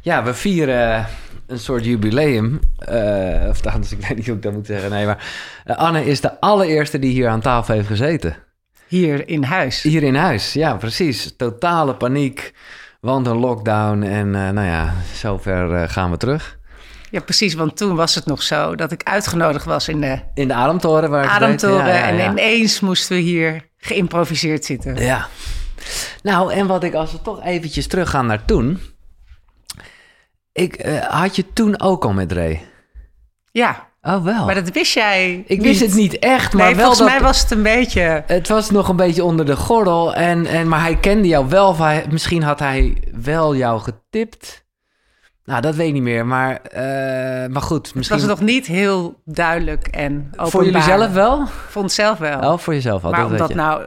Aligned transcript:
ja, 0.00 0.24
we 0.24 0.34
vieren 0.34 1.06
een 1.46 1.58
soort 1.58 1.84
jubileum. 1.84 2.60
Eh, 2.78 3.48
of 3.48 3.66
anders, 3.66 3.92
ik 3.96 4.06
weet 4.06 4.16
niet 4.16 4.26
hoe 4.26 4.36
ik 4.36 4.42
dat 4.42 4.52
moet 4.52 4.66
zeggen. 4.66 4.90
Nee, 4.90 5.06
maar 5.06 5.26
eh, 5.64 5.76
Anne 5.76 6.04
is 6.04 6.20
de 6.20 6.40
allereerste 6.40 6.98
die 6.98 7.10
hier 7.12 7.28
aan 7.28 7.40
tafel 7.40 7.74
heeft 7.74 7.86
gezeten. 7.86 8.36
Hier 8.86 9.28
in 9.28 9.42
huis. 9.42 9.82
Hier 9.82 10.02
in 10.02 10.14
huis, 10.14 10.52
ja, 10.52 10.74
precies. 10.74 11.36
Totale 11.36 11.94
paniek, 11.94 12.52
want 13.00 13.26
een 13.26 13.36
lockdown. 13.36 14.02
En 14.02 14.34
eh, 14.34 14.50
nou 14.50 14.66
ja, 14.66 14.94
zover 15.14 15.74
eh, 15.74 15.88
gaan 15.88 16.10
we 16.10 16.16
terug. 16.16 16.58
Ja, 17.10 17.20
precies. 17.20 17.54
Want 17.54 17.76
toen 17.76 17.94
was 17.96 18.14
het 18.14 18.26
nog 18.26 18.42
zo 18.42 18.74
dat 18.74 18.92
ik 18.92 19.02
uitgenodigd 19.02 19.64
was 19.64 19.88
in 19.88 20.00
de 20.00 20.18
In 20.34 20.48
de 20.48 20.54
Ademtoren. 20.54 21.10
Waar 21.10 21.24
ik 21.24 21.30
Ademtoren. 21.30 21.84
deed. 21.84 21.94
Ja, 21.94 22.08
ja, 22.08 22.18
En 22.18 22.30
ineens 22.30 22.80
moesten 22.80 23.16
we 23.16 23.22
hier 23.22 23.68
geïmproviseerd 23.76 24.64
zitten. 24.64 24.96
Ja. 24.96 25.26
Nou, 26.22 26.52
en 26.52 26.66
wat 26.66 26.84
ik, 26.84 26.94
als 26.94 27.12
we 27.12 27.22
toch 27.22 27.44
eventjes 27.44 27.86
teruggaan 27.86 28.26
naar 28.26 28.44
toen. 28.44 28.80
Ik, 30.58 30.74
eh, 30.74 30.98
had 31.04 31.36
je 31.36 31.52
toen 31.52 31.80
ook 31.80 32.04
al 32.04 32.12
met 32.12 32.32
Ray? 32.32 32.60
Ja, 33.50 33.86
Oh, 34.02 34.24
wel. 34.24 34.44
maar 34.44 34.54
dat 34.54 34.70
wist 34.70 34.94
jij 34.94 35.44
ik 35.46 35.60
wist 35.60 35.80
het 35.80 35.94
niet 35.94 36.18
echt, 36.18 36.52
maar 36.52 36.64
nee, 36.66 36.74
wel 36.74 36.84
volgens 36.84 36.98
dat... 36.98 37.08
mij 37.08 37.20
was 37.20 37.40
het 37.40 37.50
een 37.50 37.62
beetje... 37.62 38.22
Het 38.26 38.48
was 38.48 38.70
nog 38.70 38.88
een 38.88 38.96
beetje 38.96 39.24
onder 39.24 39.46
de 39.46 39.56
gordel. 39.56 40.14
En, 40.14 40.46
en, 40.46 40.68
maar 40.68 40.80
hij 40.80 40.96
kende 40.96 41.28
jou 41.28 41.48
wel. 41.48 41.68
of 41.68 41.78
hij- 41.78 42.04
misschien 42.10 42.42
had 42.42 42.58
hij 42.58 42.96
wel 43.22 43.56
jou 43.56 43.80
getipt. 43.80 44.64
Nou, 45.44 45.60
dat 45.60 45.74
weet 45.74 45.86
ik 45.86 45.92
niet 45.92 46.02
meer. 46.02 46.26
Maar, 46.26 46.60
eh, 46.62 47.48
maar 47.50 47.62
goed, 47.62 47.86
Het 47.86 47.94
misschien... 47.94 48.18
was 48.18 48.26
nog 48.28 48.40
niet 48.40 48.66
heel 48.66 49.20
duidelijk 49.24 49.86
en 49.86 50.12
openbaar. 50.30 50.48
voor 50.48 50.64
jullie 50.64 50.82
zelf 50.82 51.12
wel? 51.12 51.42
Ik 51.42 51.48
vond 51.68 51.84
het 51.84 51.94
zelf 51.94 52.18
wel. 52.18 52.38
Oh, 52.52 52.58
voor 52.58 52.74
jezelf 52.74 53.04
al. 53.04 53.10
maar 53.10 53.28
dat 53.28 53.38
weet 53.38 53.48
je. 53.48 53.54
nou 53.54 53.84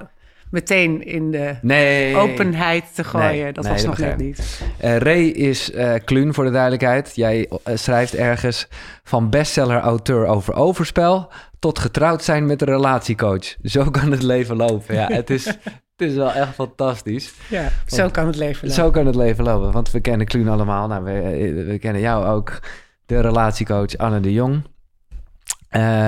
meteen 0.51 1.05
in 1.05 1.31
de 1.31 1.55
Nee. 1.61 2.15
openheid 2.15 2.95
te 2.95 3.03
gooien, 3.03 3.29
Nee, 3.29 3.53
dat 3.53 3.63
nee, 3.63 3.73
was 3.73 3.81
dat 3.81 3.97
nog 3.97 4.07
net 4.07 4.17
niet. 4.17 4.61
Eh, 4.77 4.97
Ray 4.97 5.23
is 5.23 5.71
eh 5.71 5.93
Kluun, 6.05 6.33
voor 6.33 6.43
de 6.43 6.51
duidelijkheid. 6.51 7.11
Jij 7.15 7.49
eh, 7.63 7.75
schrijft 7.75 8.15
ergens 8.15 8.67
van 9.03 9.29
bestseller-auteur 9.29 10.25
over 10.25 10.53
overspel... 10.53 11.31
tot 11.59 11.79
getrouwd 11.79 12.23
zijn 12.23 12.45
met 12.45 12.61
een 12.61 12.67
relatiecoach. 12.67 13.55
Zo 13.63 13.89
kan 13.89 14.11
het 14.11 14.23
leven 14.23 14.55
lopen. 14.55 14.95
Ja, 14.95 15.07
het 15.07 15.29
is, 15.29 15.45
het 15.95 16.09
is 16.09 16.13
wel 16.13 16.31
echt 16.31 16.53
fantastisch. 16.53 17.33
Ja, 17.49 17.69
zo 17.85 18.09
kan 18.09 18.27
het 18.27 18.35
leven 18.35 18.67
lopen. 18.67 18.83
Zo 18.83 18.91
kan 18.91 19.05
het 19.05 19.15
leven 19.15 19.43
lopen, 19.43 19.71
want 19.71 19.91
we 19.91 19.99
kennen 19.99 20.27
Kluun 20.27 20.47
allemaal. 20.47 20.87
Nou, 20.87 21.03
we, 21.03 21.63
we 21.67 21.79
kennen 21.79 22.01
jou 22.01 22.25
ook, 22.25 22.59
de 23.05 23.19
relatiecoach 23.19 23.97
Anne 23.97 24.19
de 24.19 24.33
Jong. 24.33 24.63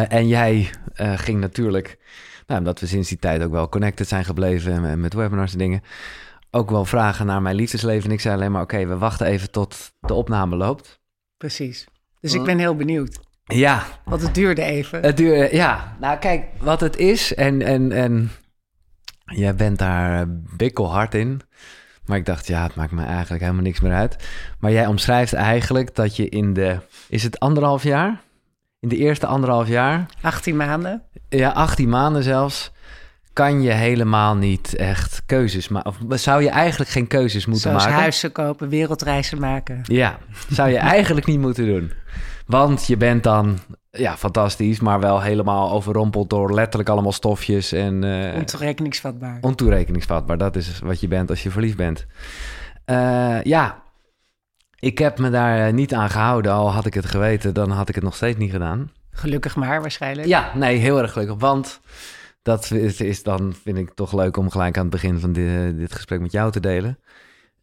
En 0.07 0.27
jij 0.27 0.69
ging 0.95 1.39
natuurlijk, 1.39 1.97
nou, 2.47 2.59
omdat 2.59 2.79
we 2.79 2.87
sinds 2.87 3.09
die 3.09 3.17
tijd 3.17 3.43
ook 3.43 3.51
wel 3.51 3.69
connected 3.69 4.07
zijn 4.07 4.25
gebleven 4.25 4.85
en 4.85 4.99
met 4.99 5.13
webinars 5.13 5.51
en 5.51 5.57
dingen, 5.57 5.81
ook 6.51 6.69
wel 6.69 6.85
vragen 6.85 7.25
naar 7.25 7.41
mijn 7.41 7.55
liefdesleven. 7.55 8.05
En 8.09 8.11
ik 8.11 8.21
zei 8.21 8.35
alleen 8.35 8.51
maar, 8.51 8.61
oké, 8.61 8.85
we 8.85 8.97
wachten 8.97 9.27
even 9.27 9.51
tot 9.51 9.93
de 9.99 10.13
opname 10.13 10.55
loopt. 10.55 10.99
Precies. 11.37 11.87
Dus 12.19 12.33
ik 12.33 12.43
ben 12.43 12.59
heel 12.59 12.75
benieuwd. 12.75 13.19
Ja, 13.43 13.83
Want 14.05 14.21
het 14.21 14.35
duurde 14.35 14.61
even. 14.61 15.01
het 15.01 15.17
duurde, 15.17 15.55
ja. 15.55 15.95
Nou, 15.99 16.17
kijk, 16.17 16.45
wat 16.59 16.79
het 16.79 16.97
is 16.97 17.33
en, 17.33 17.61
en, 17.61 17.91
en 17.91 18.31
jij 19.25 19.55
bent 19.55 19.77
daar 19.79 20.25
bikkelhard 20.57 21.13
in. 21.13 21.41
Maar 22.05 22.17
ik 22.17 22.25
dacht, 22.25 22.47
ja, 22.47 22.63
het 22.63 22.75
maakt 22.75 22.91
me 22.91 23.03
eigenlijk 23.03 23.41
helemaal 23.41 23.63
niks 23.63 23.79
meer 23.79 23.93
uit. 23.93 24.15
Maar 24.59 24.71
jij 24.71 24.85
omschrijft 24.85 25.33
eigenlijk 25.33 25.95
dat 25.95 26.15
je 26.15 26.29
in 26.29 26.53
de, 26.53 26.79
is 27.09 27.23
het 27.23 27.39
anderhalf 27.39 27.83
jaar? 27.83 28.21
In 28.79 28.89
de 28.89 28.97
eerste 28.97 29.25
anderhalf 29.25 29.67
jaar, 29.67 30.05
18 30.21 30.55
maanden. 30.55 31.03
Ja, 31.37 31.49
18 31.49 31.89
maanden 31.89 32.23
zelfs, 32.23 32.71
kan 33.33 33.61
je 33.61 33.71
helemaal 33.71 34.35
niet 34.35 34.75
echt 34.75 35.21
keuzes 35.25 35.67
maken. 35.67 35.89
Of 36.09 36.19
zou 36.19 36.43
je 36.43 36.49
eigenlijk 36.49 36.89
geen 36.91 37.07
keuzes 37.07 37.45
moeten 37.45 37.69
Zoals 37.69 37.83
maken? 37.83 37.99
huizen 37.99 38.31
kopen, 38.31 38.69
wereldreizen 38.69 39.39
maken. 39.39 39.81
Ja, 39.83 40.17
zou 40.49 40.69
je 40.69 40.77
eigenlijk 40.95 41.25
niet 41.25 41.39
moeten 41.39 41.65
doen. 41.65 41.91
Want 42.45 42.87
je 42.87 42.97
bent 42.97 43.23
dan, 43.23 43.57
ja, 43.91 44.17
fantastisch, 44.17 44.79
maar 44.79 44.99
wel 44.99 45.21
helemaal 45.21 45.71
overrompeld 45.71 46.29
door 46.29 46.53
letterlijk 46.53 46.89
allemaal 46.89 47.11
stofjes 47.11 47.71
en 47.71 48.03
eh 48.03 48.35
Ontoerekeningsvatbaar. 48.35 49.37
ontoerekeningsvatbaar. 49.41 50.37
Dat 50.37 50.55
is 50.55 50.79
wat 50.79 50.99
je 50.99 51.07
bent 51.07 51.29
als 51.29 51.43
je 51.43 51.51
verliefd 51.51 51.77
bent. 51.77 52.05
Eh, 52.85 53.41
ja, 53.43 53.81
ik 54.79 54.97
heb 54.97 55.19
me 55.19 55.29
daar 55.29 55.67
eh, 55.67 55.73
niet 55.73 55.93
aan 55.93 56.09
gehouden. 56.09 56.51
Al 56.51 56.71
had 56.71 56.85
ik 56.85 56.93
het 56.93 57.05
geweten, 57.05 57.53
dan 57.53 57.69
had 57.71 57.89
ik 57.89 57.95
het 57.95 58.03
nog 58.03 58.15
steeds 58.15 58.37
niet 58.37 58.51
gedaan. 58.51 58.91
Gelukkig 59.13 59.55
maar 59.55 59.81
waarschijnlijk. 59.81 60.27
Ja, 60.27 60.51
nee, 60.55 60.77
heel 60.77 60.97
erg 61.01 61.11
gelukkig. 61.11 61.37
Want 61.39 61.79
dat 62.41 62.71
is, 62.71 63.01
is 63.01 63.23
dan, 63.23 63.55
vind 63.63 63.77
ik 63.77 63.91
toch 63.95 64.13
leuk 64.13 64.37
om 64.37 64.49
gelijk 64.51 64.75
aan 64.77 64.81
het 64.81 64.91
begin 64.91 65.19
van 65.19 65.33
dit, 65.33 65.77
dit 65.77 65.93
gesprek 65.93 66.19
met 66.19 66.31
jou 66.31 66.51
te 66.51 66.59
delen. 66.59 66.99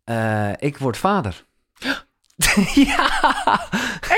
Eh, 0.04 0.48
ik 0.56 0.78
word 0.78 0.96
vader. 0.96 1.44
ja. 2.74 3.08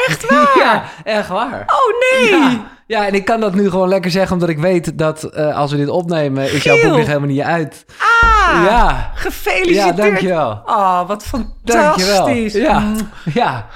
Echt 0.08 0.26
waar? 0.30 0.52
Ja, 0.58 0.84
echt 1.04 1.28
waar. 1.28 1.60
Oh 1.66 2.20
nee! 2.20 2.30
Ja. 2.40 2.66
ja, 2.86 3.06
en 3.06 3.14
ik 3.14 3.24
kan 3.24 3.40
dat 3.40 3.54
nu 3.54 3.70
gewoon 3.70 3.88
lekker 3.88 4.10
zeggen, 4.10 4.32
omdat 4.32 4.48
ik 4.48 4.58
weet 4.58 4.98
dat 4.98 5.24
eh, 5.24 5.56
als 5.56 5.70
we 5.70 5.76
dit 5.76 5.88
opnemen, 5.88 6.52
is 6.52 6.62
jouw 6.62 6.80
boek 6.82 6.96
nog 6.96 7.06
helemaal 7.06 7.28
niet 7.28 7.40
uit. 7.40 7.84
Ah, 7.98 8.08
ja, 8.52 8.64
ja, 8.64 9.10
gefeliciteerd. 9.14 9.96
dankjewel. 9.96 10.62
Oh, 10.64 11.08
wat 11.08 11.26
Dankjewel. 11.62 11.94
fantastisch. 12.16 12.52
Ja, 12.52 12.78
Mm, 12.78 12.96
ja. 13.34 13.66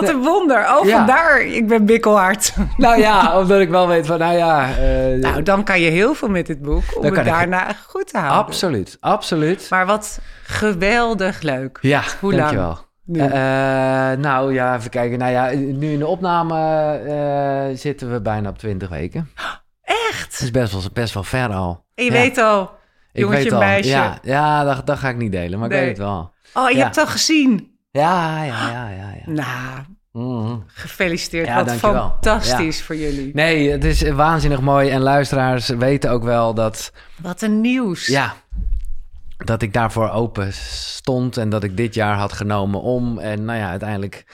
Wat 0.00 0.08
een 0.08 0.22
wonder. 0.22 0.76
Oh, 0.78 0.86
Ja. 0.86 0.96
vandaar. 0.96 1.40
Ik 1.40 1.68
ben 1.68 1.84
bikkelhard. 1.86 2.54
Nou 2.76 2.98
ja, 3.00 3.38
omdat 3.38 3.60
ik 3.60 3.68
wel 3.68 3.88
weet 3.88 4.06
van, 4.06 4.18
nou 4.18 4.36
ja. 4.36 4.68
eh, 4.76 5.18
Nou, 5.20 5.42
dan 5.42 5.64
kan 5.64 5.80
je 5.80 5.90
heel 5.90 6.14
veel 6.14 6.28
met 6.28 6.46
dit 6.46 6.62
boek 6.62 6.82
om 6.96 7.02
Dan 7.02 7.10
het 7.16 7.26
ik- 7.26 7.32
daarna 7.32 7.66
goed 7.88 8.08
te 8.08 8.18
houden. 8.18 8.38
absoluut, 8.46 8.96
absoluut. 9.00 9.66
Maar 9.70 9.86
wat 9.86 10.20
geweldig 10.42 11.40
leuk. 11.42 11.78
Ja, 11.80 12.02
Hoe 12.20 12.30
lang? 12.30 12.42
dankjewel. 12.42 12.78
Nu. 13.06 13.20
Eh, 13.20 13.30
nou 14.18 14.52
ja, 14.54 14.76
even 14.76 14.90
kijken. 14.90 15.18
Nou 15.18 15.32
ja, 15.32 15.50
nu 15.54 15.92
in 15.92 15.98
de 15.98 16.06
opname 16.06 16.56
eh, 16.98 17.76
zitten 17.76 18.12
we 18.12 18.20
bijna 18.20 18.48
op 18.48 18.58
20 18.58 18.88
weken. 18.88 19.30
Echt? 20.10 20.30
Dat 20.30 20.40
is 20.40 20.50
best 20.50 20.72
wel, 20.72 20.82
best 20.92 21.14
wel 21.14 21.22
ver 21.22 21.48
al. 21.52 21.84
En 21.94 22.04
je 22.04 22.12
Ja. 22.12 22.16
weet 22.20 22.38
al, 22.38 22.62
Ik 23.12 23.20
jongetje, 23.20 23.42
weet 23.42 23.52
al. 23.52 23.58
meisje. 23.58 23.90
Ja, 23.90 24.18
ja 24.22 24.64
dat, 24.64 24.86
dat 24.86 24.98
ga 24.98 25.08
ik 25.08 25.16
niet 25.16 25.32
delen, 25.32 25.58
maar 25.58 25.70
ik 25.70 25.76
weet 25.78 25.88
het 25.88 25.98
wel. 25.98 26.32
Oh, 26.54 26.70
je 26.70 26.76
Ja. 26.76 26.82
hebt 26.82 26.96
het 26.96 27.04
al 27.04 27.10
gezien. 27.10 27.73
Ja, 28.00 28.42
ja, 28.44 28.70
ja, 28.70 28.88
ja. 28.88 29.14
ja. 29.24 29.32
Nou, 29.32 29.80
Mhm. 30.12 30.56
gefeliciteerd. 30.66 31.46
Ja, 31.46 31.54
wat 31.54 31.66
dankjewel. 31.66 32.08
fantastisch 32.10 32.82
voor 32.82 32.96
jullie. 32.96 33.30
Nee, 33.34 33.70
het 33.70 33.84
is 33.84 34.02
waanzinnig 34.02 34.60
mooi. 34.60 34.90
En 34.90 35.00
luisteraars 35.00 35.68
weten 35.68 36.10
ook 36.10 36.22
wel 36.24 36.54
dat, 36.54 36.92
Wat 37.20 37.42
een 37.42 37.60
nieuws. 37.60 38.06
ja, 38.06 38.34
dat 39.36 39.62
ik 39.62 39.72
daarvoor 39.72 40.10
open 40.10 40.52
stond. 40.52 41.36
En 41.36 41.48
dat 41.48 41.64
ik 41.64 41.76
dit 41.76 41.94
jaar 41.94 42.16
had 42.16 42.32
genomen 42.32 42.80
om. 42.80 43.18
En 43.18 43.44
nou 43.44 43.58
ja, 43.58 43.68
uiteindelijk, 43.68 44.24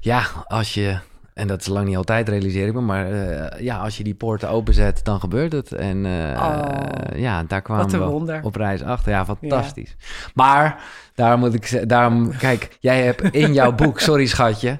ja, 0.00 0.22
als 0.46 0.74
je... 0.74 0.98
En 1.34 1.46
dat 1.46 1.60
is 1.60 1.66
lang 1.66 1.86
niet 1.86 1.96
altijd, 1.96 2.28
realiseer 2.28 2.66
ik 2.66 2.72
me. 2.74 2.80
Maar 2.80 3.12
eh, 3.12 3.60
ja, 3.60 3.76
als 3.78 3.96
je 3.96 4.04
die 4.04 4.14
poorten 4.14 4.48
openzet, 4.48 5.00
dan 5.04 5.20
gebeurt 5.20 5.52
het. 5.52 5.72
En 5.72 6.06
eh, 6.06 6.42
Oh, 6.44 7.18
ja, 7.18 7.42
daar 7.42 7.62
kwamen 7.62 7.84
een 7.84 8.00
we 8.00 8.04
op 8.42 8.56
reis 8.56 8.82
achter. 8.82 9.12
Ja, 9.12 9.24
fantastisch. 9.24 9.96
Maar 10.34 10.82
daarom 11.14 11.40
moet 11.40 11.54
ik 11.54 11.88
daarom, 11.88 12.36
kijk, 12.36 12.76
jij 12.80 13.02
hebt 13.02 13.22
in 13.22 13.52
jouw 13.52 13.72
boek, 13.82 14.00
sorry 14.00 14.26
schatje, 14.26 14.78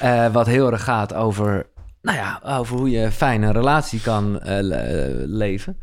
eh, 0.00 0.32
wat 0.32 0.46
heel 0.46 0.72
erg 0.72 0.84
gaat 0.84 1.14
over, 1.14 1.66
nou 2.02 2.16
ja, 2.18 2.40
over 2.44 2.76
hoe 2.76 2.90
je 2.90 2.98
een 3.02 3.12
fijne 3.12 3.52
relatie 3.52 4.00
kan 4.00 4.38
le- 4.42 5.12
leven. 5.26 5.78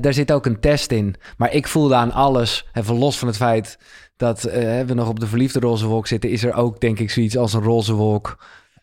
Daar 0.00 0.12
zit 0.12 0.32
ook 0.32 0.46
een 0.46 0.60
test 0.60 0.90
in. 0.90 1.14
Maar 1.36 1.52
ik 1.52 1.68
voelde 1.68 1.94
aan 1.94 2.12
alles, 2.12 2.68
even 2.72 2.94
los 2.98 3.18
van 3.18 3.28
het 3.28 3.36
feit 3.36 3.78
dat 4.16 4.42
we 4.42 4.92
nog 4.94 5.08
op 5.08 5.20
de 5.20 5.26
verliefde 5.26 5.60
roze 5.60 5.86
wolk 5.86 6.06
zitten, 6.06 6.30
is 6.30 6.44
er 6.44 6.54
ook 6.54 6.80
denk 6.80 6.98
ik 6.98 7.10
zoiets 7.10 7.36
als 7.36 7.52
een 7.52 7.62
roze 7.62 7.92
wolk. 7.92 8.38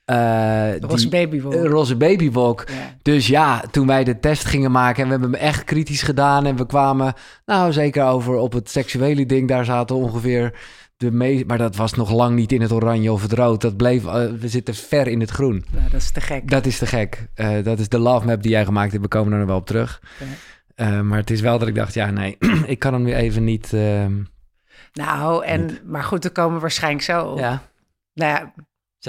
Eh, 0.05 0.79
Roze 0.79 1.09
babywolk. 1.09 1.53
een 1.53 1.67
roze 1.67 1.95
babywolk. 1.95 2.63
Ja. 2.67 2.73
Dus 3.01 3.27
ja, 3.27 3.63
toen 3.71 3.88
wij 3.88 4.03
de 4.03 4.19
test 4.19 4.45
gingen 4.45 4.71
maken 4.71 5.01
en 5.01 5.05
we 5.05 5.11
hebben 5.11 5.31
hem 5.31 5.39
echt 5.49 5.63
kritisch 5.63 6.01
gedaan 6.01 6.45
en 6.45 6.55
we 6.55 6.66
kwamen, 6.66 7.13
nou 7.45 7.71
zeker 7.71 8.03
over 8.05 8.35
op 8.35 8.53
het 8.53 8.69
seksuele 8.69 9.25
ding, 9.25 9.47
daar 9.47 9.66
zaten 9.66 9.95
ongeveer 9.95 10.53
de 10.97 11.11
meest, 11.11 11.45
maar 11.45 11.57
dat 11.57 11.75
was 11.75 11.93
nog 11.93 12.11
lang 12.11 12.35
niet 12.35 12.51
in 12.51 12.61
het 12.61 12.71
oranje 12.71 13.11
of 13.11 13.21
het 13.21 13.33
rood. 13.33 13.61
Dat 13.61 13.78
bleef, 13.78 14.05
eh, 14.05 14.13
we 14.40 14.47
zitten 14.47 14.75
ver 14.75 15.07
in 15.07 15.19
het 15.19 15.29
groen. 15.29 15.66
Nou, 15.72 15.90
dat 15.91 16.02
is 16.02 16.11
te 16.11 16.22
gek. 16.22 16.49
Dat 16.49 16.66
is 16.66 16.78
te 16.78 16.85
gek. 16.85 17.28
Eh, 17.34 17.63
dat 17.63 17.79
is 17.79 17.90
de 17.90 17.99
love 17.99 18.25
map 18.25 18.41
die 18.41 18.52
jij 18.52 18.66
gemaakt 18.66 18.91
hebt. 18.91 19.03
We 19.03 19.09
komen 19.09 19.31
er 19.34 19.37
nog 19.40 19.47
wel 19.47 19.57
op 19.57 19.66
terug. 19.66 20.02
Ja. 20.19 20.25
Eh, 20.75 21.02
maar 21.02 21.17
het 21.17 21.29
is 21.29 21.41
wel 21.41 21.59
dat 21.59 21.67
ik 21.67 21.75
dacht, 21.75 21.93
ja 21.93 22.09
nee, 22.11 22.37
ik 22.66 22.79
kan 22.79 22.93
hem 22.93 23.03
nu 23.03 23.13
even 23.13 23.43
niet. 23.43 23.73
ehm, 23.73 24.13
Nou, 24.93 25.46
en, 25.46 25.78
maar 25.85 26.03
goed, 26.03 26.25
er 26.25 26.31
komen 26.31 26.59
waarschijnlijk 26.61 27.03
zo 27.03 27.25
op. 27.25 27.40
ja, 27.40 27.61
Nou 28.13 28.31
ja, 28.31 28.53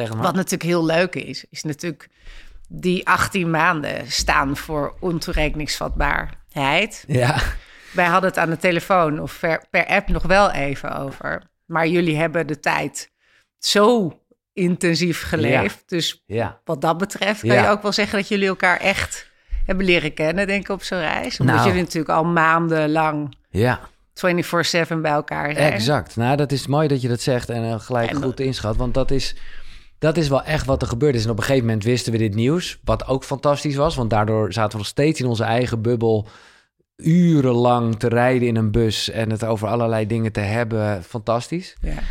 zeg 0.05 0.15
maar. 0.15 0.23
wat 0.23 0.35
natuurlijk 0.35 0.63
heel 0.63 0.85
leuk 0.85 1.15
is, 1.15 1.45
is 1.51 1.63
natuurlijk 1.63 2.09
die 2.69 3.07
18 3.09 3.51
maanden 3.51 4.11
staan 4.13 4.57
voor 4.57 4.97
ontoerekeningsvatbaarheid. 5.01 7.05
Ja, 7.07 7.39
Wij 7.93 8.07
hadden 8.07 8.31
het 8.31 8.39
aan 8.39 8.51
de 8.51 8.57
telefoon 8.57 9.21
of 9.21 9.39
per, 9.41 9.65
per 9.71 9.87
app 9.87 10.09
nog 10.09 10.23
wel 10.23 10.51
even 10.51 10.97
over. 10.97 11.43
Maar 11.67 11.87
jullie 11.89 12.17
hebben 12.17 12.47
de 12.47 12.61
tijd 12.61 13.11
zo 13.59 14.21
intensief 14.53 15.23
geleefd. 15.23 15.83
Dus 15.87 16.23
ja. 16.27 16.61
wat 16.65 16.81
dat 16.81 16.99
betreft 16.99 17.41
kan 17.41 17.51
Ja. 17.51 17.63
je 17.63 17.69
ook 17.69 17.83
wel 17.83 17.93
zeggen 17.93 18.19
dat 18.19 18.29
jullie 18.29 18.49
elkaar 18.49 18.81
echt 18.81 19.31
hebben 19.65 19.85
leren 19.85 20.15
kennen, 20.15 20.47
denk 20.47 20.63
ik, 20.63 20.69
op 20.69 20.83
zo'n 20.83 20.99
reis. 20.99 21.41
Omdat 21.41 21.57
Nou. 21.57 21.69
jullie 21.69 21.83
natuurlijk 21.83 22.11
al 22.19 22.25
maandenlang 22.25 23.37
Ja, 23.51 23.81
24/7 24.15 25.01
bij 25.03 25.11
elkaar 25.13 25.55
zijn. 25.55 25.73
Exact. 25.73 26.17
Nou, 26.17 26.37
dat 26.37 26.53
is 26.53 26.67
mooi 26.67 26.89
dat 26.89 27.03
je 27.03 27.09
dat 27.09 27.21
zegt 27.21 27.49
en 27.49 27.65
uh, 27.65 27.81
gelijk 27.81 28.11
En- 28.11 28.23
goed 28.23 28.41
inschat. 28.41 28.77
Want 28.77 28.95
dat 28.95 29.11
is, 29.11 29.35
dat 29.99 30.17
is 30.17 30.29
wel 30.29 30.43
echt 30.43 30.67
wat 30.67 30.83
er 30.83 30.89
gebeurd 30.89 31.15
is. 31.15 31.25
En 31.25 31.31
op 31.31 31.39
een 31.39 31.45
gegeven 31.45 31.67
moment 31.67 31.85
wisten 31.85 32.13
we 32.13 32.19
dit 32.19 32.35
nieuws. 32.35 32.79
Wat 32.85 33.07
ook 33.07 33.25
fantastisch 33.25 33.77
was. 33.77 33.95
Want 33.95 34.11
daardoor 34.11 34.53
zaten 34.53 34.71
we 34.73 34.79
nog 34.79 34.87
steeds 34.87 35.21
in 35.21 35.27
onze 35.27 35.45
eigen 35.45 35.83
bubbel. 35.83 36.29
Urenlang 36.97 37.99
te 37.99 38.09
rijden 38.09 38.49
in 38.49 38.57
een 38.57 38.71
bus. 38.71 39.11
En 39.11 39.31
het 39.31 39.45
over 39.45 39.69
allerlei 39.69 40.07
dingen 40.07 40.33
te 40.33 40.41
hebben. 40.41 41.03
Fantastisch. 41.03 41.77
Ja. 41.81 42.03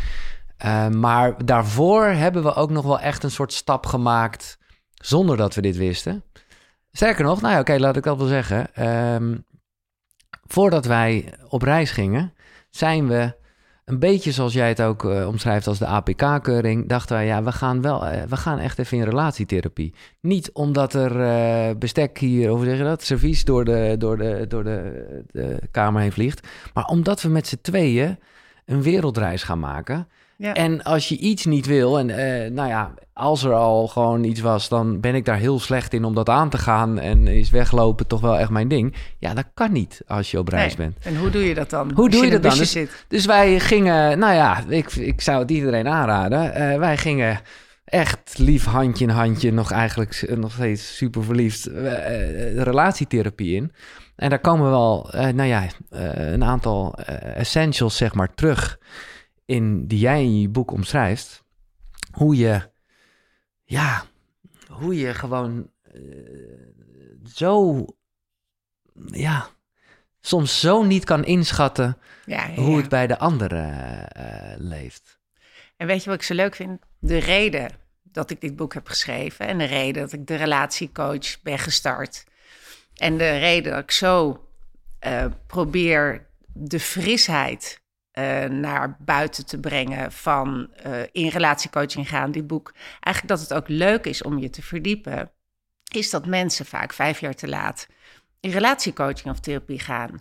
Uh, 0.64 0.94
maar 0.94 1.44
daarvoor 1.44 2.04
hebben 2.04 2.42
we 2.42 2.54
ook 2.54 2.70
nog 2.70 2.84
wel 2.84 3.00
echt 3.00 3.22
een 3.22 3.30
soort 3.30 3.52
stap 3.52 3.86
gemaakt. 3.86 4.58
Zonder 4.94 5.36
dat 5.36 5.54
we 5.54 5.60
dit 5.60 5.76
wisten. 5.76 6.24
Sterker 6.92 7.24
nog, 7.24 7.40
nou 7.40 7.54
ja, 7.54 7.60
oké, 7.60 7.78
laat 7.78 7.96
ik 7.96 8.02
dat 8.02 8.18
wel 8.18 8.26
zeggen. 8.26 8.74
Ehm, 8.74 9.36
voordat 10.44 10.84
wij 10.84 11.32
op 11.48 11.62
reis 11.62 11.90
gingen, 11.90 12.34
zijn 12.70 13.08
we 13.08 13.36
een 13.86 13.98
beetje 13.98 14.32
zoals 14.32 14.52
jij 14.52 14.68
het 14.68 14.82
ook 14.82 15.04
uh, 15.04 15.26
omschrijft 15.26 15.66
als 15.66 15.78
de 15.78 15.86
APK-keuring. 15.86 16.88
Dachten 16.88 17.16
wij, 17.16 17.26
ja, 17.26 17.42
we 17.42 17.52
gaan 17.52 17.82
wel, 17.82 18.06
uh, 18.06 18.22
we 18.22 18.36
gaan 18.36 18.58
echt 18.58 18.78
even 18.78 18.98
in 18.98 19.04
relatietherapie. 19.04 19.94
Niet 20.20 20.52
omdat 20.52 20.94
er 20.94 21.20
uh, 21.20 21.76
bestek 21.78 22.18
hier, 22.18 22.48
hoe 22.48 22.64
zeg 22.64 22.78
dat, 22.78 23.02
servies 23.02 23.44
door 23.44 23.64
de, 23.64 23.94
door 23.98 24.16
de, 24.16 24.44
door 24.48 24.64
de, 24.64 25.04
de 25.30 25.58
kamer 25.70 26.00
heen 26.00 26.12
vliegt. 26.12 26.46
Maar 26.74 26.84
omdat 26.84 27.22
we 27.22 27.28
met 27.28 27.46
z'n 27.46 27.58
tweeën 27.62 28.18
een 28.64 28.82
wereldreis 28.82 29.42
gaan 29.42 29.60
maken. 29.60 30.08
Ja. 30.38 30.54
En 30.54 30.82
als 30.82 31.08
je 31.08 31.16
iets 31.18 31.44
niet 31.44 31.66
wil, 31.66 31.98
en 31.98 32.08
uh, 32.08 32.50
nou 32.50 32.68
ja, 32.68 32.94
als 33.12 33.44
er 33.44 33.52
al 33.52 33.88
gewoon 33.88 34.24
iets 34.24 34.40
was, 34.40 34.68
dan 34.68 35.00
ben 35.00 35.14
ik 35.14 35.24
daar 35.24 35.36
heel 35.38 35.60
slecht 35.60 35.92
in 35.92 36.04
om 36.04 36.14
dat 36.14 36.28
aan 36.28 36.50
te 36.50 36.58
gaan. 36.58 36.98
En 36.98 37.26
is 37.26 37.50
weglopen 37.50 38.06
toch 38.06 38.20
wel 38.20 38.38
echt 38.38 38.50
mijn 38.50 38.68
ding. 38.68 38.94
Ja, 39.18 39.34
dat 39.34 39.44
kan 39.54 39.72
niet 39.72 40.02
als 40.06 40.30
je 40.30 40.38
op 40.38 40.48
reis 40.48 40.76
Nee. 40.76 40.86
bent. 40.86 41.04
En 41.04 41.16
hoe 41.16 41.30
doe 41.30 41.48
je 41.48 41.54
dat 41.54 41.70
dan? 41.70 41.90
Hoe 41.94 42.04
Als 42.04 42.14
doe 42.14 42.24
je 42.24 42.30
dat 42.30 42.42
dan? 42.42 42.58
Dus-? 42.58 42.78
Dus 43.08 43.26
wij 43.26 43.60
gingen, 43.60 44.18
nou 44.18 44.34
ja, 44.34 44.64
ik, 44.68 44.92
ik 44.92 45.20
zou 45.20 45.38
het 45.38 45.50
iedereen 45.50 45.88
aanraden. 45.88 46.54
Eh, 46.54 46.78
wij 46.78 46.96
gingen 46.96 47.40
echt 47.84 48.38
lief 48.38 48.64
handje 48.64 49.04
in 49.04 49.10
handje, 49.10 49.52
nog 49.52 49.70
eigenlijk 49.70 50.34
nog 50.36 50.52
steeds 50.52 50.96
super 50.96 51.24
verliefd, 51.24 51.66
eh, 51.66 51.86
eh, 51.86 52.62
relatietherapie 52.62 53.54
in. 53.56 53.72
En 54.16 54.30
daar 54.30 54.38
komen 54.38 54.70
wel, 54.70 55.10
eh, 55.12 55.28
nou 55.28 55.48
ja, 55.48 55.62
eh, 55.90 56.32
een 56.32 56.44
aantal 56.44 56.94
eh, 56.94 57.36
essentials 57.36 57.96
zeg 57.96 58.14
maar 58.14 58.34
terug 58.34 58.78
in 59.46 59.86
die 59.86 59.98
jij 59.98 60.22
in 60.22 60.40
je 60.40 60.48
boek 60.48 60.70
omschrijft. 60.70 61.44
Hoe 62.12 62.36
je, 62.36 62.70
ja, 63.64 64.04
hoe 64.68 64.96
je 64.96 65.14
gewoon 65.14 65.70
eh, 65.82 66.00
zo, 67.34 67.84
ja, 69.06 69.48
soms 70.20 70.60
zo 70.60 70.82
niet 70.82 71.04
kan 71.04 71.24
inschatten 71.24 71.98
Ja, 72.26 72.46
ja, 72.46 72.54
hoe 72.54 72.70
ja. 72.70 72.76
het 72.76 72.88
bij 72.88 73.06
de 73.06 73.18
anderen 73.18 74.08
eh, 74.08 74.54
leeft. 74.58 75.18
En 75.76 75.86
weet 75.86 76.04
je 76.04 76.10
wat 76.10 76.18
ik 76.18 76.24
zo 76.24 76.34
leuk 76.34 76.54
vind? 76.54 76.80
De 76.98 77.18
reden 77.18 77.70
dat 78.02 78.30
ik 78.30 78.40
dit 78.40 78.56
boek 78.56 78.74
heb 78.74 78.86
geschreven 78.86 79.46
en 79.46 79.58
de 79.58 79.64
reden 79.64 80.02
dat 80.02 80.12
ik 80.12 80.26
de 80.26 80.34
relatiecoach 80.34 81.42
ben 81.42 81.58
gestart. 81.58 82.24
En 82.94 83.18
de 83.18 83.38
reden 83.38 83.72
dat 83.72 83.82
ik 83.82 83.90
zo 83.90 84.44
eh, 84.98 85.26
probeer 85.46 86.26
de 86.46 86.80
frisheid 86.80 87.80
eh, 88.16 88.44
naar 88.44 88.96
buiten 88.98 89.46
te 89.46 89.58
brengen 89.60 90.12
van 90.12 90.70
eh, 90.74 91.00
in 91.12 91.28
relatiecoaching 91.28 92.08
gaan, 92.08 92.30
dit 92.30 92.46
boek. 92.46 92.72
Eigenlijk 93.00 93.28
dat 93.28 93.40
het 93.48 93.54
ook 93.54 93.68
leuk 93.68 94.04
is 94.06 94.22
om 94.22 94.38
je 94.38 94.50
te 94.50 94.62
verdiepen, 94.62 95.30
is 95.92 96.10
dat 96.10 96.26
mensen 96.26 96.66
vaak 96.66 96.92
vijf 96.92 97.20
jaar 97.20 97.34
te 97.34 97.48
laat 97.48 97.86
in 98.40 98.50
relatiecoaching 98.50 99.28
of 99.34 99.40
therapie 99.40 99.78
gaan. 99.78 100.18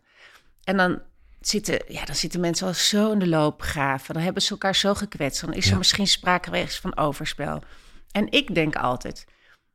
En 0.64 0.78
dan 0.78 1.02
zitten, 1.40 1.82
ja, 1.88 2.06
dan 2.06 2.16
zitten 2.16 2.40
mensen 2.40 2.68
al 2.68 2.74
zo 2.74 3.12
in 3.12 3.20
de 3.20 3.28
loopgraven. 3.28 4.14
Dan 4.14 4.24
hebben 4.24 4.42
ze 4.42 4.52
elkaar 4.52 4.76
zo 4.76 4.94
gekwetst. 4.94 5.42
Dan 5.42 5.54
is 5.54 5.66
Ja. 5.66 5.72
er 5.72 5.78
misschien 5.78 6.08
sprake 6.08 6.44
geweest 6.50 6.80
van 6.80 6.98
overspel. 6.98 7.64
En 8.12 8.32
ik 8.32 8.56
denk 8.56 8.76
altijd, 8.76 9.26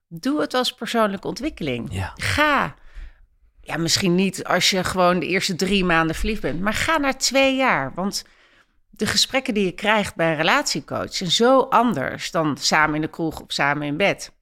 doe 0.08 0.40
het 0.40 0.54
als 0.54 0.74
persoonlijke 0.74 1.26
ontwikkeling. 1.26 1.88
Ja. 1.92 2.12
Ga. 2.16 2.74
Ja, 3.70 3.76
misschien 3.76 4.14
niet 4.14 4.44
als 4.44 4.70
je 4.70 4.84
gewoon 4.84 5.18
de 5.18 5.26
eerste 5.26 5.54
drie 5.54 5.84
maanden 5.84 6.16
verliefd 6.16 6.40
bent. 6.42 6.60
Maar 6.60 6.74
ga 6.74 6.98
naar 6.98 7.18
twee 7.18 7.56
jaar. 7.56 7.92
Want 7.94 8.24
de 8.90 9.06
gesprekken 9.06 9.54
die 9.54 9.64
je 9.64 9.72
krijgt 9.72 10.14
bij 10.14 10.30
een 10.30 10.36
relatiecoach... 10.36 11.14
zijn 11.14 11.30
zo 11.30 11.60
anders 11.60 12.30
dan 12.30 12.56
samen 12.60 12.94
in 12.94 13.00
de 13.00 13.08
kroeg 13.10 13.40
of 13.40 13.52
samen 13.52 13.86
in 13.86 13.96
bed. 13.96 14.32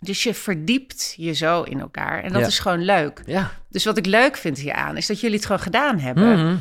Dus 0.00 0.22
je 0.22 0.34
verdiept 0.34 1.14
je 1.16 1.32
zo 1.32 1.62
in 1.62 1.80
elkaar. 1.80 2.22
En 2.22 2.32
dat 2.32 2.40
Ja. 2.40 2.46
is 2.46 2.58
gewoon 2.58 2.84
leuk. 2.84 3.22
Ja. 3.26 3.50
Dus 3.68 3.84
wat 3.84 3.96
ik 3.96 4.06
leuk 4.06 4.36
vind 4.36 4.58
hieraan 4.58 4.96
is 4.96 5.06
dat 5.06 5.20
jullie 5.20 5.36
het 5.36 5.46
gewoon 5.46 5.60
gedaan 5.62 5.98
hebben. 5.98 6.38
Mhm. 6.46 6.56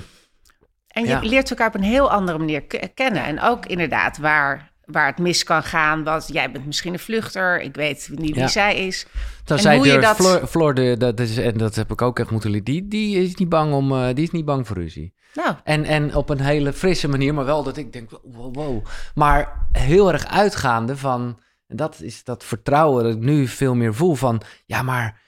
En 0.88 1.04
je 1.04 1.08
Ja. 1.10 1.20
leert 1.20 1.50
elkaar 1.50 1.68
op 1.68 1.76
een 1.76 1.84
heel 1.84 2.12
andere 2.12 2.38
manier 2.38 2.62
ke- 2.64 2.92
kennen. 2.94 3.24
En 3.24 3.42
ook 3.42 3.66
inderdaad 3.66 4.18
waar, 4.18 4.71
waar 4.92 5.06
het 5.08 5.18
mis 5.18 5.44
kan 5.44 5.64
gaan. 5.64 6.04
Wat, 6.04 6.30
jij 6.32 6.52
bent 6.52 6.66
misschien 6.66 6.94
een 6.94 7.00
vluchter. 7.00 7.62
Ik 7.62 7.76
weet 7.76 8.10
niet 8.12 8.32
wie 8.32 8.40
Ja. 8.40 8.48
zij 8.48 8.88
is. 8.88 9.06
Dan 9.44 9.58
En 9.58 9.64
zei 9.64 9.78
hoe 9.78 9.86
je 9.86 9.92
Dirk 9.92 10.04
dat- 10.04 10.16
Floor, 10.16 10.48
Floor 10.48 10.74
de, 10.74 10.96
dat 10.98 11.20
is, 11.20 11.38
en 11.38 11.58
dat 11.58 11.76
heb 11.76 11.92
ik 11.92 12.02
ook 12.02 12.20
echt 12.20 12.30
moeten 12.32 12.50
leren, 12.50 12.66
die, 12.66 12.88
die 12.88 13.18
is 13.24 13.36
niet 13.36 13.50
bang 13.50 13.74
om, 13.74 13.92
eh, 13.92 14.08
die 14.14 14.24
is 14.24 14.32
niet 14.32 14.46
bang 14.46 14.68
voor 14.68 14.78
ruzie. 14.78 15.14
Nou, 15.34 15.56
En, 15.64 15.84
en 15.86 16.16
op 16.16 16.30
een 16.30 16.42
hele 16.42 16.74
frisse 16.74 17.08
manier, 17.08 17.34
maar 17.34 17.46
wel 17.46 17.64
dat 17.64 17.78
ik 17.78 17.94
denk, 17.94 18.10
wow, 18.24 18.56
wow. 18.56 18.86
Maar 19.16 19.68
heel 19.72 20.12
erg 20.12 20.28
uitgaande 20.28 20.98
van, 20.98 21.40
en 21.68 21.76
dat 21.76 22.02
is 22.02 22.24
dat 22.24 22.44
vertrouwen 22.44 23.04
dat 23.04 23.14
ik 23.14 23.20
nu 23.20 23.48
veel 23.48 23.76
meer 23.76 23.94
voel 23.94 24.16
van, 24.16 24.42
ja, 24.66 24.82
maar 24.82 25.20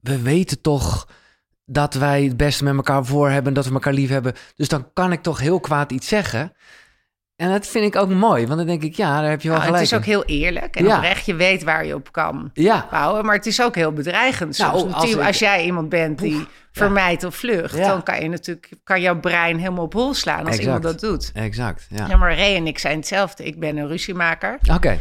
we 0.00 0.22
weten 0.22 0.60
toch 0.60 1.08
dat 1.64 1.94
wij 1.94 2.22
het 2.24 2.36
beste 2.36 2.64
met 2.64 2.74
elkaar 2.74 3.04
voor 3.04 3.30
hebben, 3.30 3.54
dat 3.54 3.66
we 3.66 3.72
elkaar 3.72 3.92
lief 3.92 4.08
hebben. 4.08 4.32
Dus 4.56 4.68
dan 4.68 4.92
kan 4.92 5.12
ik 5.12 5.22
toch 5.22 5.38
heel 5.40 5.60
kwaad 5.60 5.92
iets 5.92 6.08
zeggen. 6.08 6.52
En 7.36 7.50
dat 7.50 7.66
vind 7.66 7.84
ik 7.94 8.00
ook 8.00 8.08
mooi, 8.08 8.46
want 8.46 8.58
dan 8.58 8.66
denk 8.66 8.82
ik, 8.82 8.94
ja, 8.94 9.20
daar 9.20 9.30
heb 9.30 9.40
je 9.42 9.48
wel 9.48 9.58
nou, 9.58 9.70
het 9.70 9.78
gelijk. 9.78 9.92
is 9.92 9.98
ook 9.98 10.14
heel 10.14 10.24
eerlijk. 10.40 10.76
En 10.76 10.84
Ja. 10.84 10.96
oprecht, 10.96 11.26
je 11.26 11.34
weet 11.34 11.62
waar 11.64 11.86
je 11.86 11.94
op 11.94 12.12
kan 12.12 12.50
Ja, 12.52 12.86
bouwen. 12.90 13.24
Maar 13.24 13.34
het 13.34 13.46
is 13.46 13.62
ook 13.62 13.74
heel 13.74 13.92
bedreigend. 13.92 14.58
Nou, 14.58 14.70
Soms. 14.70 14.82
als 14.84 14.92
Natuurlijk, 14.92 15.20
ik- 15.20 15.26
als 15.26 15.38
jij 15.38 15.64
iemand 15.64 15.88
bent 15.88 16.18
die 16.18 16.46
vermijdt 16.72 17.24
of 17.24 17.34
vlucht... 17.36 17.76
Dan 17.78 18.02
kan 18.02 18.22
je 18.22 18.28
natuurlijk 18.28 18.68
kan 18.84 19.00
jouw 19.00 19.20
brein 19.20 19.58
helemaal 19.58 19.84
op 19.84 19.92
hol 19.92 20.14
slaan 20.14 20.38
als 20.38 20.46
Exact. 20.48 20.62
iemand 20.64 20.82
dat 20.82 21.00
doet. 21.00 21.30
exact. 21.34 21.86
Ja. 21.90 22.06
Ja, 22.08 22.16
maar 22.16 22.36
Ray 22.36 22.54
en 22.56 22.66
ik 22.66 22.78
zijn 22.78 22.96
hetzelfde. 22.96 23.44
Ik 23.44 23.60
ben 23.60 23.76
een 23.76 23.88
ruziemaker. 23.88 24.58
Oké, 24.74 24.98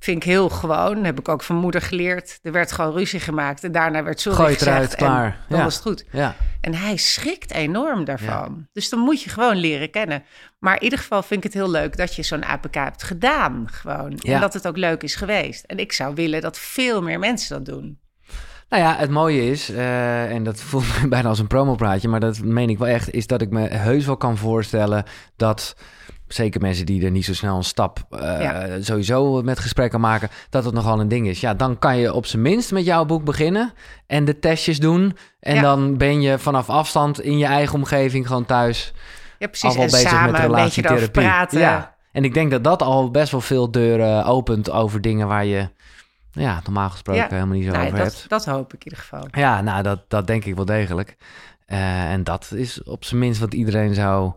Vind 0.00 0.16
ik 0.16 0.22
heel 0.22 0.48
gewoon. 0.48 1.04
heb 1.04 1.18
ik 1.18 1.28
ook 1.28 1.42
van 1.42 1.56
moeder 1.56 1.82
geleerd. 1.82 2.38
Er 2.42 2.52
werd 2.52 2.72
gewoon 2.72 2.92
ruzie 2.92 3.20
gemaakt. 3.20 3.64
En 3.64 3.72
daarna 3.72 4.02
werd 4.02 4.20
sorry 4.20 4.38
Gooi 4.38 4.52
gezegd. 4.54 4.70
eruit, 4.76 4.90
en 4.94 4.96
klaar. 4.96 5.44
Dan 5.48 5.58
Ja. 5.58 5.64
was 5.64 5.74
het 5.74 5.82
goed. 5.82 6.04
ja. 6.12 6.34
En 6.60 6.74
hij 6.74 6.96
schrikt 6.96 7.52
enorm 7.52 8.04
daarvan. 8.04 8.66
Dus 8.72 8.88
dan 8.88 8.98
moet 8.98 9.22
je 9.22 9.30
gewoon 9.30 9.56
leren 9.56 9.90
kennen. 9.90 10.22
Maar 10.58 10.74
in 10.76 10.82
ieder 10.82 10.98
geval 10.98 11.22
vind 11.22 11.44
ik 11.44 11.52
het 11.52 11.62
heel 11.62 11.70
leuk 11.70 11.96
dat 11.96 12.14
je 12.14 12.22
zo'n 12.22 12.44
APK 12.44 12.74
hebt 12.74 13.02
gedaan. 13.02 13.66
Gewoon. 13.70 14.12
Ja. 14.16 14.34
En 14.34 14.40
dat 14.40 14.54
het 14.54 14.66
ook 14.66 14.76
leuk 14.76 15.02
is 15.02 15.14
geweest. 15.14 15.64
En 15.64 15.78
ik 15.78 15.92
zou 15.92 16.14
willen 16.14 16.40
dat 16.40 16.58
veel 16.58 17.02
meer 17.02 17.18
mensen 17.18 17.56
dat 17.64 17.74
doen. 17.74 17.98
Nou 18.68 18.82
ja, 18.82 18.96
het 18.96 19.10
mooie 19.10 19.50
is, 19.50 19.70
eh, 19.70 20.30
en 20.32 20.44
dat 20.44 20.60
voelt 20.68 21.02
me 21.02 21.08
bijna 21.08 21.28
als 21.28 21.38
een 21.38 21.46
promopraatje, 21.46 22.08
maar 22.08 22.20
dat 22.20 22.38
meen 22.42 22.70
ik 22.70 22.78
wel 22.78 22.88
echt, 22.88 23.10
is 23.10 23.26
dat 23.26 23.40
ik 23.42 23.50
me 23.50 23.68
heus 23.68 24.06
wel 24.06 24.16
kan 24.16 24.36
voorstellen 24.36 25.04
dat, 25.36 25.76
zeker 26.32 26.60
mensen 26.60 26.86
die 26.86 27.04
er 27.04 27.10
niet 27.10 27.24
zo 27.24 27.34
snel 27.34 27.56
een 27.56 27.64
stap 27.64 28.06
eh, 28.10 28.18
Ja. 28.40 28.82
sowieso 28.82 29.42
met 29.42 29.58
gesprekken 29.58 30.00
maken, 30.00 30.28
dat 30.50 30.64
het 30.64 30.74
nogal 30.74 31.00
een 31.00 31.08
ding 31.08 31.28
is. 31.28 31.40
Ja, 31.40 31.54
dan 31.54 31.78
kan 31.78 31.96
je 31.96 32.12
op 32.14 32.26
zijn 32.26 32.42
minst 32.42 32.72
met 32.72 32.84
jouw 32.84 33.04
boek 33.04 33.24
beginnen 33.24 33.72
en 34.06 34.24
de 34.24 34.38
testjes 34.38 34.78
doen. 34.80 35.16
En 35.40 35.54
Ja. 35.54 35.60
dan 35.60 35.96
ben 35.96 36.20
je 36.20 36.38
vanaf 36.38 36.68
afstand 36.70 37.20
in 37.20 37.38
je 37.38 37.46
eigen 37.46 37.74
omgeving 37.74 38.26
gewoon 38.26 38.46
thuis 38.46 38.92
Ja, 39.38 39.46
al 39.46 39.48
precies. 39.48 39.74
wel 39.74 39.84
En 39.84 39.90
bezig 39.90 40.08
samen 40.10 40.32
met 40.32 40.40
relatietherapie. 40.40 41.10
praten. 41.10 41.58
Ja. 41.60 41.94
En 42.12 42.24
ik 42.24 42.34
denk 42.34 42.50
dat 42.50 42.64
dat 42.64 42.82
al 42.82 43.10
best 43.10 43.30
wel 43.32 43.40
veel 43.40 43.70
deuren 43.70 44.24
opent 44.24 44.70
over 44.70 45.00
dingen 45.00 45.26
waar 45.28 45.44
je 45.44 45.68
ja, 46.32 46.60
normaal 46.64 46.90
gesproken 46.90 47.22
Ja. 47.22 47.28
helemaal 47.30 47.56
niet 47.56 47.64
zo 47.64 47.70
Nou, 47.72 47.84
over 47.86 47.98
dat, 47.98 48.06
hebt. 48.06 48.28
dat 48.28 48.44
hoop 48.44 48.74
ik 48.74 48.84
in 48.84 48.90
ieder 48.90 48.98
geval. 48.98 49.26
Ja, 49.30 49.60
nou, 49.60 49.82
dat, 49.82 50.00
dat 50.08 50.26
denk 50.26 50.44
ik 50.44 50.54
wel 50.54 50.64
degelijk. 50.64 51.16
Eh, 51.66 52.10
en 52.12 52.24
dat 52.24 52.52
is 52.54 52.82
op 52.82 53.04
zijn 53.04 53.20
minst 53.20 53.40
wat 53.40 53.54
iedereen 53.54 53.94
zou 53.94 54.32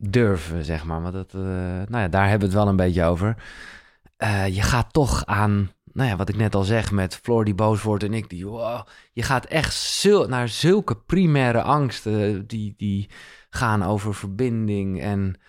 durven, 0.00 0.64
zeg 0.64 0.84
maar. 0.84 1.02
Want 1.02 1.14
dat, 1.14 1.34
eh, 1.34 1.40
nou 1.40 1.98
ja, 1.98 2.08
daar 2.08 2.28
hebben 2.28 2.48
we 2.48 2.54
het 2.54 2.62
wel 2.64 2.68
een 2.68 2.76
beetje 2.76 3.04
over. 3.04 3.36
Eh, 4.16 4.46
je 4.46 4.62
gaat 4.62 4.92
toch 4.92 5.26
aan, 5.26 5.72
nou 5.92 6.08
ja, 6.08 6.16
wat 6.16 6.28
ik 6.28 6.36
net 6.36 6.54
al 6.54 6.62
zeg 6.62 6.90
met 6.90 7.16
Floor 7.16 7.44
die 7.44 7.54
boos 7.54 7.82
wordt 7.82 8.04
en 8.04 8.14
ik 8.14 8.28
die, 8.28 8.46
wow, 8.46 8.86
je 9.12 9.22
gaat 9.22 9.44
echt 9.44 9.74
zul, 9.74 10.28
naar 10.28 10.48
zulke 10.48 10.96
primaire 10.96 11.62
angsten 11.62 12.46
die, 12.46 12.74
die 12.76 13.10
gaan 13.50 13.82
over 13.82 14.14
verbinding 14.14 15.00
en, 15.00 15.40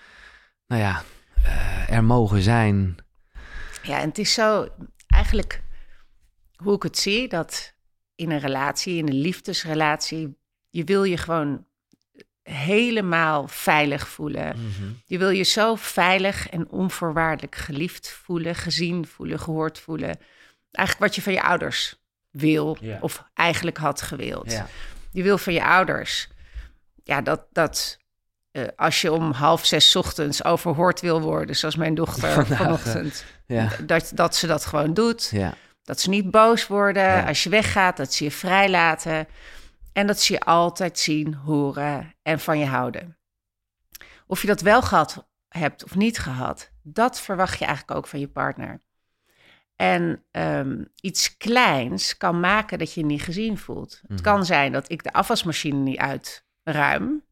nou 0.68 0.82
ja, 0.82 1.04
eh, 1.44 1.96
er 1.96 2.04
mogen 2.04 2.42
zijn. 2.42 2.96
Ja, 3.84 4.00
en 4.00 4.08
het 4.08 4.18
is 4.18 4.34
zo 4.34 4.68
eigenlijk 5.08 5.64
hoe 6.56 6.76
ik 6.76 6.84
het 6.84 6.98
zie, 6.98 7.28
dat 7.28 7.74
in 8.16 8.32
een 8.32 8.40
relatie, 8.40 8.98
in 8.98 9.08
een 9.08 9.22
liefdesrelatie, 9.22 10.38
je 10.70 10.84
wil 10.84 11.04
je 11.04 11.18
gewoon 11.18 11.66
helemaal 12.54 13.48
veilig 13.48 14.08
voelen. 14.08 14.56
Je 15.06 15.18
wil 15.18 15.30
je 15.30 15.44
zo 15.44 15.76
veilig 15.76 16.50
en 16.50 16.70
onvoorwaardelijk 16.70 17.56
geliefd 17.56 18.10
voelen, 18.24 18.56
gezien 18.56 19.08
voelen, 19.08 19.40
gehoord 19.40 19.80
voelen. 19.80 20.18
Eigenlijk 20.72 21.00
wat 21.00 21.16
je 21.16 21.22
van 21.22 21.34
je 21.34 21.42
ouders 21.44 21.96
wil 22.32 22.78
of 23.02 23.24
eigenlijk 23.34 23.78
had 23.78 24.02
gewild. 24.02 24.62
Je 25.12 25.24
wil 25.24 25.38
van 25.38 25.54
je 25.54 25.64
ouders 25.64 26.28
ja, 27.04 27.22
dat, 27.22 27.42
dat 27.52 27.98
eh, 28.52 28.64
als 28.76 29.02
je 29.02 29.12
om 29.12 29.32
half 29.32 29.66
zes 29.66 29.96
ochtends 29.96 30.44
overhoord 30.44 31.02
wil 31.02 31.22
worden, 31.22 31.56
zoals 31.56 31.76
mijn 31.76 31.96
dochter 31.96 32.32
Vandaag, 32.44 32.58
vanochtend, 32.58 33.26
Ja. 33.46 33.70
dat, 33.86 34.12
dat 34.14 34.36
ze 34.36 34.48
dat 34.48 34.66
gewoon 34.66 34.94
doet. 34.94 35.30
Ja. 35.32 35.54
Dat 35.84 36.00
ze 36.00 36.10
niet 36.10 36.32
boos 36.32 36.68
worden 36.68 37.04
Ja. 37.04 37.28
als 37.28 37.44
je 37.44 37.50
weggaat, 37.50 37.98
dat 37.98 38.14
ze 38.14 38.24
je 38.24 38.32
vrijlaten. 38.32 39.28
En 39.94 40.08
dat 40.08 40.20
ze 40.20 40.34
je 40.34 40.40
altijd 40.40 41.00
zien, 41.00 41.34
horen 41.34 42.16
en 42.22 42.40
van 42.40 42.60
je 42.60 42.66
houden. 42.66 43.18
Of 44.28 44.42
je 44.42 44.48
dat 44.48 44.62
wel 44.62 44.82
gehad 44.82 45.28
hebt 45.48 45.84
of 45.84 45.96
niet 45.96 46.20
gehad, 46.20 46.72
dat 46.84 47.22
verwacht 47.22 47.60
je 47.60 47.66
eigenlijk 47.66 47.98
ook 47.98 48.08
van 48.08 48.20
je 48.20 48.28
partner. 48.28 48.82
En 49.76 50.24
ehm, 50.32 50.84
iets 51.02 51.38
kleins 51.38 52.18
kan 52.18 52.40
maken 52.40 52.80
dat 52.80 52.94
je 52.94 53.00
je 53.00 53.06
niet 53.06 53.22
gezien 53.22 53.58
voelt. 53.58 54.00
Het 54.02 54.10
Mhm. 54.12 54.22
kan 54.22 54.46
zijn 54.46 54.72
dat 54.72 54.92
ik 54.92 55.04
de 55.04 55.14
afwasmachine 55.14 55.78
niet 55.78 55.98
uitruim. 55.98 57.24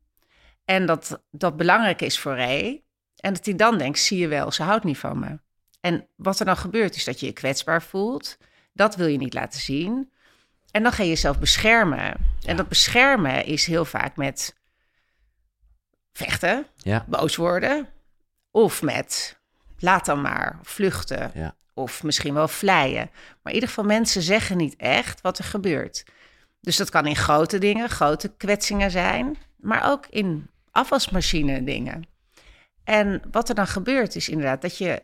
En 0.66 0.86
dat 0.86 1.24
dat 1.32 1.58
belangrijk 1.58 2.02
is 2.02 2.20
voor 2.20 2.36
Ray. 2.36 2.84
En 3.16 3.34
dat 3.34 3.46
hij 3.46 3.56
dan 3.56 3.78
denkt, 3.78 4.00
zie 4.00 4.18
je 4.20 4.28
wel, 4.28 4.52
ze 4.52 4.64
houdt 4.64 4.84
niet 4.84 4.98
van 4.98 5.20
me. 5.20 5.40
En 5.80 6.08
wat 6.16 6.40
er 6.40 6.46
dan 6.46 6.58
gebeurt 6.58 6.96
is 6.96 7.04
dat 7.04 7.20
je 7.20 7.26
je 7.26 7.32
kwetsbaar 7.34 7.82
voelt. 7.84 8.38
Dat 8.74 8.96
wil 8.96 9.08
je 9.08 9.18
niet 9.18 9.34
laten 9.34 9.60
zien. 9.60 10.12
En 10.72 10.84
dan 10.84 10.92
ga 10.92 11.04
je 11.04 11.10
jezelf 11.10 11.40
beschermen. 11.40 12.16
En 12.46 12.56
dat 12.56 12.68
beschermen 12.68 13.46
is 13.46 13.66
heel 13.66 13.86
vaak 13.86 14.16
met 14.16 14.56
vechten, 16.14 16.66
Ja. 16.76 17.06
boos 17.08 17.36
worden. 17.36 17.88
Of 18.52 18.82
met 18.82 19.38
laat 19.80 20.06
dan 20.06 20.22
maar, 20.22 20.60
vluchten. 20.64 21.32
Ja. 21.34 21.56
Of 21.74 22.04
misschien 22.04 22.34
wel 22.34 22.48
vleien. 22.48 23.10
Maar 23.14 23.54
in 23.54 23.54
ieder 23.54 23.70
geval, 23.70 23.84
mensen 23.84 24.22
zeggen 24.22 24.58
niet 24.58 24.76
echt 24.76 25.22
wat 25.22 25.38
er 25.38 25.44
gebeurt. 25.44 26.06
Dus 26.62 26.78
dat 26.78 26.90
kan 26.90 27.06
in 27.06 27.16
grote 27.16 27.58
dingen, 27.58 27.90
grote 27.90 28.34
kwetsingen 28.38 28.92
zijn. 28.92 29.38
Maar 29.56 29.92
ook 29.92 30.08
in 30.10 30.50
afwasmachine 30.72 31.64
dingen. 31.64 32.04
En 32.84 33.22
wat 33.32 33.50
er 33.50 33.56
dan 33.56 33.68
gebeurt 33.68 34.16
is 34.16 34.30
inderdaad 34.30 34.62
dat 34.62 34.78
je 34.78 35.04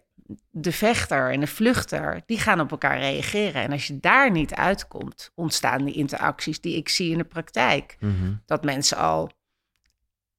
de 0.50 0.72
vechter 0.72 1.32
en 1.32 1.40
de 1.40 1.48
vluchter, 1.48 2.22
die 2.26 2.40
gaan 2.40 2.60
op 2.60 2.72
elkaar 2.72 3.00
reageren. 3.00 3.62
En 3.62 3.72
als 3.72 3.88
je 3.88 4.00
daar 4.00 4.32
niet 4.32 4.54
uitkomt, 4.54 5.32
ontstaan 5.36 5.84
die 5.86 5.94
interacties 5.94 6.62
die 6.62 6.76
ik 6.76 6.90
zie 6.90 7.12
in 7.12 7.18
de 7.18 7.24
praktijk. 7.24 7.98
Mhm. 8.00 8.34
Dat 8.46 8.64
mensen 8.64 8.98
al 8.98 9.32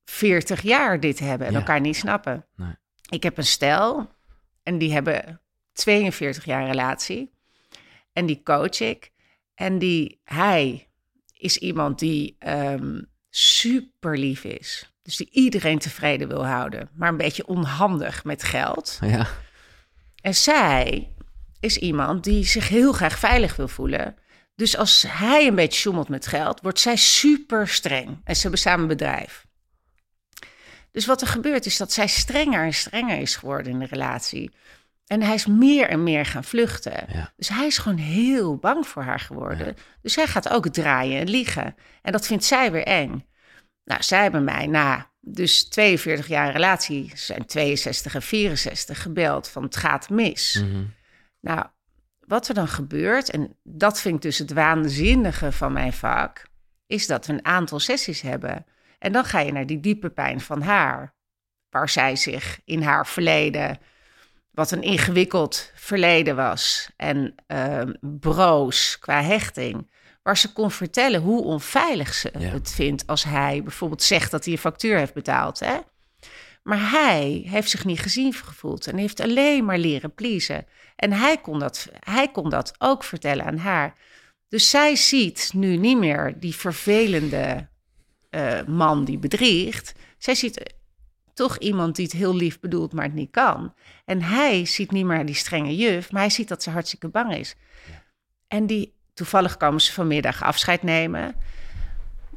40 0.05 0.63
jaar 0.63 1.01
dit 1.01 1.19
hebben 1.19 1.47
en 1.47 1.53
Ja. 1.53 1.59
elkaar 1.59 1.81
niet 1.81 1.97
snappen. 1.97 2.47
Nee. 2.57 2.75
Ik 3.09 3.23
heb 3.23 3.39
een 3.39 3.47
stel 3.47 4.11
en 4.63 4.79
die 4.79 4.93
hebben 4.93 5.41
42 5.73 6.45
jaar 6.45 6.67
relatie. 6.67 7.31
En 8.13 8.27
die 8.27 8.43
coach 8.43 8.81
ik. 8.81 9.11
En 9.55 9.79
die, 9.79 10.21
hij 10.25 10.89
is 11.33 11.57
iemand 11.59 11.99
die 11.99 12.37
ehm, 12.39 13.03
super 13.31 14.19
lief 14.19 14.45
is. 14.45 14.93
Dus 15.03 15.17
die 15.17 15.29
iedereen 15.31 15.79
tevreden 15.79 16.29
wil 16.29 16.47
houden, 16.47 16.89
maar 16.95 17.09
een 17.09 17.17
beetje 17.17 17.47
onhandig 17.47 18.25
met 18.25 18.43
geld. 18.43 18.99
Ja. 19.01 19.27
En 20.27 20.35
zij 20.35 21.13
is 21.61 21.77
iemand 21.77 22.25
die 22.25 22.45
zich 22.45 22.69
heel 22.69 22.93
graag 22.93 23.19
veilig 23.19 23.57
wil 23.57 23.69
voelen. 23.69 24.17
Dus 24.55 24.77
als 24.77 25.05
hij 25.09 25.47
een 25.47 25.55
beetje 25.55 25.81
sjoemelt 25.81 26.09
met 26.09 26.27
geld, 26.27 26.61
wordt 26.61 26.81
zij 26.81 26.97
super 26.97 27.69
streng. 27.69 28.21
En 28.25 28.35
ze 28.35 28.43
hebben 28.43 28.61
samen 28.61 28.81
een 28.81 28.87
bedrijf. 28.87 29.47
Dus 30.91 31.07
wat 31.07 31.21
er 31.21 31.27
gebeurt 31.27 31.67
is 31.67 31.77
dat 31.77 31.93
zij 31.93 32.07
strenger 32.07 32.65
en 32.65 32.75
strenger 32.75 33.19
is 33.19 33.37
geworden 33.37 33.73
in 33.73 33.79
de 33.79 33.87
relatie. 33.87 34.51
En 35.07 35.23
hij 35.23 35.35
is 35.35 35.47
meer 35.47 35.89
en 35.89 36.03
meer 36.03 36.27
gaan 36.27 36.45
vluchten. 36.45 37.05
Ja. 37.13 37.33
Dus 37.37 37.49
hij 37.49 37.67
is 37.67 37.79
gewoon 37.79 37.99
heel 37.99 38.57
bang 38.57 38.87
voor 38.87 39.03
haar 39.03 39.21
geworden. 39.21 39.77
Dus 40.03 40.17
hij 40.17 40.27
gaat 40.27 40.49
ook 40.49 40.69
draaien 40.69 41.21
en 41.21 41.29
liegen. 41.29 41.75
En 42.03 42.13
dat 42.13 42.27
vindt 42.27 42.45
zij 42.45 42.73
weer 42.73 42.87
eng. 42.87 43.27
Nou, 43.85 44.03
zij 44.03 44.23
hebben 44.23 44.45
mij 44.45 44.67
na 44.67 45.11
dus 45.29 45.69
42 45.69 46.27
jaar 46.27 46.53
relatie, 46.53 47.13
zijn 47.15 47.47
62 47.47 48.15
en 48.15 48.23
64, 48.23 49.03
gebeld 49.03 49.49
van 49.49 49.63
het 49.63 49.77
gaat 49.77 50.11
mis. 50.11 50.63
Mhm. 50.63 50.85
Nou, 51.41 51.67
wat 52.21 52.49
er 52.49 52.55
dan 52.55 52.69
gebeurt, 52.69 53.31
en 53.31 53.57
dat 53.63 54.01
vind 54.01 54.15
ik 54.15 54.23
dus 54.23 54.39
het 54.39 54.53
waanzinnige 54.53 55.53
van 55.53 55.73
mijn 55.73 55.93
vak, 55.93 56.47
is 56.87 57.07
dat 57.07 57.27
we 57.27 57.33
een 57.33 57.45
aantal 57.45 57.79
sessies 57.79 58.21
hebben. 58.21 58.67
En 58.99 59.13
dan 59.13 59.25
ga 59.25 59.41
je 59.41 59.53
naar 59.53 59.67
die 59.67 59.81
diepe 59.81 60.11
pijn 60.11 60.41
van 60.41 60.63
haar, 60.63 61.15
waar 61.71 61.89
zij 61.89 62.17
zich 62.17 62.61
in 62.65 62.83
haar 62.83 63.07
verleden, 63.07 63.79
wat 64.51 64.71
een 64.71 64.83
ingewikkeld 64.83 65.73
verleden 65.75 66.37
was, 66.37 66.91
en 66.97 67.35
ehm, 67.47 67.93
broos 68.01 68.99
qua 68.99 69.23
hechting, 69.23 69.91
waar 70.27 70.37
ze 70.37 70.53
kon 70.53 70.71
vertellen 70.71 71.21
hoe 71.21 71.43
onveilig 71.45 72.15
ze 72.15 72.31
Ja. 72.39 72.49
het 72.49 72.73
vindt 72.73 73.07
als 73.07 73.25
hij 73.25 73.63
bijvoorbeeld 73.63 74.03
zegt 74.03 74.31
dat 74.31 74.45
hij 74.45 74.53
een 74.53 74.59
factuur 74.59 74.99
heeft 74.99 75.15
betaald. 75.15 75.59
Hè? 75.59 75.79
Maar 76.63 76.91
hij 76.91 77.43
heeft 77.47 77.71
zich 77.71 77.85
niet 77.85 78.01
gezien 78.01 78.33
gevoeld 78.33 78.87
en 78.87 78.97
heeft 78.97 79.21
alleen 79.21 79.65
maar 79.65 79.79
leren 79.79 80.15
pleasen. 80.15 80.67
En 80.97 81.13
hij 81.13 81.37
kon 81.37 81.59
dat, 81.59 81.89
hij 82.01 82.29
kon 82.29 82.51
dat 82.51 82.75
ook 82.79 83.05
vertellen 83.05 83.45
aan 83.45 83.57
haar. 83.57 83.95
Dus 84.49 84.71
zij 84.71 84.97
ziet 84.97 85.51
nu 85.55 85.77
niet 85.77 85.99
meer 85.99 86.37
die 86.41 86.55
vervelende 86.55 87.69
eh, 88.31 88.65
man 88.67 89.05
die 89.05 89.19
bedriegt. 89.19 89.93
Zij 90.19 90.35
ziet 90.35 90.59
eh, 90.59 90.77
toch 91.35 91.59
iemand 91.59 91.97
die 91.97 92.05
het 92.05 92.15
heel 92.15 92.35
lief 92.35 92.61
bedoelt, 92.61 92.93
maar 92.93 93.05
het 93.05 93.15
niet 93.15 93.31
kan. 93.31 93.75
En 94.05 94.23
hij 94.23 94.65
ziet 94.65 94.91
niet 94.91 95.05
meer 95.07 95.27
die 95.27 95.35
strenge 95.35 95.77
juf, 95.77 96.13
maar 96.13 96.21
hij 96.21 96.31
ziet 96.31 96.49
dat 96.49 96.63
ze 96.63 96.71
hartstikke 96.71 97.09
bang 97.09 97.35
is. 97.35 97.55
En 98.49 98.67
die, 98.67 98.96
toevallig 99.17 99.57
komen 99.57 99.81
ze 99.81 99.93
vanmiddag 99.93 100.43
afscheid 100.43 100.83
nemen. 100.83 101.35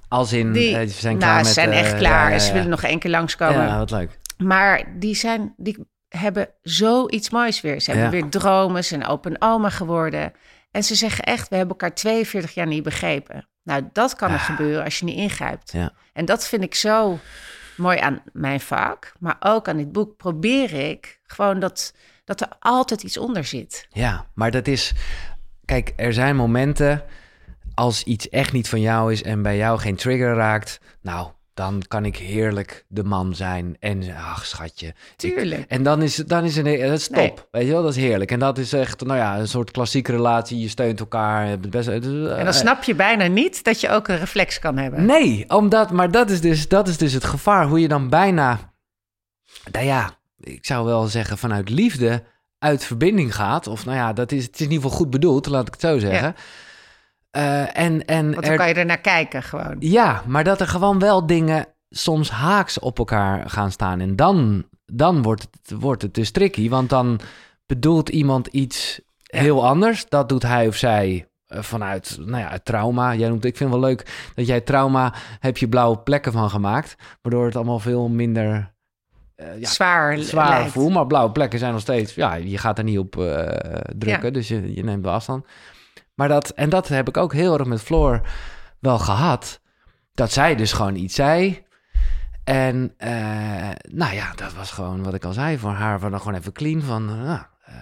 Als 0.08 0.34
in, 0.34 0.52
Die, 0.52 0.88
ze 0.88 1.00
zijn 1.00 1.18
nou, 1.18 1.32
klaar 1.32 1.40
ze 1.40 1.46
met... 1.46 1.54
zijn 1.54 1.72
echt 1.72 1.94
eh, 1.94 1.98
klaar 1.98 2.32
ja, 2.32 2.40
ze 2.40 2.54
willen 2.54 2.70
nog 2.70 2.84
één 2.84 3.00
keer 3.00 3.12
langskomen. 3.12 3.64
Ja, 3.64 3.78
wat 3.78 3.92
leuk. 3.92 4.18
Maar 4.38 4.84
die, 4.96 5.16
zijn, 5.16 5.54
die 5.58 5.78
hebben 6.08 6.50
zoiets 6.62 7.30
moois 7.30 7.62
weer. 7.62 7.82
Ze 7.82 7.92
hebben 7.92 8.10
weer 8.10 8.30
dromen, 8.30 8.84
ze 8.84 8.90
zijn 8.90 9.06
open 9.06 9.42
oma 9.42 9.70
geworden. 9.70 10.34
En 10.72 10.84
ze 10.84 10.96
zeggen 10.96 11.24
echt, 11.24 11.50
we 11.50 11.56
hebben 11.56 11.78
elkaar 11.78 11.96
42 11.96 12.54
jaar 12.54 12.68
niet 12.68 12.84
begrepen. 12.84 13.48
Nou, 13.64 13.90
dat 13.94 14.16
kan 14.16 14.32
er 14.32 14.40
gebeuren 14.40 14.84
als 14.84 15.00
je 15.00 15.06
niet 15.06 15.18
ingrijpt. 15.18 15.72
Ja. 15.72 15.92
En 16.14 16.26
dat 16.26 16.48
vind 16.48 16.64
ik 16.64 16.76
zo 16.76 17.20
mooi 17.78 18.00
aan 18.00 18.22
mijn 18.34 18.60
vak. 18.60 19.14
Maar 19.20 19.36
ook 19.40 19.68
aan 19.68 19.78
dit 19.78 19.92
boek 19.92 20.18
probeer 20.18 20.74
ik 20.74 21.20
gewoon 21.24 21.60
dat, 21.60 21.94
dat 22.26 22.42
er 22.42 22.50
altijd 22.60 23.04
iets 23.04 23.18
onder 23.18 23.46
zit. 23.46 23.88
Ja, 23.90 24.26
maar 24.34 24.52
dat 24.52 24.68
is... 24.68 24.94
Kijk, 25.70 25.94
er 25.96 26.14
zijn 26.14 26.36
momenten 26.36 27.04
als 27.74 28.04
iets 28.04 28.30
echt 28.30 28.52
niet 28.54 28.70
van 28.70 28.82
jou 28.82 29.12
is 29.12 29.24
en 29.24 29.42
bij 29.42 29.58
jou 29.58 29.80
geen 29.80 29.96
trigger 29.96 30.34
raakt, 30.36 30.80
nou, 31.02 31.28
dan 31.54 31.82
kan 31.88 32.06
ik 32.06 32.18
heerlijk 32.18 32.86
de 32.88 33.04
man 33.04 33.36
zijn 33.36 33.76
en 33.80 34.04
ach 34.16 34.46
schatje. 34.46 34.88
Ik- 34.88 34.96
Tuurlijk. 35.16 35.66
en 35.68 35.84
dan 35.84 36.02
is 36.02 36.18
het 36.18 36.30
dan 36.30 36.44
is 36.44 36.56
het 36.56 36.66
dat 36.66 36.76
is 37.00 37.08
top, 37.08 37.16
Nee. 37.16 37.34
weet 37.52 37.66
je 37.66 37.72
wel, 37.72 37.82
dat 37.84 37.96
is 37.96 38.02
heerlijk. 38.04 38.32
En 38.32 38.40
dat 38.40 38.58
is 38.58 38.74
echt, 38.74 39.06
nou 39.06 39.18
ja, 39.18 39.40
een 39.40 39.48
soort 39.48 39.72
klassieke 39.72 40.12
relatie. 40.12 40.60
Je 40.60 40.68
steunt 40.68 41.00
elkaar. 41.00 41.60
Best, 41.60 41.88
En 41.88 42.04
eh, 42.38 42.44
dan 42.44 42.54
snap 42.54 42.84
je 42.84 42.96
bijna 42.96 43.28
niet 43.28 43.64
dat 43.64 43.82
je 43.82 43.90
ook 43.90 44.08
een 44.08 44.18
reflex 44.18 44.60
kan 44.60 44.78
hebben. 44.78 45.06
Nee, 45.06 45.46
omdat, 45.48 45.92
maar 45.92 46.12
dat 46.12 46.30
is, 46.30 46.42
dus, 46.42 46.68
dat 46.68 46.88
is 46.88 46.98
dus 46.98 47.14
het 47.14 47.24
gevaar. 47.24 47.68
Hoe 47.68 47.80
je 47.80 47.88
dan 47.88 48.10
bijna, 48.10 48.74
nou 49.72 49.86
ja, 49.86 50.12
ik 50.40 50.66
zou 50.66 50.86
wel 50.86 51.06
zeggen 51.08 51.38
vanuit 51.38 51.70
liefde 51.70 52.24
uit 52.60 52.84
verbinding 52.86 53.36
gaat. 53.36 53.68
Of 53.68 53.86
nou 53.86 53.98
ja, 53.98 54.14
dat 54.14 54.32
is, 54.32 54.44
het 54.46 54.54
is 54.56 54.60
in 54.66 54.72
ieder 54.72 54.84
geval 54.84 54.98
goed 54.98 55.10
bedoeld, 55.10 55.46
laat 55.48 55.68
ik 55.68 55.74
het 55.74 55.82
zo 55.82 56.00
zeggen. 56.00 56.36
Eh, 57.32 57.78
en, 57.78 58.06
en 58.06 58.32
Want 58.32 58.44
dan 58.44 58.52
er- 58.52 58.58
kan 58.58 58.68
je 58.68 58.74
er 58.74 58.86
naar 58.86 59.02
kijken 59.02 59.44
gewoon. 59.44 59.76
ja, 59.80 60.24
maar 60.28 60.44
dat 60.44 60.62
er 60.62 60.68
gewoon 60.68 61.00
wel 61.00 61.26
dingen 61.26 61.66
soms 61.90 62.30
haaks 62.32 62.80
op 62.80 62.98
elkaar 62.98 63.50
gaan 63.50 63.72
staan. 63.72 64.00
En 64.00 64.16
dan, 64.16 64.66
dan 64.86 65.22
wordt, 65.22 65.42
het, 65.62 65.80
wordt 65.80 66.02
het 66.02 66.14
dus 66.14 66.32
tricky, 66.32 66.70
want 66.70 66.90
dan 66.90 67.20
bedoelt 67.66 68.10
iemand 68.10 68.48
iets 68.48 69.00
Ja. 69.24 69.40
heel 69.40 69.66
anders. 69.68 70.06
Dat 70.10 70.30
doet 70.30 70.44
hij 70.44 70.68
of 70.68 70.76
zij 70.76 71.28
eh, 71.46 71.62
vanuit 71.62 72.18
nou 72.20 72.38
ja, 72.44 72.50
het 72.50 72.66
trauma. 72.66 73.16
Jij 73.16 73.30
noemt, 73.30 73.46
ik 73.46 73.58
vind 73.58 73.70
wel 73.70 73.80
leuk 73.80 74.32
dat 74.36 74.48
jij 74.48 74.62
trauma, 74.62 75.14
heb 75.40 75.58
je 75.58 75.70
blauwe 75.70 75.98
plekken 76.00 76.32
van 76.32 76.50
gemaakt. 76.50 76.96
Waardoor 77.22 77.46
het 77.46 77.56
allemaal 77.56 77.80
veel 77.80 78.08
minder 78.08 78.74
ja, 79.60 79.68
Zwaar, 79.70 80.18
zwaar 80.18 80.50
lijkt. 80.50 80.72
voelt. 80.72 80.94
Maar 80.94 81.08
blauwe 81.08 81.32
plekken 81.32 81.60
zijn 81.60 81.72
nog 81.72 81.82
steeds, 81.82 82.16
ja, 82.16 82.34
je 82.34 82.58
gaat 82.58 82.78
er 82.78 82.84
niet 82.84 82.98
op 83.00 83.18
eh, 83.18 83.36
drukken. 83.98 84.26
Ja. 84.26 84.30
Dus 84.32 84.48
je, 84.48 84.76
je 84.76 84.84
neemt 84.84 85.04
wel 85.04 85.14
afstand. 85.14 85.46
Maar 86.16 86.28
dat, 86.28 86.50
en 86.50 86.70
dat 86.70 86.88
heb 86.88 87.08
ik 87.08 87.18
ook 87.18 87.34
heel 87.34 87.58
erg 87.60 87.68
met 87.68 87.82
Floor 87.82 88.22
wel 88.80 89.00
gehad. 89.00 89.62
Dat 90.14 90.32
zij 90.32 90.56
dus 90.56 90.72
gewoon 90.74 90.96
iets 90.96 91.16
zei. 91.16 91.64
En 92.44 92.94
eh, 92.98 93.12
nou 93.82 94.14
ja, 94.14 94.32
dat 94.36 94.54
was 94.54 94.72
gewoon 94.72 95.04
wat 95.04 95.14
ik 95.14 95.26
al 95.26 95.34
zei 95.34 95.58
voor 95.58 95.72
haar. 95.72 96.00
Van 96.00 96.12
dan 96.12 96.20
gewoon 96.20 96.38
even 96.40 96.52
clean 96.52 96.82
van. 96.82 97.10
eh, 97.10 97.16
nou, 97.16 97.40
eh. 97.66 97.74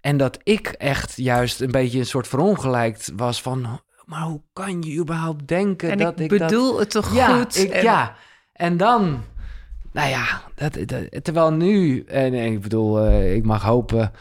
en 0.00 0.16
dat 0.16 0.38
ik 0.42 0.68
echt 0.68 1.16
juist 1.16 1.60
een 1.60 1.70
beetje 1.70 1.98
een 1.98 2.06
soort 2.06 2.28
verongelijkt 2.28 3.12
was 3.16 3.42
van. 3.42 3.80
Maar 4.04 4.22
hoe 4.22 4.40
kan 4.52 4.82
je 4.82 4.98
überhaupt 4.98 5.48
denken 5.48 5.90
En 5.90 5.98
dat 5.98 6.20
ik 6.20 6.32
ik, 6.32 6.38
dat... 6.38 6.48
bedoel 6.48 6.78
het 6.78 6.90
toch 6.90 7.14
Ja, 7.14 7.38
goed? 7.38 7.56
ik, 7.58 7.70
En- 7.70 7.82
ja. 7.82 8.14
En 8.52 8.76
dan, 8.76 9.22
nou 9.92 10.08
ja, 10.08 10.42
dat, 10.54 10.78
dat- 10.88 11.24
terwijl 11.24 11.52
nu, 11.52 12.04
en 12.04 12.34
ik 12.34 12.60
bedoel, 12.60 13.00
eh, 13.06 13.34
ik 13.34 13.44
mag 13.44 13.62
hopen 13.62 14.12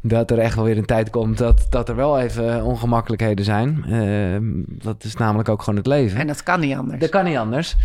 dat 0.00 0.30
er 0.30 0.38
echt 0.38 0.54
wel 0.54 0.64
weer 0.64 0.78
een 0.78 0.84
tijd 0.84 1.10
komt 1.10 1.38
dat, 1.38 1.66
dat 1.70 1.88
er 1.88 1.96
wel 1.96 2.18
even 2.20 2.62
ongemakkelijkheden 2.64 3.44
zijn. 3.44 3.84
Eh, 3.84 4.38
dat 4.84 5.04
is 5.04 5.14
namelijk 5.16 5.48
ook 5.48 5.62
gewoon 5.62 5.78
het 5.78 5.86
leven. 5.86 6.18
En 6.20 6.26
dat 6.26 6.42
kan 6.42 6.60
niet 6.60 6.76
anders. 6.76 7.00
Dat 7.00 7.10
kan 7.10 7.24
niet 7.24 7.36
anders. 7.36 7.76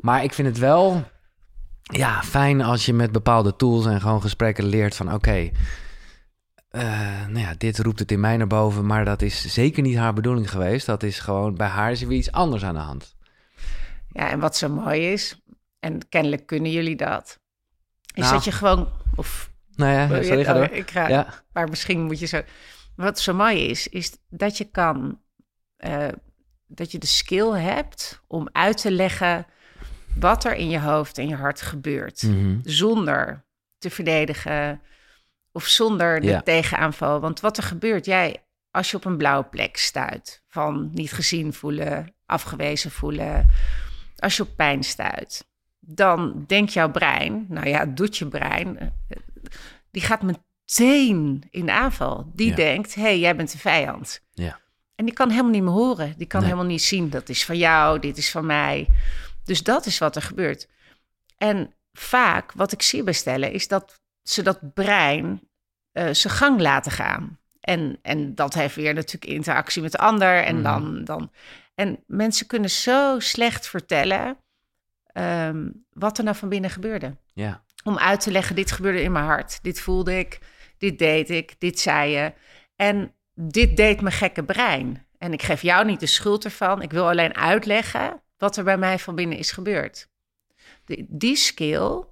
Maar 0.00 0.22
ik 0.24 0.32
vind 0.32 0.48
het 0.48 0.58
wel 0.58 1.04
ja, 1.82 2.22
fijn 2.22 2.60
als 2.62 2.86
je 2.86 2.92
met 2.92 3.12
bepaalde 3.12 3.56
tools 3.56 3.86
en 3.86 4.00
gewoon 4.00 4.20
gesprekken 4.22 4.64
leert 4.64 4.96
van 4.96 5.12
oké, 5.12 5.50
eh, 6.70 6.82
nou 7.28 7.38
ja, 7.38 7.54
dit 7.58 7.78
roept 7.78 7.98
het 7.98 8.12
in 8.12 8.20
mij 8.20 8.36
naar 8.36 8.46
boven, 8.46 8.86
maar 8.86 9.04
dat 9.04 9.22
is 9.22 9.52
zeker 9.52 9.82
niet 9.82 9.96
haar 9.96 10.12
bedoeling 10.12 10.50
geweest. 10.50 10.86
Dat 10.86 11.02
is 11.02 11.18
gewoon, 11.18 11.54
bij 11.54 11.66
haar 11.68 11.90
is 11.90 12.02
er 12.02 12.08
weer 12.08 12.18
iets 12.18 12.32
anders 12.32 12.64
aan 12.64 12.74
de 12.74 12.80
hand. 12.80 13.16
Ja, 14.12 14.30
en 14.30 14.40
wat 14.40 14.56
zo 14.56 14.68
mooi 14.68 15.12
is, 15.12 15.42
en 15.80 16.08
kennelijk 16.08 16.46
kunnen 16.46 16.70
jullie 16.72 16.96
dat, 16.96 17.38
is 18.14 18.22
Nou. 18.22 18.32
dat 18.34 18.44
je 18.44 18.52
gewoon, 18.52 18.88
of 19.14 19.50
Nou 19.74 19.92
ja, 19.92 20.22
sorry, 20.22 20.44
ga 20.44 20.52
door. 20.52 20.64
ik 20.70 20.90
ga, 20.90 21.08
Ja, 21.08 21.44
maar 21.52 21.68
misschien 21.68 22.02
moet 22.02 22.18
je 22.18 22.26
zo. 22.26 22.42
Wat 22.96 23.20
zo 23.20 23.34
mooi 23.34 23.58
is, 23.68 23.88
is 23.88 24.16
dat 24.28 24.56
je 24.58 24.64
kan, 24.64 25.20
eh, 25.76 26.08
dat 26.66 26.92
je 26.92 26.98
de 26.98 27.06
skill 27.06 27.50
hebt 27.50 28.22
om 28.26 28.48
uit 28.52 28.80
te 28.80 28.90
leggen 28.90 29.46
wat 30.14 30.44
er 30.44 30.54
in 30.54 30.70
je 30.70 30.80
hoofd 30.80 31.18
en 31.18 31.28
je 31.28 31.34
hart 31.34 31.60
gebeurt, 31.60 32.22
Mhm. 32.22 32.58
zonder 32.62 33.44
te 33.78 33.90
verdedigen 33.90 34.80
of 35.52 35.66
zonder 35.66 36.20
de 36.20 36.26
Ja. 36.26 36.40
tegenaanval. 36.42 37.20
Want 37.20 37.40
wat 37.40 37.56
er 37.56 37.62
gebeurt, 37.62 38.04
jij, 38.04 38.44
als 38.70 38.90
je 38.90 38.96
op 38.96 39.04
een 39.04 39.16
blauwe 39.16 39.44
plek 39.44 39.76
stuit, 39.76 40.42
van 40.48 40.90
niet 40.92 41.12
gezien 41.12 41.52
voelen, 41.52 42.14
afgewezen 42.26 42.90
voelen, 42.90 43.50
als 44.16 44.36
je 44.36 44.42
op 44.42 44.56
pijn 44.56 44.82
stuit, 44.84 45.47
dan 45.90 46.44
denkt 46.46 46.72
jouw 46.72 46.90
brein, 46.90 47.46
nou 47.48 47.68
ja, 47.68 47.84
doet 47.86 48.16
je 48.16 48.26
brein, 48.26 48.78
eh, 48.78 48.86
die 49.90 50.02
gaat 50.02 50.22
meteen 50.22 51.42
in 51.50 51.70
aanval. 51.70 52.30
Die 52.34 52.48
Ja. 52.50 52.54
denkt, 52.54 52.94
hé, 52.94 53.02
hey, 53.02 53.18
jij 53.18 53.36
bent 53.36 53.52
de 53.52 53.58
vijand. 53.58 54.20
Ja. 54.32 54.58
En 54.94 55.04
die 55.04 55.14
kan 55.14 55.30
helemaal 55.30 55.50
niet 55.50 55.62
meer 55.62 55.72
horen. 55.72 56.14
Die 56.16 56.26
kan 56.26 56.40
Nee. 56.40 56.48
helemaal 56.50 56.70
niet 56.70 56.82
zien, 56.82 57.10
dat 57.10 57.28
is 57.28 57.44
van 57.44 57.56
jou, 57.56 57.98
dit 57.98 58.16
is 58.16 58.30
van 58.30 58.46
mij. 58.46 58.88
Dus 59.44 59.62
dat 59.62 59.86
is 59.86 59.98
wat 59.98 60.16
er 60.16 60.22
gebeurt. 60.22 60.68
En 61.36 61.74
vaak, 61.92 62.52
wat 62.52 62.72
ik 62.72 62.82
zie 62.82 63.02
bij 63.02 63.12
stellen, 63.12 63.52
is 63.52 63.68
dat 63.68 64.00
ze 64.22 64.42
dat 64.42 64.74
brein 64.74 65.40
eh, 65.92 66.08
zijn 66.12 66.34
gang 66.34 66.60
laten 66.60 66.92
gaan. 66.92 67.38
En, 67.60 67.98
en 68.02 68.34
dat 68.34 68.54
heeft 68.54 68.74
weer 68.74 68.94
natuurlijk 68.94 69.32
interactie 69.32 69.82
met 69.82 69.92
de 69.92 69.98
ander. 69.98 70.44
En, 70.44 70.54
Mhm. 70.54 70.62
dan, 70.64 71.04
dan, 71.04 71.30
en 71.74 72.02
mensen 72.06 72.46
kunnen 72.46 72.70
zo 72.70 73.18
slecht 73.20 73.68
vertellen 73.68 74.36
ehm, 75.18 75.68
wat 75.92 76.18
er 76.18 76.24
nou 76.24 76.36
van 76.36 76.48
binnen 76.48 76.70
gebeurde. 76.70 77.16
ja, 77.32 77.62
Om 77.84 77.98
uit 77.98 78.20
te 78.20 78.30
leggen, 78.30 78.54
dit 78.56 78.72
gebeurde 78.72 79.02
in 79.02 79.12
mijn 79.12 79.24
hart. 79.24 79.62
Dit 79.62 79.80
voelde 79.80 80.18
ik, 80.18 80.38
dit 80.78 80.98
deed 80.98 81.30
ik, 81.30 81.54
dit 81.58 81.80
zei 81.80 82.10
je. 82.10 82.32
En 82.76 83.14
dit 83.34 83.76
deed 83.76 84.00
mijn 84.00 84.14
gekke 84.14 84.44
brein. 84.44 85.06
En 85.18 85.32
ik 85.32 85.42
geef 85.42 85.62
jou 85.62 85.86
niet 85.86 86.00
de 86.00 86.06
schuld 86.06 86.44
ervan. 86.44 86.82
Ik 86.82 86.90
wil 86.90 87.08
alleen 87.08 87.34
uitleggen 87.36 88.22
wat 88.36 88.56
er 88.56 88.64
bij 88.64 88.78
mij 88.78 88.98
van 88.98 89.14
binnen 89.14 89.38
is 89.38 89.52
gebeurd. 89.52 90.08
Die, 90.84 91.06
die 91.08 91.36
skill 91.36 92.04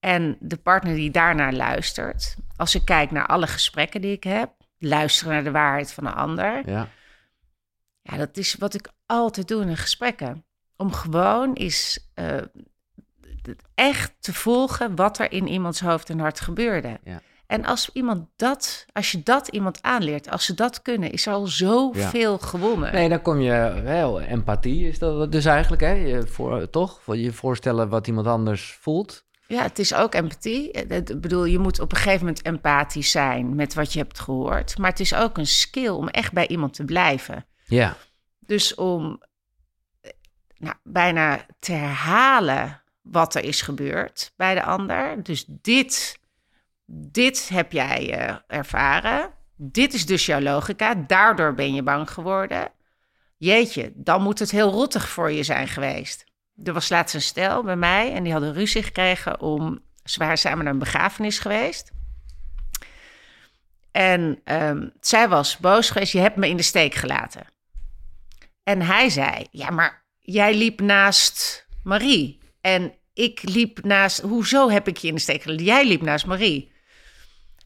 en 0.00 0.36
de 0.40 0.56
partner 0.56 0.94
die 0.94 1.10
daarnaar 1.10 1.52
luistert. 1.52 2.36
Als 2.56 2.74
ik 2.74 2.84
kijk 2.84 3.10
naar 3.10 3.26
alle 3.26 3.46
gesprekken 3.46 4.00
die 4.00 4.12
ik 4.12 4.24
heb, 4.24 4.52
luisteren 4.78 5.32
naar 5.32 5.44
de 5.44 5.50
waarheid 5.50 5.92
van 5.92 6.06
een 6.06 6.14
ander. 6.14 6.70
ja, 6.70 6.88
Ja, 8.02 8.16
dat 8.16 8.36
is 8.36 8.54
wat 8.54 8.74
ik 8.74 8.88
altijd 9.06 9.48
doe 9.48 9.62
in 9.62 9.76
gesprekken. 9.76 10.45
Om 10.76 10.92
gewoon 10.92 11.52
eens 11.52 12.08
eh, 12.14 12.26
het 13.42 13.62
echt 13.74 14.12
te 14.20 14.34
volgen 14.34 14.96
wat 14.96 15.18
er 15.18 15.32
in 15.32 15.48
iemands 15.48 15.80
hoofd 15.80 16.10
en 16.10 16.18
hart 16.18 16.40
gebeurde. 16.40 16.98
Ja. 17.04 17.20
En 17.46 17.64
als 17.64 17.90
iemand 17.92 18.26
dat, 18.36 18.86
als 18.92 19.12
je 19.12 19.22
dat 19.22 19.48
iemand 19.48 19.82
aanleert, 19.82 20.30
als 20.30 20.44
ze 20.44 20.54
dat 20.54 20.82
kunnen, 20.82 21.10
is 21.10 21.26
er 21.26 21.32
al 21.32 21.46
zoveel 21.46 22.38
gewonnen. 22.38 22.92
Nee, 22.92 23.08
dan 23.08 23.22
kom 23.22 23.40
je 23.40 23.80
wel 23.84 24.20
empathie 24.20 24.88
is 24.88 24.98
dat 24.98 25.32
dus 25.32 25.44
eigenlijk, 25.44 25.82
hè? 25.82 25.92
Je 25.92 26.26
voor, 26.26 26.70
toch? 26.70 27.00
Je 27.14 27.32
voorstellen 27.32 27.88
wat 27.88 28.06
iemand 28.06 28.26
anders 28.26 28.78
voelt. 28.80 29.24
Ja, 29.46 29.62
het 29.62 29.78
is 29.78 29.94
ook 29.94 30.14
empathie. 30.14 30.72
Eh, 30.72 30.96
Ik 30.96 31.20
bedoel, 31.20 31.44
je 31.44 31.58
moet 31.58 31.80
op 31.80 31.92
een 31.92 31.98
gegeven 31.98 32.26
moment 32.26 32.42
empathisch 32.44 33.10
zijn 33.10 33.54
met 33.54 33.74
wat 33.74 33.92
je 33.92 33.98
hebt 33.98 34.18
gehoord. 34.20 34.78
Maar 34.78 34.90
het 34.90 35.00
is 35.00 35.14
ook 35.14 35.38
een 35.38 35.46
skill 35.46 35.88
om 35.88 36.08
echt 36.08 36.32
bij 36.32 36.48
iemand 36.48 36.74
te 36.74 36.84
blijven. 36.84 37.46
Ja, 37.64 37.96
Dus 38.38 38.74
om 38.74 39.04
eh, 39.20 39.28
nou, 40.58 40.74
bijna 40.82 41.46
te 41.58 41.72
herhalen 41.72 42.82
wat 43.02 43.34
er 43.34 43.44
is 43.44 43.62
gebeurd 43.62 44.32
bij 44.36 44.54
de 44.54 44.62
ander. 44.62 45.22
Dus 45.22 45.44
dit, 45.48 46.18
dit 46.86 47.48
heb 47.48 47.72
jij 47.72 48.18
eh, 48.18 48.36
ervaren. 48.46 49.30
Dit 49.56 49.94
is 49.94 50.06
dus 50.06 50.26
jouw 50.26 50.40
logica. 50.40 50.94
Daardoor 50.94 51.54
ben 51.54 51.74
je 51.74 51.82
bang 51.82 52.10
geworden. 52.10 52.70
Jeetje, 53.36 53.92
dan 53.94 54.22
moet 54.22 54.38
het 54.38 54.50
heel 54.50 54.70
rottig 54.70 55.08
voor 55.08 55.32
je 55.32 55.42
zijn 55.42 55.68
geweest. 55.68 56.24
Er 56.64 56.72
was 56.72 56.88
laatst 56.88 57.14
een 57.14 57.22
stel 57.22 57.62
bij 57.62 57.76
mij 57.76 58.12
en 58.12 58.22
die 58.22 58.32
hadden 58.32 58.52
ruzie 58.52 58.82
gekregen 58.82 59.40
om... 59.40 59.84
Ze 60.04 60.18
waren 60.18 60.38
samen 60.38 60.64
naar 60.64 60.72
een 60.72 60.78
begrafenis 60.78 61.38
geweest. 61.38 61.92
En 63.90 64.40
ehm, 64.44 64.88
zij 65.00 65.28
was 65.28 65.56
boos 65.56 65.90
geweest, 65.90 66.12
je 66.12 66.18
hebt 66.18 66.36
me 66.36 66.48
in 66.48 66.56
de 66.56 66.62
steek 66.62 66.94
gelaten. 66.94 67.46
En 68.62 68.82
hij 68.82 69.08
zei: 69.08 69.46
Ja, 69.50 69.70
maar 69.70 70.05
jij 70.26 70.54
liep 70.54 70.80
naast 70.80 71.66
Marie. 71.82 72.38
En 72.60 72.94
ik 73.14 73.40
liep 73.42 73.84
naast. 73.84 74.20
Hoezo 74.20 74.70
heb 74.70 74.88
ik 74.88 74.96
je 74.96 75.08
in 75.08 75.14
de 75.14 75.20
steek 75.20 75.42
gelaten? 75.42 75.64
Jij 75.64 75.86
liep 75.86 76.02
naast 76.02 76.26
Marie. 76.26 76.72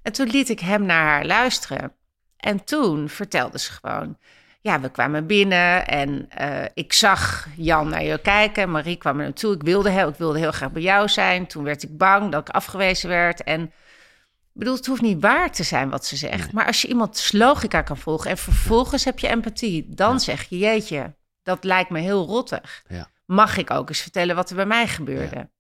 En 0.02 0.12
toen 0.12 0.26
liet 0.26 0.48
ik 0.48 0.60
hem 0.60 0.82
naar 0.82 1.04
haar 1.04 1.26
luisteren. 1.26 1.92
En 2.36 2.64
toen 2.64 3.08
vertelde 3.08 3.58
ze 3.58 3.72
gewoon: 3.72 4.18
Ja, 4.60 4.80
we 4.80 4.90
kwamen 4.90 5.26
binnen 5.26 5.86
en 5.86 6.28
eh, 6.28 6.64
ik 6.74 6.92
zag 6.92 7.48
Jan 7.56 7.88
naar 7.88 8.04
je 8.04 8.20
kijken. 8.20 8.70
Marie 8.70 8.96
kwam 8.96 9.18
er 9.18 9.24
naartoe. 9.24 9.54
Ik 9.54 9.62
wilde, 9.62 9.90
heel, 9.90 10.08
ik 10.08 10.16
wilde 10.16 10.38
heel 10.38 10.52
graag 10.52 10.72
bij 10.72 10.82
jou 10.82 11.08
zijn. 11.08 11.46
Toen 11.46 11.64
werd 11.64 11.82
ik 11.82 11.96
bang 11.96 12.32
dat 12.32 12.48
ik 12.48 12.54
afgewezen 12.54 13.08
werd. 13.08 13.42
En 13.42 13.62
ik 13.62 14.66
bedoel, 14.66 14.74
het 14.74 14.86
hoeft 14.86 15.02
niet 15.02 15.20
waar 15.20 15.52
te 15.52 15.62
zijn 15.62 15.90
wat 15.90 16.06
ze 16.06 16.16
zegt. 16.16 16.52
Maar 16.52 16.66
als 16.66 16.82
je 16.82 16.88
iemands 16.88 17.32
logica 17.32 17.82
kan 17.82 17.96
volgen 17.96 18.30
en 18.30 18.38
vervolgens 18.38 19.04
heb 19.04 19.18
je 19.18 19.28
empathie, 19.28 19.86
dan 19.88 20.20
zeg 20.20 20.48
je, 20.48 20.58
jeetje, 20.58 21.14
dat 21.42 21.64
lijkt 21.64 21.90
me 21.90 21.98
heel 21.98 22.26
rottig. 22.26 22.84
Ja. 22.88 23.10
Mag 23.24 23.56
ik 23.56 23.70
ook 23.70 23.88
eens 23.88 24.00
vertellen 24.00 24.36
wat 24.36 24.50
er 24.50 24.56
bij 24.56 24.66
mij 24.66 24.88
gebeurde? 24.88 25.50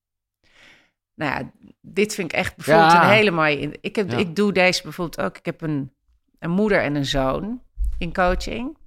Nou 1.14 1.32
ja, 1.32 1.50
dit 1.80 2.14
vind 2.14 2.32
ik 2.32 2.38
echt 2.38 2.56
bijvoorbeeld 2.56 2.92
een 2.92 3.08
hele 3.08 3.30
mooie... 3.30 3.78
Ik, 3.80 3.96
heb, 3.96 4.12
ik 4.12 4.36
doe 4.36 4.52
deze 4.52 4.82
bijvoorbeeld 4.82 5.26
ook. 5.26 5.38
Ik 5.38 5.44
heb 5.44 5.60
een, 5.60 5.92
een 6.38 6.50
moeder 6.50 6.82
en 6.82 6.94
een 6.94 7.06
zoon 7.06 7.62
in 7.98 8.12
coaching. 8.12 8.78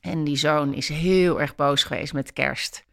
En 0.00 0.24
die 0.24 0.36
zoon 0.36 0.74
is 0.74 0.88
heel 0.88 1.40
erg 1.40 1.54
boos 1.54 1.84
geweest 1.84 2.12
met 2.12 2.32
kerst. 2.32 2.84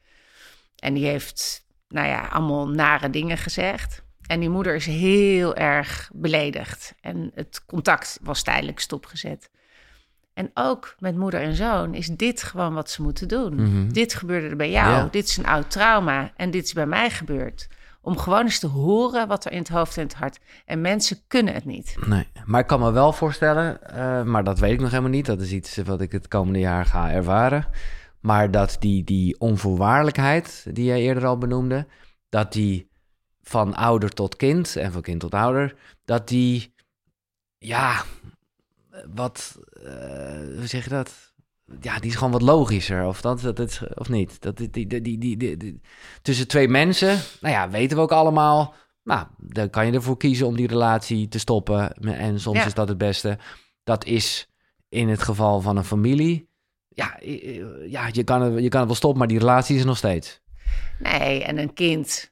En 0.76 0.94
die 0.94 1.06
heeft, 1.06 1.66
nou 1.88 2.08
ja, 2.08 2.28
allemaal 2.28 2.68
nare 2.68 3.10
dingen 3.10 3.38
gezegd. 3.38 4.04
En 4.28 4.40
die 4.40 4.50
moeder 4.50 4.76
is 4.76 4.86
heel 4.86 5.56
erg 5.56 6.10
beledigd. 6.14 6.96
En 7.02 7.32
het 7.36 7.66
contact 7.66 8.20
was 8.22 8.44
tijdelijk 8.44 8.80
stopgezet. 8.80 9.50
En 10.38 10.52
ook 10.54 10.96
met 11.00 11.16
moeder 11.16 11.42
en 11.42 11.56
zoon 11.56 11.94
is 11.94 12.08
dit 12.08 12.44
gewoon 12.44 12.74
wat 12.74 12.90
ze 12.90 13.02
moeten 13.02 13.28
doen. 13.28 13.56
Mhm. 13.56 13.90
Dit 13.90 14.14
gebeurde 14.14 14.48
er 14.48 14.56
bij 14.56 14.72
jou. 14.72 14.90
Ja. 14.90 15.08
Dit 15.12 15.28
is 15.28 15.38
een 15.38 15.46
oud 15.46 15.72
trauma. 15.72 16.32
En 16.36 16.52
dit 16.52 16.64
is 16.64 16.74
bij 16.74 16.86
mij 16.86 17.10
gebeurd. 17.10 17.68
Om 18.02 18.18
gewoon 18.18 18.44
eens 18.44 18.60
te 18.60 18.68
horen 18.68 19.28
wat 19.28 19.46
er 19.46 19.52
in 19.52 19.58
het 19.58 19.68
hoofd 19.68 19.98
en 19.98 20.04
het 20.04 20.14
hart. 20.14 20.40
En 20.66 20.82
mensen 20.82 21.18
kunnen 21.28 21.54
het 21.54 21.66
niet. 21.66 21.96
nee. 22.06 22.28
Maar 22.46 22.62
ik 22.62 22.68
kan 22.68 22.80
me 22.80 22.92
wel 22.92 23.14
voorstellen, 23.14 23.84
eh, 23.84 24.24
maar 24.24 24.44
dat 24.44 24.60
weet 24.60 24.72
ik 24.72 24.80
nog 24.80 24.90
helemaal 24.90 25.12
niet. 25.12 25.26
Dat 25.26 25.42
is 25.42 25.52
iets 25.52 25.78
wat 25.78 26.02
ik 26.02 26.12
het 26.12 26.28
komende 26.28 26.60
jaar 26.60 26.86
ga 26.86 27.12
ervaren. 27.12 27.66
Maar 28.20 28.52
dat 28.52 28.78
die, 28.80 29.04
die 29.04 29.40
onvoorwaardelijkheid, 29.40 30.66
die 30.72 30.86
jij 30.86 31.02
eerder 31.02 31.26
al 31.26 31.38
benoemde, 31.38 31.88
dat 32.30 32.54
die 32.54 32.90
van 33.42 33.76
ouder 33.76 34.10
tot 34.10 34.36
kind 34.36 34.76
en 34.76 34.92
van 34.92 35.02
kind 35.02 35.20
tot 35.20 35.34
ouder, 35.34 35.76
dat 36.06 36.28
die, 36.28 36.74
ja, 37.58 38.04
wat, 39.14 39.58
eh, 39.84 39.92
hoe 40.58 40.66
zeg 40.68 40.84
je 40.84 40.90
dat? 40.90 41.14
Ja, 41.82 42.00
die 42.00 42.10
is 42.10 42.16
gewoon 42.16 42.32
wat 42.32 42.42
logischer, 42.42 43.06
of, 43.06 43.22
dat, 43.22 43.42
dat, 43.42 43.60
is- 43.60 43.82
of 43.94 44.10
niet? 44.10 44.42
Dat, 44.42 44.58
die, 44.58 44.70
die, 44.70 44.88
die, 45.02 45.18
die, 45.18 45.58
die, 45.58 45.82
tussen 46.22 46.48
twee 46.48 46.68
mensen, 46.68 47.20
nou 47.42 47.54
ja, 47.54 47.70
weten 47.70 47.98
we 47.98 48.04
ook 48.04 48.12
allemaal. 48.12 48.74
Nou, 49.04 49.28
dan 49.38 49.70
kan 49.70 49.86
je 49.86 49.92
ervoor 49.92 50.18
kiezen 50.18 50.48
om 50.48 50.56
die 50.56 50.68
relatie 50.68 51.28
te 51.28 51.40
stoppen. 51.40 51.94
En 51.94 52.40
soms 52.40 52.58
Ja. 52.58 52.66
is 52.66 52.74
dat 52.74 52.88
het 52.88 52.98
beste. 52.98 53.38
Dat 53.84 54.06
is 54.06 54.50
in 54.90 55.10
het 55.10 55.24
geval 55.24 55.62
van 55.62 55.78
een 55.78 55.84
familie. 55.84 56.50
Ja, 56.88 57.18
ja 57.88 58.10
je, 58.12 58.24
kan 58.24 58.42
het, 58.42 58.64
je 58.64 58.70
kan 58.70 58.80
het 58.80 58.88
wel 58.88 58.96
stoppen, 58.96 59.20
maar 59.20 59.28
die 59.28 59.40
relatie 59.40 59.76
is 59.78 59.84
nog 59.84 59.98
steeds. 59.98 60.42
Nee, 61.00 61.44
en 61.44 61.58
een 61.58 61.74
kind, 61.74 62.32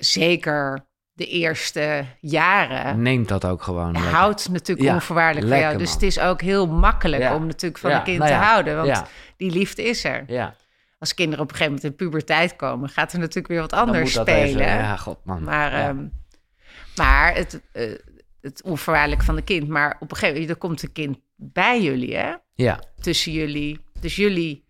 zeker 0.00 0.86
de 1.14 1.26
eerste 1.26 2.04
jaren, 2.20 3.02
Neemt 3.02 3.28
dat 3.28 3.44
ook 3.44 3.62
gewoon. 3.62 3.92
lekker. 3.92 4.10
houdt 4.10 4.48
natuurlijk 4.48 4.88
Ja, 4.88 4.94
onvoorwaardelijk 4.94 5.48
van 5.48 5.58
jou. 5.58 5.76
Dus 5.78 5.86
man. 5.88 5.94
het 5.94 6.02
is 6.02 6.18
ook 6.18 6.40
heel 6.40 6.66
makkelijk 6.66 7.22
Ja. 7.22 7.34
om 7.34 7.46
natuurlijk 7.46 7.80
van 7.80 7.90
Ja, 7.90 7.96
een 7.98 8.02
kind 8.02 8.18
nou 8.18 8.30
te 8.30 8.36
houden. 8.36 8.76
Want 8.76 8.88
Ja, 8.88 9.06
die 9.36 9.50
liefde 9.50 9.82
is 9.82 10.04
er. 10.04 10.24
ja. 10.26 10.54
Als 10.98 11.14
kinderen 11.14 11.44
op 11.44 11.50
een 11.50 11.56
gegeven 11.56 11.74
moment 11.80 12.00
in 12.00 12.06
puberteit 12.06 12.56
komen, 12.56 12.88
gaat 12.88 13.12
er 13.12 13.18
natuurlijk 13.18 13.46
weer 13.48 13.60
wat 13.60 13.72
anders 13.72 14.12
spelen. 14.12 14.38
even- 14.38 14.60
ja, 14.66 14.96
god 14.96 15.18
man. 15.24 15.42
Maar, 15.42 15.72
ehm, 15.72 16.04
maar 16.96 17.34
het, 17.34 17.60
eh, 17.72 17.90
het 18.40 18.62
onvoorwaardelijk 18.62 19.22
van 19.22 19.34
de 19.36 19.42
kind. 19.42 19.68
Maar 19.68 19.96
op 20.00 20.10
een 20.10 20.16
gegeven 20.16 20.32
moment, 20.40 20.50
er 20.50 20.56
komt 20.56 20.82
een 20.82 20.92
kind 20.92 21.18
bij 21.36 21.82
jullie, 21.82 22.16
hè? 22.16 22.32
ja, 22.54 22.80
Tussen 23.00 23.32
jullie. 23.32 23.80
Dus 24.00 24.16
jullie 24.16 24.64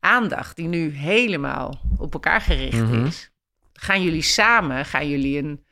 aandacht, 0.00 0.56
die 0.56 0.68
nu 0.68 0.90
helemaal 0.90 1.80
op 1.98 2.12
elkaar 2.12 2.40
gericht 2.40 2.80
Mhm. 2.82 3.04
is, 3.06 3.30
gaan 3.72 4.02
jullie 4.02 4.22
samen, 4.22 4.84
gaan 4.84 5.08
jullie 5.08 5.38
een, 5.38 5.64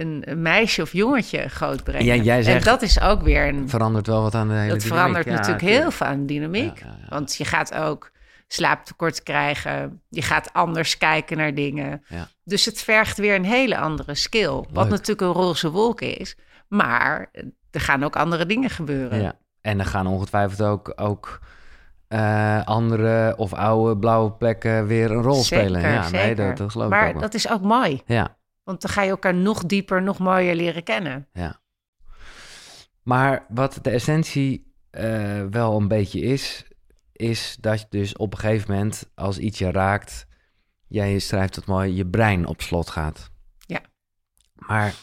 een, 0.00 0.22
een 0.24 0.42
meisje 0.42 0.82
of 0.82 0.92
jongetje 0.92 1.48
grootbrengen. 1.48 2.04
Ja, 2.04 2.14
jij 2.22 2.42
zegt- 2.42 2.58
en 2.58 2.64
dat 2.64 2.82
is 2.82 3.00
ook 3.00 3.22
weer 3.22 3.48
een 3.48 3.68
Verandert 3.68 4.06
wel 4.06 4.22
wat 4.22 4.34
aan 4.34 4.48
de 4.48 4.54
hele 4.54 4.68
dat 4.68 4.80
dynamiek. 4.80 4.96
verandert 4.98 5.24
Ja, 5.24 5.30
natuurlijk 5.30 5.58
tuurlijk. 5.58 5.80
heel 5.82 5.90
veel 5.90 6.06
aan 6.06 6.20
de 6.20 6.24
dynamiek. 6.26 6.82
Want 7.08 7.36
je 7.36 7.44
gaat 7.44 7.74
ook 7.74 8.10
slaaptekort 8.48 9.22
krijgen. 9.22 10.00
Je 10.08 10.22
gaat 10.22 10.52
anders 10.52 10.98
kijken 10.98 11.36
naar 11.36 11.54
dingen. 11.54 12.04
Dus 12.44 12.64
het 12.64 12.80
vergt 12.82 13.18
weer 13.18 13.34
een 13.34 13.44
hele 13.44 13.78
andere 13.78 14.14
skill. 14.14 14.64
Wat 14.72 14.88
natuurlijk 14.88 15.20
een 15.20 15.42
roze 15.42 15.70
wolk 15.70 16.00
is. 16.00 16.36
Maar 16.68 17.30
er 17.70 17.80
gaan 17.80 18.04
ook 18.04 18.16
andere 18.16 18.46
dingen 18.46 18.70
gebeuren. 18.70 19.22
Ja. 19.22 19.32
En 19.60 19.78
er 19.78 19.86
gaan 19.86 20.06
ongetwijfeld 20.06 20.62
ook, 20.68 20.92
ook 20.96 21.40
eh, 22.08 22.64
andere 22.66 23.34
of 23.36 23.52
oude 23.52 23.96
blauwe 23.98 24.32
plekken 24.32 24.86
weer 24.86 25.10
een 25.10 25.22
rol 25.22 25.34
Zeker, 25.42 25.64
spelen. 25.64 25.90
Ja, 25.90 26.10
nee, 26.10 26.34
dat, 26.34 26.56
dat 26.56 26.70
geloof 26.70 26.86
ik 26.92 26.94
ook 26.94 27.00
maar 27.12 27.20
dat 27.20 27.34
is 27.34 27.50
ook 27.50 27.62
mooi. 27.62 28.02
Ja, 28.06 28.36
Want 28.64 28.80
dan 28.80 28.90
ga 28.90 29.02
je 29.02 29.10
elkaar 29.10 29.34
nog 29.34 29.64
dieper, 29.64 30.02
nog 30.02 30.18
mooier 30.18 30.54
leren 30.54 30.82
kennen. 30.82 31.28
ja. 31.32 31.62
Maar 33.02 33.46
wat 33.48 33.78
de 33.82 33.90
essentie 33.90 34.74
eh, 34.90 35.44
wel 35.50 35.76
een 35.76 35.88
beetje 35.88 36.20
is, 36.20 36.64
is 37.12 37.56
dat 37.60 37.80
je 37.80 37.86
dus 37.88 38.16
op 38.16 38.32
een 38.32 38.38
gegeven 38.38 38.70
moment, 38.70 39.10
als 39.14 39.38
iets 39.38 39.58
je 39.58 39.70
raakt, 39.70 40.26
jij 40.86 41.18
schrijft 41.18 41.56
het 41.56 41.66
mooi, 41.66 41.94
je 41.94 42.06
brein 42.06 42.46
op 42.46 42.60
slot 42.60 42.90
gaat. 42.90 43.30
Ja. 43.58 43.80
Maar 44.54 44.94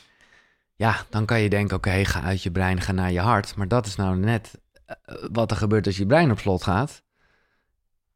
ja, 0.76 1.06
dan 1.10 1.26
kan 1.26 1.42
je 1.42 1.50
denken, 1.50 1.78
oké, 1.78 2.06
ga 2.06 2.22
uit 2.22 2.44
je 2.44 2.52
brein, 2.52 2.82
ga 2.82 2.92
naar 2.92 3.12
je 3.12 3.20
hart. 3.20 3.56
Maar 3.56 3.68
dat 3.68 3.86
is 3.86 3.96
nou 3.96 4.18
net 4.18 4.62
eh, 4.86 4.96
wat 5.32 5.52
er 5.52 5.58
gebeurt 5.58 5.86
als 5.86 5.98
je 5.98 6.06
brein 6.06 6.32
op 6.32 6.40
slot 6.40 6.64
gaat. 6.64 7.04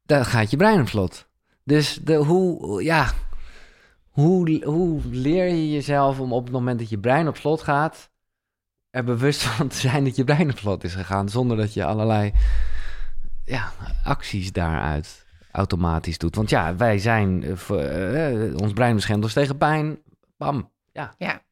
Dan 0.02 0.24
gaat 0.24 0.50
je 0.50 0.56
brein 0.56 0.80
op 0.80 0.88
slot. 0.88 1.28
Dus 1.64 1.94
de, 1.94 2.14
hoe, 2.14 2.82
ja, 2.82 3.12
hoe, 4.16 4.64
hoe 4.64 5.00
leer 5.10 5.46
je 5.46 5.72
jezelf 5.72 6.20
om 6.20 6.32
op 6.32 6.44
het 6.44 6.52
moment 6.52 6.78
dat 6.78 6.88
je 6.88 6.98
brein 6.98 7.28
op 7.28 7.36
slot 7.36 7.62
gaat, 7.62 8.10
er 8.90 9.04
bewust 9.04 9.42
van 9.48 9.68
te 9.68 9.76
zijn 9.76 10.04
dat 10.04 10.16
je 10.16 10.24
brein 10.24 10.50
op 10.50 10.58
slot 10.58 10.84
is 10.84 10.94
gegaan, 10.94 11.28
zonder 11.28 11.56
dat 11.56 11.74
je 11.74 11.84
allerlei 11.84 12.32
ja, 13.44 13.72
acties 14.04 14.52
daaruit 14.52 15.24
automatisch 15.50 16.18
doet. 16.18 16.36
Want 16.36 16.50
ja, 16.50 16.76
wij 16.76 16.98
zijn, 16.98 17.42
eh, 17.42 18.46
eh, 18.48 18.56
ons 18.56 18.72
brein 18.72 18.94
beschermt 18.94 19.22
ons 19.22 19.32
tegen 19.32 19.58
pijn. 19.58 19.98
Bam. 20.36 20.70
Ja. 20.92 21.14
Ja. 21.18 21.42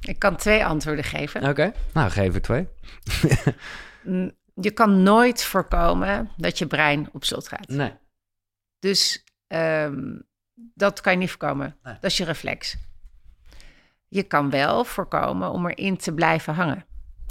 Ik 0.00 0.18
kan 0.18 0.36
twee 0.36 0.64
antwoorden 0.64 1.04
geven. 1.04 1.48
Oké. 1.48 1.72
Nou, 1.92 2.10
geef 2.10 2.34
er 2.34 2.42
twee. 2.42 2.68
Je 4.54 4.70
kan 4.70 5.02
nooit 5.02 5.44
voorkomen 5.44 6.30
dat 6.36 6.58
je 6.58 6.66
brein 6.66 7.08
op 7.12 7.24
slot 7.24 7.48
gaat. 7.48 7.68
Nee. 7.68 7.92
Dus 8.78 9.24
ehm, 9.46 10.16
dat 10.54 11.00
kan 11.00 11.12
je 11.12 11.18
niet 11.18 11.30
voorkomen. 11.30 11.76
Nee. 11.82 11.94
Dat 12.00 12.10
is 12.10 12.16
je 12.16 12.24
reflex. 12.24 12.76
Je 14.08 14.22
kan 14.22 14.50
wel 14.50 14.84
voorkomen 14.84 15.50
om 15.50 15.66
erin 15.68 15.96
te 15.96 16.12
blijven 16.14 16.54
hangen. 16.54 16.86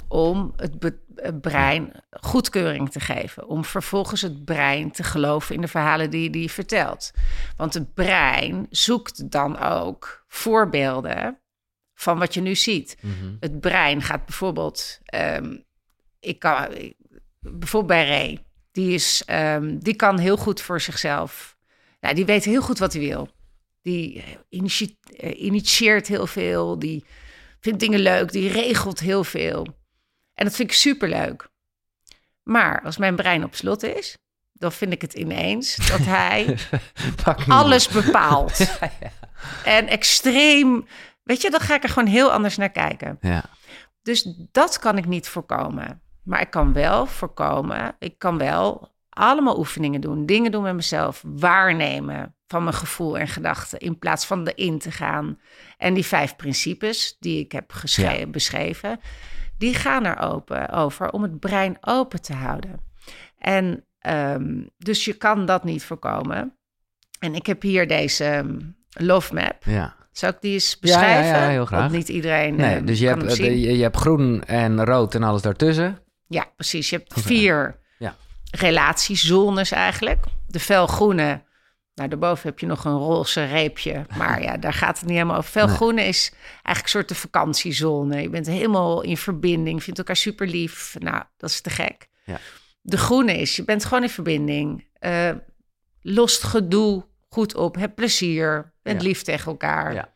Om 0.07 0.53
het, 0.55 0.79
be- 0.79 0.99
het 1.15 1.41
brein 1.41 1.91
goedkeuring 2.12 2.91
te 2.91 2.99
geven. 2.99 3.47
Om 3.47 3.65
vervolgens 3.65 4.21
het 4.21 4.45
brein 4.45 4.91
te 4.91 5.03
geloven 5.03 5.55
in 5.55 5.62
de 5.62 5.67
verhalen 5.67 6.09
die 6.09 6.29
die 6.29 6.51
vertelt. 6.51 7.12
Want 7.57 7.73
het 7.73 7.93
brein 7.93 8.67
zoekt 8.69 9.31
dan 9.31 9.59
ook 9.59 10.23
voorbeelden 10.27 11.38
van 11.93 12.19
wat 12.19 12.33
je 12.33 12.41
nu 12.41 12.55
ziet. 12.55 12.97
Mhm. 13.01 13.33
Het 13.39 13.59
brein 13.59 14.01
gaat 14.01 14.25
bijvoorbeeld. 14.25 14.99
ehm, 15.05 15.57
ik 16.19 16.39
kan, 16.39 16.67
bijvoorbeeld 17.39 17.88
bij 17.88 18.07
Ray. 18.07 18.45
Die, 18.71 18.93
is, 18.93 19.23
ehm, 19.25 19.77
die 19.77 19.95
kan 19.95 20.17
heel 20.19 20.38
goed 20.38 20.62
voor 20.62 20.81
zichzelf. 20.81 21.53
Nou, 22.04 22.16
die 22.16 22.26
weet 22.26 22.44
heel 22.44 22.62
goed 22.62 22.80
wat 22.80 22.94
hij 22.94 23.02
wil. 23.02 23.30
Die 23.82 24.24
eh, 24.50 24.60
eh, 25.18 25.44
initieert 25.44 26.08
heel 26.08 26.28
veel. 26.28 26.80
Die 26.80 27.06
vindt 27.60 27.80
dingen 27.80 28.00
leuk. 28.00 28.32
Die 28.32 28.52
regelt 28.52 29.00
heel 29.00 29.24
veel. 29.24 29.68
En 30.34 30.46
dat 30.46 30.56
vind 30.56 30.70
ik 30.70 30.76
superleuk. 30.76 31.50
Maar 32.44 32.82
als 32.82 32.98
mijn 32.98 33.16
brein 33.16 33.44
op 33.44 33.56
slot 33.56 33.84
is, 33.84 34.18
dan 34.54 34.72
vind 34.72 34.94
ik 34.94 35.02
het 35.02 35.13
ineens 35.13 35.76
dat 35.76 36.00
hij 36.16 36.58
alles 37.48 37.88
bepaalt. 37.88 38.60
En 39.66 39.88
extreem. 39.88 40.88
Weet 41.24 41.42
je, 41.42 41.50
dan 41.50 41.60
ga 41.60 41.76
ik 41.76 41.84
er 41.84 41.89
gewoon 41.89 42.10
heel 42.10 42.32
anders 42.32 42.58
naar 42.58 42.72
kijken. 42.72 43.18
Ja. 43.22 43.46
Dus 44.02 44.34
dat 44.52 44.80
kan 44.80 44.98
ik 44.98 45.06
niet 45.06 45.28
voorkomen. 45.28 46.02
Maar 46.24 46.42
ik 46.42 46.50
kan 46.50 46.74
wel 46.74 47.06
voorkomen. 47.06 47.96
Ik 48.00 48.20
kan 48.20 48.38
wel 48.38 48.92
allemaal 49.13 49.58
oefeningen 49.60 50.02
doen. 50.02 50.26
Dingen 50.26 50.52
doen 50.52 50.63
met 50.63 50.76
mezelf. 50.76 51.23
Waarnemen 51.28 52.36
van 52.47 52.63
mijn 52.63 52.76
gevoel 52.76 53.17
en 53.17 53.28
gedachten. 53.28 53.80
In 53.80 53.99
plaats 53.99 54.26
van 54.26 54.47
erin 54.47 54.80
te 54.80 54.91
gaan. 54.91 55.39
En 55.78 55.93
die 55.93 56.06
vijf 56.06 56.36
principes 56.36 57.17
die 57.19 57.39
ik 57.39 57.52
heb 57.52 57.71
Ja. 57.84 58.28
beschreven. 58.28 58.99
Die 59.58 59.73
gaan 59.73 60.06
er 60.06 60.19
open 60.19 60.69
over 60.69 61.12
om 61.12 61.21
het 61.23 61.39
brein 61.39 61.78
open 61.82 62.21
te 62.21 62.34
houden. 62.34 62.80
En 63.38 63.86
ehm, 63.99 64.62
dus 64.78 65.06
je 65.06 65.13
kan 65.13 65.45
dat 65.45 65.63
niet 65.63 65.84
voorkomen. 65.84 66.58
En 67.19 67.36
ik 67.36 67.45
heb 67.45 67.62
hier 67.62 67.88
deze 67.88 68.23
ehm, 68.26 68.60
love 68.89 69.34
map. 69.34 69.56
ja. 69.65 69.95
Zou 70.12 70.34
ik 70.34 70.41
die 70.41 70.54
eens 70.54 70.78
Ja, 70.80 70.91
ja, 71.02 71.08
ja, 71.08 71.13
beschrijven? 71.21 71.49
heel 71.49 71.65
graag. 71.65 71.80
Want 71.80 71.91
niet 71.91 72.10
iedereen 72.10 72.56
Nee, 72.56 72.76
eh, 72.76 72.86
dus 72.86 72.99
je 72.99 73.08
hebt, 73.08 73.23
eh, 73.39 73.63
je, 73.63 73.78
je 73.78 73.84
hebt 73.84 73.97
groen 73.97 74.43
en 74.43 74.86
rood 74.86 75.15
en 75.15 75.23
alles 75.23 75.41
daartussen. 75.41 75.99
Ja, 76.28 76.45
precies. 76.56 76.89
Je 76.89 76.95
hebt 76.97 77.13
vier. 77.21 77.80
Relatiezones 78.58 79.72
eigenlijk. 79.72 80.26
De 80.48 80.60
felgroene, 80.60 81.42
nou 81.96 82.10
daarboven 82.10 82.48
heb 82.50 82.60
je 82.60 82.66
nog 82.66 82.86
een 82.86 82.98
roze 82.98 83.44
reepje. 83.46 84.06
Maar 84.18 84.42
ja, 84.42 84.58
daar 84.58 84.74
gaat 84.74 84.98
het 85.00 85.06
niet 85.06 85.16
helemaal 85.18 85.38
over. 85.38 85.52
Felgroene 85.52 86.04
is 86.04 86.32
eigenlijk 86.54 86.84
een 86.84 86.89
soort 86.89 87.08
de 87.10 87.16
vakantiezone. 87.16 88.22
Je 88.22 88.30
bent 88.30 88.48
helemaal 88.48 89.02
in 89.02 89.18
verbinding, 89.18 89.84
vindt 89.84 90.00
elkaar 90.00 90.16
super 90.16 90.48
lief. 90.48 90.96
Nou, 91.00 91.24
dat 91.38 91.50
is 91.50 91.62
te 91.62 91.70
gek. 91.70 92.08
Ja. 92.26 92.39
De 92.82 92.98
groene 92.98 93.38
is, 93.38 93.56
je 93.56 93.63
bent 93.63 93.86
gewoon 93.86 94.04
in 94.04 94.10
verbinding. 94.10 94.88
eh 95.00 95.30
lost 96.06 96.44
gedoe 96.44 97.06
goed 97.30 97.56
op, 97.56 97.76
heb 97.76 97.96
plezier, 97.96 98.74
bent 98.82 99.02
Ja. 99.02 99.08
lief 99.08 99.22
tegen 99.22 99.52
elkaar. 99.52 99.94
Ja. 99.94 100.12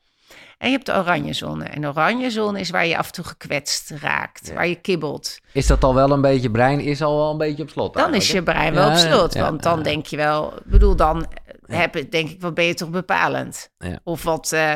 En 0.57 0.67
je 0.69 0.73
hebt 0.75 0.85
de 0.85 0.93
oranje 0.95 1.33
zone. 1.33 1.63
En 1.65 1.81
de 1.81 1.87
oranje 1.87 2.29
zone 2.29 2.59
is 2.59 2.69
waar 2.69 2.85
je 2.85 2.97
af 2.97 3.05
en 3.07 3.11
toe 3.13 3.23
gekwetst 3.25 3.89
raakt, 3.89 4.47
Ja. 4.47 4.53
waar 4.53 4.67
je 4.67 4.75
kibbelt. 4.75 5.39
Is 5.51 5.67
dat 5.67 5.83
al 5.83 5.93
wel 5.95 6.11
een 6.11 6.21
beetje, 6.21 6.51
brein 6.51 6.79
is 6.79 7.01
al 7.01 7.17
wel 7.17 7.31
een 7.31 7.37
beetje 7.37 7.63
op 7.63 7.69
slot 7.69 7.93
Dan 7.93 8.13
is 8.13 8.31
je 8.31 8.43
brein 8.43 8.73
wel 8.73 8.87
Ja, 8.87 8.91
op 8.91 8.97
slot. 8.97 9.33
ja, 9.33 9.41
want 9.41 9.63
dan 9.63 9.83
denk 9.83 10.05
je 10.05 10.15
wel, 10.17 10.53
bedoel, 10.65 10.95
dan 10.95 11.25
heb 11.65 11.95
ik, 11.95 12.11
denk 12.11 12.29
ik, 12.29 12.41
wat 12.41 12.53
ben 12.53 12.65
je 12.65 12.73
toch 12.73 12.89
bepalend? 12.89 13.71
Ja. 13.77 13.99
Of 14.03 14.23
wat, 14.23 14.51
eh, 14.51 14.75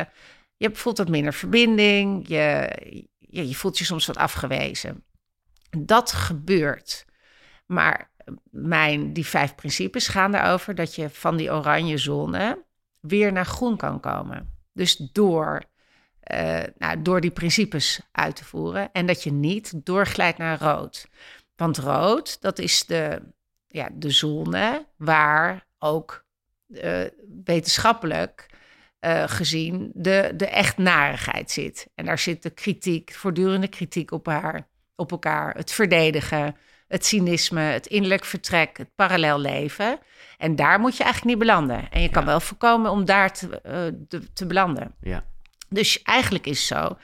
je 0.58 0.70
voelt 0.74 0.98
wat 0.98 1.10
minder 1.10 1.34
verbinding, 1.34 2.28
je, 2.28 2.70
je, 3.18 3.48
je 3.48 3.56
voelt 3.56 3.78
je 3.78 3.84
soms 3.86 4.06
wat 4.06 4.18
afgewezen. 4.18 5.04
Dat 5.78 6.12
gebeurt. 6.12 7.06
Maar 7.66 8.12
mijn, 8.52 9.14
die 9.14 9.26
vijf 9.26 9.56
principes 9.56 10.08
gaan 10.08 10.36
erover 10.36 10.76
dat 10.76 10.96
je 10.96 11.10
van 11.10 11.38
die 11.38 11.52
oranje 11.52 11.98
zone 11.98 12.64
weer 13.00 13.32
naar 13.32 13.46
groen 13.46 13.78
kan 13.78 14.00
komen. 14.00 14.60
Dus 14.74 14.96
door, 14.96 15.64
eh, 16.32 16.64
nou, 16.78 17.02
door 17.02 17.22
die 17.22 17.32
principes 17.32 18.02
uit 18.12 18.36
te 18.36 18.46
voeren. 18.46 18.90
En 18.92 19.06
dat 19.06 19.24
je 19.24 19.32
niet 19.32 19.72
doorglijdt 19.86 20.38
naar 20.38 20.60
rood. 20.60 21.08
Want 21.56 21.78
rood, 21.78 22.42
dat 22.42 22.60
is 22.60 22.86
de, 22.86 23.22
ja, 23.68 23.90
de 23.94 24.10
zone 24.10 24.86
waar 24.98 25.66
ook 25.80 26.26
eh, 26.74 27.02
wetenschappelijk 27.44 28.46
eh, 29.00 29.24
gezien 29.28 29.92
de, 29.94 30.34
de 30.36 30.48
echt 30.48 30.78
narigheid 30.78 31.52
zit. 31.52 31.88
En 31.96 32.06
daar 32.06 32.20
zit 32.20 32.44
de 32.44 32.50
kritiek, 32.50 33.14
voortdurende 33.14 33.68
kritiek 33.68 34.12
op, 34.12 34.26
haar, 34.26 34.68
op 34.96 35.12
elkaar. 35.12 35.56
Het 35.56 35.72
verdedigen, 35.72 36.56
het 36.88 37.06
cynisme, 37.06 37.62
het 37.62 37.86
innerlijk 37.88 38.26
vertrek, 38.26 38.78
het 38.78 38.96
parallel 38.96 39.40
leven. 39.40 40.00
En 40.38 40.56
daar 40.56 40.80
moet 40.80 40.98
je 40.98 41.04
eigenlijk 41.04 41.36
niet 41.36 41.46
belanden. 41.48 41.90
En 41.92 42.02
je 42.02 42.10
kan 42.10 42.22
Ja. 42.22 42.28
wel 42.28 42.40
voorkomen 42.40 42.92
om 42.92 43.06
daar 43.06 43.34
te, 43.34 43.48
te, 44.08 44.34
te 44.34 44.46
belanden. 44.46 44.96
Ja. 45.02 45.24
Dus 45.74 46.02
eigenlijk 46.02 46.46
is 46.46 46.70
het 46.70 46.78
zo, 46.78 46.98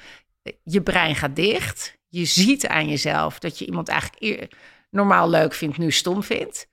je 0.63 0.81
brein 0.81 1.15
gaat 1.15 1.35
dicht. 1.35 1.97
Je 2.07 2.25
ziet 2.25 2.67
aan 2.67 2.89
jezelf 2.89 3.39
dat 3.39 3.59
je 3.59 3.65
iemand 3.65 3.87
eigenlijk 3.87 4.55
normaal 4.89 5.29
leuk 5.29 5.53
vindt, 5.53 5.77
nu 5.77 5.91
stom 5.91 6.23
vindt. 6.23 6.69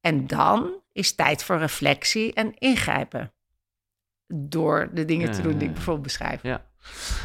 En 0.00 0.26
dan 0.26 0.82
is 0.92 1.14
tijd 1.14 1.44
voor 1.44 1.58
reflectie 1.58 2.32
en 2.32 2.54
ingrijpen. 2.58 3.32
Door 4.26 4.90
de 4.92 5.04
dingen 5.04 5.26
Ja, 5.26 5.32
te 5.32 5.42
doen 5.42 5.58
die 5.58 5.68
ik 5.68 5.74
bijvoorbeeld 5.74 6.06
beschrijf. 6.06 6.42
Ja. 6.42 6.67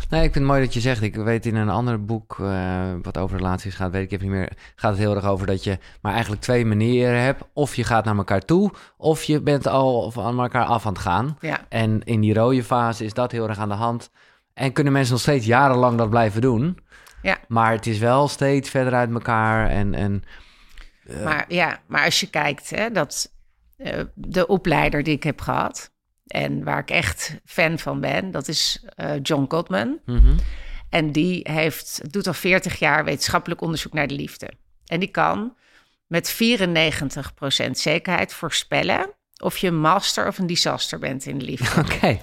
Nee, 0.10 0.24
ik 0.24 0.32
vind 0.34 0.46
het 0.46 0.54
mooi 0.54 0.62
dat 0.62 0.74
je 0.74 0.80
zegt. 0.80 1.02
Ik 1.02 1.16
weet 1.16 1.46
in 1.46 1.56
een 1.56 1.70
ander 1.70 2.06
boek 2.06 2.38
eh, 2.40 2.94
wat 3.02 3.18
over 3.18 3.38
relaties 3.38 3.76
gaat, 3.76 3.92
weet 3.92 4.04
ik 4.04 4.12
even 4.12 4.26
niet 4.28 4.36
meer. 4.36 4.52
Gaat 4.76 4.92
het 4.92 5.00
heel 5.00 5.16
erg 5.16 5.26
over 5.26 5.48
dat 5.48 5.64
je 5.64 5.78
maar 6.02 6.12
eigenlijk 6.12 6.42
twee 6.42 6.66
manieren 6.66 7.20
hebt. 7.20 7.44
Of 7.54 7.76
je 7.76 7.84
gaat 7.84 8.06
naar 8.06 8.18
elkaar 8.18 8.46
toe, 8.46 8.72
of 8.98 9.24
je 9.24 9.42
bent 9.42 9.68
al 9.68 10.12
van 10.12 10.40
elkaar 10.40 10.66
af 10.66 10.86
aan 10.86 10.94
het 10.94 11.02
gaan. 11.02 11.38
Ja, 11.40 11.66
En 11.70 12.04
in 12.04 12.22
die 12.22 12.34
rode 12.34 12.64
fase 12.64 13.06
is 13.06 13.14
dat 13.14 13.32
heel 13.32 13.50
erg 13.50 13.58
aan 13.58 13.70
de 13.70 13.76
hand. 13.76 14.12
En 14.54 14.74
kunnen 14.74 14.94
mensen 14.94 15.14
nog 15.14 15.22
steeds 15.22 15.46
jarenlang 15.46 15.98
dat 15.98 16.10
blijven 16.10 16.42
doen. 16.42 16.80
Ja. 17.22 17.38
Maar 17.48 17.72
het 17.72 17.88
is 17.88 18.00
wel 18.00 18.28
steeds 18.28 18.70
verder 18.70 18.94
uit 18.94 19.12
elkaar. 19.12 19.70
En, 19.70 19.94
en 19.94 20.24
maar, 21.24 21.46
ja, 21.48 21.80
maar 21.88 22.06
als 22.06 22.20
je 22.20 22.30
kijkt, 22.30 22.70
hè, 22.70 22.92
dat, 22.92 23.34
eh, 23.78 24.00
de 24.14 24.48
opleider 24.48 25.04
die 25.04 25.16
ik 25.16 25.24
heb 25.24 25.42
gehad, 25.42 25.93
en 26.34 26.64
waar 26.64 26.80
ik 26.80 26.90
echt 26.90 27.36
fan 27.46 27.80
van 27.80 28.00
ben, 28.00 28.32
dat 28.32 28.48
is 28.48 28.84
eh, 28.96 29.12
John 29.22 29.46
Gottman. 29.48 30.00
Mhm. 30.06 30.34
En 30.90 31.12
die 31.12 31.40
heeft, 31.52 32.12
doet 32.14 32.28
al 32.28 32.34
40 32.34 32.80
jaar 32.80 33.04
wetenschappelijk 33.06 33.62
onderzoek 33.62 33.94
naar 33.94 34.08
de 34.08 34.14
liefde. 34.14 34.52
En 34.86 35.00
die 35.00 35.10
kan 35.12 35.56
met 36.08 36.34
94% 36.34 37.72
zekerheid 37.72 38.34
voorspellen 38.34 39.10
of 39.38 39.58
je 39.58 39.68
een 39.68 39.80
master 39.80 40.28
of 40.28 40.38
een 40.38 40.48
disaster 40.48 41.00
bent 41.00 41.26
in 41.26 41.38
de 41.38 41.46
liefde. 41.46 41.82
Oké. 41.82 42.20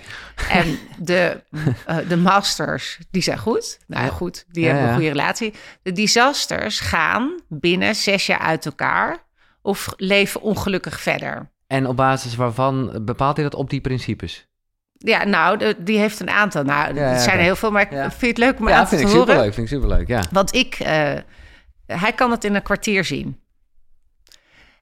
En 0.50 0.78
de, 0.98 1.42
eh, 1.86 1.96
de 2.08 2.16
masters, 2.16 2.98
die 3.10 3.22
zijn 3.22 3.38
goed. 3.38 3.78
Nou 3.86 4.04
Ja. 4.04 4.10
goed, 4.10 4.44
die 4.48 4.64
Ja, 4.64 4.68
hebben 4.70 4.88
een 4.88 4.94
goede 4.94 5.08
relatie. 5.08 5.54
De 5.82 5.92
disasters 5.92 6.80
gaan 6.80 7.40
binnen 7.48 7.94
zes 7.94 8.26
jaar 8.26 8.38
uit 8.38 8.66
elkaar 8.66 9.24
of 9.62 9.88
leven 9.96 10.40
ongelukkig 10.40 11.00
verder. 11.00 11.50
En 11.70 11.86
op 11.86 11.96
basis 11.96 12.34
waarvan 12.36 12.98
bepaalt 13.04 13.36
hij 13.36 13.44
dat 13.44 13.54
op 13.54 13.70
die 13.70 13.80
principes? 13.80 14.48
Ja, 14.92 15.24
nou, 15.24 15.74
die 15.78 15.98
heeft 15.98 16.20
een 16.20 16.30
aantal. 16.30 16.62
Nou, 16.62 16.94
Ja, 16.94 17.00
ja, 17.00 17.12
er 17.12 17.20
zijn 17.20 17.36
er 17.38 17.42
heel 17.44 17.56
veel, 17.56 17.70
maar 17.70 17.82
ik 17.82 17.90
Ja. 17.90 18.10
vind 18.10 18.36
het 18.36 18.38
leuk 18.46 18.58
om 18.60 18.68
ja, 18.68 18.82
ik 18.82 18.88
te 18.88 18.96
horen. 18.96 19.10
superleuk. 19.10 19.54
Vind 19.54 19.66
ik 19.70 19.72
superleuk, 19.72 20.08
ja. 20.08 20.22
Want 20.30 20.54
ik, 20.54 20.74
eh, 20.74 21.12
hij 21.86 22.12
kan 22.14 22.30
het 22.30 22.44
in 22.44 22.54
een 22.54 22.62
kwartier 22.62 23.04
zien. 23.04 23.40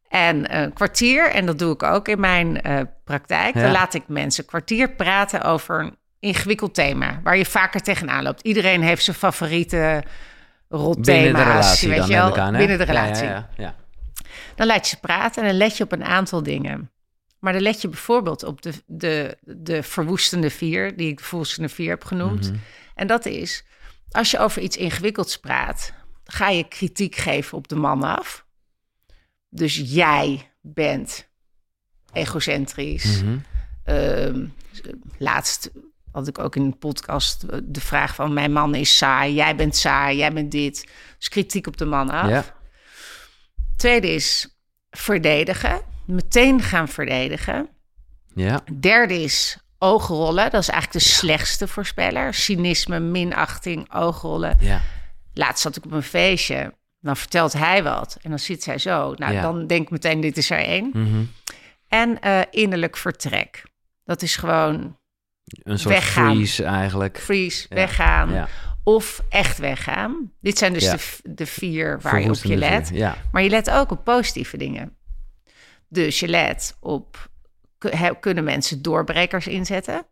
En 0.09 0.57
een 0.57 0.72
kwartier, 0.72 1.31
en 1.31 1.46
dat 1.46 1.59
doe 1.59 1.72
ik 1.72 1.83
ook 1.83 2.09
in 2.09 2.20
mijn 2.20 2.62
eh, 2.62 2.81
praktijk, 3.05 3.55
Ja. 3.55 3.61
dan 3.62 3.70
laat 3.70 3.94
ik 3.94 4.03
mensen 4.07 4.42
een 4.42 4.48
kwartier 4.48 4.90
praten 4.90 5.42
over 5.42 5.81
een 5.81 5.96
ingewikkeld 6.20 6.74
thema, 6.74 7.20
waar 7.22 7.37
je 7.37 7.44
vaker 7.46 7.81
tegenaan 7.81 8.22
loopt. 8.22 8.42
Iedereen 8.42 8.83
heeft 8.83 9.05
zijn 9.05 9.16
favoriete 9.16 10.03
rotthema's, 10.68 11.07
Binnen 11.07 11.35
de 11.35 11.42
relatie 11.51 11.88
weet 11.88 12.07
je 12.07 12.12
wel, 12.14 12.37
aan, 12.38 12.57
binnen 12.57 12.79
de 12.79 12.87
Ja, 12.87 12.92
ja, 12.92 13.01
relatie. 13.01 13.27
Ja, 13.29 13.48
ja, 13.57 13.74
Dan 14.59 14.66
laat 14.66 14.88
je 14.88 14.97
ze 14.97 15.01
praten 15.01 15.42
en 15.42 15.49
dan 15.49 15.59
let 15.59 15.77
je 15.77 15.85
op 15.85 15.92
een 15.92 16.05
aantal 16.05 16.42
dingen. 16.42 16.90
Maar 17.38 17.53
dan 17.53 17.62
let 17.62 17.81
je 17.81 17.88
bijvoorbeeld 17.88 18.42
op 18.42 18.62
de, 18.62 18.73
de, 18.87 19.38
de 19.40 19.83
verwoestende 19.83 20.51
vier, 20.51 20.97
die 20.97 21.09
ik 21.09 21.18
de 21.18 21.25
verwoestende 21.25 21.68
vier 21.68 21.88
heb 21.88 22.05
genoemd. 22.05 22.51
Mhm. 22.51 22.59
En 22.94 23.07
dat 23.07 23.27
is, 23.27 23.64
als 24.11 24.31
je 24.31 24.38
over 24.38 24.62
iets 24.62 24.77
ingewikkelds 24.77 25.38
praat, 25.38 25.92
ga 26.25 26.49
je 26.49 26.68
kritiek 26.68 27.16
geven 27.16 27.59
op 27.59 27.68
de 27.68 27.77
man 27.77 28.03
af. 28.03 28.47
Dus 29.49 29.83
jij 29.85 30.51
bent 30.61 31.29
egocentrisch. 32.12 33.23
Mhm. 33.23 33.38
Ehm, 33.85 34.47
laatst 35.18 35.71
had 36.12 36.29
ik 36.29 36.38
ook 36.38 36.57
in 36.57 36.62
een 36.62 36.79
podcast 36.79 37.44
de 37.75 37.81
vraag 37.81 38.14
van... 38.14 38.33
mijn 38.33 38.53
man 38.53 38.75
is 38.75 38.97
saai, 38.97 39.35
jij 39.35 39.57
bent 39.57 39.77
saai, 39.77 40.16
jij 40.16 40.33
bent 40.33 40.51
dit. 40.51 40.88
Dus 41.18 41.29
kritiek 41.29 41.66
op 41.66 41.77
de 41.77 41.85
man 41.85 42.11
af. 42.11 42.29
Ja. 42.29 42.57
Tweede 43.79 44.14
is 44.14 44.49
verdedigen. 44.91 45.81
Meteen 46.07 46.62
gaan 46.62 46.88
verdedigen. 46.88 47.69
ja. 48.35 48.61
Derde 48.81 49.23
is 49.23 49.59
oogrollen. 49.79 50.51
Dat 50.51 50.61
is 50.62 50.69
eigenlijk 50.69 51.05
de 51.05 51.11
slechtste 51.11 51.69
voorspeller. 51.69 52.35
Cynisme, 52.35 53.01
minachting, 53.01 53.95
oogrollen. 53.95 54.57
ja. 54.61 54.81
Laatst 55.35 55.62
zat 55.62 55.77
ik 55.77 55.85
op 55.85 55.93
een 55.93 56.03
feestje. 56.03 56.75
Dan 57.01 57.17
vertelt 57.17 57.53
hij 57.53 57.83
wat. 57.83 58.17
En 58.23 58.31
dan 58.31 58.38
zit 58.38 58.62
zij 58.62 58.79
zo. 58.79 59.14
Nou, 59.17 59.33
Ja. 59.33 59.43
dan 59.43 59.67
denk 59.67 59.83
ik 59.83 59.91
meteen, 59.91 60.21
dit 60.21 60.37
is 60.37 60.51
er 60.51 60.59
één. 60.59 60.91
Mhm. 60.93 61.23
En 61.88 62.21
eh, 62.21 62.41
innerlijk 62.51 62.97
vertrek. 62.97 63.62
Dat 64.05 64.23
is 64.23 64.37
gewoon 64.37 64.97
Een 65.62 65.79
soort 65.79 65.95
Weggaan. 65.95 66.35
freeze 66.35 66.64
eigenlijk. 66.64 67.19
freeze, 67.19 67.67
Ja. 67.69 67.75
weggaan. 67.75 68.49
Of 68.88 69.22
echt 69.29 69.59
weggaan. 69.59 70.33
Dit 70.40 70.59
zijn 70.59 70.72
dus 70.72 70.85
Ja. 70.85 70.96
de, 70.96 71.35
de 71.35 71.46
vier 71.46 72.01
waar 72.01 72.20
je 72.20 72.29
op 72.29 72.42
je 72.42 72.57
let. 72.57 72.90
Ja. 72.92 73.16
Maar 73.33 73.42
je 73.42 73.48
let 73.51 73.70
ook 73.70 73.90
op 73.90 74.05
positieve 74.05 74.57
dingen. 74.57 74.96
Dus 75.88 76.20
je 76.20 76.29
let 76.29 76.77
op, 76.81 77.31
kunnen 78.20 78.44
mensen 78.44 78.83
doorbrekers 78.83 79.46
inzetten? 79.46 80.07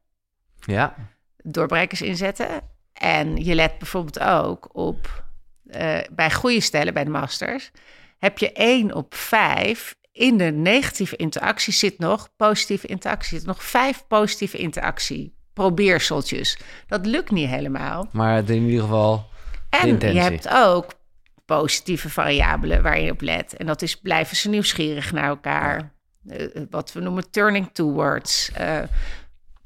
ja. 0.61 0.95
Doorbrekers 1.43 2.03
inzetten. 2.03 2.49
En 2.93 3.45
je 3.45 3.55
let 3.55 3.79
bijvoorbeeld 3.79 4.21
ook 4.21 4.69
op, 4.73 5.25
eh, 5.67 5.99
bij 6.13 6.33
goede 6.33 6.61
stellen, 6.61 6.95
bij 6.95 7.05
de 7.05 7.11
masters, 7.11 7.71
heb 8.19 8.39
je 8.39 8.53
één 8.53 8.95
op 8.95 9.15
vijf 9.15 9.97
in 10.13 10.37
de 10.37 10.45
negatieve 10.51 11.17
interactie 11.17 11.73
zit 11.73 11.99
nog 11.99 12.29
positieve 12.37 12.87
interactie. 12.87 13.39
Zit 13.39 13.47
nog 13.47 13.65
vijf 13.65 14.05
positieve 14.09 14.59
interactie. 14.59 15.36
Probeerseltjes. 15.57 16.59
Dat 16.87 17.07
lukt 17.07 17.31
niet 17.31 17.49
helemaal. 17.49 18.09
Maar 18.13 18.51
in 18.51 18.65
ieder 18.65 18.81
geval... 18.81 19.29
En 19.71 19.99
je 19.99 20.21
hebt 20.21 20.49
ook 20.49 20.93
positieve 21.45 22.11
variabelen 22.11 22.83
waar 22.83 23.01
je 23.01 23.11
op 23.11 23.21
let. 23.21 23.57
En 23.57 23.67
dat 23.67 23.83
is 23.83 23.97
blijven 23.97 24.37
ze 24.37 24.49
nieuwsgierig 24.49 25.13
naar 25.13 25.29
elkaar. 25.29 25.93
Eh, 26.29 26.47
wat 26.71 26.93
we 26.93 27.01
noemen 27.01 27.31
turning 27.31 27.69
towards. 27.73 28.51
eh 28.53 28.79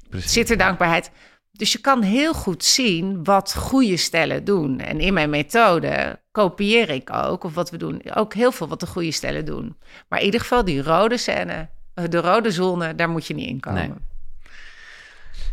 Precies. 0.09 0.33
zit 0.33 0.49
er 0.49 0.57
dankbaarheid. 0.57 1.11
Dus 1.51 1.71
je 1.71 1.79
kan 1.79 2.01
heel 2.01 2.33
goed 2.33 2.63
zien 2.63 3.23
wat 3.23 3.55
goede 3.55 3.97
stellen 3.97 4.43
doen. 4.43 4.79
En 4.79 4.99
in 4.99 5.13
mijn 5.13 5.29
methode 5.29 6.19
kopieer 6.31 6.89
ik 6.89 7.13
ook, 7.13 7.43
of 7.43 7.53
wat 7.53 7.69
we 7.69 7.77
doen, 7.77 8.01
ook 8.13 8.33
heel 8.33 8.51
veel 8.51 8.67
wat 8.67 8.79
de 8.79 8.87
goede 8.87 9.11
stellen 9.11 9.45
doen. 9.45 9.77
Maar 10.09 10.19
in 10.19 10.25
ieder 10.25 10.39
geval 10.39 10.65
die 10.65 10.83
rode 10.83 11.17
scène, 11.17 11.69
eh, 11.93 12.05
de 12.09 12.21
rode 12.21 12.51
zone, 12.51 12.95
daar 12.95 13.09
moet 13.09 13.27
je 13.27 13.33
niet 13.33 13.47
in 13.47 13.59
komen. 13.59 13.87
Nee. 13.87 14.09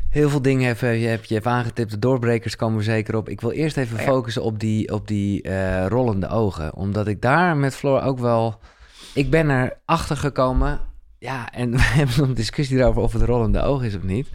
Heel 0.08 0.28
veel 0.28 0.42
dingen 0.42 0.66
heb 0.66 0.80
je, 0.80 0.86
hebt, 0.86 1.28
je 1.28 1.34
hebt 1.34 1.46
aangetipt. 1.46 1.90
De 1.90 1.98
doorbrekers 1.98 2.56
komen 2.56 2.78
we 2.78 2.84
zeker 2.84 3.16
op. 3.16 3.28
Ik 3.28 3.40
wil 3.40 3.50
eerst 3.50 3.76
even 3.76 3.96
Oh 3.96 4.02
ja. 4.02 4.08
focussen 4.08 4.42
op 4.42 4.58
die, 4.58 4.92
op 4.92 5.08
die 5.08 5.42
eh, 5.42 5.86
rollende 5.86 6.28
ogen. 6.28 6.74
Omdat 6.74 7.06
ik 7.06 7.22
daar 7.22 7.56
met 7.56 7.76
Floor 7.76 8.02
ook 8.02 8.18
wel... 8.18 8.60
Ik 9.14 9.30
ben 9.30 9.48
er 9.48 9.80
achter 9.84 10.16
gekomen. 10.16 10.80
Ja, 11.18 11.52
en 11.52 11.70
we 11.76 11.82
hebben 11.82 12.24
een 12.24 12.34
discussie 12.34 12.78
erover 12.78 13.02
of 13.02 13.12
het 13.12 13.22
rollende 13.22 13.62
oog 13.62 13.82
is 13.82 13.94
of 13.96 14.02
niet. 14.02 14.28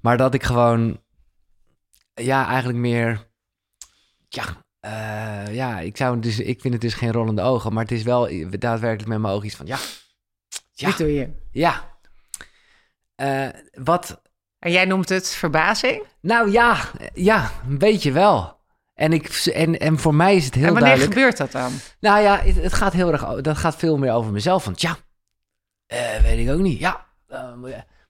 Maar 0.00 0.16
dat 0.16 0.34
ik 0.34 0.42
gewoon... 0.42 1.00
Ja, 2.14 2.46
eigenlijk 2.46 2.78
meer... 2.78 3.28
Ja, 4.28 4.44
eh, 4.80 5.54
ja 5.54 5.80
ik, 5.80 5.96
zou, 5.96 6.20
dus, 6.20 6.38
ik 6.38 6.60
vind 6.60 6.72
het 6.72 6.82
dus 6.82 6.94
geen 6.94 7.12
rollende 7.12 7.42
ogen. 7.42 7.72
Maar 7.72 7.82
het 7.82 7.92
is 7.92 8.02
wel 8.02 8.28
daadwerkelijk 8.58 9.08
met 9.08 9.18
mijn 9.18 9.34
ogen 9.34 9.46
iets 9.46 9.56
van... 9.56 9.66
Ja, 9.66 9.78
ja, 10.72 10.86
Dit 10.88 10.98
doe 10.98 11.14
je. 11.14 11.28
ja. 11.50 11.90
Eh, 13.14 13.48
wat 13.72 14.21
En 14.62 14.72
jij 14.72 14.84
noemt 14.84 15.08
het 15.08 15.28
verbazing. 15.28 16.02
nou 16.20 16.50
ja, 16.50 16.76
ja, 17.14 17.50
een 17.68 17.78
beetje 17.78 18.12
wel. 18.12 18.60
En, 18.94 19.12
ik, 19.12 19.28
en, 19.54 19.78
en 19.78 19.98
voor 19.98 20.14
mij 20.14 20.36
is 20.36 20.44
het 20.44 20.54
heel 20.54 20.66
en 20.66 20.72
wanneer 20.72 20.88
duidelijk. 20.96 21.14
gebeurt 21.14 21.36
dat 21.36 21.52
dan? 21.52 21.72
Nou 22.00 22.20
ja, 22.22 22.38
het, 22.38 22.56
het 22.62 22.72
gaat 22.72 22.92
heel 22.92 23.12
erg. 23.12 23.24
Dat 23.40 23.56
gaat 23.56 23.76
veel 23.76 23.98
meer 23.98 24.12
over 24.12 24.32
mezelf. 24.32 24.64
Want 24.64 24.80
ja, 24.80 24.96
eh, 25.86 25.98
weet 26.22 26.38
ik 26.46 26.50
ook 26.54 26.60
niet. 26.60 26.78
Ja. 26.78 27.06
eh, 27.28 27.38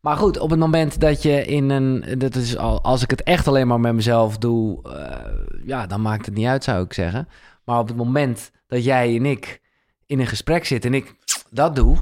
maar 0.00 0.16
goed, 0.16 0.38
op 0.38 0.50
het 0.50 0.58
moment 0.58 1.00
dat 1.00 1.22
je 1.22 1.44
in 1.44 1.70
een. 1.70 2.04
Dat 2.18 2.34
is 2.34 2.56
al, 2.56 2.82
als 2.82 3.02
ik 3.02 3.10
het 3.10 3.22
echt 3.22 3.48
alleen 3.48 3.66
maar 3.66 3.80
met 3.80 3.94
mezelf 3.94 4.38
doe. 4.38 4.82
eh, 4.98 5.66
ja, 5.66 5.86
dan 5.86 6.00
maakt 6.02 6.26
het 6.26 6.34
niet 6.34 6.46
uit, 6.46 6.64
zou 6.64 6.84
ik 6.84 6.92
zeggen. 6.92 7.28
Maar 7.64 7.78
op 7.78 7.88
het 7.88 7.96
moment 7.96 8.50
dat 8.66 8.84
jij 8.84 9.16
en 9.16 9.26
ik 9.26 9.60
in 10.06 10.20
een 10.20 10.26
gesprek 10.26 10.64
zitten 10.64 10.92
en 10.92 10.96
ik 10.96 11.14
dat 11.50 11.76
doe. 11.76 11.96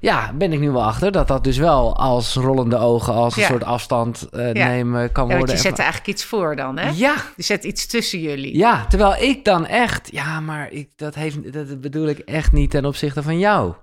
Ja, 0.00 0.32
ben 0.32 0.52
ik 0.52 0.60
nu 0.60 0.70
wel 0.70 0.82
achter 0.84 1.12
dat 1.12 1.28
dat 1.28 1.44
dus 1.44 1.56
wel 1.58 1.96
als 1.96 2.34
rollende 2.34 2.76
ogen, 2.76 3.12
als 3.14 3.36
een 3.36 3.42
Ja. 3.42 3.48
soort 3.48 3.64
afstand 3.64 4.28
eh, 4.30 4.52
Ja. 4.52 4.66
nemen 4.68 5.12
kan 5.12 5.28
Ja, 5.28 5.36
worden. 5.36 5.54
je 5.54 5.60
zet 5.60 5.72
er 5.72 5.78
eigenlijk 5.84 6.08
iets 6.08 6.24
voor 6.24 6.56
dan, 6.56 6.78
hè? 6.78 6.90
Ja, 6.94 7.14
Je 7.36 7.42
zet 7.42 7.64
iets 7.64 7.86
tussen 7.86 8.20
jullie. 8.20 8.56
ja, 8.56 8.86
terwijl 8.86 9.22
ik 9.22 9.44
dan 9.44 9.66
echt, 9.66 10.08
ja, 10.12 10.40
maar 10.40 10.70
ik, 10.72 10.88
dat, 10.96 11.14
heeft, 11.14 11.52
dat 11.52 11.80
bedoel 11.80 12.06
ik 12.08 12.18
echt 12.18 12.52
niet 12.52 12.70
ten 12.70 12.84
opzichte 12.84 13.22
van 13.22 13.38
jou. 13.38 13.74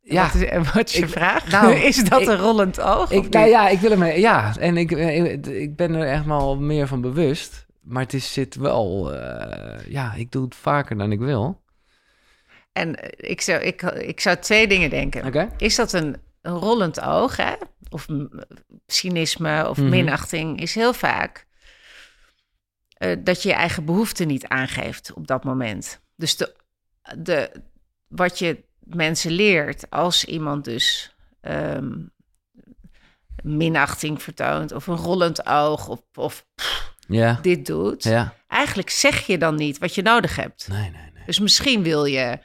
Ja, 0.00 0.22
Wat 0.22 0.34
is, 0.34 0.72
wat 0.72 0.88
is 0.88 0.94
je 0.94 1.02
Ik- 1.02 1.08
vraag? 1.08 1.50
nou, 1.50 1.72
is 1.90 2.04
dat 2.08 2.20
ik- 2.20 2.28
een 2.28 2.36
rollend 2.36 2.80
oog? 2.80 3.10
ik, 3.10 3.28
nou 3.28 3.46
ja, 3.48 3.68
ik 3.68 3.78
wil 3.80 3.90
hem, 3.90 4.04
ja, 4.04 4.56
en 4.58 4.76
ik, 4.76 4.90
ik, 4.90 5.46
ik 5.46 5.76
ben 5.76 5.94
er 5.94 6.06
echt 6.08 6.24
wel 6.24 6.56
meer 6.56 6.86
van 6.86 7.00
bewust. 7.00 7.66
Maar 7.82 8.02
het 8.02 8.14
is, 8.14 8.32
zit 8.32 8.54
wel, 8.54 9.14
eh, 9.14 9.86
ja, 9.88 10.14
ik 10.14 10.32
doe 10.32 10.44
het 10.44 10.54
vaker 10.54 10.98
dan 10.98 11.12
ik 11.12 11.18
wil. 11.20 11.62
En 12.74 12.96
ik 13.16 13.40
zou, 13.40 13.60
ik, 13.62 13.82
ik 13.82 14.20
zou 14.20 14.36
twee 14.36 14.66
dingen 14.68 14.90
denken. 14.90 15.24
Is 15.56 15.74
dat 15.76 15.92
een, 15.92 16.16
een 16.42 16.52
rollend 16.54 17.00
oog, 17.00 17.36
hè? 17.36 17.52
Of 17.90 18.06
cynisme 18.86 19.68
of 19.68 19.76
Mhm. 19.78 19.88
minachting 19.88 20.60
is 20.60 20.74
heel 20.74 20.92
vaak 20.92 21.46
eh, 22.94 23.16
dat 23.24 23.42
je 23.42 23.48
je 23.48 23.54
eigen 23.54 23.84
behoeften 23.84 24.26
niet 24.26 24.46
aangeeft 24.48 25.12
op 25.12 25.26
dat 25.26 25.44
moment. 25.44 26.00
Dus 26.16 26.36
de, 26.36 26.54
de, 27.18 27.50
wat 28.08 28.38
je 28.38 28.64
mensen 28.78 29.30
leert 29.30 29.90
als 29.90 30.24
iemand 30.24 30.64
dus 30.64 31.14
ehm, 31.40 31.92
minachting 33.42 34.22
vertoont 34.22 34.72
of 34.72 34.86
een 34.86 34.96
rollend 34.96 35.46
oog 35.46 35.88
of, 35.88 36.00
of 36.14 36.46
dit 37.42 37.66
doet, 37.66 38.04
eigenlijk 38.48 38.90
zeg 38.90 39.26
je 39.26 39.38
dan 39.38 39.54
niet 39.54 39.78
wat 39.78 39.94
je 39.94 40.02
nodig 40.02 40.36
hebt. 40.36 40.68
Nee, 40.68 40.90
nee, 40.90 41.10
nee. 41.14 41.24
Dus 41.26 41.38
misschien 41.38 41.82
wil 41.82 42.04
je 42.04 42.38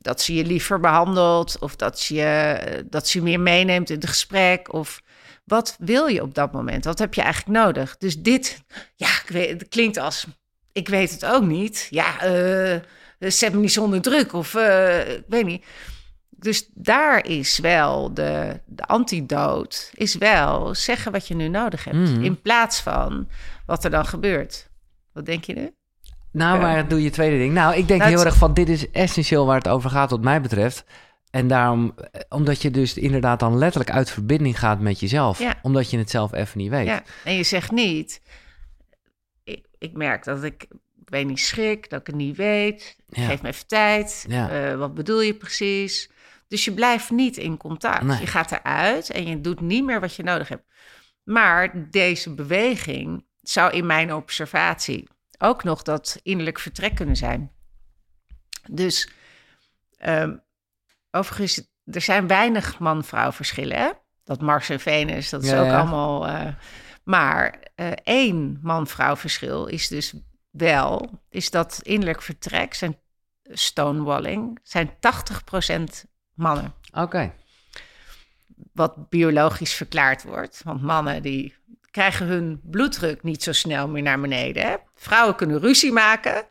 dat 0.00 0.20
ze 0.20 0.34
je 0.34 0.44
liever 0.44 0.80
behandelt 0.80 1.58
of 1.58 1.76
dat 1.76 2.00
ze 2.00 2.14
je, 2.14 2.84
dat 2.90 3.08
ze 3.08 3.18
je 3.18 3.24
meer 3.24 3.40
meeneemt 3.40 3.90
in 3.90 3.96
het 3.96 4.08
gesprek 4.08 4.72
of 4.72 5.02
wat 5.44 5.76
wil 5.78 6.06
je 6.06 6.22
op 6.22 6.34
dat 6.34 6.52
moment? 6.52 6.84
Wat 6.84 6.98
heb 6.98 7.14
je 7.14 7.22
eigenlijk 7.22 7.58
nodig? 7.58 7.96
Dus 7.96 8.18
dit, 8.18 8.62
ja, 8.94 9.08
ik 9.08 9.28
weet, 9.28 9.50
het 9.50 9.68
klinkt 9.68 9.96
als, 9.96 10.26
ik 10.72 10.88
weet 10.88 11.10
het 11.10 11.24
ook 11.24 11.42
niet. 11.42 11.86
Ja, 11.90 12.20
eh, 12.20 12.80
zet 13.18 13.52
me 13.52 13.60
niet 13.60 13.72
zonder 13.72 14.00
druk 14.00 14.32
of 14.32 14.54
eh, 14.54 15.12
ik 15.12 15.24
weet 15.28 15.44
niet. 15.44 15.64
dus 16.30 16.68
daar 16.74 17.26
is 17.26 17.58
wel 17.58 18.14
de, 18.14 18.60
de 18.66 18.84
antidoot, 18.84 19.90
is 19.94 20.14
wel 20.14 20.74
zeggen 20.74 21.12
wat 21.12 21.28
je 21.28 21.34
nu 21.34 21.48
nodig 21.48 21.84
hebt. 21.84 21.96
Mhm. 21.96 22.22
In 22.22 22.40
plaats 22.40 22.80
van 22.80 23.28
wat 23.66 23.84
er 23.84 23.90
dan 23.90 24.06
gebeurt. 24.06 24.70
Wat 25.12 25.26
denk 25.26 25.44
je 25.44 25.54
nu? 25.54 25.77
Nou, 26.32 26.60
maar 26.60 26.88
doe 26.88 27.02
je 27.02 27.10
tweede 27.10 27.38
ding. 27.38 27.52
Nou, 27.52 27.76
ik 27.76 27.88
denk 27.88 28.00
Nou, 28.00 28.12
heel 28.12 28.24
erg 28.24 28.36
van, 28.36 28.54
dit 28.54 28.68
is 28.68 28.90
essentieel 28.90 29.46
waar 29.46 29.56
het 29.56 29.68
over 29.68 29.90
gaat 29.90 30.10
wat 30.10 30.22
mij 30.22 30.40
betreft. 30.40 30.84
En 31.30 31.48
daarom, 31.48 31.94
eh, 31.96 32.20
omdat 32.28 32.62
je 32.62 32.70
dus 32.70 32.94
inderdaad 32.94 33.40
dan 33.40 33.58
letterlijk 33.58 33.90
uit 33.90 34.10
verbinding 34.10 34.58
gaat 34.58 34.80
met 34.80 35.00
jezelf. 35.00 35.38
Ja. 35.38 35.58
Omdat 35.62 35.90
je 35.90 35.98
het 35.98 36.10
zelf 36.10 36.32
even 36.32 36.58
niet 36.58 36.70
weet. 36.70 36.86
Ja, 36.86 37.02
en 37.24 37.34
je 37.34 37.42
zegt 37.42 37.70
niet, 37.70 38.20
ik, 39.44 39.66
ik 39.78 39.92
merk 39.92 40.24
dat 40.24 40.42
ik, 40.42 40.66
ik 41.00 41.08
weet 41.10 41.26
niet 41.26 41.40
schrik, 41.40 41.90
dat 41.90 42.00
ik 42.00 42.06
het 42.06 42.16
niet 42.16 42.36
weet. 42.36 42.96
Ja. 43.06 43.26
Geef 43.26 43.42
me 43.42 43.48
even 43.48 43.66
tijd. 43.66 44.24
Ja. 44.28 44.50
Eh, 44.50 44.76
wat 44.76 44.94
bedoel 44.94 45.20
je 45.20 45.34
precies? 45.34 46.10
Dus 46.48 46.64
je 46.64 46.72
blijft 46.72 47.10
niet 47.10 47.36
in 47.36 47.56
contact. 47.56 48.02
Nee. 48.02 48.20
Je 48.20 48.26
gaat 48.26 48.52
eruit 48.52 49.10
en 49.10 49.26
je 49.26 49.40
doet 49.40 49.60
niet 49.60 49.84
meer 49.84 50.00
wat 50.00 50.14
je 50.14 50.22
nodig 50.22 50.48
hebt. 50.48 50.64
Maar 51.24 51.90
deze 51.90 52.34
beweging 52.34 53.24
zou 53.40 53.72
in 53.72 53.86
mijn 53.86 54.14
observatie 54.14 55.08
ook 55.38 55.64
nog 55.64 55.82
dat 55.82 56.20
innerlijk 56.22 56.58
vertrek 56.58 56.94
kunnen 56.94 57.16
zijn. 57.16 57.52
Dus 58.70 59.10
ehm, 59.96 60.36
overigens, 61.10 61.68
er 61.84 62.00
zijn 62.00 62.26
weinig 62.26 62.78
man-vrouw 62.78 63.32
verschillen. 63.32 63.76
Hè? 63.78 63.90
Dat 64.24 64.40
Mars 64.40 64.68
en 64.68 64.80
Venus, 64.80 65.28
dat 65.30 65.42
is 65.42 65.50
Ja, 65.50 65.60
ook 65.60 65.66
ja. 65.66 65.78
allemaal. 65.80 66.26
eh, 66.28 66.54
maar 67.04 67.58
eh, 67.74 67.90
één 68.02 68.58
man-vrouw 68.62 69.16
verschil 69.16 69.66
is 69.66 69.88
dus 69.88 70.14
wel, 70.50 71.20
is 71.28 71.50
dat 71.50 71.80
innerlijk 71.82 72.22
vertrek, 72.22 72.74
zijn 72.74 72.98
stonewalling, 73.42 74.58
zijn 74.62 74.90
80% 75.00 76.04
mannen 76.34 76.74
Oké. 76.92 77.32
wat 78.72 79.08
biologisch 79.08 79.74
verklaard 79.74 80.22
wordt. 80.22 80.60
Want 80.64 80.82
mannen 80.82 81.22
die 81.22 81.54
krijgen 81.98 82.26
hun 82.26 82.60
bloeddruk 82.62 83.22
niet 83.22 83.42
zo 83.42 83.52
snel 83.52 83.88
meer 83.88 84.02
naar 84.02 84.20
beneden. 84.20 84.62
Hè? 84.62 84.74
Vrouwen 84.94 85.34
kunnen 85.34 85.60
ruzie 85.60 85.92
maken 85.92 86.48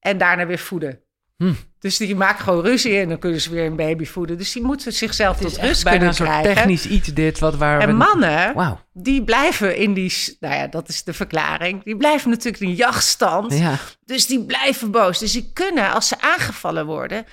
en 0.00 0.18
daarna 0.18 0.46
weer 0.46 0.58
voeden. 0.58 1.00
Hm. 1.36 1.52
Dus 1.78 1.96
die 1.96 2.16
maken 2.16 2.44
gewoon 2.44 2.64
ruzie 2.64 2.98
en 2.98 3.08
dan 3.08 3.18
kunnen 3.18 3.40
ze 3.40 3.50
weer 3.50 3.66
een 3.66 3.76
baby 3.76 4.04
voeden. 4.04 4.38
Dus 4.38 4.52
die 4.52 4.62
moeten 4.62 4.92
zichzelf 4.92 5.36
tot 5.36 5.56
rust 5.56 5.84
bijna 5.84 5.98
kunnen 5.98 6.08
een 6.08 6.14
soort 6.14 6.54
technisch 6.54 6.86
iets 6.86 7.08
dit 7.08 7.38
wat 7.38 7.56
waar 7.56 7.80
En 7.80 7.86
we... 7.86 7.92
mannen, 7.92 8.78
die 8.92 9.24
blijven 9.24 9.76
in 9.76 9.94
die... 9.94 10.36
Nou 10.40 10.54
ja, 10.54 10.66
dat 10.66 10.88
is 10.88 11.04
de 11.04 11.12
verklaring. 11.12 11.84
Die 11.84 11.96
blijven 11.96 12.30
natuurlijk 12.30 12.62
in 12.62 12.74
jachtstand. 12.74 13.58
Ja. 13.58 13.78
Dus 14.04 14.26
die 14.26 14.44
blijven 14.44 14.90
boos. 14.90 15.18
Dus 15.18 15.32
die 15.32 15.50
kunnen, 15.52 15.92
als 15.92 16.08
ze 16.08 16.20
aangevallen 16.20 16.86
worden, 16.86 17.24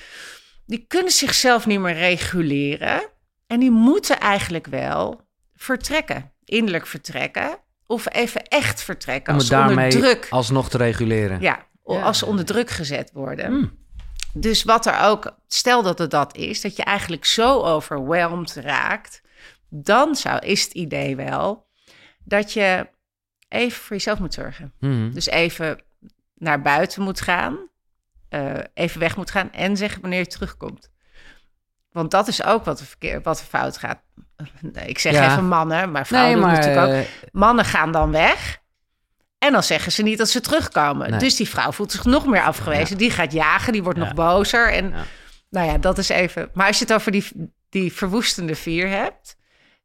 die 0.66 0.86
kunnen 0.88 1.12
zichzelf 1.12 1.66
niet 1.66 1.80
meer 1.80 1.96
reguleren. 1.96 3.10
En 3.48 3.60
die 3.60 3.72
moeten 3.72 4.20
eigenlijk 4.20 4.68
wel 4.68 5.28
vertrekken, 5.56 6.33
innerlijk 6.46 6.88
vertrekken. 6.88 7.58
Of 7.88 8.14
even 8.14 8.48
echt 8.48 8.82
vertrekken 8.84 9.34
Om 9.34 9.40
als 9.40 9.48
ze 9.48 9.54
onder 9.56 9.68
daarmee 9.68 9.92
druk. 9.92 10.28
alsnog 10.30 10.70
te 10.70 10.78
reguleren. 10.78 11.42
Ja, 11.42 11.66
Ja. 11.86 12.02
als 12.02 12.18
ze 12.18 12.26
onder 12.26 12.46
druk 12.46 12.70
gezet 12.70 13.12
worden. 13.14 13.46
Hmm. 13.46 13.78
Dus 14.34 14.64
wat 14.64 14.86
er 14.86 15.00
ook, 15.00 15.36
stel 15.48 15.84
dat 15.84 15.98
het 15.98 16.12
dat 16.12 16.36
is, 16.36 16.62
dat 16.62 16.76
je 16.76 16.84
eigenlijk 16.84 17.26
zo 17.26 17.62
overweldigd 17.62 18.56
raakt, 18.56 19.22
dan 19.70 20.16
zou, 20.16 20.40
is 20.46 20.64
het 20.64 20.74
idee 20.74 21.16
wel 21.16 21.68
dat 22.24 22.54
je 22.54 22.88
even 23.50 23.82
voor 23.82 23.96
jezelf 23.96 24.20
moet 24.20 24.34
zorgen. 24.34 24.74
Mhm. 24.80 25.12
Dus 25.12 25.26
even 25.28 25.82
naar 26.36 26.62
buiten 26.62 27.02
moet 27.04 27.22
gaan, 27.22 27.58
eh, 28.30 28.54
even 28.74 29.00
weg 29.00 29.16
moet 29.16 29.32
gaan 29.32 29.52
en 29.52 29.78
zeggen 29.78 30.02
wanneer 30.02 30.20
je 30.20 30.28
terugkomt. 30.28 30.92
Want 31.94 32.12
dat 32.12 32.28
is 32.28 32.44
ook 32.44 32.66
wat 32.66 32.80
er, 32.80 32.86
verkeer, 32.86 33.22
wat 33.22 33.40
er 33.40 33.46
fout 33.46 33.78
gaat. 33.78 34.00
Ik 34.86 35.00
zeg 35.00 35.14
Ja. 35.14 35.32
even 35.32 35.48
mannen, 35.48 35.92
maar 35.92 36.08
vrouwen 36.08 36.32
Nee, 36.32 36.42
doen 36.42 36.52
maar... 36.52 36.60
natuurlijk 36.66 36.88
ook. 36.88 37.04
eh, 37.24 37.30
Mannen 37.32 37.66
gaan 37.66 37.92
dan 37.92 38.12
weg. 38.12 38.62
En 39.38 39.52
dan 39.52 39.64
zeggen 39.64 39.92
ze 39.92 40.04
niet 40.04 40.18
dat 40.18 40.30
ze 40.30 40.42
terugkomen. 40.42 41.10
Nee. 41.10 41.20
Dus 41.20 41.36
die 41.36 41.50
vrouw 41.50 41.72
voelt 41.72 41.92
zich 41.92 42.06
nog 42.06 42.26
meer 42.26 42.42
afgewezen. 42.44 42.98
Die 42.98 43.12
gaat 43.12 43.32
jagen, 43.32 43.74
die 43.74 43.84
wordt 43.84 44.00
Ja. 44.00 44.06
nog 44.06 44.14
bozer. 44.14 44.72
En 44.74 44.94
nou 45.50 45.68
ja, 45.72 45.78
dat 45.78 45.98
is 45.98 46.10
even. 46.10 46.50
Maar 46.54 46.68
als 46.68 46.78
je 46.80 46.84
het 46.86 46.94
over 46.94 47.12
die, 47.12 47.28
die 47.70 47.94
verwoestende 47.94 48.56
vier 48.56 48.88
hebt, 48.88 49.36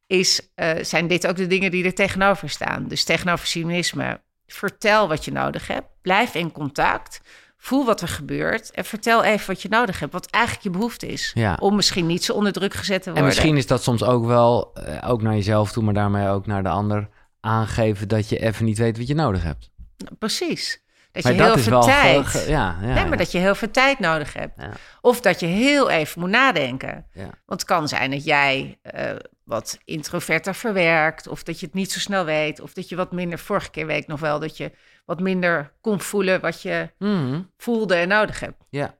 is, 0.07 0.49
eh, 0.55 0.83
zijn 0.83 1.07
dit 1.07 1.27
ook 1.27 1.35
de 1.35 1.47
dingen 1.47 1.71
die 1.71 1.85
er 1.85 1.93
tegenover 1.95 2.49
staan. 2.49 2.87
Dus 2.87 3.03
tegenover 3.03 3.47
cynisme. 3.47 4.21
Vertel 4.47 5.07
wat 5.07 5.25
je 5.25 5.31
nodig 5.31 5.67
hebt. 5.67 5.87
Blijf 6.01 6.33
in 6.35 6.51
contact. 6.51 7.21
Voel 7.61 7.85
wat 7.85 8.01
er 8.01 8.07
gebeurt. 8.07 8.71
En 8.71 8.85
vertel 8.85 9.23
even 9.23 9.47
wat 9.47 9.61
je 9.61 9.69
nodig 9.69 9.99
hebt. 9.99 10.13
Wat 10.13 10.25
eigenlijk 10.29 10.63
je 10.63 10.69
behoefte 10.69 11.07
is. 11.07 11.31
Ja. 11.33 11.57
Om 11.59 11.75
misschien 11.75 12.05
niet 12.05 12.23
zo 12.23 12.33
onder 12.33 12.51
druk 12.51 12.73
gezet 12.73 12.97
te 13.03 13.09
worden. 13.09 13.23
En 13.23 13.29
misschien 13.35 13.57
is 13.57 13.67
dat 13.67 13.83
soms 13.83 14.03
ook 14.03 14.25
wel, 14.25 14.73
eh, 14.73 15.09
ook 15.09 15.21
naar 15.21 15.33
jezelf 15.33 15.71
toe, 15.71 15.83
maar 15.83 15.93
daarmee 15.93 16.27
ook 16.27 16.45
naar 16.45 16.63
de 16.63 16.69
ander, 16.69 17.09
aangeven 17.39 18.07
dat 18.07 18.29
je 18.29 18.39
even 18.39 18.65
niet 18.65 18.77
weet 18.77 18.97
wat 18.97 19.07
je 19.07 19.15
nodig 19.15 19.43
hebt. 19.43 19.69
Nou, 19.97 20.15
Precies. 20.19 20.81
Dat 21.11 21.23
maar 21.23 21.33
je 21.33 21.41
heel 21.41 21.53
dat 21.55 21.59
veel 21.63 21.81
ge- 21.81 21.89
tijd... 21.89 22.25
ge- 22.25 22.49
ja, 22.49 22.77
ja, 22.81 22.85
nee, 22.87 22.95
ja. 22.95 23.05
maar 23.05 23.17
dat 23.17 23.31
je 23.31 23.37
heel 23.37 23.55
veel 23.55 23.71
tijd 23.71 23.99
nodig 23.99 24.33
hebt. 24.33 24.53
Of 25.01 25.21
dat 25.21 25.39
je 25.39 25.45
heel 25.45 25.89
even 25.89 26.19
moet 26.21 26.29
nadenken. 26.29 27.05
Want 27.45 27.61
het 27.61 27.63
kan 27.65 27.87
zijn 27.87 28.11
dat 28.11 28.23
jij 28.23 28.79
eh, 28.81 29.11
wat 29.43 29.77
introverter 29.85 30.55
verwerkt. 30.55 31.27
Of 31.27 31.43
dat 31.43 31.59
je 31.59 31.65
het 31.65 31.75
niet 31.75 31.91
zo 31.91 31.99
snel 31.99 32.25
weet. 32.25 32.59
Of 32.61 32.73
dat 32.73 32.89
je 32.89 32.95
wat 32.95 33.11
minder... 33.11 33.39
Vorige 33.39 33.69
keer 33.69 33.85
weet 33.85 34.01
ik 34.01 34.07
nog 34.07 34.19
wel 34.19 34.39
dat 34.39 34.57
je 34.57 34.71
wat 35.09 35.19
minder 35.19 35.71
kon 35.81 36.01
voelen... 36.01 36.41
wat 36.41 36.61
je 36.61 36.89
Mhm. 36.97 37.41
voelde 37.57 37.95
en 37.95 38.07
nodig 38.07 38.39
hebt. 38.39 38.63
Ja. 38.69 38.95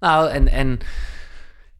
Nou, 0.00 0.30
en, 0.30 0.48
en 0.48 0.78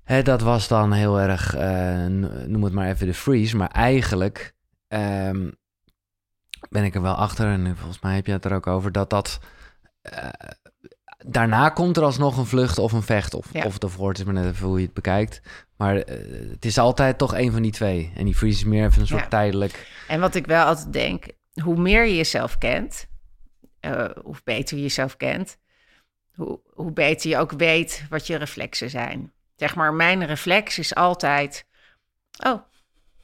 hè, 0.05 0.23
dat 0.23 0.40
was 0.40 0.68
dan 0.68 0.92
heel 0.92 1.20
erg, 1.20 1.55
eh, 1.55 2.07
noem 2.47 2.64
het 2.64 2.73
maar 2.73 2.88
even 2.88 3.07
de 3.07 3.14
freeze. 3.14 3.57
Maar 3.57 3.68
eigenlijk 3.70 4.55
ehm, 4.88 5.51
ben 6.70 6.85
ik 6.85 6.94
er 6.94 7.03
wel 7.03 7.14
achter, 7.14 7.47
en 7.47 7.77
volgens 7.77 8.01
mij 8.01 8.14
heb 8.14 8.27
je 8.27 8.33
het 8.33 8.44
er 8.44 8.55
ook 8.55 8.66
over, 8.66 8.92
dat 8.92 9.11
dat... 9.11 9.38
eh, 10.03 10.29
daarna 11.27 11.68
komt 11.68 11.97
er 11.97 12.03
alsnog 12.03 12.37
een 12.37 12.47
vlucht 12.47 12.79
of 12.79 12.92
een 12.92 13.03
vecht. 13.03 13.35
Of, 13.35 13.47
Ja. 13.53 13.64
of 13.64 13.73
het 13.75 13.85
of 13.85 14.12
is 14.12 14.25
maar 14.25 14.35
net 14.35 14.44
even 14.44 14.66
hoe 14.66 14.79
je 14.79 14.85
het 14.85 14.94
bekijkt. 14.94 15.40
Maar 15.77 15.97
eh, 15.97 16.51
het 16.51 16.64
is 16.64 16.79
altijd 16.79 17.18
toch 17.18 17.35
een 17.35 17.53
van 17.53 17.62
die 17.62 17.73
twee. 17.73 18.12
En 18.16 18.25
die 18.25 18.35
freeze 18.35 18.59
is 18.59 18.64
meer 18.64 18.85
even 18.85 19.01
een 19.01 19.07
soort 19.07 19.23
Ja. 19.23 19.29
tijdelijk... 19.29 19.88
En 20.09 20.20
wat 20.20 20.35
ik 20.35 20.47
wel 20.47 20.64
altijd 20.66 20.92
denk... 20.92 21.25
hoe 21.62 21.77
meer 21.77 22.05
je 22.05 22.16
jezelf 22.16 22.59
kent... 22.59 23.07
eh, 23.85 24.23
hoe 24.23 24.37
beter 24.44 24.77
je 24.77 24.83
jezelf 24.83 25.16
kent... 25.16 25.59
Hoe, 26.35 26.61
hoe 26.73 26.92
beter 26.92 27.31
je 27.31 27.37
ook 27.37 27.53
weet 27.53 28.05
wat 28.09 28.27
je 28.27 28.37
reflexen 28.37 28.90
zijn. 28.90 29.33
Zeg 29.57 29.75
maar, 29.75 29.94
mijn 29.94 30.27
reflex 30.27 30.79
is 30.79 30.94
altijd... 30.94 31.66
oh, 32.47 32.61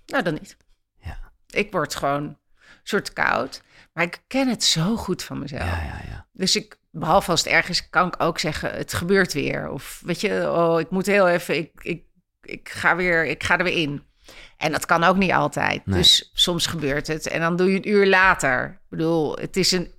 nou 0.06 0.22
dan 0.22 0.34
niet. 0.34 0.56
Ja. 1.00 1.32
Ik 1.50 1.72
word 1.72 1.94
gewoon 1.94 2.22
een 2.22 2.36
soort 2.82 3.12
koud. 3.12 3.62
Maar 3.92 4.04
ik 4.04 4.22
ken 4.26 4.48
het 4.48 4.64
zo 4.64 4.96
goed 4.96 5.22
van 5.22 5.38
mezelf. 5.38 5.62
Ja, 5.62 5.82
ja, 5.82 6.00
ja. 6.08 6.26
Dus 6.32 6.56
ik, 6.56 6.78
behalve 6.90 7.30
als 7.30 7.44
het 7.44 7.52
erg 7.52 7.68
is, 7.68 7.88
kan 7.88 8.06
ik 8.06 8.22
ook 8.22 8.38
zeggen: 8.38 8.72
het 8.72 8.92
gebeurt 8.92 9.32
weer. 9.32 9.70
Of 9.70 10.02
weet 10.04 10.20
je, 10.20 10.50
oh, 10.50 10.80
ik 10.80 10.90
moet 10.90 11.06
heel 11.06 11.28
even, 11.28 11.56
ik, 11.56 11.70
ik, 11.82 12.04
ik, 12.42 12.68
ga, 12.68 12.96
weer, 12.96 13.26
ik 13.26 13.42
ga 13.44 13.58
er 13.58 13.64
weer 13.64 13.82
in. 13.82 14.02
En 14.56 14.72
dat 14.72 14.86
kan 14.86 15.04
ook 15.04 15.16
niet 15.16 15.32
altijd. 15.32 15.86
Nee. 15.86 15.98
Dus 15.98 16.30
soms 16.34 16.66
gebeurt 16.66 17.06
het. 17.06 17.26
En 17.26 17.40
dan 17.40 17.56
doe 17.56 17.70
je 17.70 17.76
een 17.76 17.88
uur 17.88 18.06
later. 18.06 18.64
Ik 18.64 18.88
bedoel, 18.88 19.36
het 19.36 19.56
is 19.56 19.72
een 19.72 19.92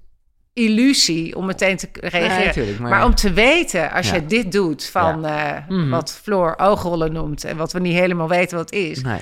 illusie 0.53 1.35
om 1.35 1.45
meteen 1.45 1.77
te 1.77 1.87
reageren. 1.93 2.37
Nee, 2.37 2.45
natuurlijk, 2.45 2.79
maar- 2.79 2.89
maar, 2.89 3.05
om 3.05 3.15
te 3.15 3.33
weten, 3.33 3.91
als 3.91 4.09
Ja. 4.09 4.15
je 4.15 4.25
dit 4.25 4.51
doet 4.51 4.85
van 4.85 5.25
eh, 5.25 5.51
Mhm. 5.67 5.89
wat 5.89 6.19
Floor 6.23 6.53
oogrollen 6.57 7.11
noemt... 7.13 7.43
en 7.43 7.57
wat 7.57 7.71
we 7.71 7.79
niet 7.79 7.93
helemaal 7.97 8.27
weten 8.29 8.57
wat 8.57 8.69
het 8.69 8.79
is... 8.79 9.01
Nee. 9.01 9.19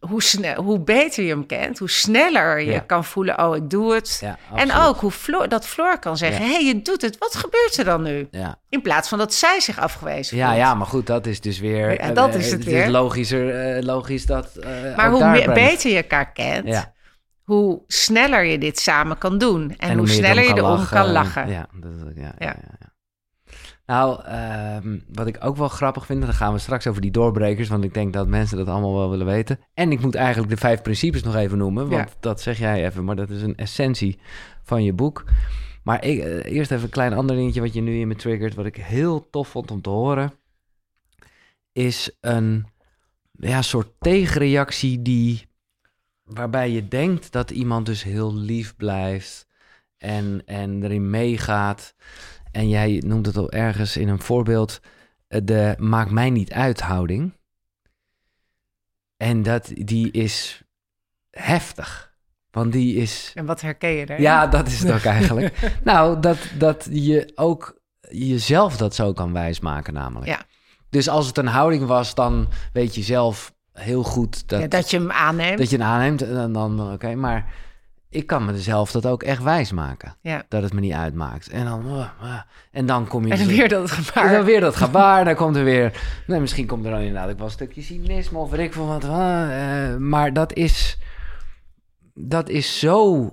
Hoe, 0.00 0.22
snel, 0.22 0.62
hoe 0.62 0.80
beter 0.80 1.24
je 1.24 1.28
hem 1.30 1.46
kent, 1.46 1.78
hoe 1.78 1.90
sneller 1.90 2.60
je 2.60 2.70
Ja. 2.70 2.78
kan 2.78 3.04
voelen... 3.04 3.38
oh, 3.44 3.56
ik 3.56 3.70
doe 3.70 3.94
het. 3.94 4.18
Ja, 4.20 4.38
En 4.54 4.72
ook 4.74 5.00
hoe 5.00 5.10
Floor, 5.10 5.48
dat 5.48 5.66
Floor 5.66 5.98
kan 5.98 6.16
zeggen: 6.16 6.40
Ja. 6.40 6.46
hé, 6.46 6.52
hey, 6.54 6.64
je 6.64 6.82
doet 6.82 7.02
het. 7.02 7.18
Wat 7.18 7.34
gebeurt 7.34 7.76
er 7.76 7.84
dan 7.84 8.02
nu? 8.02 8.28
Ja. 8.30 8.58
In 8.68 8.82
plaats 8.82 9.08
van 9.08 9.18
dat 9.18 9.34
zij 9.34 9.60
zich 9.60 9.78
afgewezen 9.78 10.36
Ja, 10.36 10.46
voelt. 10.46 10.58
ja, 10.58 10.74
maar 10.74 10.86
goed, 10.86 11.06
dat 11.06 11.26
is 11.26 11.40
dus 11.40 11.58
weer... 11.58 12.02
Ja, 12.06 12.10
dat 12.12 12.34
is 12.34 12.50
het 12.50 12.60
is 12.60 12.66
weer. 12.66 12.88
logischer, 12.88 13.76
eh, 13.76 13.82
logisch 13.82 14.26
dat... 14.26 14.56
eh, 14.56 14.96
Maar 14.96 15.10
hoe 15.10 15.52
beter 15.54 15.90
je 15.90 15.96
elkaar 15.96 16.32
kent, 16.32 16.66
Ja. 16.68 16.92
Hoe 17.46 17.82
sneller 17.86 18.44
je 18.44 18.58
dit 18.58 18.78
samen 18.78 19.18
kan 19.18 19.38
doen. 19.38 19.76
En, 19.76 19.98
hoe 19.98 20.08
sneller 20.08 20.44
je 20.44 20.54
erom 20.56 20.86
kan 20.86 21.10
lachen. 21.10 21.48
Ja, 21.48 21.68
dat, 21.80 21.92
is- 21.92 22.14
ja, 22.14 22.34
ja. 22.38 22.46
Ja. 22.46 22.56
ja. 22.80 22.94
Nou, 23.86 24.22
ehm, 24.24 24.98
wat 25.12 25.26
ik 25.26 25.36
ook 25.44 25.56
wel 25.56 25.68
grappig 25.68 26.06
vind, 26.06 26.22
dan 26.22 26.32
gaan 26.32 26.52
we 26.52 26.58
straks 26.58 26.86
over 26.86 27.00
die 27.00 27.10
doorbrekers, 27.10 27.68
want 27.68 27.84
ik 27.84 27.94
denk 27.94 28.12
dat 28.12 28.28
mensen 28.28 28.56
dat 28.56 28.68
allemaal 28.68 28.94
wel 28.94 29.10
willen 29.10 29.26
weten. 29.26 29.58
En 29.74 29.92
ik 29.92 30.00
moet 30.00 30.14
eigenlijk 30.14 30.50
de 30.50 30.56
vijf 30.56 30.82
principes 30.82 31.22
nog 31.22 31.34
even 31.36 31.58
noemen, 31.58 31.88
want 31.88 32.08
Ja. 32.10 32.14
dat 32.20 32.40
zeg 32.40 32.58
jij 32.58 32.86
even, 32.86 33.04
maar 33.04 33.16
dat 33.16 33.30
is 33.30 33.42
een 33.42 33.56
essentie 33.56 34.18
van 34.62 34.84
je 34.84 34.92
boek. 34.92 35.24
Maar 35.82 36.04
ik, 36.04 36.18
eh, 36.18 36.52
eerst 36.56 36.70
even 36.70 36.84
een 36.84 36.90
klein 36.90 37.12
ander 37.12 37.36
dingetje 37.36 37.60
wat 37.60 37.74
je 37.74 37.80
nu 37.80 37.98
in 38.00 38.08
me 38.08 38.16
triggert, 38.16 38.54
wat 38.54 38.66
ik 38.66 38.76
heel 38.76 39.30
tof 39.30 39.48
vond 39.48 39.70
om 39.70 39.80
te 39.82 39.90
horen, 39.90 40.32
is 41.72 42.16
een 42.20 42.66
ja, 43.32 43.62
soort 43.62 43.88
tegenreactie 43.98 45.02
die, 45.02 45.45
waarbij 46.26 46.70
je 46.70 46.88
denkt 46.88 47.32
dat 47.32 47.50
iemand 47.50 47.86
dus 47.86 48.02
heel 48.02 48.34
lief 48.34 48.76
blijft 48.76 49.46
en, 49.98 50.42
en 50.46 50.82
erin 50.82 51.10
meegaat. 51.10 51.94
En 52.52 52.68
jij 52.68 53.02
noemt 53.06 53.26
het 53.26 53.36
al 53.36 53.50
ergens 53.50 53.96
in 53.96 54.08
een 54.08 54.20
voorbeeld. 54.20 54.80
de 55.28 55.74
maakt 55.78 56.10
mij 56.10 56.30
niet 56.30 56.52
uit 56.52 56.80
houding. 56.80 57.32
En 59.16 59.42
dat, 59.42 59.72
die 59.74 60.10
is 60.10 60.62
heftig. 61.30 62.14
Want 62.50 62.72
die 62.72 62.96
is... 62.96 63.32
En 63.34 63.46
wat 63.46 63.60
herken 63.60 63.90
je 63.90 64.06
daar? 64.06 64.20
Ja, 64.20 64.46
dat 64.46 64.66
is 64.66 64.78
het 64.82 64.92
ook 64.92 65.04
eigenlijk. 65.04 65.72
nou, 65.84 66.20
dat, 66.20 66.38
dat 66.58 66.88
je 66.90 67.32
ook 67.34 67.80
jezelf 68.10 68.76
dat 68.76 68.94
zo 68.94 69.12
kan 69.12 69.32
wijsmaken 69.32 69.94
namelijk. 69.94 70.26
Ja. 70.26 70.44
Dus 70.90 71.08
als 71.08 71.26
het 71.26 71.38
een 71.38 71.46
houding 71.46 71.86
was, 71.86 72.14
dan 72.14 72.48
weet 72.72 72.94
je 72.94 73.02
zelf 73.02 73.54
heel 73.78 74.02
goed 74.02 74.48
dat, 74.48 74.60
Ja, 74.60 74.66
dat 74.68 74.90
je 74.90 74.98
hem 74.98 75.10
aanneemt. 75.10 75.58
dat 75.58 75.70
je 75.70 75.76
hem 75.76 75.86
aanneemt. 75.86 76.22
En 76.22 76.34
dan, 76.34 76.52
dan 76.52 76.92
oké, 76.92 77.14
maar 77.14 77.52
ik 78.08 78.26
kan 78.26 78.44
mezelf 78.44 78.90
dat 78.90 79.06
ook 79.06 79.22
echt 79.22 79.42
wijsmaken. 79.42 80.16
Ja. 80.20 80.44
Dat 80.48 80.62
het 80.62 80.72
me 80.72 80.80
niet 80.80 80.92
uitmaakt. 80.92 81.48
En 81.48 81.64
dan, 81.64 81.86
uh, 81.86 82.10
uh, 82.22 82.40
en 82.70 82.86
dan 82.86 83.06
kom 83.06 83.26
je... 83.26 83.32
En 83.32 83.38
zo- 83.38 83.46
weer 83.46 83.68
dat 83.68 83.82
en 83.82 83.88
gevaar. 83.88 84.32
dan 84.32 84.44
weer 84.44 84.60
dat 84.60 84.76
gebaar, 84.76 85.24
dan 85.24 85.34
komt 85.34 85.56
er 85.56 85.64
weer... 85.64 86.00
Nee, 86.26 86.40
misschien 86.40 86.66
komt 86.66 86.84
er 86.84 86.90
dan 86.90 87.00
inderdaad 87.00 87.30
ook 87.30 87.36
wel 87.36 87.46
een 87.46 87.52
stukje 87.52 87.82
cynisme 87.82 88.38
of 88.38 88.50
weet 88.50 88.60
ik 88.60 88.72
veel 88.72 88.86
wat. 88.86 89.04
eh, 89.04 89.96
maar 89.96 90.32
dat 90.32 90.52
is... 90.52 90.98
Dat 92.14 92.48
is 92.48 92.78
zo 92.78 93.28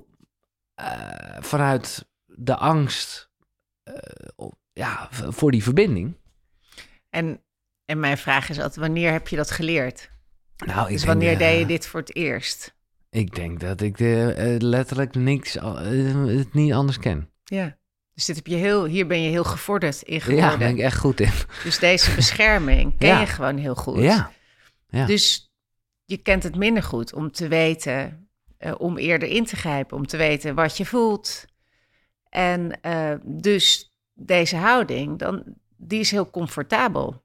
eh, 0.75 0.87
vanuit 1.39 2.07
de 2.25 2.55
angst 2.55 3.29
eh, 3.83 3.93
ja, 4.73 5.07
voor 5.11 5.51
die 5.51 5.63
verbinding. 5.63 6.17
En, 7.09 7.41
en 7.85 7.99
mijn 7.99 8.17
vraag 8.17 8.49
is 8.49 8.57
altijd, 8.57 8.75
wanneer 8.75 9.11
heb 9.11 9.27
je 9.27 9.35
dat 9.35 9.51
geleerd? 9.51 10.11
Nou, 10.65 10.89
Dus 10.91 11.03
wanneer 11.03 11.31
eh, 11.31 11.37
deed 11.39 11.59
je 11.59 11.65
dit 11.65 11.87
voor 11.87 11.99
het 11.99 12.15
eerst? 12.15 12.75
Ik 13.09 13.35
denk 13.35 13.59
dat 13.59 13.81
ik 13.81 13.99
eh, 13.99 14.53
eh, 14.55 14.61
letterlijk 14.61 15.15
niks, 15.15 15.55
eh, 15.55 15.73
het 16.37 16.53
niet 16.53 16.73
anders 16.73 16.99
ken. 16.99 17.29
Ja. 17.43 17.77
Dus 18.13 18.25
dit 18.25 18.35
heb 18.35 18.47
je 18.47 18.55
heel, 18.55 18.85
hier 18.85 19.07
ben 19.07 19.21
je 19.21 19.29
heel 19.29 19.43
gevorderd 19.43 20.01
in 20.01 20.13
Ja, 20.13 20.19
geworden. 20.19 20.49
daar 20.49 20.57
ben 20.57 20.69
ik 20.69 20.79
echt 20.79 20.97
goed 20.97 21.19
in. 21.19 21.31
Dus 21.63 21.79
deze 21.79 22.15
bescherming 22.15 22.93
ken 22.97 23.07
Ja. 23.07 23.19
je 23.19 23.25
gewoon 23.25 23.57
heel 23.57 23.75
goed. 23.75 23.99
Ja, 23.99 24.31
ja. 24.87 25.05
Dus 25.05 25.51
je 26.05 26.17
kent 26.17 26.43
het 26.43 26.55
minder 26.55 26.83
goed 26.83 27.13
om 27.13 27.31
te 27.31 27.47
weten, 27.47 28.27
eh, 28.57 28.73
om 28.77 28.97
eerder 28.97 29.29
in 29.29 29.45
te 29.45 29.55
grijpen, 29.55 29.97
om 29.97 30.07
te 30.07 30.17
weten 30.17 30.55
wat 30.55 30.77
je 30.77 30.85
voelt. 30.85 31.45
En 32.29 32.81
eh, 32.81 33.13
dus 33.23 33.93
deze 34.13 34.55
houding, 34.55 35.19
dan, 35.19 35.43
die 35.77 35.99
is 35.99 36.11
heel 36.11 36.29
comfortabel. 36.29 37.23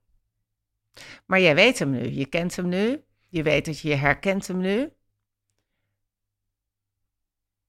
Maar 1.27 1.41
jij 1.41 1.55
weet 1.55 1.79
hem 1.79 1.91
nu, 1.91 2.11
je 2.11 2.27
kent 2.27 2.57
hem 2.57 2.69
nu, 2.69 3.01
je 3.29 3.43
weet 3.43 3.65
dat 3.65 3.81
je 3.81 3.95
herkent 3.95 4.47
hem 4.47 4.59
nu. 4.59 4.89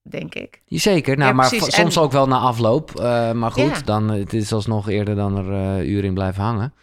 Denk 0.02 0.34
ik. 0.34 0.62
Zeker, 0.66 1.16
nou, 1.16 1.28
Ja, 1.28 1.34
maar 1.36 1.48
soms 1.50 1.98
ook 1.98 2.12
wel 2.12 2.26
na 2.26 2.38
afloop. 2.38 2.96
eh, 3.00 3.32
maar 3.32 3.50
goed, 3.50 3.62
Ja. 3.62 3.80
dan, 3.80 4.08
het 4.08 4.32
is 4.32 4.52
alsnog 4.52 4.88
eerder 4.88 5.14
dan 5.14 5.36
er 5.36 5.52
eh, 5.78 5.88
uren 5.88 6.04
in 6.04 6.14
blijven 6.14 6.42
hangen. 6.42 6.74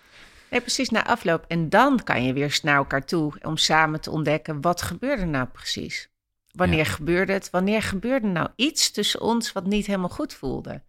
Nee, 0.49 0.61
precies 0.61 0.89
na 0.89 1.05
afloop. 1.05 1.45
En 1.47 1.69
dan 1.69 2.03
kan 2.03 2.23
je 2.25 2.33
weer 2.33 2.59
naar 2.63 2.75
elkaar 2.75 3.05
toe 3.05 3.33
om 3.41 3.57
samen 3.57 4.01
te 4.01 4.11
ontdekken 4.11 4.61
wat 4.61 4.81
gebeurde 4.81 5.25
nou 5.25 5.47
precies. 5.47 6.09
Wanneer 6.51 6.77
Ja. 6.77 6.83
gebeurde 6.83 7.33
het? 7.33 7.49
Wanneer 7.49 7.81
gebeurde 7.81 8.27
nou 8.27 8.49
iets 8.55 8.91
tussen 8.91 9.21
ons 9.21 9.51
wat 9.53 9.65
niet 9.65 9.85
helemaal 9.85 10.09
goed 10.09 10.33
voelde? 10.33 10.83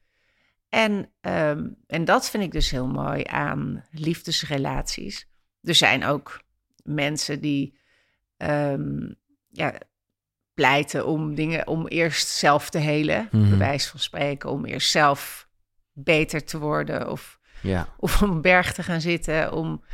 En, 0.69 1.11
ehm, 1.21 1.67
en 1.87 2.05
dat 2.05 2.31
vind 2.31 2.43
ik 2.43 2.53
dus 2.53 2.71
heel 2.71 2.87
mooi 2.87 3.23
aan 3.27 3.85
liefdesrelaties. 3.91 5.29
Er 5.63 5.75
zijn 5.75 6.05
ook 6.05 6.41
mensen 6.95 7.41
die 7.41 7.79
ehm, 8.37 9.13
ja, 9.51 9.75
pleiten 10.55 11.07
om 11.07 11.35
dingen 11.35 11.67
om 11.67 11.87
eerst 11.87 12.29
zelf 12.29 12.71
te 12.71 12.79
helen, 12.79 13.29
Mhm. 13.33 13.49
bij 13.49 13.59
wijze 13.59 13.89
van 13.91 14.01
spreken, 14.01 14.51
om 14.51 14.65
eerst 14.65 14.91
zelf 14.91 15.49
beter 15.93 16.45
te 16.45 16.59
worden 16.59 17.11
of 17.11 17.39
Ja, 17.63 17.89
of 17.97 18.21
een 18.21 18.41
berg 18.43 18.73
te 18.73 18.83
gaan 18.83 19.01
zitten. 19.01 19.53
Om, 19.53 19.85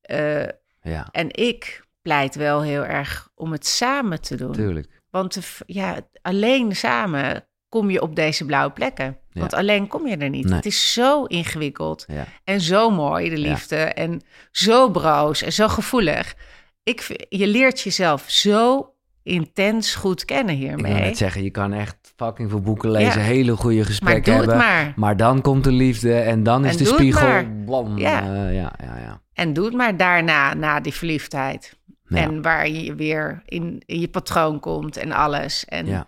eh, 0.00 0.48
ja, 0.80 1.08
en 1.12 1.28
ik 1.34 1.84
pleit 2.02 2.34
wel 2.34 2.62
heel 2.62 2.84
erg 2.84 3.30
om 3.34 3.52
het 3.52 3.66
samen 3.66 4.20
te 4.20 4.36
doen. 4.36 4.52
tuurlijk. 4.52 5.02
Want 5.10 5.34
de 5.34 5.40
ja, 5.66 6.00
alleen 6.22 6.76
samen 6.76 7.48
kom 7.76 7.90
je 7.90 8.02
op 8.02 8.16
deze 8.16 8.44
blauwe 8.44 8.72
plekken. 8.72 9.16
Ja. 9.32 9.40
Want 9.40 9.54
alleen 9.54 9.86
kom 9.88 10.06
je 10.06 10.16
er 10.16 10.28
niet. 10.30 10.44
Nee. 10.44 10.54
Het 10.54 10.66
is 10.66 10.92
zo 10.92 11.24
ingewikkeld 11.24 12.04
Ja. 12.08 12.24
en 12.44 12.60
zo 12.60 12.90
mooi, 12.90 13.30
de 13.30 13.40
Ja. 13.40 13.48
liefde. 13.48 13.76
En 13.76 14.20
zo 14.50 14.90
broos 14.90 15.42
en 15.42 15.52
zo 15.52 15.68
gevoelig. 15.68 16.34
Ik, 16.82 17.26
je 17.28 17.46
leert 17.46 17.80
jezelf 17.80 18.24
zo 18.26 18.90
intens 19.22 19.94
goed 19.94 20.24
kennen 20.24 20.54
Ik 20.54 20.60
wil 20.60 20.68
hiermee. 20.68 20.92
net 21.02 21.16
zeggen, 21.16 21.42
je 21.42 21.50
kan 21.50 21.72
echt 21.72 21.96
fucking 22.16 22.50
veel 22.50 22.60
boeken 22.60 22.90
lezen, 22.90 23.20
Ja. 23.20 23.26
hele 23.26 23.56
goede 23.56 23.76
maar 23.76 23.84
gesprekken 23.86 24.32
het 24.32 24.40
hebben. 24.40 24.58
maar. 24.66 24.92
Maar 24.96 25.16
dan 25.16 25.40
komt 25.40 25.64
de 25.64 25.72
liefde 25.72 26.14
en 26.18 26.42
dan 26.42 26.64
is 26.64 26.70
En 26.72 26.78
de 26.78 26.84
spiegel. 26.84 27.26
maar. 27.28 27.46
Blam, 27.64 27.98
Ja. 27.98 28.20
eh, 28.22 28.54
ja, 28.54 28.72
ja, 28.84 28.98
ja. 28.98 29.20
En 29.32 29.52
doe 29.52 29.64
het 29.64 29.74
maar 29.74 29.96
daarna, 29.96 30.54
na 30.54 30.80
die 30.80 30.92
verliefdheid. 30.94 31.76
Ja. 32.08 32.16
En 32.20 32.42
waar 32.42 32.68
je 32.68 32.94
weer 32.94 33.42
in, 33.44 33.82
in 33.86 34.00
je 34.00 34.08
patroon 34.08 34.60
komt 34.60 34.96
en 34.96 35.12
alles. 35.12 35.64
En, 35.64 35.86
Ja. 35.86 36.06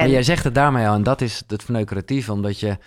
En 0.00 0.04
Maar 0.06 0.14
jij 0.14 0.22
zegt 0.22 0.44
het 0.44 0.54
daarmee 0.54 0.88
al, 0.88 0.94
en 0.94 1.02
dat 1.02 1.20
is 1.20 1.42
het 1.46 1.62
verneukeratieve, 1.62 2.32
omdat 2.32 2.60
je, 2.60 2.78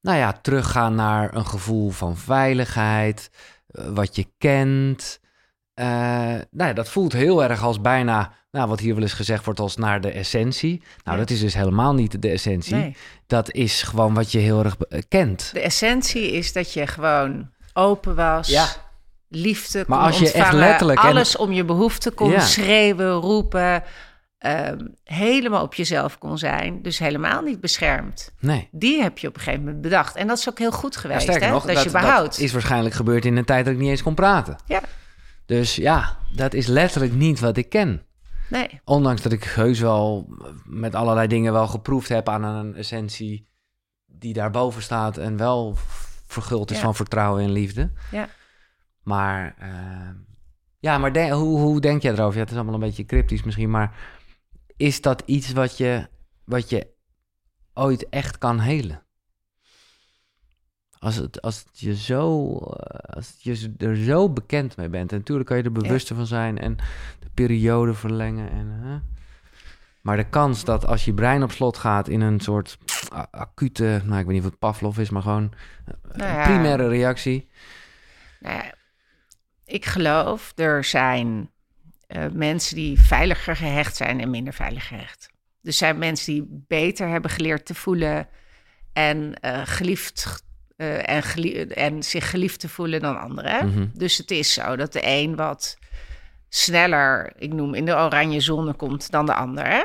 nou 0.00 0.18
ja, 0.18 0.32
teruggaan 0.42 0.94
naar 0.94 1.34
een 1.34 1.46
gevoel 1.46 1.90
van 1.90 2.16
veiligheid, 2.16 3.30
eh, 3.66 3.84
wat 3.88 4.16
je 4.16 4.26
kent. 4.38 5.20
Eh, 5.74 5.86
nou 6.50 6.68
ja, 6.68 6.72
dat 6.72 6.88
voelt 6.88 7.12
heel 7.12 7.42
erg 7.44 7.62
als 7.62 7.80
bijna, 7.80 8.32
nou, 8.50 8.68
wat 8.68 8.80
hier 8.80 8.94
wel 8.94 9.02
eens 9.02 9.12
gezegd 9.12 9.44
wordt, 9.44 9.60
als 9.60 9.76
naar 9.76 10.00
de 10.00 10.10
essentie. 10.10 10.82
Nou, 11.04 11.18
dat 11.18 11.30
is 11.30 11.40
dus 11.40 11.54
helemaal 11.54 11.94
niet 11.94 12.22
de 12.22 12.28
essentie. 12.30 12.74
nee. 12.74 12.96
Dat 13.26 13.52
is 13.52 13.82
gewoon 13.82 14.14
wat 14.14 14.32
je 14.32 14.38
heel 14.38 14.64
erg 14.64 14.76
eh, 14.76 15.00
kent. 15.08 15.50
De 15.52 15.60
essentie 15.60 16.32
is 16.32 16.52
dat 16.52 16.72
je 16.72 16.86
gewoon 16.86 17.50
open 17.72 18.14
was. 18.14 18.48
Ja. 18.48 18.66
Liefde 19.30 19.84
Maar 19.86 19.98
kon 19.98 20.06
als 20.06 20.18
je 20.18 20.32
echt 20.32 20.52
letterlijk 20.52 20.98
en- 21.02 21.08
Alles 21.08 21.36
om 21.36 21.52
je 21.52 21.64
behoefte 21.64 22.10
kon 22.10 22.30
Ja. 22.30 22.40
schreeuwen, 22.40 23.10
roepen. 23.12 23.82
Ehm, 24.38 24.86
helemaal 25.04 25.62
op 25.62 25.74
jezelf 25.74 26.18
kon 26.18 26.38
zijn. 26.38 26.82
Dus 26.82 26.98
helemaal 26.98 27.42
niet 27.42 27.60
beschermd. 27.60 28.34
Nee. 28.40 28.68
Die 28.72 29.02
heb 29.02 29.18
je 29.18 29.28
op 29.28 29.34
een 29.34 29.40
gegeven 29.40 29.64
moment 29.64 29.82
bedacht. 29.82 30.16
En 30.16 30.26
dat 30.26 30.38
is 30.38 30.48
ook 30.48 30.58
heel 30.58 30.72
goed 30.72 30.94
Ja, 30.94 31.00
geweest. 31.00 31.22
sterker 31.22 31.46
hè? 31.46 31.52
nog, 31.52 31.64
dat, 31.66 31.82
je 31.82 31.90
behoudt. 31.90 32.38
is 32.38 32.52
waarschijnlijk 32.52 32.94
gebeurd 32.94 33.24
in 33.24 33.36
een 33.36 33.44
tijd 33.44 33.64
dat 33.64 33.74
ik 33.74 33.80
niet 33.80 33.90
eens 33.90 34.02
kon 34.02 34.14
praten. 34.14 34.56
Ja, 34.66 34.80
Dus 35.46 35.76
ja, 35.76 36.16
dat 36.34 36.54
is 36.54 36.66
letterlijk 36.66 37.12
niet 37.14 37.40
wat 37.40 37.56
ik 37.56 37.68
ken. 37.68 38.02
nee. 38.48 38.80
Ondanks 38.84 39.22
dat 39.22 39.32
ik 39.32 39.44
heus 39.44 39.80
wel 39.80 40.28
met 40.64 40.94
allerlei 40.94 41.26
dingen 41.26 41.52
wel 41.52 41.66
geproefd 41.66 42.08
heb 42.08 42.28
aan 42.28 42.44
een 42.44 42.74
essentie 42.74 43.48
die 44.06 44.32
daarboven 44.32 44.82
staat 44.82 45.16
en 45.16 45.36
wel 45.36 45.76
verguld 46.26 46.70
is 46.70 46.76
Ja. 46.76 46.82
van 46.82 46.94
vertrouwen 46.94 47.42
en 47.42 47.50
liefde. 47.50 47.90
Ja. 48.10 48.28
Maar 49.02 49.54
eh, 49.58 49.68
ja, 50.78 50.98
maar 50.98 51.12
de- 51.12 51.30
hoe, 51.30 51.58
hoe 51.60 51.80
denk 51.80 52.02
jij 52.02 52.12
erover? 52.12 52.34
Ja, 52.34 52.40
het 52.40 52.50
is 52.50 52.56
allemaal 52.56 52.74
een 52.74 52.80
beetje 52.80 53.04
cryptisch 53.04 53.42
misschien, 53.42 53.70
maar 53.70 53.94
is 54.78 55.00
dat 55.00 55.22
iets 55.26 55.52
wat 55.52 55.76
je, 55.76 56.08
wat 56.44 56.70
je 56.70 56.86
ooit 57.74 58.08
echt 58.08 58.38
kan 58.38 58.60
helen? 58.60 59.02
Als 60.98 61.16
het, 61.16 61.42
als 61.42 61.58
het 61.58 61.80
je 61.80 61.96
zo, 61.96 62.56
eh, 62.56 63.14
als 63.16 63.36
je 63.38 63.74
er 63.78 63.96
zo 63.96 64.30
bekend 64.30 64.76
mee 64.76 64.88
bent. 64.88 65.12
En 65.12 65.18
natuurlijk 65.18 65.48
kan 65.48 65.56
je 65.56 65.62
er 65.62 65.72
bewuster 65.72 66.16
van 66.16 66.26
zijn 66.26 66.58
en 66.58 66.76
de 67.20 67.30
periode 67.34 67.94
verlengen. 67.94 68.50
En, 68.50 68.66
hè. 68.68 68.98
Maar 70.00 70.16
de 70.16 70.28
kans 70.28 70.64
dat 70.64 70.86
als 70.86 71.04
je 71.04 71.14
brein 71.14 71.42
op 71.42 71.50
slot 71.50 71.76
gaat 71.76 72.08
in 72.08 72.20
een 72.20 72.40
soort 72.40 72.78
acute, 73.30 74.02
nou 74.04 74.18
ik 74.18 74.26
weet 74.26 74.34
niet 74.34 74.44
of 74.44 74.50
het 74.50 74.58
Pavlov 74.58 74.98
is, 74.98 75.10
maar 75.10 75.22
gewoon 75.22 75.52
Nou 76.14 76.30
een 76.30 76.36
ja. 76.36 76.44
primaire 76.44 76.88
reactie. 76.88 77.48
Nou 78.40 78.54
ja, 78.54 78.74
ik 79.64 79.84
geloof, 79.84 80.52
er 80.56 80.84
zijn 80.84 81.50
eh, 82.08 82.24
mensen 82.32 82.74
die 82.76 83.00
veiliger 83.00 83.56
gehecht 83.56 83.96
zijn 83.96 84.20
en 84.20 84.30
minder 84.30 84.52
veilig 84.52 84.88
gehecht. 84.88 85.28
Er 85.62 85.72
zijn 85.72 85.98
mensen 85.98 86.32
die 86.32 86.64
beter 86.66 87.08
hebben 87.08 87.30
geleerd 87.30 87.66
te 87.66 87.74
voelen 87.74 88.28
en, 88.92 89.34
eh, 89.40 89.60
geliefd, 89.64 90.44
eh, 90.76 91.08
en, 91.08 91.22
gelie- 91.22 91.66
en 91.74 92.02
zich 92.02 92.30
geliefd 92.30 92.60
te 92.60 92.68
voelen 92.68 93.00
dan 93.00 93.20
anderen. 93.20 93.66
Mhm. 93.68 93.86
Dus 93.92 94.16
het 94.16 94.30
is 94.30 94.52
zo 94.52 94.76
dat 94.76 94.92
de 94.92 95.00
een 95.02 95.36
wat 95.36 95.78
sneller, 96.48 97.32
ik 97.38 97.52
noem, 97.52 97.74
in 97.74 97.84
de 97.84 97.94
oranje 97.96 98.40
zone 98.40 98.74
komt 98.74 99.10
dan 99.10 99.26
de 99.26 99.34
ander. 99.34 99.66
Hè? 99.66 99.78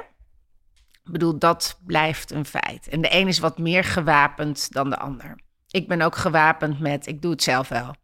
Ik 1.05 1.11
bedoel, 1.11 1.39
dat 1.39 1.79
blijft 1.85 2.31
een 2.31 2.45
feit. 2.45 2.87
En 2.87 3.01
de 3.01 3.15
een 3.15 3.27
is 3.27 3.39
wat 3.39 3.57
meer 3.57 3.83
gewapend 3.83 4.71
dan 4.71 4.89
de 4.89 4.97
ander. 4.97 5.39
Ik 5.67 5.87
ben 5.87 6.01
ook 6.01 6.15
gewapend 6.15 6.79
met, 6.79 7.07
ik 7.07 7.21
doe 7.21 7.31
het 7.31 7.43
zelf 7.43 7.67
wel. 7.67 7.95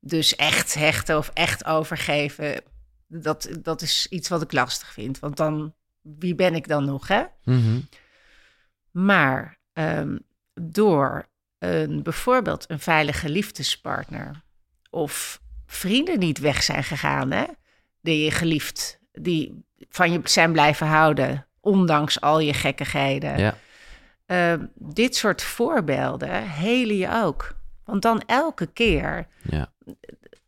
Dus 0.00 0.36
echt 0.36 0.74
hechten 0.74 1.16
of 1.18 1.30
echt 1.34 1.64
overgeven, 1.64 2.62
dat, 3.10 3.48
dat 3.62 3.82
is 3.82 4.06
iets 4.10 4.28
wat 4.28 4.42
ik 4.42 4.52
lastig 4.52 4.92
vind. 4.92 5.18
Want 5.18 5.36
dan, 5.36 5.74
wie 6.00 6.34
ben 6.34 6.54
ik 6.54 6.68
dan 6.68 6.84
nog, 6.84 7.08
hè? 7.08 7.22
Mhm. 7.44 7.80
Maar 8.90 9.58
ehm, 9.72 10.18
door 10.54 11.28
een, 11.58 12.02
bijvoorbeeld 12.02 12.70
een 12.70 12.80
veilige 12.80 13.28
liefdespartner 13.28 14.42
of 14.90 15.40
vrienden 15.66 16.18
niet 16.18 16.38
weg 16.38 16.62
zijn 16.62 16.84
gegaan, 16.84 17.30
hè, 17.30 17.44
die 18.00 18.24
je 18.24 18.30
geliefd, 18.30 18.98
die 19.12 19.64
van 19.88 20.12
je 20.12 20.20
zijn 20.24 20.52
blijven 20.52 20.86
houden, 20.86 21.46
ondanks 21.60 22.20
al 22.20 22.40
je 22.40 22.54
gekkigheden. 22.54 23.38
Ja. 23.38 23.56
Ehm, 24.26 24.66
dit 24.74 25.16
soort 25.16 25.42
voorbeelden 25.42 26.48
helen 26.48 26.96
je 26.96 27.12
ook. 27.12 27.54
Want 27.84 28.02
dan 28.02 28.22
elke 28.26 28.66
keer, 28.66 29.26
Ja. 29.42 29.72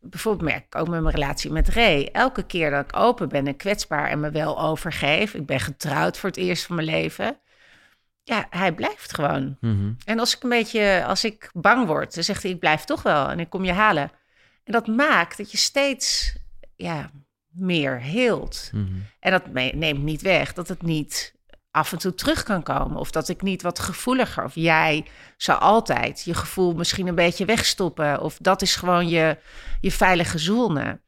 Bijvoorbeeld 0.03 0.51
merk 0.51 0.65
ik 0.65 0.75
ook 0.75 0.89
met 0.89 1.03
mijn 1.03 1.15
relatie 1.15 1.51
met 1.51 1.69
Ray, 1.69 2.09
elke 2.13 2.43
keer 2.43 2.71
dat 2.71 2.85
ik 2.85 2.97
open 2.97 3.29
ben 3.29 3.47
en 3.47 3.57
kwetsbaar 3.57 4.09
en 4.09 4.21
me 4.21 4.31
wel 4.31 4.61
overgeef, 4.61 5.35
ik 5.35 5.47
ben 5.47 5.61
getrouwd 5.61 6.19
voor 6.19 6.29
het 6.29 6.39
eerst 6.39 6.67
van 6.67 6.77
mijn 6.77 6.89
leven, 6.89 7.39
ja, 8.25 8.47
hij 8.51 8.73
blijft 8.73 9.15
gewoon. 9.15 9.57
Mhm. 9.61 9.93
En 10.05 10.19
als 10.19 10.37
ik 10.37 10.43
een 10.43 10.49
beetje, 10.49 11.05
als 11.07 11.25
ik 11.25 11.51
bang 11.53 11.87
word, 11.87 12.15
dan 12.15 12.25
zegt 12.25 12.43
hij, 12.43 12.53
ik 12.53 12.59
blijf 12.59 12.85
toch 12.85 13.03
wel 13.03 13.29
en 13.29 13.41
ik 13.41 13.51
kom 13.51 13.65
je 13.65 13.73
halen. 13.73 14.11
En 14.65 14.73
dat 14.73 14.87
maakt 14.87 15.37
dat 15.37 15.51
je 15.51 15.57
steeds, 15.57 16.37
ja, 16.77 17.11
meer 17.49 18.01
heelt. 18.01 18.71
Mhm. 18.73 18.87
En 19.21 19.31
dat 19.31 19.53
neemt 19.53 20.03
niet 20.03 20.23
weg 20.23 20.53
dat 20.53 20.69
het 20.69 20.83
niet 20.83 21.35
af 21.73 21.93
en 21.93 21.99
toe 21.99 22.15
terug 22.15 22.43
kan 22.43 22.63
komen. 22.63 22.97
Of 22.97 23.11
dat 23.11 23.29
ik 23.29 23.43
niet 23.43 23.63
wat 23.63 23.79
gevoeliger. 23.79 24.45
Of 24.45 24.55
jij 24.55 25.07
zou 25.37 25.61
altijd 25.61 26.23
je 26.23 26.35
gevoel 26.35 26.75
misschien 26.75 27.07
een 27.07 27.15
beetje 27.15 27.45
wegstoppen. 27.45 28.21
Of 28.21 28.37
dat 28.41 28.63
is 28.63 28.77
gewoon 28.77 29.09
je, 29.09 29.39
je 29.81 29.91
veilige 29.93 30.39
zone. 30.39 31.01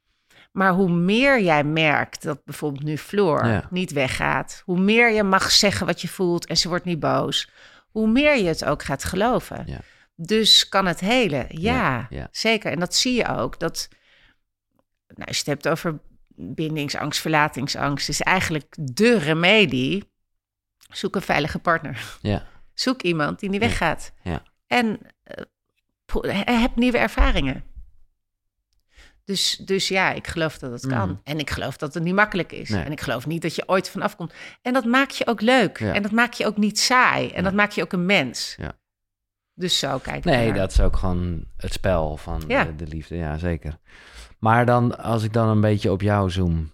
Maar 0.53 0.73
hoe 0.73 0.91
meer 0.91 1.43
jij 1.43 1.65
merkt 1.65 2.23
dat 2.23 2.45
bijvoorbeeld 2.45 2.85
nu 2.85 2.99
Floor 2.99 3.47
Ja. 3.47 3.69
niet 3.71 3.93
weggaat. 3.93 4.63
Hoe 4.65 4.79
meer 4.81 5.11
je 5.13 5.23
mag 5.23 5.51
zeggen 5.51 5.87
wat 5.87 6.01
je 6.01 6.09
voelt 6.09 6.47
en 6.47 6.57
ze 6.57 6.69
wordt 6.69 6.85
niet 6.85 7.01
boos. 7.01 7.51
Hoe 7.91 8.09
meer 8.09 8.37
je 8.37 8.47
het 8.47 8.65
ook 8.65 8.83
gaat 8.83 9.05
geloven. 9.05 9.63
Ja. 9.67 9.81
Dus 10.17 10.69
kan 10.69 10.87
het 10.87 11.01
helen. 11.01 11.47
Ja, 11.49 12.09
zeker. 12.31 12.73
En 12.73 12.79
dat 12.79 12.95
zie 12.95 13.15
je 13.15 13.29
ook. 13.37 13.61
Dat, 13.61 13.89
nou, 15.07 15.27
als 15.29 15.37
je 15.37 15.43
het 15.51 15.63
hebt 15.63 15.69
over 15.69 16.01
bindingsangst, 16.37 17.21
verlatingsangst, 17.21 18.09
is 18.09 18.21
eigenlijk 18.21 18.75
de 18.81 19.19
remedie. 19.19 20.13
Zoek 20.95 21.15
een 21.17 21.23
veilige 21.23 21.59
partner. 21.59 22.17
Ja. 22.21 22.47
Zoek 22.75 23.03
iemand 23.03 23.41
die 23.41 23.51
niet 23.51 23.61
weggaat. 23.61 24.13
Ja. 24.23 24.43
En 24.67 24.99
eh, 25.23 26.61
heb 26.61 26.77
nieuwe 26.77 26.99
ervaringen. 26.99 27.65
Dus, 29.25 29.57
dus 29.57 29.89
ja, 29.89 30.13
ik 30.13 30.27
geloof 30.27 30.59
dat 30.59 30.71
het 30.73 30.87
kan. 30.87 31.09
Mhm. 31.09 31.19
En 31.25 31.39
ik 31.39 31.51
geloof 31.51 31.77
dat 31.77 31.95
het 31.95 32.03
niet 32.03 32.15
makkelijk 32.15 32.53
is. 32.53 32.69
Nee. 32.69 32.85
En 32.85 32.93
ik 32.93 33.01
geloof 33.01 33.27
niet 33.27 33.43
dat 33.43 33.55
je 33.55 33.69
ooit 33.69 33.91
vanaf 33.91 34.17
komt. 34.17 34.33
En 34.63 34.73
dat 34.73 34.85
maakt 34.85 35.17
je 35.17 35.27
ook 35.27 35.41
leuk. 35.41 35.79
Ja. 35.79 35.95
En 35.95 36.03
dat 36.03 36.13
maakt 36.13 36.37
je 36.37 36.47
ook 36.47 36.57
niet 36.57 36.79
saai. 36.79 37.29
En 37.29 37.37
Ja. 37.37 37.43
dat 37.43 37.53
maakt 37.53 37.75
je 37.75 37.83
ook 37.83 37.93
een 37.93 38.07
mens. 38.07 38.55
Ja. 38.59 38.73
Dus 39.55 39.79
zo 39.79 39.99
kijk 39.99 40.17
ik 40.17 40.25
Nee, 40.25 40.53
dat 40.53 40.71
is 40.71 40.81
ook 40.81 40.97
gewoon 40.97 41.45
het 41.57 41.73
spel 41.73 42.17
van 42.17 42.41
de, 42.41 42.75
de 42.77 42.87
liefde. 42.87 43.17
Ja, 43.17 43.39
zeker. 43.39 43.79
Maar 44.39 44.67
dan, 44.67 44.99
als 44.99 45.23
ik 45.23 45.33
dan 45.33 45.49
een 45.49 45.61
beetje 45.61 45.93
op 45.93 46.01
jou 46.01 46.31
zoom... 46.31 46.73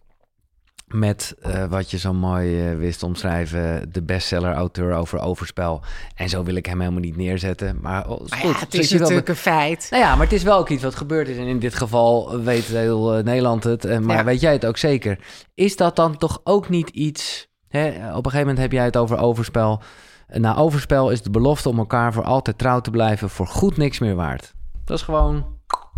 met 0.95 1.35
eh, 1.41 1.65
wat 1.65 1.91
je 1.91 1.99
zo 1.99 2.13
mooi 2.13 2.69
eh, 2.71 2.77
wist 2.77 3.03
omschrijven... 3.03 3.93
de 3.93 4.03
bestseller-auteur 4.03 4.95
over 4.95 5.19
overspel. 5.21 5.81
En 6.15 6.29
zo 6.29 6.43
wil 6.43 6.55
ik 6.55 6.67
hem 6.67 6.81
helemaal 6.81 7.01
niet 7.01 7.17
neerzetten. 7.17 7.79
Maar 7.81 8.09
oh, 8.09 8.25
is 8.25 8.31
Maar 8.31 8.39
goed. 8.39 8.51
ja, 8.55 8.59
het 8.61 8.75
is 8.75 8.91
wel 8.91 9.01
natuurlijk 9.01 9.29
een 9.29 9.37
feit. 9.37 9.87
Nou 9.91 10.03
ja, 10.03 10.15
maar 10.15 10.25
het 10.25 10.33
is 10.35 10.43
wel 10.43 10.59
ook 10.59 10.69
iets 10.69 10.83
wat 10.83 10.95
gebeurd 10.95 11.29
is. 11.29 11.37
En 11.37 11.47
in 11.47 11.59
dit 11.59 11.75
geval 11.75 12.41
weet 12.41 12.65
heel 12.65 13.15
eh, 13.17 13.25
Nederland 13.25 13.65
het. 13.65 14.01
maar 14.01 14.17
Ja. 14.17 14.25
weet 14.25 14.41
jij 14.41 14.53
het 14.53 14.67
ook 14.67 14.77
zeker? 14.77 15.19
Is 15.55 15.77
dat 15.77 15.97
dan 15.97 16.17
toch 16.17 16.41
ook 16.45 16.69
niet 16.69 16.89
iets... 16.89 17.49
Hè? 17.69 17.89
Op 17.89 17.97
een 18.25 18.31
gegeven 18.31 18.39
moment 18.39 18.59
heb 18.59 18.73
jij 18.73 18.85
het 18.85 18.97
over 18.97 19.19
overspel. 19.19 19.83
Na 20.29 20.57
overspel 20.57 21.11
is 21.11 21.23
de 21.23 21.31
belofte 21.31 21.69
om 21.69 21.79
elkaar 21.79 22.13
voor 22.13 22.25
altijd 22.25 22.59
trouw 22.59 22.81
te 22.81 22.91
blijven... 22.91 23.31
voor 23.31 23.47
goed 23.47 23.77
niks 23.77 23.99
meer 23.99 24.15
waard. 24.15 24.55
Dat 24.85 24.97
is 24.99 25.05
gewoon 25.05 25.47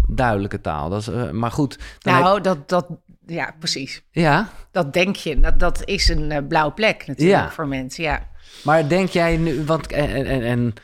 duidelijke 0.09 0.61
taal. 0.61 0.89
Dat 0.89 1.01
is, 1.01 1.31
maar 1.33 1.51
goed. 1.51 1.79
heb- 1.99 2.15
Nou, 2.15 2.41
dat, 2.41 2.69
dat, 2.69 2.87
ja, 3.27 3.55
precies. 3.59 4.03
Ja, 4.11 4.49
Dat 4.71 4.93
denk 4.93 5.17
je. 5.17 5.41
Dat, 5.41 5.59
dat 5.59 5.85
is 5.85 6.09
een 6.09 6.31
eh, 6.33 6.47
blauwe 6.47 6.73
plek 6.73 7.07
natuurlijk 7.07 7.41
Ja. 7.43 7.51
voor 7.51 7.69
mensen. 7.69 8.05
Ja. 8.05 8.29
maar 8.65 8.89
denk 8.89 9.09
jij 9.09 9.37
nu... 9.37 9.65
Want, 9.65 9.93
en, 9.93 10.09
en, 10.15 10.27
en, 10.27 10.43
en 10.43 10.75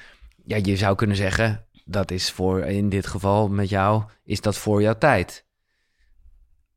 ja, 0.45 0.59
je 0.62 0.76
zou 0.76 0.97
kunnen 0.97 1.16
zeggen... 1.16 1.66
dat 1.84 2.11
is 2.11 2.30
voor, 2.30 2.61
in 2.61 2.89
dit 2.89 3.07
geval 3.07 3.49
met 3.49 3.68
jou... 3.68 4.03
is 4.24 4.41
dat 4.41 4.57
voor 4.57 4.82
jouw 4.82 4.99
tijd. 4.99 5.47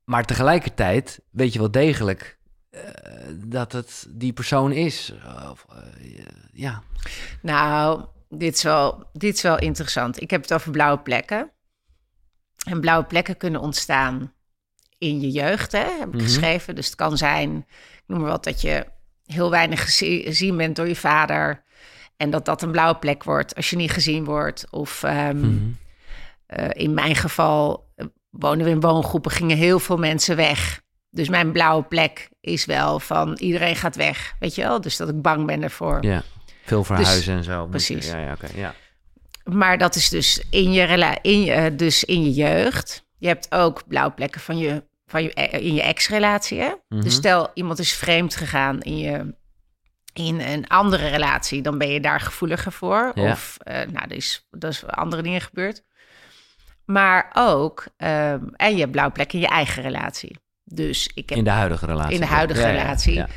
Maar 0.05 0.25
tegelijkertijd 0.25 1.21
weet 1.31 1.53
je 1.53 1.59
wel 1.59 1.71
degelijk... 1.71 2.39
eh, 2.69 2.81
dat 3.45 3.71
het 3.71 4.05
die 4.09 4.33
persoon 4.33 4.71
is. 4.71 5.13
Of, 5.51 5.65
eh, 5.69 6.23
ja. 6.53 6.83
Nou, 7.41 8.05
dit 8.29 8.55
is, 8.55 8.63
wel, 8.63 9.09
dit 9.13 9.35
is 9.35 9.41
wel 9.41 9.59
interessant. 9.59 10.21
Ik 10.21 10.29
heb 10.29 10.41
het 10.41 10.53
over 10.53 10.71
blauwe 10.71 10.99
plekken. 10.99 11.51
En 12.67 12.79
blauwe 12.81 13.05
plekken 13.05 13.37
kunnen 13.37 13.61
ontstaan 13.61 14.33
in 15.01 15.21
je 15.21 15.29
jeugd, 15.31 15.71
hè, 15.71 15.85
heb 15.99 16.07
ik 16.07 16.13
Mhm. 16.13 16.23
geschreven. 16.23 16.75
Dus 16.75 16.85
het 16.85 16.95
kan 16.95 17.17
zijn, 17.17 17.55
ik 17.67 18.03
noem 18.07 18.19
maar 18.21 18.29
wat, 18.29 18.43
dat 18.43 18.61
je 18.61 18.85
heel 19.25 19.49
weinig 19.49 19.81
gezi- 19.83 20.23
gezien 20.23 20.57
bent 20.57 20.75
door 20.75 20.87
je 20.87 20.95
vader. 20.95 21.63
En 22.17 22.29
dat 22.29 22.45
dat 22.45 22.61
een 22.61 22.71
blauwe 22.71 22.97
plek 22.99 23.23
wordt 23.23 23.55
als 23.55 23.69
je 23.69 23.75
niet 23.75 23.91
gezien 23.91 24.23
wordt. 24.25 24.65
Of 24.69 25.03
ehm, 25.03 25.37
Mhm. 25.39 25.57
eh, 26.45 26.67
in 26.71 26.93
mijn 26.93 27.15
geval 27.15 27.89
eh, 27.95 28.05
wonen 28.29 28.65
we 28.65 28.71
in 28.71 28.79
woongroepen, 28.79 29.31
gingen 29.31 29.57
heel 29.57 29.79
veel 29.79 29.97
mensen 29.97 30.35
weg. 30.35 30.81
Dus 31.09 31.29
mijn 31.29 31.51
blauwe 31.51 31.83
plek 31.83 32.29
is 32.41 32.65
wel 32.65 32.99
van 32.99 33.33
iedereen 33.39 33.75
gaat 33.75 33.95
weg, 33.95 34.33
weet 34.39 34.55
je 34.55 34.61
wel? 34.61 34.81
Dus 34.81 34.97
dat 34.97 35.09
ik 35.09 35.21
bang 35.21 35.45
ben 35.45 35.63
ervoor. 35.63 35.97
ja. 36.05 36.23
Veel 36.65 36.83
verhuizen 36.83 37.35
en 37.37 37.43
zo. 37.43 37.65
precies. 37.67 38.07
Ja, 38.07 38.17
ja, 38.19 38.31
oké. 38.31 38.47
ja. 38.55 38.73
Maar 39.43 39.77
dat 39.77 39.95
is 39.95 40.09
dus 40.09 40.43
in 40.49 40.71
je, 40.71 41.17
in 41.21 41.41
je, 41.43 41.51
eh, 41.51 41.77
dus 41.77 42.03
in 42.03 42.23
je 42.23 42.31
jeugd. 42.33 43.05
Je 43.17 43.27
hebt 43.27 43.51
ook 43.51 43.87
blauwe 43.87 44.11
plekken 44.13 44.41
van 44.41 44.57
je, 44.57 44.83
van 45.11 45.23
je, 45.23 45.33
eh, 45.33 45.65
in 45.65 45.73
je 45.73 45.81
ex-relatie. 45.81 46.59
Hè? 46.59 46.71
Mhm. 46.89 47.01
Dus 47.01 47.13
stel 47.13 47.51
iemand 47.53 47.79
is 47.79 47.93
vreemd 47.93 48.35
gegaan 48.35 48.81
in, 48.81 48.97
je, 48.97 49.35
in 50.13 50.39
een 50.39 50.67
andere 50.67 51.07
relatie, 51.07 51.61
dan 51.61 51.77
ben 51.77 51.89
je 51.89 52.01
daar 52.01 52.19
gevoeliger 52.19 52.71
voor. 52.71 53.11
Ja. 53.15 53.31
Of 53.31 53.57
eh, 53.59 53.75
nou, 53.75 54.05
er 54.09 54.15
is, 54.15 54.47
er 54.59 54.69
is 54.69 54.85
andere 54.87 55.21
dingen 55.21 55.41
gebeurd. 55.41 55.83
Maar 56.85 57.29
ook, 57.33 57.85
ehm, 57.97 58.39
en 58.55 58.73
je 58.73 58.79
hebt 58.79 58.91
blauwe 58.91 59.13
plekken 59.13 59.39
in 59.39 59.45
je 59.45 59.51
eigen 59.51 59.83
relatie. 59.83 60.37
Dus 60.63 61.11
ik 61.13 61.29
heb 61.29 61.37
In 61.37 61.43
de 61.43 61.49
huidige 61.49 61.85
relatie. 61.85 62.13
in 62.13 62.19
de 62.19 62.25
huidige 62.27 62.61
Ja, 62.61 62.67
relatie. 62.71 63.13
ja. 63.13 63.27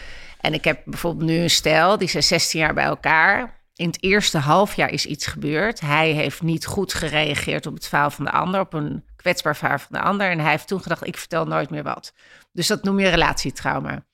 En 0.41 0.55
ik 0.55 0.64
heb 0.64 0.81
bijvoorbeeld 0.85 1.31
nu 1.31 1.39
een 1.39 1.51
stel, 1.51 1.99
die 1.99 2.09
zijn 2.09 2.22
16 2.22 2.61
jaar 2.61 2.75
bij 2.75 2.85
elkaar. 2.85 3.62
In 3.75 3.87
het 3.87 4.03
eerste 4.03 4.39
halfjaar 4.39 4.91
is 4.91 5.07
iets 5.07 5.27
gebeurd. 5.27 5.81
Hij 5.81 6.11
heeft 6.11 6.43
niet 6.43 6.66
goed 6.66 6.95
gereageerd 6.95 7.66
op 7.66 7.75
het 7.75 7.87
verhaal 7.89 8.11
van 8.11 8.25
de 8.25 8.31
ander, 8.31 8.61
op 8.61 8.72
een 8.72 9.05
kwetsbaar 9.25 9.57
verhaal 9.57 9.79
van 9.79 9.89
de 9.91 10.01
ander. 10.01 10.31
En 10.31 10.39
hij 10.39 10.51
heeft 10.51 10.68
toen 10.68 10.83
gedacht, 10.83 11.07
ik 11.07 11.16
vertel 11.16 11.47
nooit 11.47 11.70
meer 11.70 11.83
wat. 11.83 12.12
Dus 12.53 12.66
dat 12.66 12.83
noem 12.83 13.01
je 13.01 13.09
relatietrauma. 13.09 14.05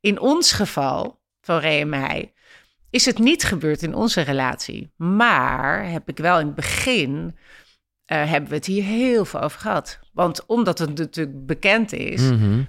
In 0.00 0.20
ons 0.20 0.52
geval, 0.52 1.20
van 1.40 1.60
Ray 1.60 1.80
en 1.80 1.88
mij, 1.88 2.32
is 2.90 3.04
het 3.06 3.18
niet 3.18 3.44
gebeurd 3.44 3.82
in 3.82 3.94
onze 3.94 4.20
relatie. 4.20 4.92
Maar 4.96 5.90
heb 5.90 6.08
ik 6.08 6.18
wel 6.18 6.38
in 6.40 6.46
het 6.46 6.54
begin, 6.54 7.36
eh, 8.04 8.30
hebben 8.30 8.50
we 8.50 8.56
het 8.56 8.66
hier 8.66 8.82
heel 8.84 9.24
veel 9.24 9.40
over 9.40 9.60
gehad. 9.60 9.98
Want 10.12 10.46
omdat 10.46 10.78
het 10.78 10.98
natuurlijk 10.98 11.46
bekend 11.46 11.92
is, 11.92 12.22
Mhm. 12.22 12.62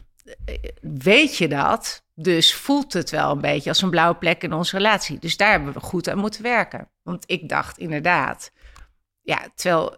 weet 0.81 1.37
je 1.37 1.47
dat. 1.47 2.03
Dus 2.15 2.53
voelt 2.53 2.93
het 2.93 3.09
wel 3.09 3.31
een 3.31 3.41
beetje 3.41 3.69
als 3.69 3.81
een 3.81 3.89
blauwe 3.89 4.15
plek 4.15 4.43
in 4.43 4.53
onze 4.53 4.75
relatie. 4.77 5.19
Dus 5.19 5.37
daar 5.37 5.51
hebben 5.51 5.73
we 5.73 5.79
goed 5.79 6.09
aan 6.09 6.17
moeten 6.17 6.43
werken. 6.43 6.89
Want 7.03 7.23
ik 7.27 7.49
dacht 7.49 7.77
inderdaad, 7.77 8.51
ja, 9.21 9.47
terwijl 9.55 9.97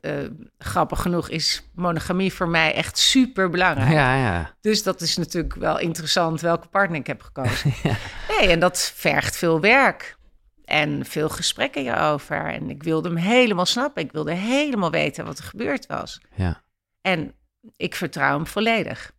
eh, 0.00 0.12
grappig 0.58 1.02
genoeg 1.02 1.28
is 1.28 1.70
monogamie 1.74 2.32
voor 2.32 2.48
mij 2.48 2.74
echt 2.74 2.98
super 2.98 3.50
belangrijk. 3.50 3.92
Ja, 3.92 4.16
ja. 4.16 4.54
Dus 4.60 4.82
dat 4.82 5.00
is 5.00 5.16
natuurlijk 5.16 5.54
wel 5.54 5.78
interessant 5.78 6.40
welke 6.40 6.68
partner 6.68 6.98
ik 6.98 7.06
heb 7.06 7.22
gekozen. 7.22 7.72
Nee, 8.38 8.48
en 8.48 8.60
dat 8.60 8.92
vergt 8.94 9.36
veel 9.36 9.60
werk. 9.60 10.16
En 10.64 11.04
veel 11.04 11.28
gesprekken 11.28 11.82
hierover. 11.82 12.46
En 12.46 12.70
ik 12.70 12.82
wilde 12.82 13.08
hem 13.08 13.16
helemaal 13.16 13.66
snappen. 13.66 14.02
Ik 14.02 14.12
wilde 14.12 14.32
helemaal 14.32 14.90
weten 14.90 15.24
wat 15.24 15.38
er 15.38 15.44
gebeurd 15.44 15.86
was. 15.86 16.20
ja. 16.34 16.62
En 17.00 17.34
ik 17.76 17.94
vertrouw 17.94 18.36
hem 18.36 18.46
volledig. 18.46 19.12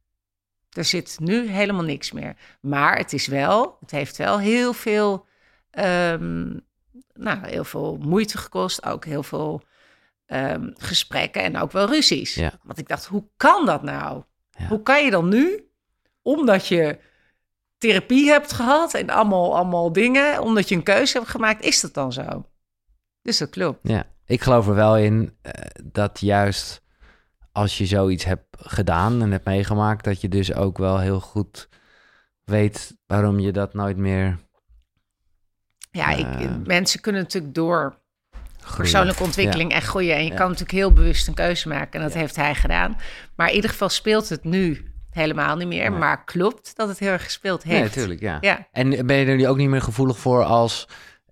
Er 0.70 0.86
zit 0.86 1.18
nu 1.20 1.48
helemaal 1.48 1.84
niks 1.84 2.12
meer. 2.12 2.36
Maar 2.62 2.98
het 2.98 3.14
is 3.14 3.28
wel, 3.28 3.78
het 3.80 3.92
heeft 3.92 4.18
wel 4.18 4.40
heel 4.40 4.74
veel, 4.74 5.26
ehm, 5.72 6.48
nou, 7.14 7.48
heel 7.48 7.64
veel 7.64 7.98
moeite 8.02 8.38
gekost. 8.38 8.86
Ook 8.86 9.06
heel 9.06 9.24
veel 9.24 9.64
ehm, 10.30 10.70
gesprekken 10.78 11.42
en 11.44 11.58
ook 11.58 11.72
wel 11.72 11.88
ruzies. 11.88 12.36
Ja. 12.36 12.52
Want 12.64 12.78
ik 12.78 12.88
dacht, 12.88 13.06
hoe 13.06 13.30
kan 13.38 13.66
dat 13.66 13.84
nou? 13.84 14.24
Ja. 14.50 14.68
Hoe 14.68 14.82
kan 14.84 15.04
je 15.04 15.12
dan 15.12 15.30
nu, 15.30 15.70
omdat 16.22 16.68
je 16.68 17.00
therapie 17.78 18.30
hebt 18.30 18.52
gehad 18.54 18.94
en 18.94 19.10
allemaal, 19.10 19.56
allemaal 19.56 19.92
dingen, 19.94 20.42
omdat 20.42 20.70
je 20.70 20.76
een 20.76 20.84
keuze 20.84 21.18
hebt 21.18 21.30
gemaakt, 21.30 21.64
is 21.64 21.82
dat 21.82 21.94
dan 21.94 22.14
zo? 22.14 22.50
Dus 23.22 23.38
dat 23.38 23.50
klopt. 23.50 23.80
Ja, 23.84 24.06
ik 24.26 24.42
geloof 24.42 24.68
er 24.68 24.76
wel 24.76 24.98
in 24.98 25.38
eh, 25.42 25.52
dat 25.84 26.20
juist 26.20 26.82
als 27.52 27.78
je 27.78 27.86
zoiets 27.86 28.24
hebt 28.24 28.46
gedaan 28.60 29.22
en 29.22 29.32
hebt 29.32 29.46
meegemaakt, 29.46 30.04
dat 30.04 30.22
je 30.22 30.30
dus 30.30 30.54
ook 30.54 30.78
wel 30.78 31.00
heel 31.00 31.20
goed 31.20 31.70
weet 32.44 32.98
waarom 33.06 33.40
je 33.40 33.52
dat 33.52 33.74
nooit 33.74 33.98
meer 33.98 34.40
Ja, 35.92 36.10
ik, 36.10 36.26
Eh. 36.26 36.56
mensen 36.64 37.02
kunnen 37.02 37.22
natuurlijk 37.22 37.54
door. 37.56 37.99
Persoonlijke 38.78 39.24
ontwikkeling 39.24 39.72
echt 39.72 39.88
groeien. 39.88 40.16
En 40.16 40.24
je 40.24 40.30
Ja. 40.30 40.36
kan 40.36 40.46
natuurlijk 40.46 40.72
heel 40.78 40.94
bewust 40.94 41.28
een 41.28 41.34
keuze 41.34 41.68
maken. 41.68 42.00
En 42.00 42.06
dat 42.06 42.14
heeft 42.16 42.36
hij 42.36 42.56
gedaan. 42.56 42.98
Maar 43.36 43.50
in 43.50 43.56
ieder 43.56 43.70
geval 43.70 43.90
speelt 43.90 44.30
het 44.30 44.44
nu 44.44 44.92
helemaal 45.10 45.56
niet 45.56 45.68
meer. 45.68 45.92
Maar 45.92 46.24
klopt 46.24 46.76
dat 46.76 46.88
het 46.88 47.00
heel 47.00 47.12
erg 47.12 47.24
gespeeld 47.24 47.66
Nee, 47.66 47.78
heeft. 47.78 47.96
natuurlijk, 47.96 48.20
ja. 48.22 48.38
Ja. 48.42 48.68
En 48.72 49.06
ben 49.06 49.16
je 49.16 49.26
er 49.26 49.36
nu 49.36 49.48
ook 49.48 49.58
niet 49.58 49.70
meer 49.70 49.82
gevoelig 49.82 50.18
voor 50.18 50.44
als 50.44 50.88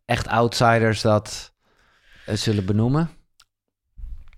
echt 0.05 0.27
outsiders 0.27 1.01
dat 1.01 1.53
eh, 2.25 2.35
zullen 2.35 2.65
benoemen? 2.65 3.09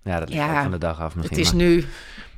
Ja, 0.04 0.20
dat 0.20 0.30
ligt 0.30 0.42
Ja, 0.42 0.62
van 0.62 0.72
de 0.72 0.78
dag 0.78 1.00
af 1.00 1.16
misschien. 1.16 1.38
Het 1.38 1.46
is, 1.46 1.54
maar- 1.54 1.64
nu, 1.64 1.86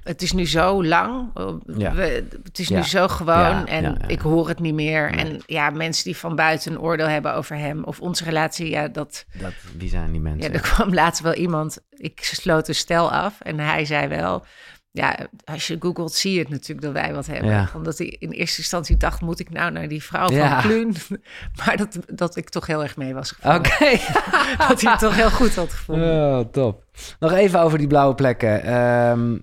het 0.04 0.22
is 0.22 0.32
nu 0.32 0.48
zo 0.48 0.84
lang. 0.86 1.30
Ja. 1.78 1.94
We, 1.94 2.26
het 2.44 2.60
is 2.60 2.68
Ja. 2.68 2.78
nu 2.78 2.84
zo 2.84 3.08
gewoon. 3.08 3.38
Ja, 3.40 3.66
en 3.66 3.84
ja, 3.84 3.96
ja. 4.00 4.08
ik 4.08 4.20
hoor 4.20 4.48
het 4.48 4.60
niet 4.60 4.74
meer. 4.74 5.10
Nee. 5.12 5.26
En 5.26 5.42
ja, 5.46 5.70
mensen 5.70 6.04
die 6.04 6.18
van 6.18 6.36
buiten 6.36 6.72
een 6.72 6.80
oordeel 6.80 7.08
hebben 7.08 7.34
over 7.34 7.56
hem 7.56 7.84
of 7.84 8.00
onze 8.00 8.24
relatie. 8.24 8.70
Ja, 8.70 8.88
dat, 8.88 9.26
Dat, 9.40 9.54
wie 9.78 9.90
zijn 9.90 10.12
die 10.12 10.22
ja, 10.22 10.30
mensen? 10.30 10.54
er 10.54 10.60
kwam 10.62 10.94
laatst 10.94 11.22
wel 11.22 11.34
iemand. 11.34 11.78
Ik 11.90 12.20
sloot 12.24 12.68
een 12.68 12.76
stel 12.76 13.12
af 13.12 13.42
en 13.42 13.60
hij 13.60 13.86
zei 13.86 14.08
wel. 14.08 14.46
Ja, 14.94 15.18
als 15.46 15.68
je 15.68 15.76
googelt 15.80 16.14
zie 16.14 16.34
je 16.34 16.40
het 16.40 16.50
natuurlijk 16.50 16.82
dat 16.82 16.92
wij 17.04 17.14
wat 17.14 17.26
hebben. 17.28 17.50
Ja. 17.50 17.70
Omdat 17.76 17.98
hij 17.98 18.08
in 18.08 18.30
eerste 18.32 18.58
instantie 18.58 18.98
dacht, 18.98 19.22
moet 19.22 19.40
ik 19.40 19.50
nou 19.50 19.72
naar 19.72 19.88
die 19.88 20.04
vrouw 20.04 20.32
Ja. 20.32 20.50
van 20.62 20.70
Kluun? 20.70 20.96
Maar 21.66 21.78
dat, 21.78 21.98
dat 22.14 22.36
ik 22.36 22.50
toch 22.50 22.68
heel 22.68 22.84
erg 22.84 22.96
mee 22.98 23.14
was 23.14 23.32
gevallen. 23.32 23.60
Oké. 23.60 23.98
Dat 24.68 24.82
hij 24.82 24.92
het 24.92 25.00
toch 25.00 25.16
heel 25.16 25.30
goed 25.32 25.56
had 25.56 25.74
gevonden. 25.74 26.38
Oh, 26.40 26.40
top. 26.52 26.84
Nog 27.20 27.32
even 27.32 27.60
over 27.60 27.78
die 27.78 27.88
blauwe 27.88 28.16
plekken. 28.16 28.64
Ehm, 28.64 29.38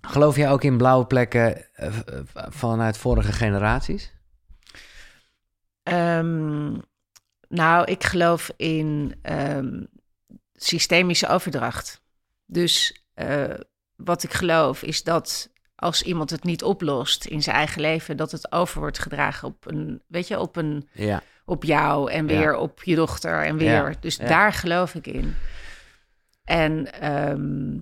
geloof 0.00 0.36
jij 0.36 0.50
ook 0.50 0.62
in 0.64 0.76
blauwe 0.76 1.06
plekken 1.06 1.74
eh, 1.74 1.92
vanuit 2.48 2.96
vorige 2.98 3.32
generaties? 3.32 4.12
Ehm, 5.82 6.72
nou, 7.48 7.84
ik 7.84 8.04
geloof 8.04 8.50
in 8.56 9.14
ehm, 9.22 9.84
systemische 10.54 11.28
overdracht. 11.28 12.02
Dus 12.46 13.04
eh, 13.14 13.54
wat 13.96 14.22
ik 14.22 14.32
geloof 14.32 14.82
is 14.82 15.02
dat 15.02 15.50
als 15.74 16.02
iemand 16.02 16.30
het 16.30 16.44
niet 16.44 16.62
oplost 16.62 17.24
in 17.24 17.42
zijn 17.42 17.56
eigen 17.56 17.80
leven, 17.80 18.16
dat 18.16 18.30
het 18.30 18.52
over 18.52 18.80
wordt 18.80 18.98
gedragen 18.98 19.48
op 19.48 19.66
een, 19.66 20.02
weet 20.06 20.28
je, 20.28 20.38
op 20.40 20.56
een, 20.56 20.88
Ja. 20.92 21.22
op 21.44 21.64
jou 21.64 22.10
en 22.10 22.26
weer 22.26 22.52
Ja. 22.52 22.58
op 22.58 22.82
je 22.82 22.94
dochter 22.94 23.44
en 23.44 23.56
weer. 23.56 23.90
Ja, 23.90 23.94
Dus 24.00 24.16
daar 24.16 24.52
geloof 24.52 24.94
ik 24.94 25.06
in. 25.06 25.34
En 26.44 26.92
ehm 27.00 27.78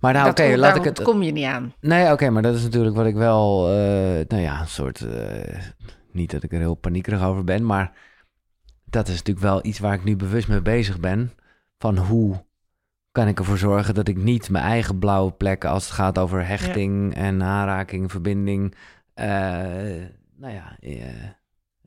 Maar 0.00 0.12
nou, 0.12 0.24
dat, 0.24 0.40
oké, 0.40 0.56
laat 0.56 0.76
ik 0.76 0.84
het... 0.84 1.02
kom 1.02 1.22
je 1.22 1.32
niet 1.32 1.44
aan. 1.44 1.74
Nee, 1.80 2.12
oké, 2.12 2.30
maar 2.30 2.42
dat 2.42 2.54
is 2.54 2.62
natuurlijk 2.62 2.96
wat 2.96 3.06
ik 3.06 3.14
wel... 3.14 3.68
eh, 3.68 4.26
nou 4.28 4.42
ja, 4.42 4.60
een 4.60 4.68
soort... 4.68 5.00
eh, 5.00 5.58
niet 6.12 6.30
dat 6.30 6.42
ik 6.42 6.52
er 6.52 6.58
heel 6.58 6.74
paniekerig 6.74 7.22
over 7.22 7.44
ben, 7.44 7.66
maar... 7.66 7.92
Dat 8.84 9.08
is 9.08 9.16
natuurlijk 9.16 9.46
wel 9.46 9.64
iets 9.64 9.78
waar 9.78 9.94
ik 9.94 10.04
nu 10.04 10.16
bewust 10.16 10.48
mee 10.48 10.62
bezig 10.62 11.00
ben. 11.00 11.32
Van 11.78 11.98
hoe 11.98 12.44
kan 13.12 13.28
ik 13.28 13.38
ervoor 13.38 13.58
zorgen 13.58 13.94
dat 13.94 14.08
ik 14.08 14.16
niet 14.16 14.50
mijn 14.50 14.64
eigen 14.64 14.98
blauwe 14.98 15.32
plekken... 15.32 15.70
als 15.70 15.84
het 15.84 15.92
gaat 15.92 16.18
over 16.18 16.46
hechting 16.46 17.14
en 17.14 17.42
aanraking, 17.42 18.10
verbinding... 18.10 18.74
eh, 19.14 19.26
nou 20.36 20.52
ja, 20.54 20.76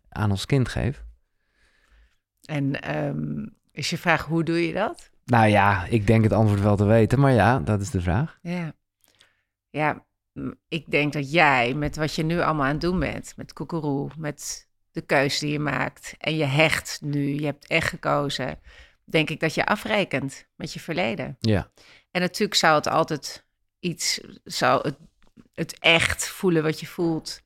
aan 0.10 0.30
ons 0.32 0.46
kind 0.46 0.68
geef. 0.68 1.04
En 2.46 2.82
ehm, 2.82 3.46
is 3.72 3.90
je 3.90 3.98
vraag, 3.98 4.26
hoe 4.26 4.44
doe 4.44 4.68
je 4.68 4.74
dat? 4.74 5.12
Nou 5.26 5.48
ja, 5.48 5.86
ik 5.86 6.08
denk 6.08 6.24
het 6.24 6.34
antwoord 6.34 6.62
wel 6.62 6.76
te 6.76 6.86
weten, 6.86 7.20
maar 7.20 7.32
ja, 7.32 7.60
dat 7.60 7.82
is 7.82 7.90
de 7.90 8.02
vraag. 8.02 8.38
Ja. 8.42 8.74
Ja, 9.70 10.06
ik 10.68 10.92
denk 10.92 11.14
dat 11.14 11.32
jij 11.32 11.74
met 11.74 11.96
wat 11.96 12.16
je 12.16 12.24
nu 12.24 12.42
allemaal 12.42 12.66
aan 12.66 12.72
het 12.72 12.82
doen 12.82 13.00
bent, 13.00 13.34
met 13.38 13.54
Koekeroe, 13.54 14.10
met 14.18 14.68
de 14.92 15.02
keuze 15.02 15.40
die 15.40 15.52
je 15.52 15.60
maakt 15.60 16.16
en 16.18 16.36
je 16.36 16.46
hecht 16.46 17.00
nu, 17.02 17.40
je 17.40 17.46
hebt 17.46 17.68
echt 17.68 17.90
gekozen, 17.90 18.60
denk 19.06 19.30
ik 19.30 19.40
dat 19.40 19.54
je 19.54 19.66
afrekent 19.66 20.48
met 20.56 20.74
je 20.74 20.80
verleden. 20.80 21.36
Ja, 21.40 21.72
En 22.12 22.22
natuurlijk 22.22 22.56
zou 22.56 22.76
het 22.76 22.88
altijd 22.88 23.46
iets, 23.80 24.22
zou 24.44 24.88
het, 24.88 24.98
het 25.54 25.80
echt 25.80 26.28
voelen 26.28 26.64
wat 26.64 26.80
je 26.80 26.88
voelt, 26.88 27.42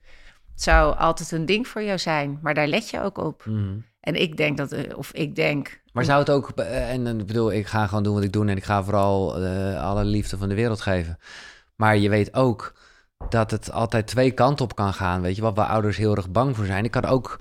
het 0.51 0.61
zou 0.61 0.95
altijd 0.95 1.31
een 1.31 1.45
ding 1.45 1.67
voor 1.67 1.83
jou 1.83 1.97
zijn, 1.97 2.39
maar 2.41 2.53
daar 2.53 2.67
let 2.67 2.89
je 2.89 3.01
ook 3.01 3.17
op. 3.17 3.45
Mhm. 3.45 3.79
En 4.07 4.21
ik 4.21 4.37
denk 4.37 4.57
dat, 4.57 4.71
eh, 4.71 4.97
of 4.97 5.11
ik 5.11 5.35
denk, 5.35 5.81
Maar 5.91 6.05
zou 6.05 6.19
het 6.19 6.29
ook, 6.29 6.49
eh, 6.55 6.89
en 6.91 7.07
ik 7.19 7.25
bedoel, 7.25 7.51
ik 7.51 7.67
ga 7.67 7.87
gewoon 7.87 8.03
doen 8.03 8.13
wat 8.13 8.23
ik 8.23 8.31
doe 8.33 8.47
en 8.47 8.57
ik 8.57 8.63
ga 8.63 8.83
vooral 8.83 9.43
eh, 9.43 9.83
alle 9.83 10.03
liefde 10.03 10.37
van 10.37 10.49
de 10.49 10.55
wereld 10.55 10.81
geven. 10.81 11.17
Maar 11.75 11.97
je 11.97 12.09
weet 12.09 12.33
ook 12.33 12.73
dat 13.29 13.51
het 13.51 13.71
altijd 13.71 14.07
twee 14.07 14.31
kanten 14.31 14.65
op 14.65 14.75
kan 14.75 14.93
gaan, 14.93 15.21
weet 15.21 15.35
je, 15.35 15.41
wat 15.41 15.55
we 15.55 15.63
ouders 15.65 15.97
heel 15.97 16.15
erg 16.15 16.29
bang 16.29 16.55
voor 16.55 16.65
zijn. 16.65 16.83
Ik 16.85 16.91
kan 16.91 17.05
ook 17.05 17.39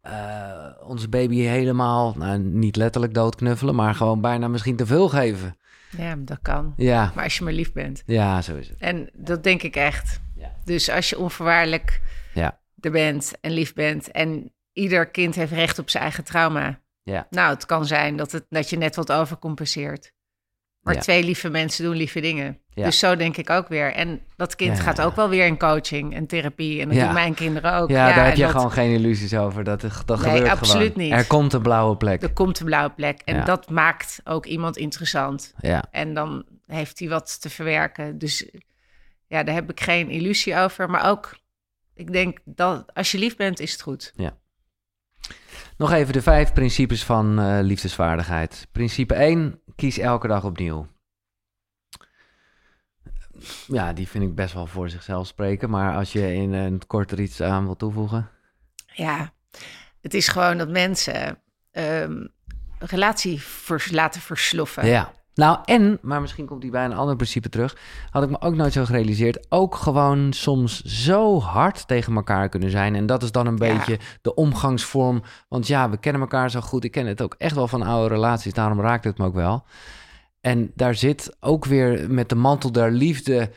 eh, 0.00 0.66
onze 0.82 1.08
baby 1.08 1.36
helemaal, 1.40 2.14
nou, 2.16 2.38
niet 2.38 2.76
letterlijk 2.76 3.14
doodknuffelen, 3.14 3.74
maar 3.74 3.94
gewoon 3.94 4.20
bijna 4.20 4.48
misschien 4.48 4.76
te 4.76 4.86
veel 4.86 5.08
geven. 5.08 5.56
ja, 5.96 6.14
dat 6.18 6.38
kan. 6.42 6.74
Ja, 6.76 7.12
Maar 7.14 7.24
als 7.24 7.38
je 7.38 7.44
maar 7.44 7.52
lief 7.52 7.72
bent. 7.72 8.02
ja, 8.06 8.42
zo 8.42 8.56
is 8.56 8.68
het. 8.68 8.78
En 8.78 9.10
dat 9.14 9.42
denk 9.42 9.62
ik 9.62 9.76
echt. 9.76 10.20
Ja. 10.34 10.52
Dus 10.64 10.90
als 10.90 11.08
je 11.10 11.18
onvoorwaardelijk 11.18 12.00
Ja. 12.34 12.58
er 12.80 12.90
bent 12.90 13.32
en 13.40 13.50
lief 13.50 13.74
bent 13.74 14.10
en 14.10 14.52
ieder 14.80 15.06
kind 15.10 15.34
heeft 15.34 15.52
recht 15.52 15.78
op 15.78 15.90
zijn 15.90 16.02
eigen 16.02 16.24
trauma. 16.24 16.80
Ja. 17.02 17.26
Nou, 17.30 17.50
het 17.54 17.66
kan 17.66 17.86
zijn 17.86 18.16
dat, 18.16 18.32
het, 18.32 18.44
dat 18.48 18.70
je 18.70 18.76
net 18.76 18.96
wat 18.96 19.12
overcompenseert. 19.12 20.12
Maar 20.80 20.94
Ja. 20.94 21.00
twee 21.00 21.24
lieve 21.24 21.48
mensen 21.50 21.84
doen 21.84 21.96
lieve 21.96 22.20
dingen. 22.20 22.58
Ja. 22.68 22.84
Dus 22.84 22.98
zo 22.98 23.16
denk 23.16 23.36
ik 23.36 23.50
ook 23.50 23.68
weer. 23.68 23.92
En 23.92 24.20
dat 24.36 24.56
kind 24.56 24.76
Ja. 24.76 24.82
gaat 24.82 25.00
ook 25.00 25.16
wel 25.16 25.28
weer 25.28 25.46
in 25.46 25.58
coaching 25.58 26.14
en 26.14 26.26
therapie. 26.26 26.80
En 26.80 26.88
dat 26.88 26.96
Ja. 26.96 27.04
doen 27.04 27.12
mijn 27.12 27.34
kinderen 27.34 27.74
ook. 27.74 27.90
Ja, 27.90 28.12
daar 28.14 28.24
heb 28.24 28.36
je 28.36 28.42
dat- 28.42 28.50
gewoon 28.50 28.72
geen 28.72 28.90
illusies 28.92 29.34
over. 29.34 29.64
Dat, 29.64 29.80
dat 29.80 30.20
Nee, 30.22 30.32
gebeurt 30.32 30.50
absoluut 30.50 30.92
gewoon. 30.92 31.08
niet. 31.08 31.12
Er 31.12 31.26
komt 31.26 31.52
een 31.52 31.62
blauwe 31.62 31.96
plek. 31.96 32.22
Er 32.22 32.32
komt 32.32 32.58
een 32.60 32.66
blauwe 32.66 32.90
plek. 32.90 33.20
En 33.24 33.36
Ja. 33.36 33.44
dat 33.44 33.70
maakt 33.70 34.20
ook 34.24 34.46
iemand 34.46 34.76
interessant. 34.76 35.54
Ja, 35.60 35.84
En 35.90 36.14
dan 36.14 36.44
heeft 36.66 36.98
hij 36.98 37.08
wat 37.08 37.40
te 37.40 37.50
verwerken. 37.50 38.18
Dus 38.18 38.50
ja, 39.26 39.42
daar 39.42 39.54
heb 39.54 39.70
ik 39.70 39.80
geen 39.80 40.08
illusie 40.10 40.56
over. 40.56 40.90
Maar 40.90 41.08
ook, 41.10 41.38
ik 41.94 42.12
denk 42.12 42.38
dat 42.44 42.94
als 42.94 43.10
je 43.12 43.18
lief 43.18 43.36
bent, 43.36 43.60
is 43.60 43.72
het 43.72 43.82
goed. 43.82 44.12
Nog 45.76 45.92
even 45.92 46.12
de 46.12 46.22
vijf 46.22 46.52
principes 46.52 47.04
van 47.04 47.38
eh, 47.40 47.58
liefdesvaardigheid. 47.62 48.66
Principe 48.72 49.14
1, 49.14 49.60
kies 49.76 49.98
elke 49.98 50.28
dag 50.28 50.44
opnieuw. 50.44 50.86
Ja, 53.66 53.92
die 53.92 54.08
vind 54.08 54.24
ik 54.24 54.34
best 54.34 54.54
wel 54.54 54.66
voor 54.66 54.90
zichzelf 54.90 55.26
spreken. 55.26 55.70
Maar 55.70 55.96
als 55.96 56.12
je 56.12 56.34
in 56.34 56.52
een 56.52 56.86
kort 56.86 57.10
er 57.10 57.20
iets 57.20 57.40
aan 57.40 57.64
wil 57.64 57.76
toevoegen. 57.76 58.30
Ja, 58.94 59.32
het 60.00 60.14
is 60.14 60.28
gewoon 60.28 60.58
dat 60.58 60.68
mensen 60.68 61.42
ehm 61.70 62.26
relatie 62.78 63.40
vers- 63.42 63.90
laten 63.90 64.20
versloffen. 64.20 64.86
Ja. 64.86 65.12
Nou, 65.40 65.58
en, 65.64 65.98
maar 66.02 66.20
misschien 66.20 66.46
komt 66.46 66.60
die 66.60 66.70
bij 66.70 66.84
een 66.84 66.94
ander 66.94 67.16
principe 67.16 67.48
terug. 67.48 67.76
Had 68.10 68.22
ik 68.22 68.30
me 68.30 68.40
ook 68.40 68.54
nooit 68.54 68.72
zo 68.72 68.84
gerealiseerd. 68.84 69.46
Ook 69.48 69.74
gewoon 69.74 70.32
soms 70.32 70.82
zo 70.82 71.40
hard 71.40 71.88
tegen 71.88 72.14
elkaar 72.14 72.48
kunnen 72.48 72.70
zijn. 72.70 72.94
En 72.94 73.06
dat 73.06 73.22
is 73.22 73.32
dan 73.32 73.46
een 73.46 73.56
Ja. 73.56 73.74
beetje 73.76 73.98
de 74.22 74.34
omgangsvorm. 74.34 75.22
Want 75.48 75.66
ja, 75.66 75.90
we 75.90 75.96
kennen 75.96 76.22
elkaar 76.22 76.50
zo 76.50 76.60
goed. 76.60 76.84
Ik 76.84 76.90
ken 76.90 77.06
het 77.06 77.22
ook 77.22 77.34
echt 77.38 77.54
wel 77.54 77.68
van 77.68 77.82
oude 77.82 78.14
relaties. 78.14 78.52
Daarom 78.52 78.80
raakt 78.80 79.04
het 79.04 79.18
me 79.18 79.24
ook 79.24 79.34
wel. 79.34 79.64
En 80.40 80.70
daar 80.74 80.94
zit 80.94 81.36
ook 81.40 81.64
weer 81.64 82.10
met 82.10 82.28
de 82.28 82.34
mantel 82.34 82.72
der 82.72 82.90
liefde. 82.90 83.50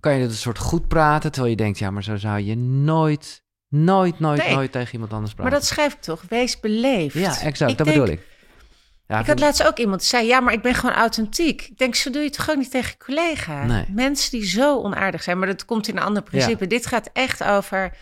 Kan 0.00 0.14
je 0.14 0.20
het 0.20 0.30
een 0.30 0.36
soort 0.36 0.58
goed 0.58 0.88
praten. 0.88 1.30
Terwijl 1.32 1.52
je 1.52 1.62
denkt, 1.62 1.78
ja, 1.78 1.90
maar 1.90 2.02
zo 2.04 2.16
zou 2.16 2.38
je 2.40 2.56
nooit, 2.56 3.42
nooit, 3.68 4.18
nooit, 4.20 4.44
Nee. 4.44 4.54
nooit 4.54 4.72
tegen 4.72 4.92
iemand 4.92 5.12
anders 5.12 5.34
Maar 5.34 5.42
praten. 5.46 5.60
dat 5.60 5.68
schrijf 5.68 5.92
ik 5.92 6.00
toch? 6.00 6.22
Wees 6.28 6.60
beleefd. 6.60 7.14
ja, 7.14 7.40
exact. 7.40 7.70
Ik 7.70 7.76
dat 7.78 7.86
denk- 7.86 7.98
bedoel 7.98 8.12
ik. 8.14 8.28
Ja, 9.10 9.18
ik 9.18 9.26
had 9.26 9.38
laatst 9.38 9.66
ook 9.66 9.78
iemand 9.78 10.00
die 10.00 10.08
zei: 10.08 10.26
Ja, 10.26 10.40
maar 10.40 10.52
ik 10.52 10.62
ben 10.62 10.74
gewoon 10.74 10.94
authentiek. 10.94 11.62
Ik 11.62 11.78
denk, 11.78 11.94
zo 11.94 12.10
doe 12.10 12.22
je 12.22 12.28
het 12.28 12.50
ook 12.50 12.56
niet 12.56 12.70
tegen 12.70 12.90
je 12.90 13.04
collega? 13.04 13.64
Nee. 13.64 13.84
Mensen 13.88 14.30
die 14.30 14.46
zo 14.46 14.78
onaardig 14.78 15.22
zijn, 15.22 15.38
maar 15.38 15.46
dat 15.46 15.64
komt 15.64 15.88
in 15.88 15.96
een 15.96 16.02
ander 16.02 16.22
principe. 16.22 16.66
Dit 16.66 16.86
gaat 16.86 17.10
echt 17.12 17.44
over: 17.44 17.96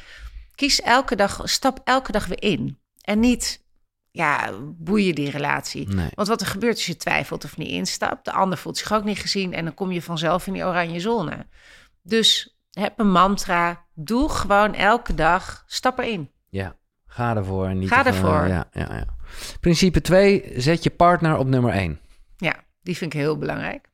kies 0.55 0.81
elke 0.81 1.17
dag, 1.17 1.41
stap 1.45 1.81
elke 1.85 2.13
dag 2.13 2.27
weer 2.27 2.43
in. 2.43 2.79
En 3.01 3.21
niet, 3.21 3.65
ja, 4.11 4.51
boeien 4.63 5.15
die 5.15 5.31
relatie. 5.31 5.89
Nee. 5.89 6.11
Want 6.15 6.29
wat 6.29 6.41
er 6.41 6.47
gebeurt 6.47 6.75
als 6.75 6.87
je 6.87 6.97
twijfelt 6.97 7.45
of 7.45 7.57
niet 7.57 7.69
instapt, 7.69 8.25
de 8.25 8.33
ander 8.33 8.59
voelt 8.59 8.79
zich 8.79 8.93
ook 8.93 9.05
niet 9.05 9.19
gezien 9.19 9.53
en 9.55 9.65
dan 9.65 9.75
kom 9.75 9.93
je 9.93 10.03
vanzelf 10.03 10.47
in 10.47 10.53
die 10.53 10.65
oranje 10.65 11.01
zone. 11.01 11.47
Dus 12.03 12.59
heb 12.71 12.99
een 12.99 13.11
mantra, 13.11 13.85
doe 13.95 14.29
gewoon 14.29 14.75
elke 14.75 15.15
dag, 15.15 15.65
stap 15.67 15.99
erin. 15.99 16.31
Ja, 16.49 16.77
ga 17.07 17.37
ervoor. 17.37 17.67
En 17.67 17.79
niet 17.79 17.89
Ga 17.89 18.07
ervoor. 18.07 18.47
Ja, 18.47 18.69
ja, 18.73 18.95
ja. 18.95 19.17
Principe 19.61 20.01
2, 20.01 20.53
zet 20.57 20.83
je 20.83 20.91
partner 20.91 21.37
op 21.37 21.47
nummer 21.47 21.73
1. 21.73 22.01
Ja, 22.37 22.55
die 22.83 22.97
vind 22.97 23.15
ik 23.15 23.21
heel 23.21 23.39
belangrijk. 23.39 23.89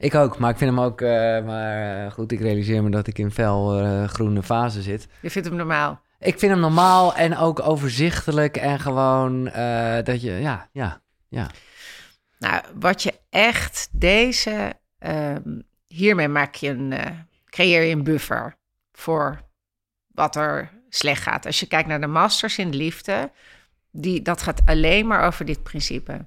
Ik 0.00 0.14
ook, 0.14 0.38
maar 0.38 0.50
ik 0.50 0.58
vind 0.58 0.70
hem 0.70 0.80
ook... 0.80 1.00
eh, 1.00 1.44
maar 1.44 2.04
eh, 2.04 2.12
goed, 2.12 2.32
ik 2.32 2.40
realiseer 2.40 2.82
me 2.82 2.90
dat 2.90 3.06
ik 3.06 3.18
in 3.18 3.30
fel 3.30 3.80
eh, 3.80 4.08
groene 4.08 4.42
fase 4.42 4.82
zit. 4.82 5.08
Je 5.20 5.30
vindt 5.30 5.48
hem 5.48 5.56
normaal. 5.56 6.00
Ik 6.18 6.38
vind 6.38 6.52
hem 6.52 6.60
normaal 6.60 7.14
en 7.14 7.36
ook 7.36 7.60
overzichtelijk 7.60 8.56
en 8.56 8.80
gewoon 8.80 9.44
dat 10.04 10.20
je... 10.22 10.30
Ja, 10.30 10.68
ja, 10.72 11.02
ja. 11.28 11.50
Nou, 12.38 12.62
wat 12.74 13.02
je 13.02 13.14
echt 13.30 13.88
deze, 13.92 14.72
ehm, 14.98 15.60
hiermee 15.86 16.28
maak 16.28 16.54
je 16.54 16.68
een, 16.68 16.94
creëer 17.44 17.82
je 17.82 17.94
een 17.94 18.04
buffer 18.04 18.56
voor 18.92 19.40
wat 20.06 20.36
er 20.36 20.70
slecht 20.90 21.22
gaat. 21.22 21.46
Als 21.46 21.60
je 21.60 21.66
kijkt 21.66 21.88
naar 21.88 22.00
de 22.00 22.06
masters 22.06 22.58
in 22.58 22.70
de 22.70 22.76
liefde, 22.76 23.30
die, 23.90 24.22
dat 24.22 24.42
gaat 24.42 24.62
alleen 24.64 25.06
maar 25.06 25.26
over 25.26 25.44
dit 25.44 25.62
principe. 25.62 26.24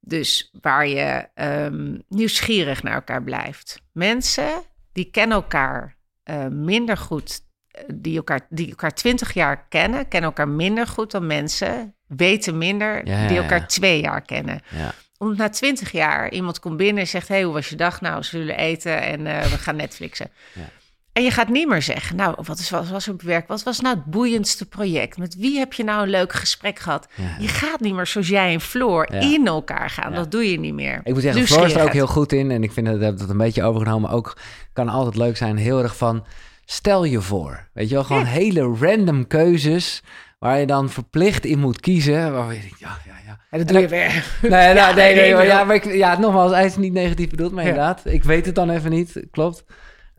Dus 0.00 0.50
waar 0.60 0.86
je 0.86 1.28
ehm, 1.34 1.98
nieuwsgierig 2.08 2.82
naar 2.82 2.94
elkaar 2.94 3.22
blijft. 3.22 3.82
Mensen 3.92 4.62
die 4.92 5.10
kennen 5.10 5.36
elkaar 5.36 5.96
eh, 6.22 6.46
minder 6.46 6.96
goed, 6.96 7.40
eh, 7.68 7.82
die 7.94 8.16
elkaar, 8.16 8.46
die 8.48 8.68
elkaar 8.68 8.94
twintig 8.94 9.34
jaar 9.34 9.66
kennen, 9.68 10.08
kennen 10.08 10.30
elkaar 10.30 10.48
minder 10.48 10.86
goed 10.86 11.10
dan 11.10 11.26
mensen, 11.26 11.94
weten 12.06 12.58
minder, 12.58 13.06
Ja, 13.06 13.22
ja, 13.22 13.28
die 13.28 13.38
elkaar 13.38 13.66
twee 13.68 14.00
jaar 14.00 14.22
kennen 14.22 14.60
ja. 14.68 14.94
Omdat 15.22 15.38
na 15.38 15.48
twintig 15.48 15.92
jaar 15.92 16.30
iemand 16.30 16.60
komt 16.60 16.76
binnen 16.76 17.02
en 17.02 17.08
zegt... 17.08 17.28
hey, 17.28 17.42
hoe 17.42 17.52
was 17.52 17.68
je 17.68 17.76
dag? 17.76 18.00
Nou, 18.00 18.16
we 18.16 18.24
zullen 18.24 18.56
eten 18.56 19.02
en 19.02 19.26
eh, 19.26 19.46
we 19.46 19.58
gaan 19.58 19.76
Netflixen. 19.76 20.30
Ja. 20.52 20.68
En 21.12 21.22
je 21.22 21.30
gaat 21.30 21.48
niet 21.48 21.68
meer 21.68 21.82
zeggen... 21.82 22.16
nou, 22.16 22.34
wat, 22.42 22.58
is, 22.58 22.70
wat 22.70 22.88
was 22.88 23.08
op 23.08 23.22
werk? 23.22 23.48
Wat 23.48 23.62
was 23.62 23.80
nou 23.80 23.94
het 23.96 24.04
boeiendste 24.04 24.68
project? 24.68 25.18
Met 25.18 25.36
wie 25.36 25.58
heb 25.58 25.72
je 25.72 25.84
nou 25.84 26.02
een 26.02 26.08
leuk 26.08 26.32
gesprek 26.32 26.78
gehad? 26.78 27.08
Ja. 27.14 27.36
Je 27.38 27.48
gaat 27.48 27.80
niet 27.80 27.94
meer 27.94 28.06
zoals 28.06 28.28
jij 28.28 28.52
en 28.52 28.60
Floor 28.60 29.12
Ja. 29.12 29.20
in 29.20 29.46
elkaar 29.46 29.90
gaan. 29.90 30.10
Ja. 30.10 30.16
Dat 30.16 30.30
doe 30.30 30.50
je 30.50 30.58
niet 30.58 30.74
meer. 30.74 31.00
Ik 31.04 31.12
moet 31.12 31.22
zeggen, 31.22 31.46
Floor 31.46 31.66
is 31.66 31.74
er 31.74 31.82
ook 31.82 31.92
heel 31.92 32.06
goed 32.06 32.32
in. 32.32 32.50
En 32.50 32.62
ik 32.62 32.72
vind 32.72 32.86
dat, 32.86 33.18
dat 33.18 33.28
een 33.28 33.36
beetje 33.36 33.62
overgenomen. 33.62 34.10
Ook 34.10 34.36
kan 34.72 34.88
altijd 34.88 35.16
leuk 35.16 35.36
zijn. 35.36 35.56
Heel 35.56 35.82
erg 35.82 35.96
van, 35.96 36.24
stel 36.64 37.04
je 37.04 37.20
voor. 37.20 37.68
Weet 37.72 37.88
je 37.88 37.94
wel, 37.94 38.04
gewoon 38.04 38.24
hele 38.24 38.76
random 38.80 39.26
keuzes... 39.26 40.02
waar 40.38 40.58
je 40.58 40.66
dan 40.66 40.90
verplicht 40.90 41.44
in 41.44 41.58
moet 41.58 41.80
kiezen. 41.80 42.32
Waar 42.32 42.54
je 42.54 42.60
denkt, 42.60 42.78
ja, 42.78 42.98
ja, 43.06 43.14
ja. 43.26 43.38
Ja, 43.50 43.58
dat 43.58 43.68
doe 43.68 43.80
je 43.80 43.88
weer. 43.88 44.24
Nee, 44.42 44.74
nou, 44.80 44.94
nee, 44.94 45.14
nee, 45.14 45.46
ja, 45.46 45.64
maar 45.64 45.74
ik, 45.74 45.84
ja, 45.84 46.18
nogmaals, 46.18 46.52
hij 46.52 46.64
is 46.64 46.76
niet 46.76 46.92
negatief 46.92 47.30
bedoeld, 47.30 47.52
maar 47.52 47.64
inderdaad. 47.64 48.00
Ik 48.04 48.22
weet 48.24 48.46
het 48.46 48.54
dan 48.54 48.70
even 48.70 48.90
niet, 48.90 49.24
klopt. 49.30 49.64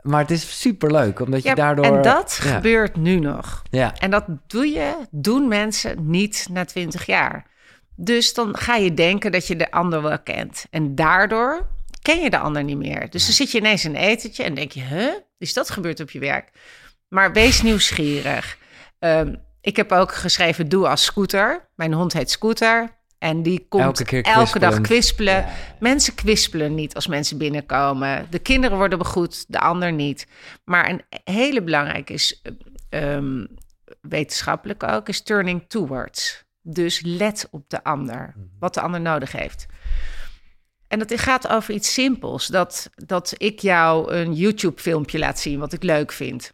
Maar 0.02 0.22
het 0.22 0.32
is 0.32 0.60
super 0.60 0.92
leuk, 0.92 1.20
omdat 1.20 1.44
je 1.44 1.50
Ja, 1.50 1.56
daardoor... 1.56 1.86
en 1.86 2.02
dat 2.02 2.40
ja. 2.44 2.54
gebeurt 2.54 2.96
nu 2.96 3.20
nog. 3.20 3.62
Ja, 3.70 3.94
En 3.98 4.12
dat 4.12 4.26
doe 4.48 4.68
je, 4.68 4.96
doen 5.12 5.48
mensen 5.48 6.10
niet 6.10 6.48
na 6.52 6.66
twintig 6.66 7.06
jaar. 7.06 7.46
Dus 7.96 8.34
dan 8.34 8.58
ga 8.58 8.76
je 8.76 8.94
denken 8.94 9.32
dat 9.32 9.48
je 9.48 9.56
de 9.56 9.72
ander 9.72 10.02
wel 10.02 10.20
kent. 10.20 10.66
En 10.70 10.96
daardoor 10.96 11.68
ken 12.02 12.22
je 12.22 12.30
de 12.30 12.38
ander 12.38 12.64
niet 12.64 12.78
meer. 12.78 13.10
Dus 13.10 13.26
dan 13.26 13.34
zit 13.34 13.52
je 13.52 13.58
ineens 13.58 13.86
in 13.86 13.96
een 13.96 14.02
etentje 14.02 14.44
en 14.44 14.54
denk 14.54 14.72
je, 14.72 14.82
huh? 14.82 15.14
Is 15.38 15.54
dat 15.54 15.70
gebeurd 15.70 16.00
op 16.00 16.12
je 16.12 16.20
werk? 16.20 16.50
Maar 17.08 17.34
wees 17.34 17.62
nieuwsgierig. 17.62 18.58
Ehm, 19.00 19.36
ik 19.62 19.76
heb 19.76 19.92
ook 19.92 20.14
geschreven, 20.14 20.70
doe 20.70 20.88
als 20.88 21.04
scooter. 21.04 21.68
Mijn 21.76 21.94
hond 21.94 22.14
heet 22.14 22.32
Scooter. 22.32 23.00
En 23.22 23.44
die 23.44 23.66
komt 23.70 23.84
Elke 23.84 24.04
keer 24.04 24.24
elke 24.24 24.60
dag 24.60 24.82
kwispelen. 24.82 25.34
Ja. 25.34 25.50
Mensen 25.80 26.16
kwispelen 26.16 26.76
niet 26.76 26.96
als 26.96 27.08
mensen 27.08 27.38
binnenkomen. 27.38 28.28
De 28.30 28.40
kinderen 28.40 28.78
worden 28.78 28.98
begroet, 28.98 29.46
de 29.48 29.60
ander 29.60 29.94
niet. 29.94 30.28
Maar 30.64 30.90
een 30.90 31.02
hele 31.24 31.64
belangrijke 31.64 32.14
is, 32.14 32.42
ehm, 32.90 33.46
wetenschappelijk 34.02 34.84
ook, 34.84 35.08
is 35.08 35.22
turning 35.22 35.64
towards. 35.68 36.44
Dus 36.62 37.02
let 37.04 37.48
op 37.52 37.70
de 37.70 37.84
ander, 37.84 38.34
wat 38.60 38.74
de 38.74 38.82
ander 38.82 39.02
nodig 39.02 39.32
heeft. 39.32 39.66
En 40.88 41.00
dat 41.00 41.20
gaat 41.20 41.48
over 41.48 41.74
iets 41.74 41.94
simpels. 41.94 42.48
Dat, 42.48 42.90
dat 42.96 43.34
ik 43.38 43.60
jou 43.60 44.14
een 44.14 44.34
YouTube-filmpje 44.34 45.20
laat 45.20 45.40
zien 45.40 45.60
wat 45.60 45.74
ik 45.74 45.84
leuk 45.84 46.12
vind. 46.12 46.54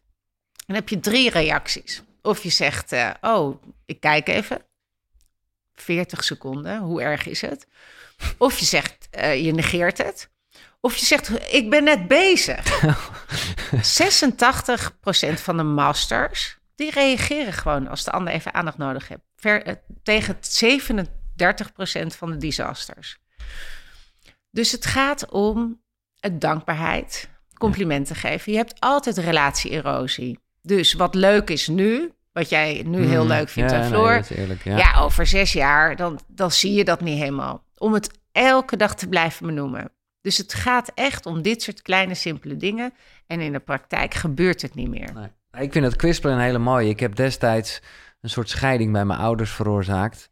Dan 0.65 0.75
heb 0.75 0.89
je 0.89 0.99
drie 0.99 1.29
reacties. 1.29 2.03
Of 2.21 2.43
je 2.43 2.49
zegt, 2.49 2.91
eh, 2.91 3.09
oh, 3.21 3.63
ik 3.85 3.99
kijk 3.99 4.27
even. 4.27 4.65
40 5.81 6.23
seconden, 6.23 6.79
hoe 6.79 7.01
erg 7.01 7.27
is 7.27 7.41
het? 7.41 7.67
Of 8.37 8.59
je 8.59 8.65
zegt, 8.65 9.07
eh, 9.11 9.45
je 9.45 9.51
negeert 9.51 9.97
het. 9.97 10.29
Of 10.79 10.95
je 10.95 11.05
zegt, 11.05 11.53
ik 11.53 11.69
ben 11.69 11.83
net 11.83 12.07
bezig. 12.07 12.83
86% 15.31 15.41
van 15.41 15.57
de 15.57 15.63
masters, 15.63 16.57
die 16.75 16.91
reageren 16.91 17.53
gewoon 17.53 17.87
als 17.87 18.03
de 18.03 18.11
ander 18.11 18.33
even 18.33 18.53
aandacht 18.53 18.77
nodig 18.77 19.07
heeft. 19.07 19.21
Ver, 19.35 19.63
eh, 19.63 19.73
tegen 20.03 20.37
37% 20.39 22.15
van 22.15 22.31
de 22.31 22.37
disasters. 22.37 23.17
Dus 24.51 24.71
het 24.71 24.85
gaat 24.85 25.29
om 25.29 25.81
het 26.19 26.41
dankbaarheid, 26.41 27.29
complimenten 27.53 28.15
geven. 28.15 28.51
Je 28.51 28.57
hebt 28.57 28.79
altijd 28.79 29.17
relatie-erosie. 29.17 30.39
Dus 30.61 30.93
wat 30.93 31.15
leuk 31.15 31.49
is 31.49 31.67
nu, 31.67 32.11
wat 32.37 32.49
jij 32.49 32.83
nu 32.85 33.05
heel 33.05 33.21
Mm, 33.23 33.27
leuk 33.27 33.49
vindt 33.49 33.71
ja, 33.71 33.77
aan 33.77 33.85
Floor... 33.85 34.13
dat 34.13 34.29
eerlijk, 34.29 34.63
ja. 34.63 34.77
Ja. 34.77 34.99
over 34.99 35.25
zes 35.27 35.53
jaar, 35.53 35.95
dan, 35.95 36.19
dan 36.27 36.51
zie 36.51 36.73
je 36.73 36.83
dat 36.83 37.01
niet 37.01 37.17
helemaal. 37.19 37.63
Om 37.77 37.93
het 37.93 38.19
elke 38.31 38.77
dag 38.77 38.95
te 38.95 39.07
blijven 39.07 39.45
benoemen. 39.45 39.91
Dus 40.21 40.37
het 40.37 40.53
gaat 40.53 40.91
echt 40.95 41.25
om 41.25 41.41
dit 41.41 41.61
soort 41.61 41.81
kleine, 41.81 42.13
simpele 42.15 42.57
dingen. 42.57 42.93
En 43.27 43.39
in 43.41 43.51
de 43.51 43.59
praktijk 43.59 44.13
gebeurt 44.13 44.61
het 44.61 44.75
niet 44.75 44.89
meer. 44.89 45.09
Nee. 45.13 45.63
Ik 45.63 45.71
vind 45.71 45.85
het 45.85 45.95
kwispelen 45.95 46.35
een 46.35 46.41
hele 46.41 46.57
mooie. 46.57 46.89
Ik 46.89 46.99
heb 46.99 47.15
destijds 47.15 47.81
een 48.21 48.29
soort 48.29 48.49
scheiding 48.49 48.91
bij 48.91 49.05
mijn 49.05 49.19
ouders 49.19 49.51
veroorzaakt. 49.51 50.29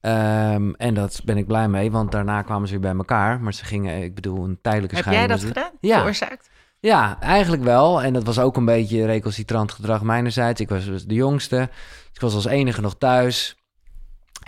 Ehm, 0.00 0.72
en 0.72 0.94
dat 0.94 1.20
ben 1.24 1.36
ik 1.36 1.46
blij 1.46 1.68
mee, 1.68 1.90
want 1.90 2.12
daarna 2.12 2.42
kwamen 2.42 2.68
ze 2.68 2.72
weer 2.72 2.82
bij 2.82 2.94
elkaar. 2.98 3.40
Maar 3.40 3.54
ze 3.54 3.64
gingen, 3.64 4.02
ik 4.02 4.14
bedoel, 4.14 4.44
een 4.44 4.58
tijdelijke 4.62 4.96
Heb 4.96 5.04
jij 5.04 5.14
scheiding. 5.14 5.40
dat 5.40 5.48
gedaan? 5.48 5.70
Ja. 5.80 5.96
Veroorzaakt? 5.96 6.49
Ja, 6.80 7.20
eigenlijk 7.20 7.62
wel. 7.62 8.02
En 8.02 8.12
dat 8.12 8.24
was 8.24 8.38
ook 8.38 8.56
een 8.56 8.64
beetje 8.64 9.06
recalcitrant 9.06 9.72
gedrag 9.72 10.02
mijnerzijds. 10.02 10.60
Ik 10.60 10.68
was 10.68 10.84
dus 10.84 11.04
de 11.04 11.14
jongste. 11.14 11.68
Ik 12.12 12.20
was 12.20 12.34
als 12.34 12.44
enige 12.44 12.80
nog 12.80 12.98
thuis. 12.98 13.56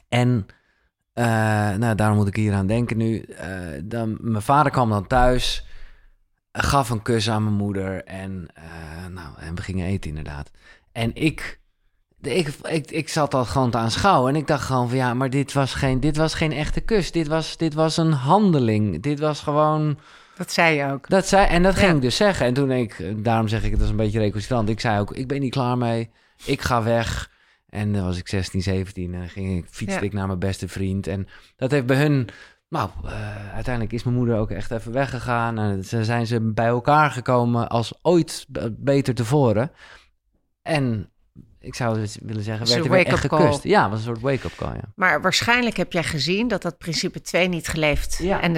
En 0.09 0.47
eh, 1.13 1.25
nou, 1.75 1.95
daarom 1.95 2.17
moet 2.17 2.27
ik 2.27 2.37
hier 2.37 2.55
aan 2.55 2.67
denken 2.67 2.97
nu. 2.97 3.21
Eh, 3.21 3.49
dan, 3.85 4.17
mijn 4.21 4.43
vader 4.43 4.73
kwam 4.73 4.91
dan 4.91 5.07
thuis, 5.07 5.67
gaf 6.53 6.91
een 6.91 7.03
kus 7.03 7.31
aan 7.31 7.43
mijn 7.43 7.57
moeder 7.57 8.05
en, 8.05 8.49
eh, 8.55 9.07
nou, 9.11 9.39
en 9.39 9.55
we 9.55 9.63
gingen 9.63 9.87
eten 9.87 10.09
inderdaad. 10.09 10.51
En 10.93 11.15
ik, 11.15 11.61
ik, 12.21 12.49
ik, 12.63 12.91
ik 12.91 13.09
zat 13.09 13.31
dat 13.31 13.47
gewoon 13.47 13.71
te 13.71 13.79
aanschouwen 13.79 14.35
en 14.35 14.41
ik 14.41 14.47
dacht 14.47 14.65
gewoon 14.65 14.89
van 14.89 14.97
ja, 14.99 15.15
maar 15.15 15.31
dit 15.31 15.53
was 15.53 15.75
geen, 15.75 16.01
dit 16.01 16.17
was 16.17 16.35
geen 16.35 16.53
echte 16.53 16.81
kus. 16.81 17.13
Dit 17.13 17.27
was, 17.27 17.57
dit 17.57 17.75
was 17.75 17.97
een 17.97 18.13
handeling. 18.13 19.03
Dit 19.03 19.21
was 19.21 19.41
gewoon... 19.41 19.99
Dat 20.37 20.53
zei 20.53 20.77
je 20.77 20.91
ook. 20.93 21.09
Dat 21.09 21.27
zei, 21.27 21.47
en 21.47 21.63
dat 21.63 21.75
ging 21.75 21.91
Ja. 21.91 21.97
ik 21.97 22.03
dus 22.03 22.17
zeggen. 22.17 22.47
En 22.47 22.55
toen 22.55 22.71
ik, 22.71 23.15
daarom 23.25 23.49
zeg 23.49 23.63
ik 23.65 23.71
het, 23.71 23.81
is 23.81 23.89
een 23.89 23.97
beetje 23.97 24.19
recalcitrant. 24.19 24.69
Ik 24.69 24.81
zei 24.81 25.01
ook, 25.01 25.15
ik 25.15 25.29
ben 25.29 25.41
niet 25.41 25.51
klaar 25.51 25.79
mee. 25.79 26.11
Ik 26.45 26.61
ga 26.61 26.83
weg. 26.83 27.31
En 27.69 27.93
dan 27.93 28.05
was 28.05 28.19
ik 28.19 28.29
16, 28.29 28.63
17 28.63 29.15
en 29.15 29.29
ging 29.29 29.59
ik, 29.59 29.67
fietste 29.71 30.01
Ja. 30.01 30.07
ik 30.07 30.13
naar 30.13 30.27
mijn 30.27 30.39
beste 30.39 30.69
vriend. 30.69 31.07
En 31.07 31.29
dat 31.57 31.71
heeft 31.71 31.87
bij 31.87 31.97
hun... 31.97 32.29
Nou, 32.69 32.91
eh, 33.05 33.53
uiteindelijk 33.55 33.95
is 33.95 34.03
mijn 34.03 34.17
moeder 34.17 34.37
ook 34.39 34.51
echt 34.51 34.71
even 34.71 34.93
weggegaan. 34.93 35.59
En 35.59 35.85
ze 35.85 36.05
zijn 36.05 36.27
ze 36.27 36.41
bij 36.41 36.67
elkaar 36.67 37.11
gekomen 37.11 37.69
als 37.69 37.99
ooit 38.03 38.47
beter 38.71 39.15
tevoren. 39.15 39.71
En 40.63 41.11
ik 41.63 41.75
zou 41.75 41.95
dus 41.99 42.19
willen 42.23 42.43
zeggen, 42.43 42.67
werd 42.67 42.85
er 42.85 42.91
weer 42.91 43.07
echt 43.07 43.19
gekust. 43.21 43.63
Ja, 43.63 43.89
was 43.91 43.99
een 43.99 44.05
soort 44.05 44.21
wake-up 44.21 44.55
call, 44.57 44.75
ja. 44.75 44.93
Maar 44.95 45.21
waarschijnlijk 45.23 45.77
heb 45.77 45.93
jij 45.93 46.05
gezien 46.05 46.49
dat 46.49 46.63
dat 46.63 46.79
principe 46.79 47.21
2 47.21 47.49
niet 47.49 47.69
geleefd. 47.69 48.19
Ja. 48.19 48.41
En 48.41 48.53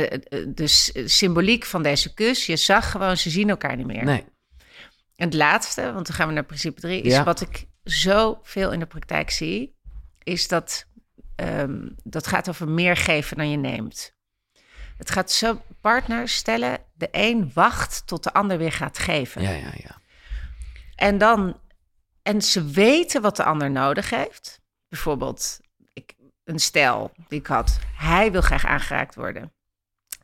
de, 0.54 0.66
symboliek 1.04 1.64
van 1.64 1.82
deze 1.82 2.14
kus, 2.14 2.46
je 2.46 2.56
zag 2.56 2.90
gewoon, 2.90 3.16
ze 3.16 3.30
zien 3.30 3.50
elkaar 3.50 3.76
niet 3.76 3.86
meer. 3.86 4.04
Nee, 4.04 4.24
En 5.16 5.24
het 5.26 5.34
laatste, 5.34 5.92
want 5.92 6.06
dan 6.06 6.16
gaan 6.16 6.28
we 6.28 6.34
naar 6.34 6.44
principe 6.44 6.80
3, 6.80 7.00
is 7.00 7.12
Ja. 7.12 7.24
wat 7.24 7.40
ik 7.40 7.66
zo 7.84 8.38
veel 8.42 8.72
in 8.72 8.78
de 8.78 8.86
praktijk 8.86 9.30
zie, 9.30 9.76
is 10.22 10.48
dat 10.48 10.86
ehm, 11.36 11.88
dat 12.02 12.26
gaat 12.26 12.48
over 12.48 12.68
meer 12.68 12.96
geven 12.96 13.36
dan 13.36 13.50
je 13.50 13.56
neemt. 13.56 14.14
Het 14.96 15.10
gaat 15.10 15.30
zo, 15.30 15.60
partners 15.80 16.34
stellen, 16.34 16.78
de 16.94 17.08
een 17.10 17.50
wacht 17.54 18.02
tot 18.06 18.22
de 18.22 18.32
ander 18.32 18.58
weer 18.58 18.72
gaat 18.72 18.98
geven. 18.98 19.42
ja, 19.42 19.50
ja, 19.50 19.72
ja. 19.76 20.02
En 20.94 21.18
dan, 21.18 21.56
en 22.24 22.42
ze 22.42 22.64
weten 22.64 23.22
wat 23.22 23.36
de 23.36 23.44
ander 23.44 23.70
nodig 23.70 24.10
heeft. 24.10 24.60
Bijvoorbeeld, 24.88 25.60
ik, 25.92 26.14
een 26.44 26.58
stel 26.58 27.12
die 27.28 27.38
ik 27.38 27.46
had, 27.46 27.78
hij 27.96 28.32
wil 28.32 28.40
graag 28.40 28.66
aangeraakt 28.66 29.14
worden. 29.14 29.52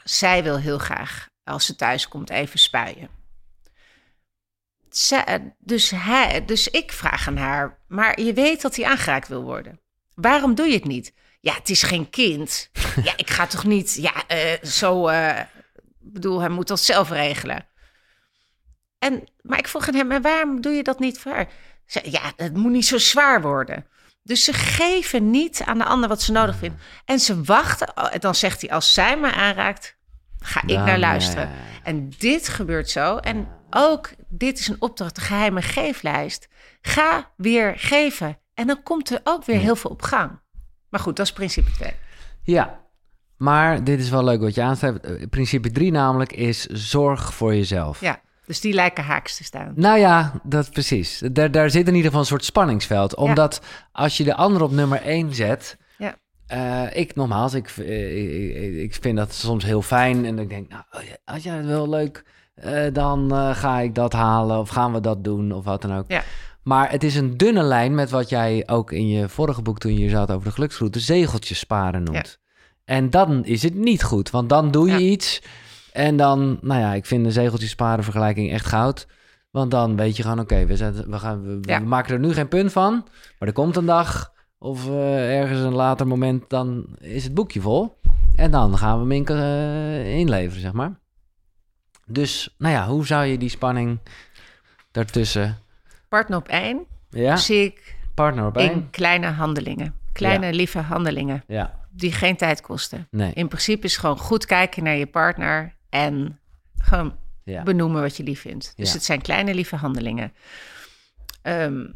Zij 0.04 0.42
wil 0.42 0.58
heel 0.58 0.78
graag, 0.78 1.28
als 1.44 1.66
ze 1.66 1.76
thuis 1.76 2.08
komt, 2.08 2.30
even 2.30 2.58
spuien. 2.58 3.08
Zij- 4.88 5.54
dus, 5.58 5.90
hij, 5.90 6.44
dus 6.44 6.68
ik 6.68 6.92
vraag 6.92 7.26
aan 7.28 7.36
haar, 7.36 7.78
maar 7.88 8.20
je 8.20 8.32
weet 8.32 8.62
dat 8.62 8.76
hij 8.76 8.84
aangeraakt 8.84 9.28
wil 9.28 9.42
worden. 9.42 9.80
Waarom 10.14 10.54
doe 10.54 10.66
je 10.66 10.74
het 10.74 10.84
niet? 10.84 11.12
Ja, 11.40 11.54
het 11.54 11.70
is 11.70 11.82
geen 11.82 12.10
kind. 12.10 12.70
Ja, 13.02 13.12
ik 13.16 13.30
ga 13.30 13.46
toch 13.46 13.64
niet, 13.64 13.94
ja, 13.94 14.26
eh, 14.26 14.62
zo, 14.62 15.06
eh, 15.08 15.38
ik 16.00 16.12
bedoel, 16.12 16.40
hij 16.40 16.48
moet 16.48 16.68
dat 16.68 16.80
zelf 16.80 17.10
regelen. 17.10 17.66
En, 18.98 19.24
maar 19.42 19.58
ik 19.58 19.68
vroeg 19.68 19.88
aan 19.88 19.94
hem, 19.94 20.06
maar 20.06 20.20
waarom 20.22 20.60
doe 20.60 20.72
je 20.72 20.82
dat 20.82 20.98
niet 20.98 21.18
voor 21.18 21.32
haar? 21.32 21.48
Ze, 21.90 22.00
ja, 22.10 22.32
het 22.36 22.56
moet 22.56 22.72
niet 22.72 22.86
zo 22.86 22.98
zwaar 22.98 23.42
worden. 23.42 23.86
Dus 24.22 24.44
ze 24.44 24.52
geven 24.52 25.30
niet 25.30 25.62
aan 25.64 25.78
de 25.78 25.84
ander 25.84 26.08
wat 26.08 26.22
ze 26.22 26.32
nodig 26.32 26.56
vindt. 26.56 26.82
En 27.04 27.18
ze 27.18 27.42
wachten. 27.42 27.88
oh, 27.94 28.14
En 28.14 28.20
dan 28.20 28.34
zegt 28.34 28.60
hij, 28.60 28.70
als 28.70 28.92
zij 28.92 29.18
me 29.18 29.32
aanraakt, 29.32 29.96
ga 30.38 30.62
ik 30.66 30.76
naar 30.76 30.98
luisteren. 30.98 31.50
En 31.82 32.08
dit 32.18 32.48
gebeurt 32.48 32.90
zo. 32.90 33.16
En 33.16 33.48
ook, 33.70 34.10
dit 34.28 34.58
is 34.58 34.68
een 34.68 34.76
opdracht, 34.78 35.14
de 35.14 35.20
geheime 35.20 35.62
geeflijst. 35.62 36.48
Ga 36.82 37.30
weer 37.36 37.74
geven. 37.76 38.38
En 38.54 38.66
dan 38.66 38.82
komt 38.82 39.10
er 39.10 39.20
ook 39.24 39.44
weer 39.44 39.58
heel 39.58 39.76
veel 39.76 39.90
op 39.90 40.02
gang. 40.02 40.40
Maar 40.88 41.00
goed, 41.00 41.16
dat 41.16 41.26
is 41.26 41.32
principe 41.32 41.70
2. 41.70 41.92
Ja, 42.42 42.80
maar 43.36 43.84
dit 43.84 44.00
is 44.00 44.10
wel 44.10 44.24
leuk 44.24 44.40
wat 44.40 44.54
je 44.54 44.62
aanstelt. 44.62 45.00
Eh, 45.00 45.28
Principe 45.30 45.70
3 45.70 45.90
namelijk 45.90 46.32
is 46.32 46.66
zorg 46.66 47.34
voor 47.34 47.54
jezelf. 47.54 48.00
Ja, 48.00 48.20
dus 48.50 48.60
die 48.60 48.72
lijken 48.74 49.04
haaks 49.04 49.36
te 49.36 49.44
staan. 49.44 49.72
Nou 49.76 49.98
ja, 49.98 50.32
dat 50.42 50.70
precies. 50.70 51.22
Daar, 51.32 51.50
daar 51.50 51.70
zit 51.70 51.86
in 51.86 51.94
ieder 51.94 52.04
geval 52.04 52.20
een 52.20 52.26
soort 52.26 52.44
spanningsveld. 52.44 53.14
Omdat 53.16 53.60
als 53.92 54.16
je 54.16 54.24
de 54.24 54.34
ander 54.34 54.62
op 54.62 54.70
nummer 54.70 55.02
1 55.02 55.34
zet... 55.34 55.76
Ja. 55.98 56.14
eh, 56.46 57.00
ik 57.00 57.14
nogmaals, 57.14 57.54
ik, 57.54 57.68
eh, 57.78 58.64
ik, 58.70 58.74
ik 58.74 58.96
vind 59.00 59.16
dat 59.16 59.32
soms 59.34 59.64
heel 59.64 59.82
fijn. 59.82 60.24
En 60.24 60.38
ik 60.38 60.48
denk, 60.48 60.68
nou, 60.68 60.82
als 61.24 61.42
jij 61.42 61.56
het 61.56 61.66
wel 61.66 61.88
leuk, 61.88 62.24
eh, 62.54 62.82
dan 62.92 63.30
ga 63.54 63.78
ik 63.78 63.94
dat 63.94 64.12
halen. 64.12 64.58
Of 64.58 64.68
gaan 64.68 64.92
we 64.92 65.00
dat 65.00 65.24
doen, 65.24 65.52
of 65.52 65.64
wat 65.64 65.82
dan 65.82 65.96
ook. 65.96 66.04
Ja. 66.08 66.22
Maar 66.62 66.90
het 66.90 67.04
is 67.04 67.14
een 67.16 67.36
dunne 67.36 67.62
lijn 67.62 67.94
met 67.94 68.10
wat 68.10 68.28
jij 68.28 68.62
ook 68.66 68.92
in 68.92 69.08
je 69.08 69.28
vorige 69.28 69.62
boek... 69.62 69.78
toen 69.78 69.92
je 69.92 69.98
hier 69.98 70.10
zat 70.10 70.30
over 70.30 70.44
de 70.48 70.54
geluksroute, 70.54 71.00
zegeltjes 71.00 71.58
sparen 71.58 72.02
noemt. 72.02 72.38
En 72.84 73.10
dan 73.10 73.44
is 73.44 73.62
het 73.62 73.74
niet 73.74 74.02
goed, 74.02 74.30
want 74.30 74.48
dan 74.48 74.70
doe 74.70 74.86
je 74.86 74.92
Ja. 74.92 74.98
iets 74.98 75.42
en 75.92 76.16
dan, 76.16 76.58
nou 76.60 76.80
ja, 76.80 76.94
ik 76.94 77.06
vind 77.06 77.24
de 77.24 77.32
zegeltjes 77.32 77.70
sparen 77.70 78.04
vergelijking 78.04 78.50
echt 78.50 78.66
goud. 78.66 79.06
Want 79.50 79.70
dan 79.70 79.96
weet 79.96 80.16
je 80.16 80.22
gewoon, 80.22 80.40
oké, 80.40 80.66
we, 80.66 81.04
we, 81.06 81.18
gaan, 81.18 81.60
we, 81.62 81.78
maken 81.84 82.14
er 82.14 82.20
nu 82.20 82.32
geen 82.32 82.48
punt 82.48 82.72
van, 82.72 82.92
maar 83.38 83.48
er 83.48 83.54
komt 83.54 83.76
een 83.76 83.86
dag 83.86 84.32
of 84.58 84.88
eh, 84.88 85.38
ergens 85.40 85.60
een 85.60 85.74
later 85.74 86.06
moment, 86.06 86.50
dan 86.50 86.86
is 86.98 87.24
het 87.24 87.34
boekje 87.34 87.60
vol. 87.60 87.98
En 88.36 88.50
dan 88.50 88.78
gaan 88.78 88.94
we 88.94 89.00
hem 89.00 89.12
in, 89.12 89.26
eh, 89.26 90.18
inleveren, 90.18 90.60
zeg 90.60 90.72
maar. 90.72 90.98
Dus, 92.06 92.54
nou 92.58 92.74
ja, 92.74 92.86
hoe 92.86 93.06
zou 93.06 93.24
je 93.24 93.38
die 93.38 93.48
spanning 93.48 93.98
daartussen... 94.90 95.58
Partner 96.08 96.38
op 96.38 96.48
één 96.48 96.86
Ja, 97.10 97.36
zie 97.36 97.64
ik 97.64 97.96
partner 98.14 98.46
op 98.46 98.56
één. 98.56 98.72
in 98.72 98.90
kleine 98.90 99.26
handelingen. 99.26 99.94
Kleine, 100.12 100.52
lieve 100.52 100.78
handelingen 100.78 101.44
Ja, 101.46 101.78
die 101.90 102.12
geen 102.12 102.36
tijd 102.36 102.60
kosten. 102.60 103.06
nee. 103.10 103.32
In 103.32 103.48
principe 103.48 103.86
is 103.86 103.96
gewoon 103.96 104.18
goed 104.18 104.46
kijken 104.46 104.84
naar 104.84 104.96
je 104.96 105.06
partner 105.06 105.74
en 105.90 106.40
gewoon 106.78 107.16
Ja. 107.44 107.62
benoemen 107.62 108.02
wat 108.02 108.16
je 108.16 108.22
lief 108.22 108.40
vindt. 108.40 108.72
Dus 108.76 108.88
Ja. 108.88 108.94
het 108.94 109.04
zijn 109.04 109.20
kleine 109.22 109.54
lieve 109.54 109.76
handelingen. 109.76 110.32
Ehm, 111.42 111.86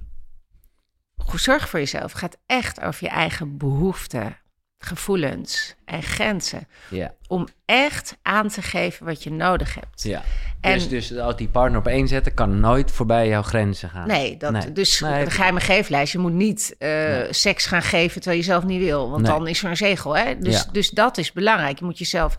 goed 1.17 1.41
zorg 1.41 1.69
voor 1.69 1.79
jezelf 1.79 2.13
gaat 2.13 2.37
echt 2.47 2.81
over 2.81 3.05
je 3.05 3.11
eigen 3.11 3.57
behoeften, 3.57 4.37
gevoelens 4.79 5.75
en 5.85 6.03
grenzen. 6.03 6.69
Ja, 6.91 7.15
Om 7.27 7.49
echt 7.65 8.17
aan 8.23 8.49
te 8.49 8.63
geven 8.63 9.07
wat 9.07 9.23
je 9.23 9.31
nodig 9.31 9.75
hebt. 9.75 10.03
ja. 10.03 10.23
En- 10.61 10.73
dus, 10.79 10.89
dus 10.89 11.17
als 11.19 11.37
die 11.37 11.49
partner 11.49 11.79
op 11.79 11.87
één 11.87 12.09
zetten, 12.09 12.35
kan 12.35 12.61
nooit 12.61 12.91
voorbij 12.91 13.29
jouw 13.29 13.43
grenzen 13.43 13.91
gaan. 13.91 14.07
Nee, 14.07 14.37
dat, 14.37 14.53
Nee. 14.53 14.73
dus 14.73 15.01
Nee, 15.01 15.25
de 15.25 15.31
geheime 15.31 15.61
geeflijst. 15.61 16.13
Je 16.13 16.19
moet 16.19 16.33
niet 16.33 16.75
eh, 16.79 16.89
Nee. 16.89 17.33
seks 17.33 17.67
gaan 17.67 17.83
geven 17.83 18.15
terwijl 18.21 18.41
je 18.43 18.47
zelf 18.49 18.65
niet 18.65 18.81
wil. 18.81 19.11
Want 19.11 19.27
dan 19.27 19.47
is 19.47 19.63
er 19.63 19.71
een 19.71 19.77
zegel. 19.77 20.17
Hè? 20.17 20.39
Dus, 20.39 20.55
Ja. 20.63 20.71
dus 20.73 20.91
dat 20.91 21.19
is 21.19 21.33
belangrijk. 21.33 21.79
Je 21.79 21.85
moet 21.85 21.99
jezelf... 21.99 22.37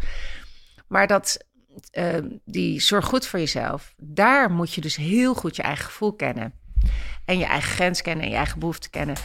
Maar 0.88 1.08
dat, 1.08 1.45
eh, 1.92 2.18
die 2.46 2.80
zorg 2.80 3.06
goed 3.06 3.28
voor 3.28 3.40
jezelf. 3.40 3.94
Daar 3.98 4.52
moet 4.52 4.74
je 4.74 4.82
dus 4.82 4.96
heel 4.96 5.34
goed 5.34 5.56
je 5.56 5.62
eigen 5.62 5.86
gevoel 5.86 6.14
kennen. 6.14 6.54
En 7.26 7.38
je 7.38 7.46
eigen 7.46 7.72
grens 7.72 8.02
kennen 8.02 8.24
en 8.24 8.30
je 8.30 8.36
eigen 8.36 8.60
behoeften 8.60 8.90
kennen. 8.90 9.16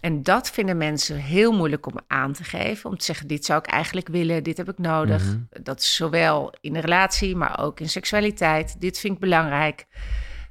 En 0.00 0.22
dat 0.22 0.50
vinden 0.50 0.76
mensen 0.76 1.16
heel 1.16 1.52
moeilijk 1.52 1.86
om 1.86 2.00
aan 2.06 2.32
te 2.32 2.44
geven. 2.44 2.90
Om 2.90 2.98
te 2.98 3.04
zeggen, 3.04 3.26
dit 3.26 3.44
zou 3.44 3.58
ik 3.58 3.66
eigenlijk 3.66 4.08
willen, 4.08 4.42
dit 4.42 4.56
heb 4.56 4.68
ik 4.68 4.78
nodig. 4.78 5.24
Mhm. 5.24 5.62
Dat 5.62 5.80
is 5.80 5.94
zowel 5.94 6.54
in 6.60 6.74
een 6.74 6.80
relatie, 6.80 7.36
maar 7.36 7.60
ook 7.60 7.80
in 7.80 7.88
seksualiteit. 7.88 8.80
Dit 8.80 8.98
vind 8.98 9.14
ik 9.14 9.20
belangrijk. 9.20 9.86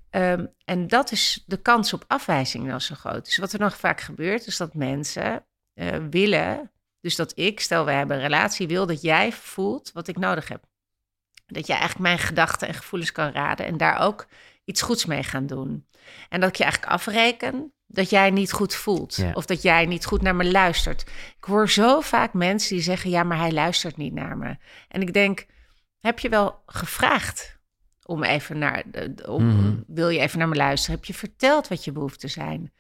Ehm, 0.10 0.46
en 0.66 0.88
dat 0.88 1.12
is 1.12 1.44
de 1.46 1.62
kans 1.62 1.94
op 1.94 2.04
afwijzing 2.08 2.66
nou 2.66 2.80
zo 2.80 2.96
groot. 2.96 3.26
Dus 3.26 3.38
wat 3.38 3.54
er 3.54 3.60
nog 3.60 3.78
vaak 3.78 4.02
gebeurt, 4.02 4.48
is 4.48 4.58
dat 4.58 4.74
mensen 4.74 5.46
eh, 5.74 5.98
willen... 6.10 6.72
Dus 7.02 7.16
dat 7.16 7.32
ik, 7.36 7.60
stel 7.60 7.86
we 7.86 7.92
hebben 7.92 8.16
een 8.16 8.24
relatie, 8.24 8.68
wil 8.68 8.86
dat 8.86 9.02
jij 9.02 9.32
voelt 9.32 9.92
wat 9.94 10.08
ik 10.08 10.18
nodig 10.18 10.48
heb. 10.48 10.64
Dat 11.48 11.68
jij 11.68 11.78
eigenlijk 11.78 12.08
mijn 12.08 12.28
gedachten 12.28 12.68
en 12.68 12.74
gevoelens 12.74 13.12
kan 13.12 13.32
raden 13.32 13.66
en 13.66 13.78
daar 13.78 14.00
ook 14.00 14.28
iets 14.66 14.82
goeds 14.82 15.06
mee 15.06 15.24
gaan 15.24 15.46
doen. 15.46 15.86
En 16.30 16.40
dat 16.40 16.50
ik 16.50 16.56
je 16.56 16.64
eigenlijk 16.64 16.94
afreken 16.94 17.72
dat 17.88 18.10
jij 18.10 18.30
niet 18.32 18.52
goed 18.52 18.76
voelt. 18.76 19.16
Ja. 19.16 19.32
Of 19.34 19.46
dat 19.46 19.62
jij 19.62 19.86
niet 19.86 20.06
goed 20.06 20.22
naar 20.22 20.36
me 20.36 20.52
luistert. 20.52 21.02
Ik 21.38 21.44
hoor 21.44 21.70
zo 21.70 22.02
vaak 22.02 22.34
mensen 22.34 22.76
die 22.76 22.84
zeggen: 22.84 23.10
ja, 23.10 23.24
maar 23.24 23.38
hij 23.38 23.52
luistert 23.52 23.98
niet 23.98 24.14
naar 24.14 24.38
me. 24.38 24.58
En 24.88 25.02
ik 25.02 25.14
denk: 25.14 25.46
heb 26.00 26.20
je 26.20 26.30
wel 26.30 26.62
gevraagd 26.66 27.60
om 28.04 28.24
even 28.24 28.58
naar. 28.58 28.84
Mhm. 29.26 29.76
Wil 29.88 30.10
je 30.10 30.20
even 30.20 30.40
naar 30.40 30.48
me 30.48 30.56
luisteren? 30.56 30.96
Heb 30.96 31.06
je 31.06 31.14
verteld 31.14 31.68
wat 31.68 31.84
je 31.84 31.92
behoeften 31.92 32.30
zijn? 32.30 32.74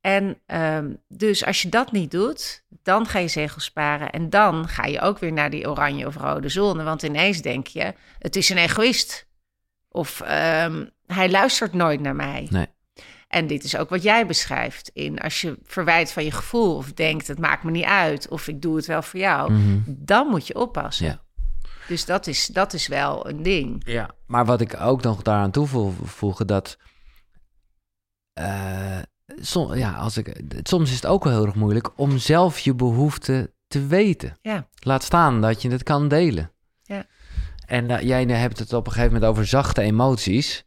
En 0.00 0.38
ehm, 0.46 0.94
dus 1.08 1.44
als 1.44 1.62
je 1.62 1.68
dat 1.68 1.92
niet 1.92 2.10
doet, 2.10 2.64
dan 2.82 3.06
ga 3.06 3.18
je 3.18 3.28
zegels 3.28 3.64
sparen. 3.64 4.10
En 4.10 4.30
dan 4.30 4.68
ga 4.68 4.84
je 4.84 5.00
ook 5.00 5.18
weer 5.18 5.32
naar 5.32 5.50
die 5.50 5.68
oranje 5.70 6.06
of 6.06 6.16
rode 6.16 6.48
zone. 6.48 6.82
Want 6.82 7.02
ineens 7.02 7.40
denk 7.42 7.66
je: 7.66 7.94
het 8.18 8.36
is 8.36 8.48
een 8.48 8.56
egoïst. 8.58 9.26
Of 9.88 10.20
ehm, 10.20 10.86
hij 11.06 11.30
luistert 11.30 11.72
nooit 11.72 12.00
naar 12.00 12.16
mij. 12.16 12.46
Nee. 12.50 12.66
En 13.28 13.46
dit 13.46 13.64
is 13.64 13.76
ook 13.76 13.88
wat 13.88 14.02
jij 14.02 14.26
beschrijft. 14.26 14.90
In 14.94 15.18
als 15.18 15.40
je 15.40 15.58
verwijt 15.64 16.12
van 16.12 16.24
je 16.24 16.30
gevoel 16.32 16.76
of 16.76 16.92
denkt 16.92 17.26
het 17.26 17.38
maakt 17.38 17.62
me 17.62 17.70
niet 17.70 17.84
uit 17.84 18.28
of 18.28 18.48
ik 18.48 18.62
doe 18.62 18.76
het 18.76 18.86
wel 18.86 19.02
voor 19.02 19.20
jou, 19.20 19.52
Mhm. 19.52 19.78
dan 19.86 20.26
moet 20.26 20.46
je 20.46 20.54
oppassen. 20.54 21.06
Ja. 21.06 21.20
Dus 21.88 22.04
dat 22.04 22.26
is, 22.26 22.46
dat 22.46 22.72
is 22.72 22.86
wel 22.86 23.28
een 23.28 23.42
ding. 23.42 23.82
Ja, 23.86 24.10
maar 24.26 24.44
wat 24.44 24.60
ik 24.60 24.80
ook 24.80 25.02
nog 25.02 25.22
daaraan 25.22 25.50
toevoegen, 25.50 26.46
dat... 26.46 26.78
eh, 28.32 28.98
som- 29.40 29.74
ja, 29.74 29.92
als 29.92 30.16
ik, 30.16 30.40
soms 30.62 30.88
is 30.90 30.94
het 30.96 31.06
ook 31.06 31.24
wel 31.24 31.32
heel 31.32 31.46
erg 31.46 31.54
moeilijk 31.54 31.90
om 31.96 32.18
zelf 32.18 32.58
je 32.58 32.74
behoeften 32.74 33.52
te 33.68 33.86
weten. 33.86 34.36
Ja. 34.42 34.66
Laat 34.80 35.02
staan 35.02 35.40
dat 35.40 35.62
je 35.62 35.70
het 35.70 35.82
kan 35.82 36.08
delen. 36.08 36.50
Ja. 36.82 37.04
En 37.66 37.90
eh, 37.90 38.02
jij 38.02 38.24
hebt 38.24 38.58
het 38.58 38.72
op 38.72 38.86
een 38.86 38.92
gegeven 38.92 39.12
moment 39.14 39.30
over 39.30 39.46
zachte 39.46 39.80
emoties. 39.82 40.66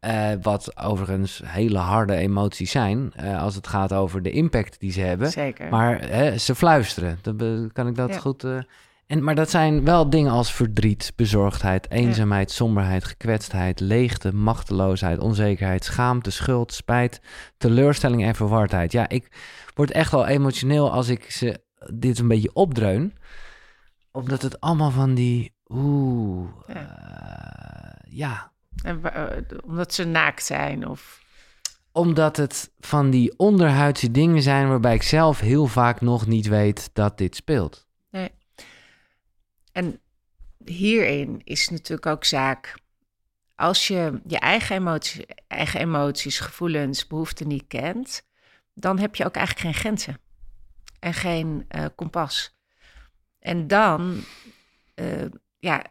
eh, 0.00 0.30
wat 0.42 0.76
overigens 0.78 1.42
hele 1.44 1.78
harde 1.78 2.14
emoties 2.16 2.70
zijn. 2.70 3.12
eh, 3.16 3.42
als 3.42 3.54
het 3.54 3.66
gaat 3.66 3.92
over 3.92 4.22
de 4.22 4.30
impact 4.30 4.80
die 4.80 4.92
ze 4.92 5.00
hebben. 5.00 5.30
Zeker. 5.30 5.68
Maar 5.70 6.00
hè, 6.08 6.38
ze 6.38 6.54
fluisteren. 6.54 7.18
Dan 7.22 7.70
kan 7.72 7.86
ik 7.86 7.94
dat 7.94 8.08
Ja. 8.08 8.18
goed. 8.18 8.44
En, 9.12 9.24
maar 9.24 9.34
dat 9.34 9.50
zijn 9.50 9.84
wel 9.84 10.10
dingen 10.10 10.32
als 10.32 10.52
verdriet, 10.52 11.12
bezorgdheid, 11.16 11.90
eenzaamheid, 11.90 12.50
somberheid, 12.50 13.04
gekwetstheid, 13.04 13.80
leegte, 13.80 14.34
machteloosheid, 14.34 15.18
onzekerheid, 15.18 15.84
schaamte, 15.84 16.30
schuld, 16.30 16.72
spijt, 16.72 17.20
teleurstelling 17.58 18.24
en 18.24 18.34
verwardheid. 18.34 18.92
Ja, 18.92 19.08
ik 19.08 19.28
word 19.74 19.90
echt 19.90 20.10
wel 20.10 20.26
emotioneel 20.26 20.90
als 20.90 21.08
ik 21.08 21.30
ze 21.30 21.60
dit 21.94 22.18
een 22.18 22.28
beetje 22.28 22.54
opdreun. 22.54 23.16
Omdat 24.10 24.42
het 24.42 24.60
allemaal 24.60 24.90
van 24.90 25.14
die. 25.14 25.54
Oeh. 25.68 26.48
Ja. 26.66 26.74
eh, 26.74 28.12
ja. 28.12 28.52
En, 28.82 29.02
eh, 29.04 29.58
omdat 29.64 29.94
ze 29.94 30.04
naakt 30.04 30.44
zijn 30.44 30.88
of... 30.88 31.20
Omdat 31.92 32.36
het 32.36 32.70
van 32.80 33.10
die 33.10 33.38
onderhuidse 33.38 34.10
dingen 34.10 34.42
zijn 34.42 34.68
waarbij 34.68 34.94
ik 34.94 35.02
zelf 35.02 35.40
heel 35.40 35.66
vaak 35.66 36.00
nog 36.00 36.26
niet 36.26 36.46
weet 36.46 36.90
dat 36.92 37.18
dit 37.18 37.36
speelt. 37.36 37.86
En 39.72 40.00
hierin 40.64 41.40
is 41.44 41.68
natuurlijk 41.68 42.06
ook 42.06 42.24
zaak... 42.24 42.80
Als 43.54 43.88
je 43.88 44.20
je 44.26 44.38
eigen, 44.38 44.76
emotie, 44.76 45.26
eigen 45.48 45.80
emoties, 45.80 46.40
gevoelens, 46.40 47.06
behoeften 47.06 47.48
niet 47.48 47.64
kent... 47.68 48.26
dan 48.74 48.98
heb 48.98 49.14
je 49.14 49.24
ook 49.24 49.34
eigenlijk 49.34 49.66
geen 49.66 49.80
grenzen. 49.80 50.18
En 50.98 51.14
geen 51.14 51.64
eh, 51.68 51.84
kompas. 51.94 52.56
En 53.38 53.66
dan 53.66 54.24
eh, 54.94 55.24
ja, 55.58 55.84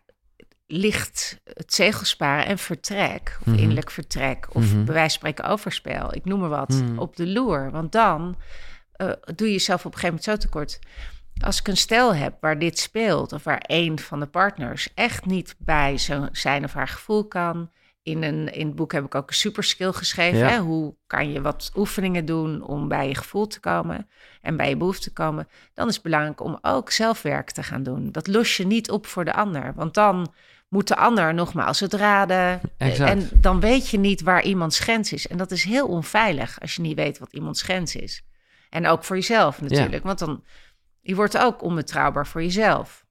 ligt 0.67 1.39
het 1.43 1.73
zegelsparen 1.73 2.45
en 2.45 2.57
vertrek... 2.57 3.37
of 3.39 3.45
Mhm. 3.45 3.57
innerlijk 3.57 3.91
vertrek... 3.91 4.55
of 4.55 4.63
Mhm. 4.73 4.85
bij 4.85 4.93
wijze 4.93 5.19
van 5.19 5.29
spreken 5.29 5.43
overspel, 5.43 6.15
ik 6.15 6.25
noem 6.25 6.39
maar 6.39 6.49
wat... 6.49 6.69
Mhm. 6.69 6.97
op 6.97 7.15
de 7.15 7.27
loer. 7.27 7.71
Want 7.71 7.91
dan 7.91 8.37
eh, 8.91 9.11
doe 9.35 9.47
je 9.47 9.53
jezelf 9.53 9.85
op 9.85 9.93
een 9.93 9.99
gegeven 9.99 10.19
moment 10.21 10.23
zo 10.41 10.47
tekort 10.47 10.79
als 11.43 11.59
ik 11.59 11.67
een 11.67 11.77
stel 11.77 12.15
heb 12.15 12.37
waar 12.39 12.59
dit 12.59 12.79
speelt, 12.79 13.33
of 13.33 13.43
waar 13.43 13.63
een 13.67 13.99
van 13.99 14.19
de 14.19 14.25
partners 14.25 14.89
echt 14.93 15.25
niet 15.25 15.55
bij 15.57 15.97
zijn 16.31 16.63
of 16.63 16.73
haar 16.73 16.87
gevoel 16.87 17.27
kan. 17.27 17.69
In, 18.03 18.23
een, 18.23 18.53
in 18.53 18.67
het 18.67 18.75
boek 18.75 18.91
heb 18.91 19.05
ik 19.05 19.15
ook 19.15 19.29
een 19.29 19.35
superskill 19.35 19.91
geschreven. 19.91 20.39
Ja. 20.39 20.47
Hè? 20.47 20.57
Hoe 20.59 20.95
kan 21.07 21.31
je 21.31 21.41
wat 21.41 21.71
oefeningen 21.75 22.25
doen 22.25 22.63
om 22.63 22.87
bij 22.87 23.07
je 23.07 23.15
gevoel 23.15 23.47
te 23.47 23.59
komen 23.59 24.09
en 24.41 24.57
bij 24.57 24.69
je 24.69 24.77
behoefte 24.77 25.03
te 25.03 25.13
komen? 25.13 25.47
Dan 25.73 25.87
is 25.87 25.93
het 25.93 26.03
belangrijk 26.03 26.41
om 26.41 26.57
ook 26.61 26.91
zelfwerk 26.91 27.51
te 27.51 27.63
gaan 27.63 27.83
doen. 27.83 28.11
Dat 28.11 28.27
los 28.27 28.57
je 28.57 28.65
niet 28.65 28.91
op 28.91 29.07
voor 29.07 29.25
de 29.25 29.33
ander, 29.33 29.73
want 29.75 29.93
dan 29.93 30.33
moet 30.69 30.87
de 30.87 30.95
ander 30.95 31.33
nogmaals 31.33 31.79
het 31.79 31.93
raden. 31.93 32.61
Exact. 32.77 33.09
En 33.09 33.29
dan 33.41 33.59
weet 33.59 33.89
je 33.89 33.99
niet 33.99 34.21
waar 34.21 34.43
iemands 34.43 34.79
grens 34.79 35.13
is. 35.13 35.27
En 35.27 35.37
dat 35.37 35.51
is 35.51 35.63
heel 35.63 35.87
onveilig 35.87 36.59
als 36.61 36.75
je 36.75 36.81
niet 36.81 36.95
weet 36.95 37.19
wat 37.19 37.33
iemands 37.33 37.61
grens 37.61 37.95
is. 37.95 38.23
En 38.69 38.87
ook 38.87 39.03
voor 39.03 39.15
jezelf 39.15 39.61
natuurlijk, 39.61 40.03
want 40.03 40.19
dan 40.19 40.43
je 41.01 41.15
wordt 41.15 41.37
ook 41.37 41.61
onbetrouwbaar 41.61 42.27
voor 42.27 42.41
jezelf. 42.41 43.05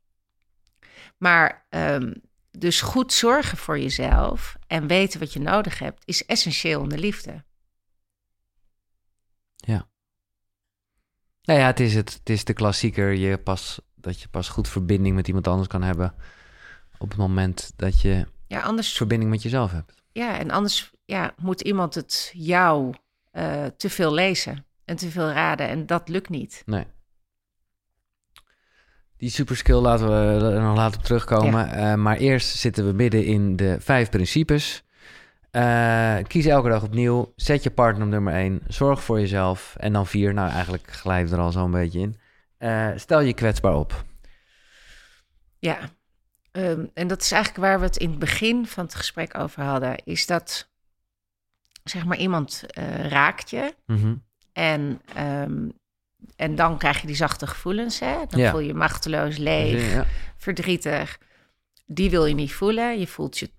Maar 1.16 1.66
ehm, 1.68 2.14
dus 2.50 2.80
goed 2.80 3.12
zorgen 3.12 3.58
voor 3.58 3.78
jezelf 3.78 4.56
en 4.66 4.86
weten 4.86 5.20
wat 5.20 5.32
je 5.32 5.40
nodig 5.40 5.78
hebt, 5.78 6.02
is 6.04 6.26
essentieel 6.26 6.82
in 6.82 6.88
de 6.88 6.98
liefde. 6.98 7.44
Nou 11.50 11.62
ja, 11.62 11.66
het 11.66 11.80
is, 11.80 11.94
het, 11.94 12.12
het 12.12 12.30
is 12.30 12.44
de 12.44 12.52
klassieker. 12.52 13.12
Je 13.12 13.38
pas, 13.38 13.80
dat 13.94 14.20
je 14.20 14.28
pas 14.28 14.48
goed 14.48 14.68
verbinding 14.68 15.14
met 15.14 15.28
iemand 15.28 15.46
anders 15.46 15.68
kan 15.68 15.82
hebben. 15.82 16.14
op 16.98 17.08
het 17.08 17.18
moment 17.18 17.72
dat 17.76 18.00
je 18.00 18.26
Ja, 18.46 18.60
anders, 18.60 18.92
verbinding 18.92 19.30
met 19.30 19.42
jezelf 19.42 19.70
hebt. 19.70 20.02
ja, 20.12 20.38
en 20.38 20.50
anders 20.50 20.90
ja, 21.04 21.34
moet 21.36 21.60
iemand 21.60 21.94
het 21.94 22.32
jou 22.34 22.94
eh, 23.30 23.64
te 23.64 23.90
veel 23.90 24.14
lezen 24.14 24.66
en 24.84 24.96
te 24.96 25.10
veel 25.10 25.30
raden. 25.30 25.68
En 25.68 25.86
dat 25.86 26.08
lukt 26.08 26.28
niet. 26.28 26.62
Nee. 26.66 26.86
Die 29.20 29.30
superskill 29.30 29.76
laten 29.76 30.06
we 30.06 30.46
er 30.46 30.60
nog 30.60 30.76
later 30.76 30.98
op 30.98 31.04
terugkomen. 31.04 31.72
Eh, 31.72 31.94
maar 31.94 32.16
eerst 32.16 32.56
zitten 32.56 32.86
we 32.86 32.92
midden 32.92 33.24
in 33.24 33.56
de 33.56 33.76
vijf 33.80 34.10
principes. 34.10 34.84
Eh, 35.50 36.16
kies 36.26 36.46
elke 36.46 36.68
dag 36.68 36.82
opnieuw. 36.82 37.32
Zet 37.36 37.62
je 37.62 37.70
partner 37.70 38.04
op 38.04 38.08
nummer 38.08 38.34
één. 38.34 38.60
Zorg 38.68 39.02
voor 39.02 39.20
jezelf. 39.20 39.74
En 39.76 39.92
dan 39.92 40.06
vier. 40.06 40.34
Nou, 40.34 40.50
eigenlijk 40.50 40.90
glijden 40.90 41.30
we 41.30 41.36
er 41.36 41.42
al 41.42 41.52
zo'n 41.52 41.70
beetje 41.70 42.00
in. 42.00 42.16
Eh, 42.58 42.88
stel 42.96 43.20
je 43.20 43.34
kwetsbaar 43.34 43.74
op. 43.74 44.04
Ja, 45.58 45.78
Ehm, 46.52 46.86
en 46.94 47.08
dat 47.08 47.20
is 47.20 47.32
eigenlijk 47.32 47.64
waar 47.64 47.78
we 47.78 47.86
het 47.86 47.96
in 47.96 48.10
het 48.10 48.18
begin 48.18 48.66
van 48.66 48.84
het 48.84 48.94
gesprek 48.94 49.38
over 49.38 49.62
hadden. 49.62 50.04
Is 50.04 50.26
dat, 50.26 50.70
zeg 51.84 52.04
maar, 52.04 52.16
iemand 52.16 52.64
eh, 52.66 53.06
raakt 53.08 53.50
je. 53.50 53.74
Mhm. 53.86 54.14
En, 54.52 55.00
ehm, 55.14 55.68
en 56.40 56.54
dan 56.54 56.78
krijg 56.78 57.00
je 57.00 57.06
die 57.06 57.16
zachte 57.16 57.46
gevoelens. 57.46 57.98
Hè? 57.98 58.16
Dan 58.28 58.40
Ja. 58.40 58.50
voel 58.50 58.60
je 58.60 58.66
je 58.66 58.74
machteloos, 58.74 59.36
leeg, 59.36 59.92
Ja. 59.92 60.06
verdrietig. 60.36 61.18
Die 61.86 62.10
wil 62.10 62.24
je 62.26 62.34
niet 62.34 62.52
voelen. 62.52 62.98
Je 62.98 63.06
voelt 63.06 63.38
je 63.38 63.50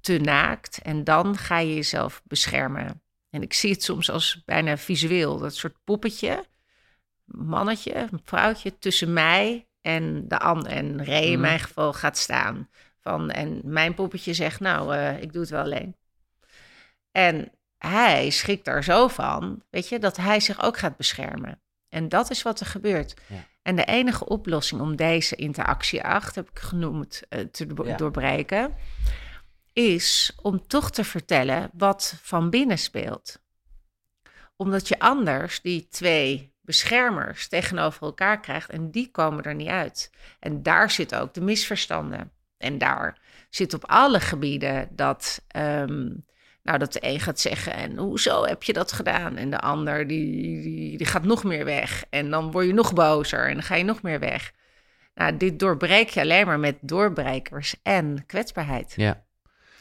te 0.00 0.18
naakt. 0.18 0.78
En 0.82 1.04
dan 1.04 1.36
ga 1.36 1.58
je 1.58 1.74
jezelf 1.74 2.22
beschermen. 2.24 3.02
En 3.30 3.42
ik 3.42 3.52
zie 3.52 3.70
het 3.72 3.82
soms 3.82 4.10
als 4.10 4.42
bijna 4.44 4.76
visueel. 4.76 5.38
Dat 5.38 5.54
soort 5.54 5.76
poppetje, 5.84 6.44
mannetje, 7.24 7.94
een 7.94 8.20
vrouwtje 8.24 8.78
tussen 8.78 9.12
mij 9.12 9.66
en 9.80 10.28
de 10.28 10.38
ander. 10.38 10.72
En 10.72 11.04
Ray 11.04 11.22
in 11.22 11.30
Mhm. 11.32 11.40
mijn 11.40 11.60
geval 11.60 11.92
gaat 11.92 12.18
staan. 12.18 12.68
Van, 13.00 13.30
en 13.30 13.60
mijn 13.64 13.94
poppetje 13.94 14.34
zegt, 14.34 14.60
nou, 14.60 14.94
eh, 14.94 15.22
ik 15.22 15.32
doe 15.32 15.40
het 15.40 15.50
wel 15.50 15.62
alleen. 15.62 15.96
En 17.12 17.52
hij 17.78 18.30
schrikt 18.30 18.64
daar 18.64 18.84
zo 18.84 19.08
van, 19.08 19.62
weet 19.70 19.88
je, 19.88 19.98
dat 19.98 20.16
hij 20.16 20.40
zich 20.40 20.62
ook 20.62 20.76
gaat 20.78 20.96
beschermen. 20.96 21.60
En 21.88 22.08
dat 22.08 22.30
is 22.30 22.42
wat 22.42 22.60
er 22.60 22.66
gebeurt. 22.66 23.14
Ja. 23.26 23.46
En 23.62 23.76
de 23.76 23.84
enige 23.84 24.26
oplossing 24.26 24.80
om 24.80 24.96
deze 24.96 25.36
interactieacht, 25.36 26.34
heb 26.34 26.50
ik 26.50 26.58
genoemd, 26.58 27.22
eh, 27.28 27.40
te 27.40 27.66
Ja. 27.84 27.96
doorbreken, 27.96 28.74
is 29.72 30.32
om 30.42 30.66
toch 30.66 30.90
te 30.90 31.04
vertellen 31.04 31.70
wat 31.72 32.14
van 32.22 32.50
binnen 32.50 32.78
speelt. 32.78 33.40
Omdat 34.56 34.88
je 34.88 34.98
anders 34.98 35.60
die 35.60 35.88
twee 35.88 36.52
beschermers 36.60 37.48
tegenover 37.48 38.02
elkaar 38.02 38.40
krijgt 38.40 38.70
en 38.70 38.90
die 38.90 39.10
komen 39.10 39.44
er 39.44 39.54
niet 39.54 39.68
uit. 39.68 40.10
En 40.38 40.62
daar 40.62 40.90
zitten 40.90 41.20
ook 41.20 41.34
de 41.34 41.40
misverstanden. 41.40 42.32
En 42.56 42.78
daar 42.78 43.18
zit 43.50 43.74
op 43.74 43.84
alle 43.84 44.20
gebieden 44.20 44.88
dat, 44.90 45.44
ehm, 45.48 46.10
nou, 46.68 46.80
dat 46.80 46.92
de 46.92 46.98
een 47.02 47.20
gaat 47.20 47.40
zeggen: 47.40 47.72
En 47.74 47.96
hoezo 47.96 48.44
heb 48.44 48.62
je 48.62 48.72
dat 48.72 48.92
gedaan? 48.92 49.36
En 49.36 49.50
de 49.50 49.58
ander 49.60 50.06
die, 50.06 50.62
die, 50.62 50.96
die 50.96 51.06
gaat 51.06 51.24
nog 51.24 51.44
meer 51.44 51.64
weg. 51.64 52.04
En 52.10 52.30
dan 52.30 52.50
word 52.50 52.66
je 52.66 52.72
nog 52.72 52.92
bozer 52.92 53.46
en 53.48 53.52
dan 53.54 53.62
ga 53.62 53.74
je 53.74 53.84
nog 53.84 54.02
meer 54.02 54.18
weg. 54.20 54.52
Nou, 55.14 55.36
dit 55.36 55.58
doorbreek 55.58 56.08
je 56.08 56.20
alleen 56.20 56.46
maar 56.46 56.58
met 56.58 56.76
doorbrekers 56.80 57.74
en 57.82 58.24
kwetsbaarheid. 58.26 58.92
ja. 58.96 59.26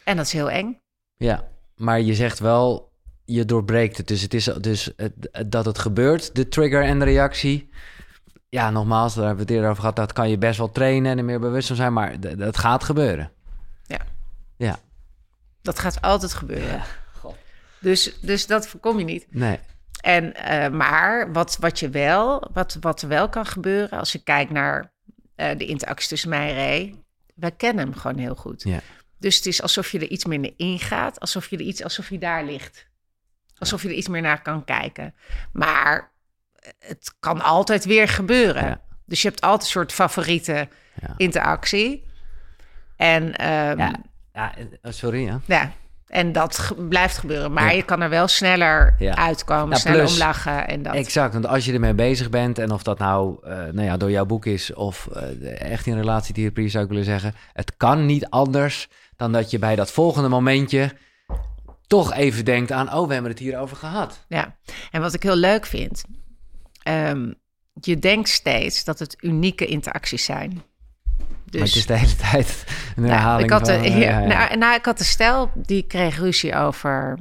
En 0.04 0.16
dat 0.18 0.26
is 0.26 0.34
heel 0.34 0.50
eng. 0.50 0.80
Ja, 1.18 1.48
maar 1.76 2.02
je 2.02 2.14
zegt 2.14 2.40
wel, 2.40 2.92
je 3.26 3.46
doorbreekt 3.46 3.98
het. 3.98 4.08
Dus 4.08 4.22
het 4.22 4.34
is 4.34 4.44
dus 4.46 4.92
het- 4.96 5.52
dat 5.52 5.66
het 5.66 5.78
gebeurt, 5.80 6.36
de 6.36 6.48
trigger 6.48 6.84
en 6.84 7.00
de 7.00 7.06
reactie. 7.06 7.70
Ja, 8.50 8.70
nogmaals, 8.70 9.16
daar 9.16 9.26
hebben 9.26 9.46
we 9.46 9.48
het 9.48 9.56
eerder 9.56 9.70
over 9.70 9.82
gehad. 9.82 9.96
Dat 9.96 10.14
kan 10.14 10.30
je 10.30 10.38
best 10.38 10.58
wel 10.58 10.72
trainen 10.72 11.12
en 11.12 11.18
er 11.18 11.24
meer 11.26 11.40
bewust 11.40 11.68
van 11.68 11.76
zijn, 11.76 11.94
maar 11.94 12.20
dat 12.38 12.58
gaat 12.58 12.84
gebeuren. 12.84 13.32
Ja. 13.84 14.00
Ja, 14.58 14.80
Dat 15.68 15.80
gaat 15.80 16.02
altijd 16.02 16.34
gebeuren. 16.34 16.82
Dus, 17.80 18.20
dus 18.22 18.48
dat 18.48 18.68
voorkom 18.68 19.00
je 19.00 19.06
niet. 19.06 19.26
nee. 19.30 19.60
En, 20.02 20.34
eh, 20.36 20.70
maar 20.70 21.32
wat, 21.32 21.58
wat, 21.60 21.80
je 21.80 21.90
wel, 21.90 22.50
wat, 22.54 22.78
wat 22.82 23.02
er 23.02 23.08
wel 23.08 23.30
kan 23.30 23.46
gebeuren, 23.46 24.00
als 24.00 24.16
ik 24.16 24.24
kijk 24.24 24.50
naar 24.50 24.92
eh, 25.36 25.58
de 25.58 25.66
interactie 25.66 26.10
tussen 26.10 26.30
mij 26.30 26.50
en 26.50 26.56
Ray, 26.56 26.96
wij 27.36 27.52
kennen 27.52 27.86
hem 27.86 27.96
gewoon 27.96 28.18
heel 28.18 28.36
goed. 28.36 28.64
Ja. 28.64 28.80
Dus 29.20 29.36
het 29.36 29.46
is 29.46 29.62
alsof 29.62 29.92
je 29.92 30.00
er 30.00 30.10
iets 30.10 30.26
minder 30.26 30.54
ingaat, 30.58 31.20
alsof 31.20 31.50
je 31.50 31.58
er 31.58 31.64
iets, 31.64 31.84
alsof 31.84 32.10
je 32.10 32.18
daar 32.18 32.44
ligt. 32.44 32.88
Alsof 33.58 33.82
je 33.82 33.88
er 33.88 33.94
iets 33.96 34.08
meer 34.08 34.22
naar 34.22 34.42
kan 34.42 34.64
kijken. 34.64 35.16
Maar 35.52 36.12
het 36.80 37.16
kan 37.20 37.42
altijd 37.42 37.86
weer 37.86 38.08
gebeuren. 38.08 38.64
Ja. 38.66 38.82
Dus 39.06 39.22
je 39.22 39.28
hebt 39.28 39.42
altijd 39.42 39.62
een 39.62 39.68
soort 39.68 39.92
favoriete 39.92 40.68
Ja. 41.02 41.14
interactie. 41.18 42.06
En 42.96 43.36
ehm, 43.36 43.78
Ja, 43.80 44.02
ja 44.38 44.56
eh, 44.58 44.92
sorry, 44.92 45.26
ja. 45.26 45.40
ja, 45.46 45.72
en 46.08 46.32
dat 46.32 46.58
ge- 46.58 46.76
blijft 46.76 47.18
gebeuren. 47.18 47.54
Maar 47.54 47.64
Ja. 47.66 47.72
je 47.72 47.84
kan 47.84 48.02
er 48.02 48.10
wel 48.10 48.28
sneller 48.28 48.96
Ja. 49.00 49.16
uitkomen, 49.16 49.70
Ja, 49.70 49.76
sneller 49.76 50.00
plus- 50.02 50.46
en 50.46 50.84
dat. 50.84 50.94
Exact, 50.94 51.34
want 51.34 51.48
als 51.48 51.66
je 51.66 51.74
ermee 51.74 51.94
bezig 51.94 52.30
bent 52.30 52.60
en 52.60 52.72
of 52.72 52.84
dat 52.84 53.00
nou, 53.00 53.38
eh, 53.44 53.52
nou 53.52 53.82
ja, 53.82 53.98
door 53.98 54.12
jouw 54.12 54.26
boek 54.26 54.46
is 54.46 54.74
of 54.74 55.08
eh, 55.08 55.62
echt 55.72 55.86
in 55.86 55.96
relatietherapie 55.96 56.70
zou 56.70 56.84
ik 56.84 56.90
willen 56.90 57.06
zeggen, 57.06 57.34
het 57.54 57.78
kan 57.78 58.06
niet 58.06 58.30
anders 58.30 58.88
dan 59.16 59.32
dat 59.32 59.52
je 59.52 59.60
bij 59.60 59.76
dat 59.76 59.92
volgende 59.92 60.30
momentje 60.30 60.94
toch 61.88 62.14
even 62.14 62.46
denkt 62.46 62.72
aan, 62.72 62.94
oh, 62.94 63.08
we 63.08 63.14
hebben 63.14 63.32
het 63.32 63.40
hier 63.40 63.60
over 63.60 63.78
gehad. 63.78 64.26
Ja, 64.28 64.56
en 64.92 65.02
wat 65.02 65.14
ik 65.14 65.24
heel 65.24 65.36
leuk 65.36 65.66
vind, 65.66 66.04
ehm, 66.84 67.32
je 67.82 68.00
denkt 68.00 68.30
steeds 68.30 68.84
dat 68.84 69.00
het 69.00 69.16
unieke 69.20 69.66
interacties 69.66 70.26
zijn. 70.26 70.62
Maar 71.52 71.62
het 71.62 71.74
Dus 71.74 71.76
is 71.76 71.86
de 71.86 71.94
hele 71.98 72.16
tijd 72.32 72.64
een 72.96 73.04
nou, 73.04 73.14
herhaling 73.16 73.44
ik, 73.46 73.52
had 73.52 73.66
de, 73.66 73.74
van... 73.78 73.98
ja. 74.00 74.20
Nou, 74.20 74.58
nou, 74.58 74.76
ik 74.76 74.86
had 74.86 74.98
de 74.98 75.04
stel, 75.04 75.52
die 75.56 75.84
kreeg 75.84 76.18
ruzie 76.18 76.56
over 76.56 77.18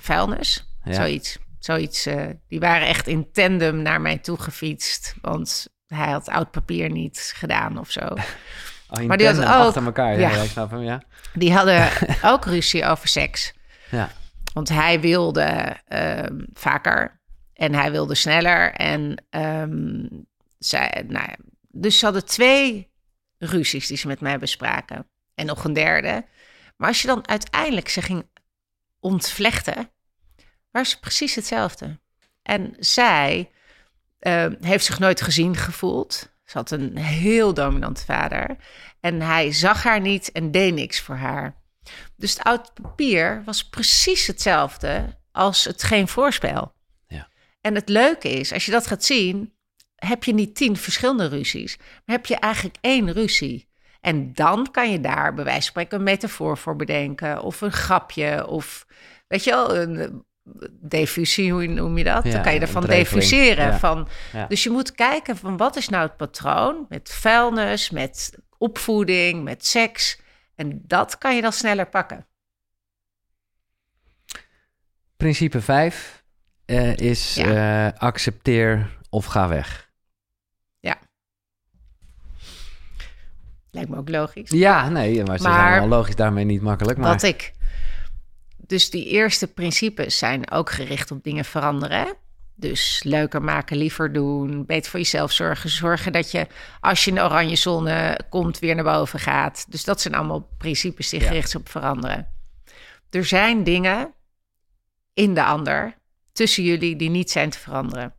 vuilnis, 0.00 0.66
Ja. 0.84 0.92
zoiets. 0.92 1.38
zoiets 1.58 2.06
eh, 2.06 2.26
die 2.48 2.60
waren 2.60 2.86
echt 2.88 3.06
in 3.06 3.32
tandem 3.32 3.82
naar 3.82 4.00
mij 4.00 4.18
toe 4.18 4.38
gefietst, 4.40 5.14
want 5.20 5.66
hij 5.86 6.10
had 6.10 6.28
oud 6.28 6.50
papier 6.50 6.90
niet 6.90 7.32
gedaan 7.36 7.78
of 7.78 7.90
zo. 7.90 8.00
Oh, 8.88 9.02
maar 9.04 9.16
die 9.16 9.26
had 9.26 9.36
tandem 9.36 9.54
ook- 9.54 9.66
achter 9.66 9.84
elkaar. 9.84 10.18
Ja, 10.18 10.30
ik 10.30 10.50
snap 10.50 10.70
hem, 10.70 10.82
ja. 10.82 11.02
Die 11.32 11.52
hadden 11.52 11.88
ook 12.32 12.44
ruzie 12.44 12.84
over 12.84 13.08
seks. 13.08 13.52
Ja, 13.90 14.10
Want 14.52 14.68
hij 14.68 15.00
wilde 15.00 15.76
ehm, 15.88 16.38
vaker 16.52 17.20
en 17.54 17.74
hij 17.74 17.90
wilde 17.90 18.14
sneller. 18.14 18.72
En 18.72 19.24
ehm, 19.30 20.06
zij, 20.58 21.04
nou 21.08 21.24
ja, 21.28 21.36
dus 21.70 21.98
ze 21.98 22.04
hadden 22.04 22.24
twee 22.24 22.90
ruzies 23.38 23.86
die 23.86 23.96
ze 23.96 24.06
met 24.06 24.20
mij 24.20 24.38
bespraken. 24.38 25.08
En 25.34 25.46
nog 25.46 25.64
een 25.64 25.72
derde. 25.72 26.26
Maar 26.76 26.88
als 26.88 27.00
je 27.00 27.06
dan 27.06 27.28
uiteindelijk 27.28 27.88
ze 27.88 28.02
ging 28.02 28.30
ontvlechten, 29.00 29.90
waren 30.70 30.88
ze 30.88 31.00
precies 31.00 31.34
hetzelfde. 31.34 32.00
En 32.42 32.76
zij 32.78 33.50
ehm, 34.18 34.54
heeft 34.60 34.84
zich 34.84 34.98
nooit 34.98 35.20
gezien 35.20 35.56
gevoeld. 35.56 36.32
Ze 36.44 36.58
had 36.58 36.70
een 36.70 36.96
heel 36.96 37.54
dominante 37.54 38.04
vader. 38.04 38.56
En 39.00 39.20
hij 39.20 39.52
zag 39.52 39.82
haar 39.82 40.00
niet 40.00 40.32
en 40.32 40.50
deed 40.50 40.74
niks 40.74 41.00
voor 41.00 41.16
haar. 41.16 41.62
Dus 42.16 42.32
het 42.32 42.42
oud 42.42 42.74
papier 42.74 43.42
was 43.44 43.68
precies 43.68 44.26
hetzelfde 44.26 45.18
als 45.32 45.64
het 45.64 45.82
geen 45.82 46.08
voorspel. 46.08 46.74
Ja. 47.06 47.28
En 47.60 47.74
het 47.74 47.88
leuke 47.88 48.28
is, 48.28 48.52
als 48.52 48.64
je 48.64 48.70
dat 48.70 48.86
gaat 48.86 49.04
zien, 49.04 49.53
heb 50.06 50.24
je 50.24 50.34
niet 50.34 50.54
tien 50.54 50.76
verschillende 50.76 51.26
ruzies, 51.28 51.76
maar 51.78 52.16
heb 52.16 52.26
je 52.26 52.36
eigenlijk 52.36 52.76
één 52.80 53.12
ruzie. 53.12 53.68
En 54.00 54.32
dan 54.34 54.70
kan 54.70 54.90
je 54.90 55.00
daar 55.00 55.34
bij 55.34 55.44
wijze 55.44 55.60
van 55.60 55.70
spreken 55.70 55.98
een 55.98 56.04
metafoor 56.04 56.58
voor 56.58 56.76
bedenken, 56.76 57.42
of 57.42 57.60
een 57.60 57.72
grapje, 57.72 58.46
of 58.46 58.86
weet 59.26 59.44
je 59.44 59.50
wel, 59.50 59.76
een 59.76 59.98
eh, 59.98 60.08
diffusie, 60.70 61.52
hoe 61.52 61.66
noem 61.66 61.98
je 61.98 62.04
dat? 62.04 62.24
Ja, 62.24 62.30
dan 62.30 62.42
kan 62.42 62.54
je 62.54 62.60
ervan 62.60 62.84
diffuseren. 62.86 63.66
Ja. 63.66 63.78
Van, 63.78 64.08
Ja. 64.32 64.46
Dus 64.46 64.62
je 64.62 64.70
moet 64.70 64.92
kijken 64.92 65.36
van 65.36 65.56
wat 65.56 65.76
is 65.76 65.88
nou 65.88 66.06
het 66.06 66.16
patroon 66.16 66.86
met 66.88 67.12
vuilnis, 67.12 67.90
met 67.90 68.38
opvoeding, 68.58 69.42
met 69.44 69.66
seks. 69.66 70.20
En 70.54 70.82
dat 70.86 71.18
kan 71.18 71.34
je 71.36 71.42
dan 71.42 71.52
sneller 71.52 71.86
pakken. 71.88 72.26
Principe 75.16 75.60
5 75.60 76.24
is 76.94 77.34
Ja. 77.34 77.86
eh, 77.92 77.98
accepteer 77.98 78.98
of 79.10 79.24
ga 79.24 79.48
weg. 79.48 79.92
Lijkt 83.74 83.90
me 83.90 83.96
ook 83.96 84.08
logisch. 84.08 84.50
Ja, 84.50 84.88
nee, 84.88 85.24
maar 85.24 85.38
ze 85.38 85.42
Maar- 85.48 85.52
zijn 85.60 85.70
allemaal 85.80 85.98
logisch 85.98 86.16
daarmee 86.16 86.44
niet 86.44 86.62
makkelijk. 86.62 86.98
Maar 86.98 87.12
Wat 87.12 87.22
ik. 87.22 87.52
Dus 88.56 88.90
die 88.90 89.06
eerste 89.06 89.46
principes 89.46 90.18
zijn 90.18 90.50
ook 90.50 90.70
gericht 90.70 91.10
op 91.10 91.22
dingen 91.22 91.44
veranderen. 91.44 91.98
hè? 92.00 92.10
Dus 92.56 93.00
leuker 93.04 93.42
maken, 93.42 93.76
liever 93.76 94.12
doen, 94.12 94.66
beter 94.66 94.90
voor 94.90 95.00
jezelf 95.00 95.32
zorgen. 95.32 95.70
Zorgen 95.70 96.12
dat 96.12 96.30
je 96.30 96.46
als 96.80 97.04
je 97.04 97.10
in 97.10 97.16
de 97.16 97.22
oranje 97.22 97.56
zone 97.56 98.18
komt, 98.28 98.58
weer 98.58 98.74
naar 98.74 98.84
boven 98.84 99.18
gaat. 99.18 99.66
Dus 99.68 99.84
dat 99.84 100.00
zijn 100.00 100.14
allemaal 100.14 100.48
principes 100.58 101.08
die 101.08 101.20
gericht 101.20 101.50
zijn 101.50 101.62
op 101.62 101.68
veranderen. 101.68 102.28
Er 103.10 103.24
zijn 103.24 103.64
dingen 103.64 104.12
in 105.14 105.34
de 105.34 105.44
ander, 105.44 105.94
tussen 106.32 106.64
jullie, 106.64 106.96
die 106.96 107.10
niet 107.10 107.30
zijn 107.30 107.50
te 107.50 107.58
veranderen. 107.58 108.12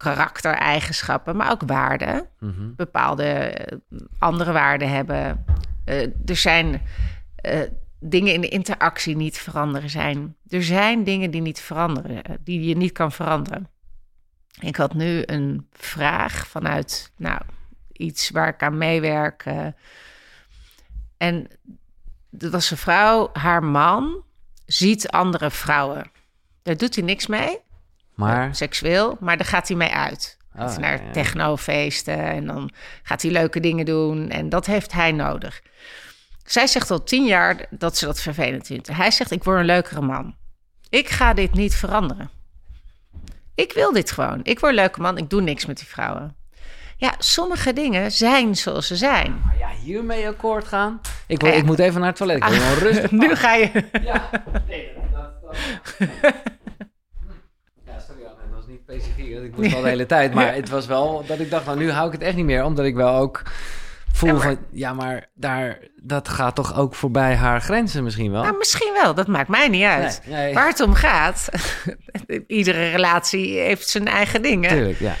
Karaktereigenschappen, 0.00 1.36
maar 1.36 1.50
ook 1.50 1.62
waarden 1.66 2.26
Mhm. 2.38 2.74
bepaalde 2.76 3.24
eh, 3.24 3.78
andere 4.18 4.52
waarden 4.52 4.90
hebben. 4.90 5.44
Eh, 5.84 6.02
er 6.02 6.36
zijn 6.36 6.82
eh, 7.36 7.60
dingen 8.00 8.34
in 8.34 8.40
de 8.40 8.48
interactie 8.48 9.16
niet 9.16 9.38
veranderen 9.38 9.90
zijn. 9.90 10.36
Er 10.48 10.62
zijn 10.62 11.04
dingen 11.04 11.30
die 11.30 11.40
niet 11.40 11.60
veranderen, 11.60 12.22
die 12.44 12.62
je 12.68 12.76
niet 12.76 12.92
kan 12.92 13.12
veranderen. 13.12 13.68
Ik 14.60 14.76
had 14.76 14.94
nu 14.94 15.22
een 15.26 15.66
vraag 15.72 16.46
vanuit 16.46 17.12
nou, 17.16 17.40
iets 17.92 18.30
waar 18.30 18.48
ik 18.48 18.62
aan 18.62 18.78
meewerk. 18.78 19.42
eh. 19.44 19.66
en 21.16 21.46
dat 22.30 22.52
was 22.52 22.70
een 22.70 22.76
vrouw, 22.76 23.30
haar 23.32 23.64
man 23.64 24.22
ziet 24.66 25.08
andere 25.10 25.50
vrouwen. 25.50 26.10
Daar 26.62 26.76
doet 26.76 26.94
hij 26.94 27.04
niks 27.04 27.26
mee 27.26 27.58
maar 28.28 28.54
seksueel, 28.54 29.16
maar 29.20 29.36
daar 29.36 29.46
gaat 29.46 29.68
hij 29.68 29.76
mee 29.76 29.92
uit. 29.92 30.38
Gaat 30.56 30.68
Oh, 30.68 30.70
hij 30.76 30.78
naar 30.80 31.04
ja, 31.06 31.10
technofeesten 31.12 32.18
en 32.18 32.46
dan 32.46 32.70
gaat 33.02 33.22
hij 33.22 33.30
leuke 33.30 33.60
dingen 33.60 33.84
doen. 33.84 34.28
En 34.30 34.48
dat 34.48 34.66
heeft 34.66 34.92
hij 34.92 35.12
nodig. 35.12 35.62
Zij 36.44 36.66
zegt 36.66 36.90
al 36.90 37.02
tien 37.04 37.24
jaar 37.24 37.66
dat 37.70 37.96
ze 37.96 38.04
dat 38.06 38.20
vervelend 38.20 38.66
vindt. 38.66 38.88
Hij 38.88 39.10
zegt, 39.10 39.30
ik 39.30 39.44
word 39.44 39.58
een 39.58 39.64
leukere 39.64 40.00
man. 40.00 40.34
Ik 40.88 41.08
ga 41.08 41.34
dit 41.34 41.52
niet 41.54 41.74
veranderen. 41.74 42.30
Ik 43.54 43.72
wil 43.72 43.92
dit 43.92 44.10
gewoon. 44.10 44.40
Ik 44.42 44.60
word 44.60 44.72
een 44.72 44.78
leuke 44.78 45.00
man. 45.00 45.18
Ik 45.18 45.30
doe 45.30 45.40
niks 45.40 45.66
met 45.66 45.76
die 45.78 45.86
vrouwen. 45.86 46.36
Ja, 46.96 47.14
sommige 47.18 47.72
dingen 47.72 48.12
zijn 48.12 48.56
zoals 48.56 48.86
ze 48.86 48.96
zijn. 48.96 49.40
Maar 49.44 49.58
ja, 49.58 49.68
hiermee 49.82 50.28
akkoord 50.28 50.64
gaan. 50.68 51.00
Ik, 51.26 51.40
wil, 51.40 51.48
Ah, 51.48 51.54
ja. 51.54 51.60
ik 51.60 51.66
moet 51.66 51.78
even 51.78 51.98
naar 52.00 52.08
het 52.08 52.16
toilet. 52.16 52.36
Ik 52.36 52.44
wil 52.44 52.58
gewoon 52.60 52.78
rustig. 52.78 53.10
Nu 53.10 53.34
ga 53.36 53.54
je... 53.54 53.84
Ja, 54.02 54.30
nee, 54.66 54.92
dat, 55.12 55.42
dat... 55.42 55.56
Ja, 57.86 57.98
sorry 57.98 58.22
Anne, 58.24 58.36
dat 58.40 58.54
was 58.54 58.66
niet 58.66 58.79
specifiek. 58.90 59.32
want 59.34 59.44
Ik 59.46 59.56
moest 59.56 59.74
al 59.76 59.82
de 59.82 59.88
hele 59.88 60.06
tijd. 60.06 60.34
Maar 60.34 60.54
het 60.54 60.68
was 60.68 60.86
wel 60.86 61.24
dat 61.26 61.38
ik 61.38 61.50
dacht, 61.50 61.64
nou 61.66 61.78
nu 61.78 61.90
hou 61.90 62.06
ik 62.06 62.12
het 62.12 62.22
echt 62.22 62.36
niet 62.36 62.44
meer. 62.44 62.64
Omdat 62.64 62.84
ik 62.84 62.94
wel 62.94 63.14
ook 63.14 63.42
voel 64.12 64.28
Ja, 64.28 64.34
maar- 64.34 64.42
van... 64.44 64.58
Ja, 64.70 64.92
maar 64.92 65.26
daar, 65.34 65.78
dat 66.02 66.28
gaat 66.28 66.54
toch 66.54 66.76
ook 66.76 66.94
voorbij 66.94 67.34
haar 67.34 67.60
grenzen 67.60 68.04
misschien 68.04 68.30
wel? 68.32 68.42
Nou, 68.42 68.56
misschien 68.58 68.92
wel. 69.02 69.14
Dat 69.14 69.26
maakt 69.26 69.48
mij 69.48 69.68
niet 69.68 69.84
uit. 69.84 70.20
Nee, 70.26 70.34
nee. 70.44 70.54
Waar 70.54 70.68
het 70.68 70.80
om 70.80 70.94
gaat... 70.94 71.48
Iedere 72.46 72.90
relatie 72.90 73.58
heeft 73.58 73.88
zijn 73.88 74.06
eigen 74.08 74.42
dingen. 74.42 74.70
Tuurlijk, 74.70 74.98
ja. 74.98 75.14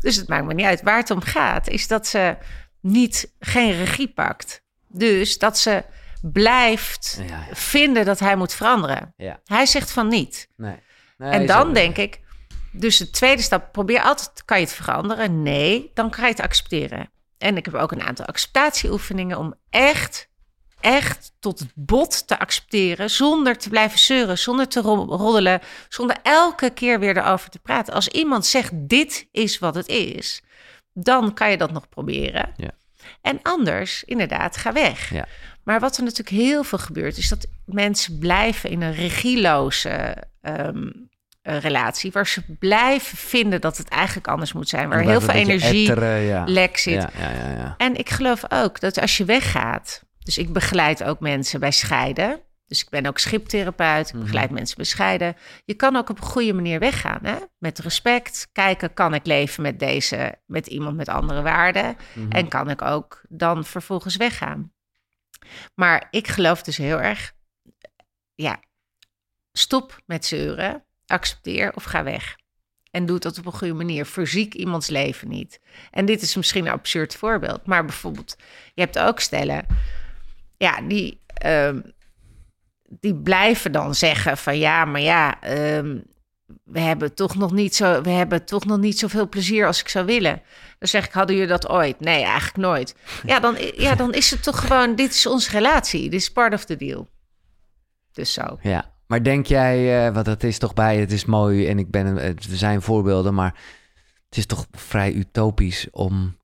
Dus 0.00 0.16
het 0.16 0.28
maakt 0.28 0.44
me 0.44 0.54
niet 0.54 0.66
uit. 0.66 0.82
Waar 0.82 0.98
het 0.98 1.10
om 1.10 1.20
gaat, 1.20 1.68
is 1.68 1.88
dat 1.88 2.06
ze 2.06 2.36
niet 2.80 3.32
geen 3.40 3.72
regie 3.76 4.08
pakt. 4.12 4.62
Dus 4.88 5.38
dat 5.38 5.58
ze 5.58 5.84
blijft 6.22 7.20
Ja, 7.28 7.34
ja. 7.48 7.54
vinden 7.54 8.04
dat 8.04 8.18
hij 8.18 8.36
moet 8.36 8.54
veranderen. 8.54 9.14
Ja. 9.16 9.40
Hij 9.44 9.66
zegt 9.66 9.90
van 9.92 10.08
niet. 10.08 10.48
Nee. 10.56 10.74
Nee, 11.18 11.30
en 11.30 11.46
dan 11.46 11.72
denk 11.72 11.96
ik, 11.96 12.20
dus 12.76 12.96
de 12.96 13.10
tweede 13.10 13.42
stap, 13.42 13.72
probeer 13.72 14.00
altijd, 14.00 14.44
kan 14.44 14.58
je 14.58 14.64
het 14.64 14.74
veranderen? 14.74 15.42
Nee, 15.42 15.90
dan 15.94 16.10
kan 16.10 16.24
je 16.24 16.30
het 16.30 16.40
accepteren. 16.40 17.10
En 17.38 17.56
ik 17.56 17.64
heb 17.64 17.74
ook 17.74 17.92
een 17.92 18.02
aantal 18.02 18.26
acceptatieoefeningen 18.26 19.38
om 19.38 19.54
echt, 19.70 20.28
echt 20.80 21.32
tot 21.40 21.58
het 21.58 21.72
bot 21.74 22.26
te 22.26 22.38
accepteren, 22.38 23.10
zonder 23.10 23.58
te 23.58 23.68
blijven 23.68 23.98
zeuren, 23.98 24.38
zonder 24.38 24.68
te 24.68 24.80
ro- 24.80 25.04
roddelen, 25.04 25.60
zonder 25.88 26.16
elke 26.22 26.70
keer 26.70 27.00
weer 27.00 27.16
erover 27.16 27.50
te 27.50 27.58
praten. 27.58 27.94
Als 27.94 28.08
iemand 28.08 28.46
zegt, 28.46 28.70
dit 28.74 29.28
is 29.30 29.58
wat 29.58 29.74
het 29.74 29.88
is, 29.88 30.42
dan 30.92 31.34
kan 31.34 31.50
je 31.50 31.56
dat 31.56 31.72
nog 31.72 31.88
proberen. 31.88 32.52
Ja. 32.56 32.70
En 33.20 33.38
anders, 33.42 34.04
inderdaad, 34.04 34.56
ga 34.56 34.72
weg. 34.72 35.10
Ja. 35.10 35.26
Maar 35.64 35.80
wat 35.80 35.96
er 35.96 36.02
natuurlijk 36.02 36.36
heel 36.36 36.64
veel 36.64 36.78
gebeurt, 36.78 37.16
is 37.16 37.28
dat 37.28 37.46
mensen 37.66 38.18
blijven 38.18 38.70
in 38.70 38.82
een 38.82 38.94
regieloze 38.94 40.16
ehm, 40.40 40.86
eh, 40.86 40.90
relatie, 41.44 42.12
waar 42.12 42.26
ze 42.26 42.42
blijven 42.58 43.18
vinden 43.18 43.60
dat 43.60 43.76
het 43.76 43.88
eigenlijk 43.88 44.28
anders 44.28 44.52
moet 44.52 44.68
zijn, 44.68 44.88
waar 44.88 45.00
heel 45.00 45.20
veel 45.20 45.34
energie 45.34 45.88
etteren, 45.88 46.20
ja. 46.20 46.44
lek 46.46 46.76
zit. 46.76 46.94
Ja, 46.94 47.10
ja, 47.18 47.30
ja, 47.30 47.50
ja. 47.56 47.74
En 47.78 47.96
ik 47.96 48.10
geloof 48.10 48.42
ook 48.48 48.80
dat 48.80 49.00
als 49.00 49.16
je 49.16 49.24
weggaat, 49.24 50.02
dus 50.18 50.38
ik 50.38 50.52
begeleid 50.52 51.04
ook 51.04 51.20
mensen 51.20 51.60
bij 51.60 51.70
scheiden. 51.70 52.40
Dus 52.66 52.82
ik 52.82 52.88
ben 52.88 53.06
ook 53.06 53.18
schiptherapeut, 53.18 54.08
ik 54.08 54.20
begeleid 54.20 54.50
mensen 54.50 54.76
bij 54.76 54.84
scheiden. 54.84 55.36
Je 55.64 55.74
kan 55.74 55.96
ook 55.96 56.08
op 56.08 56.18
een 56.18 56.26
goede 56.26 56.52
manier 56.52 56.78
weggaan, 56.78 57.18
hè? 57.22 57.36
met 57.58 57.78
respect. 57.78 58.48
Kijken, 58.52 58.94
kan 58.94 59.14
ik 59.14 59.26
leven 59.26 59.62
met 59.62 59.78
deze, 59.78 60.38
met 60.46 60.66
iemand 60.66 60.96
met 60.96 61.08
andere 61.08 61.42
waarden? 61.42 61.96
Mhm. 62.12 62.30
En 62.30 62.48
kan 62.48 62.70
ik 62.70 62.82
ook 62.82 63.24
dan 63.28 63.64
vervolgens 63.64 64.16
weggaan? 64.16 64.72
Maar 65.74 66.06
ik 66.10 66.28
geloof 66.28 66.62
dus 66.62 66.76
heel 66.76 67.00
erg, 67.00 67.32
ja, 68.34 68.60
stop 69.52 70.02
met 70.06 70.26
zeuren, 70.26 70.83
accepteer 71.06 71.72
of 71.74 71.84
ga 71.84 72.04
weg. 72.04 72.36
En 72.94 73.06
doe 73.06 73.18
dat 73.18 73.38
op 73.38 73.46
een 73.46 73.52
goede 73.52 73.74
manier. 73.74 74.06
Verziek 74.06 74.54
iemands 74.54 74.88
leven 74.88 75.28
niet. 75.28 75.60
En 75.90 76.04
dit 76.04 76.22
is 76.22 76.36
misschien 76.36 76.66
een 76.66 76.72
absurd 76.72 77.14
voorbeeld. 77.14 77.66
Maar 77.66 77.84
bijvoorbeeld, 77.84 78.36
je 78.74 78.80
hebt 78.80 78.98
ook 78.98 79.20
stellen... 79.20 79.66
Ja, 80.56 80.80
die, 80.80 81.20
ehm, 81.26 81.80
die 82.82 83.14
blijven 83.14 83.72
dan 83.72 83.94
zeggen 83.94 84.36
van... 84.36 84.58
Ja, 84.58 84.84
maar 84.84 85.00
ja, 85.00 85.40
ehm, 85.40 85.98
we, 86.64 86.80
hebben 86.80 87.14
toch 87.14 87.34
nog 87.36 87.52
niet 87.52 87.74
zo, 87.74 88.02
we 88.02 88.10
hebben 88.10 88.44
toch 88.44 88.64
nog 88.64 88.78
niet 88.78 88.98
zoveel 88.98 89.28
plezier 89.28 89.66
als 89.66 89.80
ik 89.80 89.88
zou 89.88 90.06
willen. 90.06 90.42
Dan 90.78 90.88
zeg 90.88 91.06
ik, 91.06 91.12
hadden 91.12 91.34
jullie 91.36 91.50
dat 91.50 91.68
ooit? 91.68 92.00
Nee, 92.00 92.22
eigenlijk 92.22 92.56
nooit. 92.56 92.94
Ja, 93.26 93.40
dan, 93.40 93.56
ja, 93.76 93.94
dan 93.94 94.12
is 94.12 94.30
het 94.30 94.42
toch 94.42 94.60
gewoon... 94.60 94.94
Dit 94.94 95.10
is 95.10 95.26
onze 95.26 95.50
relatie. 95.50 96.10
Dit 96.10 96.20
is 96.20 96.32
part 96.32 96.54
of 96.54 96.64
the 96.64 96.76
deal. 96.76 97.08
Dus 98.12 98.32
zo. 98.32 98.58
Ja, 98.62 98.93
maar 99.06 99.22
denk 99.22 99.46
jij, 99.46 100.06
eh 100.06 100.14
want 100.14 100.26
dat 100.26 100.42
is 100.42 100.58
toch 100.58 100.74
bij, 100.74 100.98
het 100.98 101.12
is 101.12 101.24
mooi 101.24 101.68
en 101.68 101.78
ik 101.78 101.90
ben, 101.90 102.06
een- 102.06 102.16
het 102.16 102.44
er 102.44 102.56
zijn 102.56 102.82
voorbeelden, 102.82 103.34
maar 103.34 103.54
het 104.28 104.36
is 104.36 104.46
toch 104.46 104.66
vrij 104.72 105.12
utopisch 105.12 105.88
om 105.90 106.36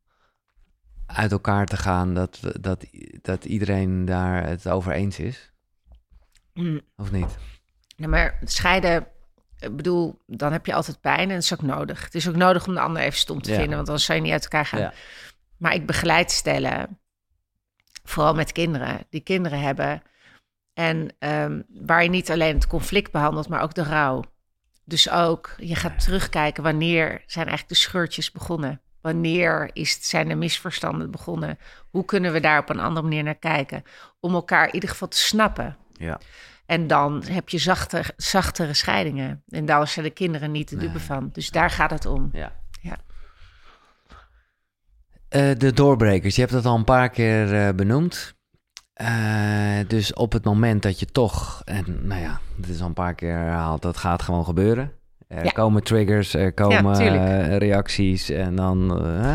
uit 1.06 1.32
elkaar 1.32 1.66
te 1.66 1.76
gaan 1.76 2.14
dat, 2.14 2.40
we- 2.40 2.60
dat, 2.60 2.84
dat 3.22 3.44
iedereen 3.44 4.04
daar 4.04 4.46
het 4.46 4.68
over 4.68 4.92
eens 4.92 5.18
is? 5.18 5.52
Mm. 6.54 6.80
Of 6.96 7.10
niet? 7.12 7.36
Nou, 7.96 8.10
maar 8.10 8.38
scheiden, 8.44 9.06
ik 9.58 9.76
bedoel, 9.76 10.18
dan 10.26 10.52
heb 10.52 10.66
je 10.66 10.74
altijd 10.74 11.00
pijn 11.00 11.18
en 11.28 11.28
dat 11.34 11.42
is 11.42 11.52
ook 11.52 11.62
nodig. 11.62 12.04
Het 12.04 12.14
is 12.14 12.28
ook 12.28 12.36
nodig 12.36 12.66
om 12.66 12.74
de 12.74 12.80
ander 12.80 13.02
even 13.02 13.18
stom 13.18 13.42
te 13.42 13.50
Ja. 13.50 13.56
vinden, 13.56 13.76
want 13.76 13.88
anders 13.88 14.06
zou 14.06 14.18
je 14.18 14.24
niet 14.24 14.32
uit 14.32 14.42
elkaar 14.42 14.66
gaan. 14.66 14.80
Ja. 14.80 14.92
Maar 15.56 15.74
ik 15.74 15.86
begeleid 15.86 16.30
stellen, 16.30 16.98
vooral 18.04 18.34
met 18.34 18.52
kinderen, 18.52 19.06
die 19.10 19.20
kinderen 19.20 19.60
hebben. 19.60 20.02
En 20.80 21.14
ehm, 21.18 21.60
waar 21.68 22.02
je 22.02 22.08
niet 22.08 22.30
alleen 22.30 22.54
het 22.54 22.66
conflict 22.66 23.12
behandelt, 23.12 23.48
maar 23.48 23.62
ook 23.62 23.74
de 23.74 23.82
rouw. 23.82 24.24
Dus 24.84 25.10
ook, 25.10 25.54
je 25.56 25.74
gaat 25.74 26.00
terugkijken 26.00 26.62
wanneer 26.62 27.22
zijn 27.26 27.46
eigenlijk 27.46 27.68
de 27.68 27.74
scheurtjes 27.74 28.32
begonnen. 28.32 28.80
Wanneer 29.00 29.70
is, 29.72 30.08
zijn 30.08 30.28
de 30.28 30.34
misverstanden 30.34 31.10
begonnen? 31.10 31.58
Hoe 31.90 32.04
kunnen 32.04 32.32
we 32.32 32.40
daar 32.40 32.58
op 32.58 32.68
een 32.68 32.80
andere 32.80 33.06
manier 33.06 33.22
naar 33.22 33.38
kijken? 33.38 33.82
Om 34.20 34.34
elkaar 34.34 34.66
in 34.66 34.74
ieder 34.74 34.88
geval 34.88 35.08
te 35.08 35.16
snappen. 35.16 35.76
Ja. 35.92 36.20
En 36.66 36.86
dan 36.86 37.22
heb 37.24 37.48
je 37.48 37.58
zachte, 37.58 38.02
zachtere 38.16 38.74
scheidingen. 38.74 39.42
En 39.48 39.66
daar 39.66 39.88
zijn 39.88 40.04
de 40.04 40.10
kinderen 40.12 40.50
niet 40.50 40.68
de 40.68 40.76
dupe 40.76 40.92
Nee. 40.92 41.02
van. 41.02 41.30
Dus 41.32 41.50
daar 41.50 41.70
gaat 41.70 41.90
het 41.90 42.06
om. 42.06 42.28
Ja. 42.32 42.52
Ja. 42.82 42.96
Eh, 45.28 45.50
de 45.58 45.72
doorbrekers, 45.72 46.34
je 46.34 46.40
hebt 46.40 46.52
dat 46.52 46.66
al 46.66 46.76
een 46.76 46.84
paar 46.84 47.10
keer 47.10 47.54
eh, 47.66 47.74
benoemd. 47.74 48.38
Eh, 49.00 49.86
dus 49.88 50.12
op 50.14 50.32
het 50.32 50.44
moment 50.44 50.82
dat 50.82 51.00
je 51.00 51.06
toch, 51.06 51.62
en 51.64 51.84
nou 52.02 52.20
ja, 52.20 52.40
dit 52.56 52.68
is 52.74 52.80
al 52.80 52.86
een 52.86 52.92
paar 52.92 53.14
keer 53.14 53.32
herhaald, 53.36 53.82
dat 53.82 53.96
gaat 53.96 54.22
gewoon 54.22 54.44
gebeuren. 54.44 54.92
Er 55.28 55.44
Ja. 55.44 55.50
komen 55.50 55.82
triggers, 55.82 56.34
er 56.34 56.52
komen 56.52 56.94
eh, 57.00 57.56
reacties 57.56 58.30
en 58.30 58.56
dan... 58.56 59.04
eh, 59.04 59.34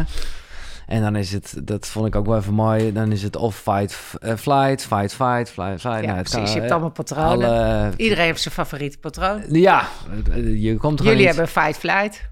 en 0.88 1.01
dan 1.01 1.16
is 1.16 1.32
het, 1.32 1.55
dat 1.63 1.88
vond 1.88 2.07
ik 2.07 2.16
ook 2.16 2.26
wel 2.26 2.38
even 2.38 2.53
mooi, 2.53 2.93
dan 2.93 3.11
is 3.11 3.24
het 3.24 3.36
of 3.36 3.55
fight, 3.55 3.94
flight, 3.94 4.85
fight, 4.85 5.14
fight, 5.14 5.49
flight, 5.49 5.80
flight. 5.81 5.81
Ja, 6.03 6.11
Nou, 6.11 6.22
precies. 6.22 6.31
kan, 6.31 6.52
Je 6.53 6.60
hebt 6.60 6.72
allemaal 6.72 6.89
patronen. 6.91 7.48
alle, 7.49 7.91
Iedereen 7.95 8.26
heeft 8.26 8.41
zijn 8.41 8.53
favoriete 8.53 8.98
patroon. 8.98 9.41
Ja, 9.49 9.88
je 10.56 10.76
komt 10.80 10.98
gewoon 10.99 11.11
Jullie 11.14 11.27
hebben 11.27 11.48
fight 11.48 11.77
flight. 11.77 12.30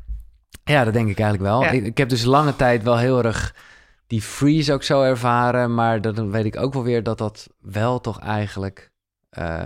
Ja, 0.64 0.84
dat 0.84 0.94
denk 0.94 1.10
ik 1.10 1.20
eigenlijk 1.20 1.50
wel. 1.52 1.62
Ja. 1.64 1.70
Ik, 1.70 1.86
ik 1.86 1.98
heb 1.98 2.10
dus 2.10 2.24
lange 2.24 2.56
tijd 2.56 2.84
wel 2.84 2.98
heel 2.98 3.24
erg 3.24 3.56
die 4.08 4.22
freeze 4.22 4.74
ook 4.74 4.84
zo 4.84 5.02
ervaren. 5.02 5.74
Maar 5.74 6.02
dan 6.02 6.32
weet 6.32 6.46
ik 6.46 6.58
ook 6.58 6.74
wel 6.74 6.84
weer 6.84 7.04
dat 7.04 7.18
dat 7.18 7.50
wel 7.60 8.02
toch 8.02 8.20
eigenlijk 8.20 8.92
eh, 9.30 9.64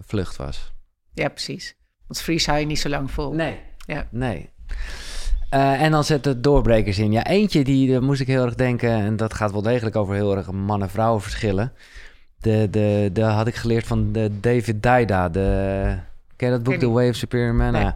vlucht 0.00 0.36
was. 0.36 0.72
Ja, 1.14 1.28
precies. 1.28 1.76
Want 2.06 2.20
freeze 2.20 2.50
hou 2.50 2.60
je 2.60 2.66
niet 2.66 2.80
zo 2.80 2.88
lang 2.88 3.10
vol. 3.10 3.32
Nee. 3.32 3.60
Ja. 3.86 4.06
Nee. 4.10 4.50
Eh, 5.50 5.82
en 5.82 5.90
dan 5.90 6.04
zet 6.04 6.24
het 6.24 6.42
doorbrekers 6.42 6.98
in. 6.98 7.12
Ja, 7.12 7.26
eentje 7.26 7.64
die, 7.64 7.90
daar 7.92 8.02
moest 8.02 8.20
ik 8.20 8.26
heel 8.26 8.44
erg 8.44 8.54
denken. 8.54 8.90
En 8.90 9.16
dat 9.16 9.34
gaat 9.34 9.52
wel 9.52 9.62
degelijk 9.62 9.96
over 9.96 10.14
heel 10.14 10.36
erg 10.36 10.50
man-en-vrouwen 10.50 11.22
verschillen. 11.22 11.72
De, 12.40 12.68
de, 12.70 13.10
de 13.12 13.22
had 13.22 13.46
ik 13.46 13.54
geleerd 13.54 13.86
van 13.86 14.12
de 14.12 14.40
David 14.40 14.82
Daida. 14.82 15.28
De, 15.28 15.96
ken 16.36 16.48
je 16.48 16.54
dat 16.54 16.62
boek, 16.62 16.74
The. 16.74 16.88
Way 16.88 17.08
of 17.08 17.14
Superman? 17.14 17.72
Nee. 17.72 17.82
Nou, 17.82 17.94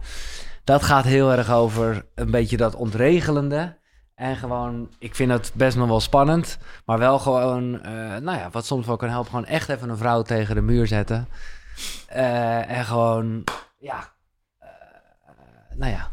dat 0.65 0.83
gaat 0.83 1.05
heel 1.05 1.33
erg 1.33 1.51
over 1.51 2.05
een 2.15 2.31
beetje 2.31 2.57
dat 2.57 2.75
ontregelende. 2.75 3.77
En 4.23 4.37
gewoon, 4.37 4.89
ik 4.99 5.15
vind 5.15 5.31
het 5.31 5.53
best 5.55 5.77
nog 5.77 5.89
wel 5.89 6.01
spannend. 6.01 6.59
Maar 6.85 6.99
wel 6.99 7.19
gewoon, 7.19 7.83
eh, 7.83 7.93
nou 8.17 8.39
ja, 8.39 8.49
wat 8.51 8.67
soms 8.67 8.87
wel 8.87 8.97
kan 8.97 9.09
helpen. 9.09 9.31
Gewoon 9.31 9.47
echt 9.47 9.69
even 9.69 9.89
een 9.89 9.97
vrouw 9.97 10.23
tegen 10.23 10.55
de 10.55 10.61
muur 10.61 10.87
zetten. 10.87 11.29
Eh, 12.07 12.71
en 12.71 12.85
gewoon, 12.85 13.45
ja, 13.79 14.13
eh, 14.59 14.69
nou 15.77 15.93
ja, 15.93 16.11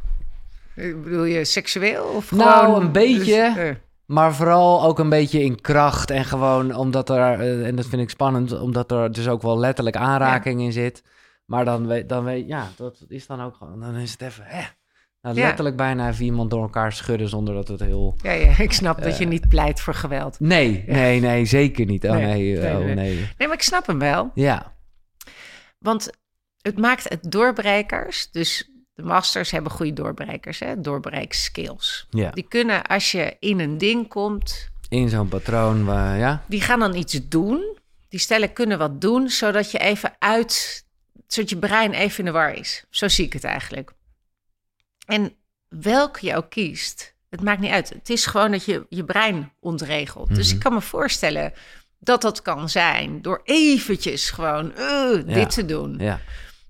Bedoel 0.75 1.23
je 1.23 1.45
seksueel 1.45 2.03
of 2.03 2.31
Nou, 2.31 2.65
gewoon... 2.65 2.81
een 2.81 2.91
beetje. 2.91 3.51
Dus, 3.55 3.75
Maar 4.05 4.35
vooral 4.35 4.83
ook 4.83 4.99
een 4.99 5.09
beetje 5.09 5.43
in 5.43 5.61
kracht. 5.61 6.09
En 6.09 6.25
gewoon 6.25 6.75
omdat 6.75 7.09
er, 7.09 7.63
en 7.63 7.75
dat 7.75 7.85
vind 7.85 8.01
ik 8.01 8.09
spannend, 8.09 8.59
omdat 8.59 8.91
er 8.91 9.11
dus 9.11 9.27
ook 9.27 9.41
wel 9.41 9.59
letterlijk 9.59 9.95
aanraking 9.95 10.61
in 10.61 10.71
zit. 10.71 11.03
Maar 11.45 11.65
dan 11.65 11.87
weet, 11.87 12.09
dan 12.09 12.23
weet, 12.23 12.47
ja, 12.47 12.67
dat 12.75 13.05
is 13.07 13.27
dan 13.27 13.41
ook 13.41 13.55
gewoon, 13.55 13.79
dan 13.79 13.95
is 13.95 14.11
het 14.11 14.21
even, 14.21 14.43
hè. 14.47 14.63
Nou, 15.21 15.35
Ja. 15.35 15.45
letterlijk 15.45 15.75
bijna 15.75 16.09
even 16.09 16.25
iemand 16.25 16.49
door 16.49 16.61
elkaar 16.61 16.93
schudden 16.93 17.29
zonder 17.29 17.53
dat 17.53 17.67
het 17.67 17.79
heel... 17.79 18.15
ja, 18.21 18.31
ja, 18.31 18.57
ik 18.59 18.71
snap 18.71 19.01
dat 19.03 19.17
je 19.17 19.23
Eh. 19.23 19.29
niet 19.29 19.49
pleit 19.49 19.81
voor 19.81 19.93
geweld. 19.93 20.39
Nee, 20.39 20.83
nee, 20.87 21.19
nee, 21.19 21.45
zeker 21.45 21.85
niet. 21.85 22.05
Oh 22.05 22.11
Nee, 22.11 22.25
nee, 22.25 22.57
nee, 22.57 22.73
oh 22.77 22.83
nee. 22.85 22.95
nee. 22.95 23.15
Nee, 23.37 23.47
maar 23.47 23.57
ik 23.57 23.61
snap 23.63 23.87
hem 23.87 23.99
wel. 23.99 24.31
Ja, 24.33 24.73
Want 25.79 26.09
het 26.61 26.77
maakt 26.77 27.09
het 27.09 27.31
doorbrekers. 27.31 28.31
Dus 28.31 28.69
de 28.93 29.03
masters 29.03 29.51
hebben 29.51 29.71
goede 29.71 29.93
doorbrekers, 29.93 30.59
hè? 30.59 30.81
doorbreekskills. 30.81 32.07
Ja. 32.09 32.29
Die 32.31 32.45
kunnen, 32.47 32.83
als 32.83 33.11
je 33.11 33.35
in 33.39 33.59
een 33.59 33.77
ding 33.77 34.07
komt, 34.07 34.69
In 34.89 35.09
zo'n 35.09 35.27
patroon, 35.27 35.85
waar, 35.85 36.17
ja? 36.17 36.43
die 36.47 36.61
gaan 36.61 36.79
dan 36.79 36.95
iets 36.95 37.27
doen. 37.27 37.77
Die 38.09 38.19
stellen 38.19 38.53
kunnen 38.53 38.77
wat 38.77 39.01
doen, 39.01 39.29
zodat 39.29 39.71
je 39.71 39.77
even 39.77 40.15
uit, 40.19 40.85
zodat 41.27 41.49
je 41.49 41.57
brein 41.57 41.93
even 41.93 42.19
in 42.19 42.25
de 42.25 42.31
war 42.31 42.53
is. 42.53 42.85
Zo 42.89 43.07
zie 43.07 43.25
ik 43.25 43.33
het 43.33 43.43
eigenlijk. 43.43 43.91
En 45.09 45.33
welke 45.67 46.25
je 46.25 46.35
ook 46.35 46.49
kiest, 46.49 47.13
het 47.29 47.41
maakt 47.41 47.59
niet 47.59 47.71
uit. 47.71 47.89
Het 47.89 48.09
is 48.09 48.25
gewoon 48.25 48.51
dat 48.51 48.65
je 48.65 48.85
je 48.89 49.03
brein 49.03 49.51
ontregelt. 49.59 50.35
Dus 50.35 50.45
Mhm. 50.47 50.55
ik 50.55 50.61
kan 50.61 50.73
me 50.73 50.81
voorstellen 50.81 51.53
dat 51.99 52.21
dat 52.21 52.41
kan 52.41 52.69
zijn 52.69 53.21
door 53.21 53.41
eventjes 53.43 54.29
gewoon 54.29 54.73
eh, 54.75 55.11
Ja. 55.25 55.33
dit 55.33 55.49
te 55.53 55.65
doen. 55.65 55.97
Ja. 55.97 56.19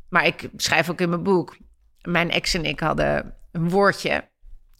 Maar 0.09 0.25
ik 0.25 0.49
schrijf 0.57 0.89
ook 0.89 1.01
in 1.01 1.09
mijn 1.09 1.23
boek. 1.23 1.57
Mijn 2.01 2.31
ex 2.31 2.53
en 2.53 2.65
ik 2.65 2.79
hadden 2.79 3.35
een 3.51 3.69
woordje. 3.69 4.27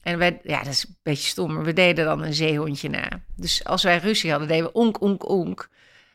En 0.02 0.18
wij, 0.18 0.40
ja, 0.44 0.58
dat 0.64 0.74
is 0.74 0.84
een 0.88 0.98
beetje 1.04 1.28
stom, 1.28 1.54
maar 1.54 1.64
we 1.64 1.74
deden 1.74 2.06
dan 2.06 2.24
een 2.24 2.34
zeehondje 2.34 2.90
na. 2.90 3.08
Dus 3.36 3.64
als 3.64 3.84
wij 3.84 3.98
ruzie 3.98 4.30
hadden, 4.32 4.48
deden 4.48 4.66
we 4.66 4.72
onk, 4.72 5.02
onk, 5.02 5.30
onk. 5.30 5.70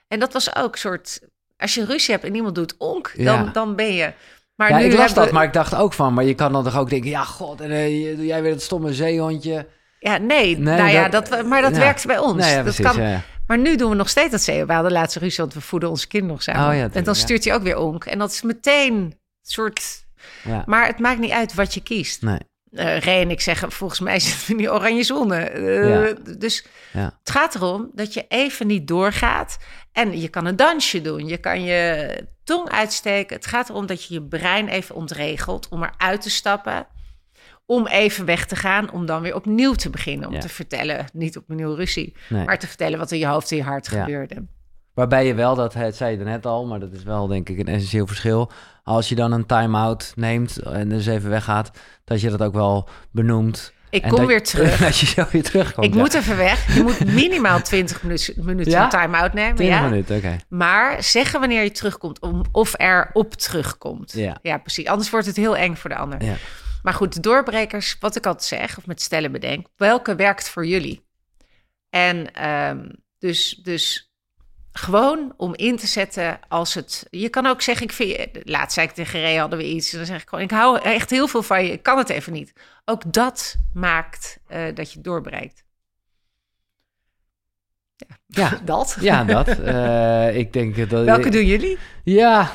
En 0.09 0.19
dat 0.19 0.33
was 0.33 0.57
ook 0.57 0.73
een 0.73 0.79
soort... 0.79 1.21
Als 1.57 1.75
je 1.75 1.85
ruzie 1.85 2.15
hebt 2.15 2.27
en 2.27 2.35
iemand 2.35 2.55
doet 2.55 2.75
onk, 2.79 3.13
dan, 3.17 3.25
Ja. 3.45 3.51
dan 3.53 3.77
ben 3.77 3.95
je... 3.95 4.13
Maar 4.57 4.71
ja, 4.71 4.79
nu 4.79 4.85
ik 4.85 4.93
las 4.93 5.05
hebben 5.07 5.25
dat, 5.25 5.33
maar 5.33 5.45
ik 5.45 5.53
dacht 5.53 5.75
ook 5.75 5.93
van... 5.93 6.15
Maar 6.15 6.25
je 6.25 6.35
kan 6.35 6.53
dan 6.53 6.65
toch 6.65 6.79
ook 6.79 6.91
denken... 6.91 7.11
Ja, 7.11 7.25
god, 7.25 7.61
en, 7.61 7.71
eh, 7.71 8.17
doe 8.17 8.27
jij 8.27 8.43
weer 8.43 8.53
dat 8.53 8.63
stomme 8.63 8.95
zeehondje. 8.95 9.67
Ja, 9.99 10.17
nee, 10.17 10.59
Nee, 10.59 10.77
nou 10.77 10.91
ja, 10.91 11.09
dat- 11.09 11.29
dat, 11.29 11.47
maar 11.47 11.63
dat 11.63 11.75
ja. 11.75 11.79
werkt 11.79 12.07
bij 12.07 12.19
ons. 12.19 12.37
Nee, 12.45 12.55
ja, 12.55 12.63
dat 12.63 12.81
kan. 12.81 13.23
Maar 13.47 13.59
nu 13.59 13.77
doen 13.77 13.91
we 13.91 13.97
nog 13.97 14.09
steeds 14.09 14.31
dat 14.31 14.43
zeehond. 14.43 14.67
We 14.67 14.73
hadden 14.73 14.93
laatst 14.93 15.17
ruzie, 15.17 15.39
want 15.43 15.55
we 15.55 15.61
voeden 15.61 15.89
onze 15.89 16.07
kinderen 16.07 16.35
nog 16.35 16.43
samen. 16.43 16.87
Oh 16.87 16.97
en 16.97 17.05
dan 17.05 17.15
stuurt 17.15 17.45
hij 17.45 17.55
ook 17.55 17.63
weer 17.63 17.77
onk. 17.79 18.05
En 18.05 18.19
dat 18.19 18.31
is 18.31 18.43
meteen 18.43 18.95
een 18.95 19.15
soort... 19.43 20.07
Ja. 20.45 20.63
Maar 20.67 20.87
het 20.87 20.99
maakt 20.99 21.19
niet 21.19 21.31
uit 21.31 21.55
wat 21.55 21.75
je 21.75 21.83
kiest. 21.83 22.23
Nee, 22.23 22.39
eh 22.71 22.99
Ray 22.99 23.21
en 23.21 23.31
ik 23.31 23.41
zeggen, 23.41 23.73
volgens 23.73 24.01
mij 24.01 24.21
zitten 24.27 24.47
we 24.47 24.53
in 24.53 24.59
die 24.59 24.73
oranje 24.73 25.03
zone. 25.03 25.37
Eh. 25.37 26.37
Dus 26.39 26.67
het 26.93 27.31
gaat 27.31 27.55
erom 27.55 27.91
dat 27.95 28.15
je 28.15 28.25
even 28.29 28.67
niet 28.67 28.89
doorgaat. 28.89 29.57
En 29.93 30.21
je 30.21 30.29
kan 30.29 30.47
een 30.47 30.57
dansje 30.57 31.01
doen, 31.01 31.27
je 31.27 31.37
kan 31.37 31.63
je 31.63 32.09
tong 32.45 32.69
uitsteken. 32.69 33.37
Het 33.37 33.47
gaat 33.47 33.69
erom 33.69 33.87
dat 33.87 34.05
je 34.05 34.15
je 34.15 34.23
brein 34.23 34.69
even 34.69 34.95
ontregelt 34.95 35.69
om 35.69 35.83
eruit 35.83 36.21
te 36.23 36.31
stappen. 36.31 36.87
Om 37.67 37.87
even 37.87 38.25
weg 38.25 38.47
te 38.47 38.57
gaan, 38.57 38.91
om 38.91 39.07
dan 39.07 39.23
weer 39.23 39.35
opnieuw 39.35 39.73
te 39.73 39.91
beginnen. 39.91 40.29
Om 40.29 40.35
Ja. 40.35 40.41
te 40.41 40.49
vertellen, 40.49 41.05
niet 41.13 41.37
opnieuw 41.37 41.75
ruzie, 41.75 42.17
Nee. 42.29 42.45
maar 42.45 42.59
te 42.59 42.67
vertellen 42.67 42.99
wat 42.99 43.11
in 43.11 43.19
je 43.19 43.27
hoofd 43.27 43.51
en 43.51 43.57
je 43.57 43.63
hart 43.63 43.87
Ja. 43.91 44.01
gebeurde. 44.05 44.45
Waarbij 44.95 45.27
je 45.27 45.35
wel, 45.35 45.55
dat 45.55 45.75
het 45.75 45.97
zei 45.97 46.19
je 46.19 46.25
net 46.25 46.47
al, 46.47 46.67
maar 46.67 46.81
dat 46.81 46.93
is 46.93 47.03
wel 47.03 47.27
denk 47.27 47.49
ik 47.49 47.59
een 47.59 47.67
essentieel 47.67 48.07
verschil. 48.07 48.51
Als 48.83 49.09
je 49.09 49.15
dan 49.15 49.33
een 49.33 49.47
time-out 49.47 50.13
neemt 50.17 50.57
en 50.59 50.89
dus 50.89 51.07
even 51.07 51.31
weggaat, 51.31 51.71
dat 52.05 52.21
je 52.21 52.31
dat 52.31 52.43
ook 52.43 52.55
wel 52.55 52.89
benoemt. 53.11 53.73
Ik 53.95 54.03
En 54.03 54.09
kom 54.09 54.19
dat- 54.19 54.29
weer 54.29 54.43
terug. 54.43 54.79
dat 54.87 54.99
je 54.99 55.07
zo 55.07 55.25
weer 55.31 55.43
terugkomt. 55.43 55.87
Ik 55.87 55.95
ja. 55.95 55.99
moet 56.01 56.15
even 56.15 56.37
weg. 56.37 56.75
Je 56.75 56.83
moet 56.83 57.05
minimaal 57.23 57.63
20 57.63 58.03
minuten, 58.03 58.45
minuten 58.45 58.73
Ja? 58.73 58.83
een 58.85 58.89
time-out 58.89 59.33
nemen. 59.33 59.55
20 59.55 59.77
ja? 59.79 59.89
minuten, 59.89 60.17
oké. 60.17 60.37
Maar 60.49 61.03
zeggen 61.03 61.41
wanneer 61.41 61.63
je 61.63 61.71
terugkomt, 61.71 62.21
om, 62.21 62.45
of 62.53 62.73
er 62.77 63.11
op 63.13 63.35
terugkomt. 63.35 64.13
Ja. 64.13 64.59
precies. 64.59 64.87
Anders 64.87 65.11
wordt 65.11 65.27
het 65.27 65.37
heel 65.37 65.57
eng 65.57 65.75
voor 65.75 65.91
de 65.91 65.97
ander. 65.97 66.25
Ja. 66.25 66.35
Maar 66.83 66.95
goed, 66.95 67.15
de 67.15 67.21
doorbrekers, 67.21 67.97
wat 68.01 68.17
ik 68.17 68.27
altijd 68.27 68.45
zeg, 68.45 68.79
of 68.79 68.87
met 68.87 69.03
stellen 69.03 69.33
bedenk, 69.33 69.67
welke 69.77 70.15
werkt 70.15 70.49
voor 70.49 70.67
jullie? 70.67 71.07
En 71.91 72.33
ehm, 72.33 72.89
dus, 73.19 73.61
dus 73.63 74.13
gewoon 74.77 75.35
om 75.37 75.55
in 75.55 75.77
te 75.77 75.87
zetten 75.87 76.39
als 76.49 76.75
het... 76.75 77.07
Je 77.11 77.29
kan 77.29 77.47
ook 77.47 77.63
zeggen, 77.63 77.87
ik 77.87 77.93
vind. 77.93 78.29
Laatst 78.43 78.75
zei 78.75 78.87
ik 78.87 78.93
tegen 78.93 79.21
Ray, 79.21 79.37
hadden 79.37 79.59
we 79.59 79.69
iets. 79.69 79.93
En 79.93 79.99
dan 79.99 80.07
zeg 80.07 80.23
ik 80.23 80.29
gewoon, 80.29 80.45
ik 80.45 80.51
hou 80.51 80.81
echt 80.81 81.11
heel 81.11 81.29
veel 81.29 81.43
van 81.43 81.65
je. 81.65 81.73
Ik 81.73 81.83
kan 81.83 81.99
het 81.99 82.09
even 82.09 82.33
niet. 82.33 82.53
Ook 82.85 83.13
dat 83.13 83.57
maakt 83.73 84.39
eh, 84.47 84.75
dat 84.75 84.93
je 84.93 85.01
doorbreekt. 85.01 85.65
Ja, 88.27 88.61
Dat. 88.65 88.97
ja, 89.01 89.25
dat. 89.25 89.49
Eh, 89.49 90.37
ik 90.37 90.53
denk 90.53 90.91
dat... 90.91 91.05
Welke 91.05 91.31
doen 91.31 91.47
jullie? 91.47 91.79
Ja. 92.05 92.51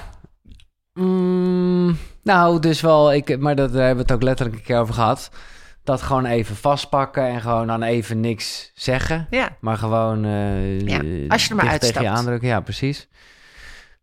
Mm, 0.94 1.98
nou, 2.24 2.60
dus 2.60 2.82
wel, 2.82 3.14
ik, 3.14 3.40
maar 3.40 3.56
dat, 3.56 3.74
daar 3.74 3.86
hebben 3.86 4.06
we 4.06 4.12
het 4.12 4.22
ook 4.22 4.28
letterlijk 4.28 4.58
een 4.58 4.64
keer 4.64 4.80
over 4.80 4.94
gehad. 4.94 5.30
Dat 5.84 6.02
gewoon 6.02 6.26
even 6.26 6.56
vastpakken 6.56 7.28
en 7.28 7.42
gewoon 7.42 7.68
dan 7.68 7.84
even 7.84 8.20
niks 8.20 8.72
zeggen. 8.74 9.28
Ja. 9.30 9.50
Maar 9.60 9.78
gewoon 9.78 10.26
eh 10.26 10.80
Ja, 10.82 11.02
als 11.28 11.44
je 11.44 11.50
er 11.50 11.56
maar 11.56 11.66
dicht 11.66 11.80
tegen 11.82 12.02
je 12.02 12.08
uitstapt. 12.08 12.08
aandrukken. 12.08 12.48
Ja, 12.48 12.60
precies. 12.60 13.08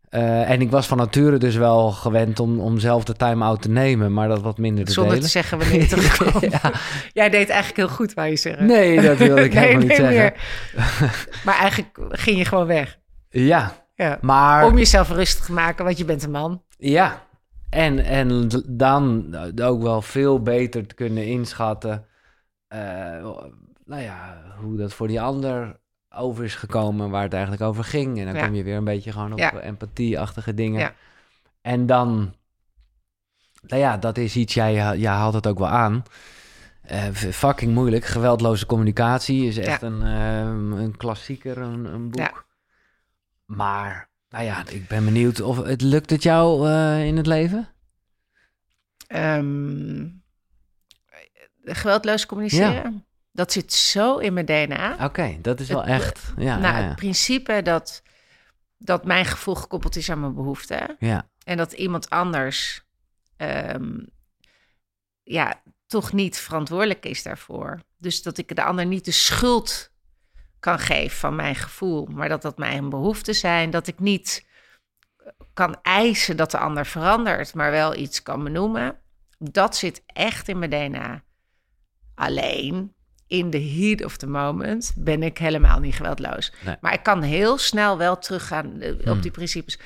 Eh, 0.09 0.49
en 0.49 0.61
ik 0.61 0.71
was 0.71 0.87
van 0.87 0.97
nature 0.97 1.37
dus 1.37 1.55
wel 1.55 1.91
gewend 1.91 2.39
om, 2.39 2.59
om 2.59 2.79
zelf 2.79 3.03
de 3.03 3.13
time-out 3.13 3.61
te 3.61 3.69
nemen, 3.69 4.13
maar 4.13 4.27
dat 4.27 4.41
wat 4.41 4.57
minder 4.57 4.85
te 4.85 4.91
Zonder 4.91 5.11
te 5.13 5.17
delen. 5.17 5.31
zeggen 5.31 5.57
wanneer 5.57 5.79
je 5.81 5.87
terugkomt. 5.95 6.51
Ja. 6.51 6.71
Jij 7.13 7.29
deed 7.29 7.49
eigenlijk 7.49 7.77
heel 7.77 7.95
goed, 7.95 8.13
wou 8.13 8.27
je 8.29 8.35
zeggen. 8.35 8.65
Nee, 8.65 9.01
dat 9.01 9.17
wilde 9.17 9.43
ik 9.43 9.53
Nee, 9.53 9.63
helemaal 9.63 9.87
niet 9.87 9.97
nee, 9.97 10.11
zeggen. 10.13 10.33
Maar 11.43 11.55
eigenlijk 11.59 11.97
ging 12.09 12.37
je 12.37 12.45
gewoon 12.45 12.67
weg. 12.67 12.97
Ja, 13.29 13.71
Ja. 13.95 14.17
maar... 14.21 14.65
Om 14.65 14.77
jezelf 14.77 15.09
rustig 15.09 15.45
te 15.45 15.51
maken, 15.53 15.85
want 15.85 15.97
je 15.97 16.05
bent 16.05 16.23
een 16.23 16.31
man. 16.31 16.61
Ja, 16.77 17.25
en, 17.69 17.99
en 18.05 18.49
dan 18.67 19.35
ook 19.61 19.81
wel 19.81 20.01
veel 20.01 20.41
beter 20.41 20.87
te 20.87 20.95
kunnen 20.95 21.25
inschatten... 21.25 22.05
eh, 22.67 22.79
nou 23.85 24.01
ja, 24.01 24.43
hoe 24.57 24.77
dat 24.77 24.93
voor 24.93 25.07
die 25.07 25.21
ander 25.21 25.79
over 26.09 26.43
is 26.43 26.55
gekomen... 26.55 27.09
waar 27.09 27.23
het 27.23 27.33
eigenlijk 27.33 27.63
over 27.63 27.83
ging. 27.83 28.19
En 28.19 28.25
dan 28.25 28.35
Ja. 28.35 28.45
kom 28.45 28.55
je 28.55 28.63
weer 28.63 28.77
een 28.77 28.83
beetje 28.83 29.11
gewoon 29.11 29.31
op 29.33 29.37
Ja. 29.39 29.59
empathie-achtige 29.59 30.53
dingen. 30.53 30.79
Ja. 30.79 30.93
En 31.61 31.85
dan... 31.85 32.33
Nou 33.61 33.81
ja, 33.81 33.97
dat 33.97 34.17
is 34.17 34.35
iets, 34.35 34.53
jij, 34.53 34.97
jij 34.97 35.11
haalt 35.11 35.33
het 35.33 35.47
ook 35.47 35.59
wel 35.59 35.67
aan... 35.67 36.03
Eh, 36.81 37.03
fucking 37.13 37.73
moeilijk. 37.73 38.05
Geweldloze 38.05 38.65
communicatie 38.65 39.45
is 39.47 39.57
echt 39.57 39.81
een, 39.81 40.01
een 40.01 40.97
klassieker, 40.97 41.57
een, 41.57 41.85
een 41.85 42.09
boek. 42.09 42.45
Maar, 43.45 44.09
nou 44.29 44.43
ja, 44.45 44.67
ik 44.67 44.87
ben 44.87 45.05
benieuwd 45.05 45.41
of 45.41 45.57
het 45.65 45.81
lukt 45.81 46.09
het 46.09 46.23
jou 46.23 46.69
eh, 46.69 47.05
in 47.05 47.17
het 47.17 47.27
leven? 47.27 47.67
Ehm, 49.07 50.07
geweldloos 51.63 52.25
communiceren. 52.25 53.05
Dat 53.31 53.51
zit 53.51 53.73
zo 53.73 54.17
in 54.17 54.33
mijn 54.33 54.45
DNA. 54.45 55.05
Oké, 55.05 55.37
dat 55.41 55.59
is 55.59 55.67
wel 55.67 55.79
Het- 55.83 55.89
echt. 56.01 56.33
Ja, 56.37 56.57
nou, 56.57 56.75
ja, 56.77 56.87
het 56.87 56.95
principe 56.95 57.61
dat, 57.61 58.01
dat 58.77 59.05
mijn 59.05 59.25
gevoel 59.25 59.55
gekoppeld 59.55 59.95
is 59.95 60.09
aan 60.09 60.19
mijn 60.19 60.33
behoeften. 60.35 60.95
ja. 60.99 61.29
En 61.43 61.57
dat 61.57 61.71
iemand 61.73 62.09
anders 62.09 62.83
ehm, 63.37 63.99
ja, 65.23 65.61
toch 65.85 66.13
niet 66.13 66.37
verantwoordelijk 66.37 67.05
is 67.05 67.23
daarvoor. 67.23 67.81
Dus 67.97 68.21
dat 68.21 68.37
ik 68.37 68.55
de 68.55 68.63
ander 68.63 68.85
niet 68.85 69.05
de 69.05 69.11
schuld 69.11 69.91
kan 70.59 70.79
geven 70.79 71.17
van 71.17 71.35
mijn 71.35 71.55
gevoel, 71.55 72.05
maar 72.05 72.29
dat 72.29 72.41
dat 72.41 72.57
mijn 72.57 72.89
behoeften 72.89 73.35
zijn. 73.35 73.69
Dat 73.69 73.87
ik 73.87 73.99
niet 73.99 74.45
kan 75.53 75.79
eisen 75.81 76.37
dat 76.37 76.51
de 76.51 76.57
ander 76.57 76.85
verandert, 76.85 77.53
maar 77.53 77.71
wel 77.71 77.95
iets 77.95 78.23
kan 78.23 78.43
benoemen. 78.43 78.99
Dat 79.37 79.75
zit 79.75 80.03
echt 80.05 80.47
in 80.47 80.59
mijn 80.59 80.69
DNA. 80.71 81.23
Alleen 82.15 82.93
in 83.27 83.49
the 83.49 83.57
heat 83.61 84.03
of 84.03 84.17
the 84.17 84.27
moment 84.27 84.93
ben 84.97 85.23
ik 85.23 85.37
helemaal 85.37 85.79
niet 85.79 85.95
geweldloos. 85.95 86.53
Nee. 86.65 86.75
Maar 86.81 86.93
ik 86.93 87.03
kan 87.03 87.21
heel 87.21 87.57
snel 87.57 87.97
wel 87.97 88.17
teruggaan 88.17 88.81
eh, 88.81 88.93
Hmm. 89.03 89.11
op 89.11 89.21
die 89.21 89.31
principes. 89.31 89.79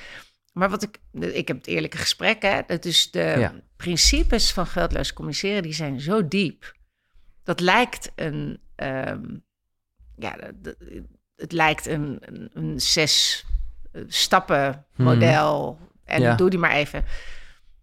Maar 0.52 0.70
wat 0.70 0.82
ik, 0.82 0.98
ik 1.34 1.48
heb 1.48 1.56
het 1.56 1.66
eerlijke 1.66 1.96
gesprek, 1.96 2.42
hè. 2.42 2.60
Dat 2.66 2.84
is 2.84 3.10
de 3.10 3.34
Ja. 3.38 3.54
principes 3.76 4.52
van 4.52 4.66
geweldloos 4.66 5.12
communiceren, 5.12 5.62
die 5.62 5.72
zijn 5.74 6.00
zo 6.00 6.28
diep. 6.28 6.76
Dat 7.44 7.60
lijkt 7.60 8.12
een, 8.14 8.60
ehm, 8.76 9.24
ja, 10.16 10.36
het 11.36 11.52
lijkt 11.52 11.86
een, 11.86 12.18
een, 12.20 12.50
een 12.52 12.80
zes 12.80 13.44
eh, 13.92 14.02
stappen 14.06 14.86
model. 14.96 15.78
En 16.04 16.20
Ja. 16.20 16.34
doe 16.34 16.50
die 16.50 16.58
maar 16.58 16.72
even. 16.72 17.04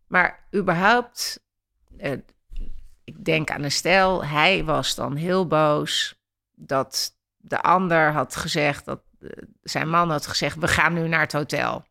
Maar 0.08 0.48
überhaupt, 0.56 1.44
eh, 1.98 2.12
ik 3.04 3.26
denk 3.26 3.52
aan 3.52 3.64
een 3.64 3.72
stel, 3.72 4.26
hij 4.26 4.64
was 4.64 4.96
dan 4.96 5.16
heel 5.16 5.48
boos 5.48 6.20
dat 6.56 7.18
de 7.38 7.62
ander 7.62 8.12
had 8.12 8.36
gezegd, 8.36 8.86
dat 8.86 9.02
eh, 9.22 9.30
zijn 9.62 9.90
man 9.90 10.10
had 10.10 10.28
gezegd, 10.28 10.58
we 10.58 10.68
gaan 10.68 10.94
nu 10.94 11.08
naar 11.08 11.20
het 11.20 11.32
hotel. 11.34 11.86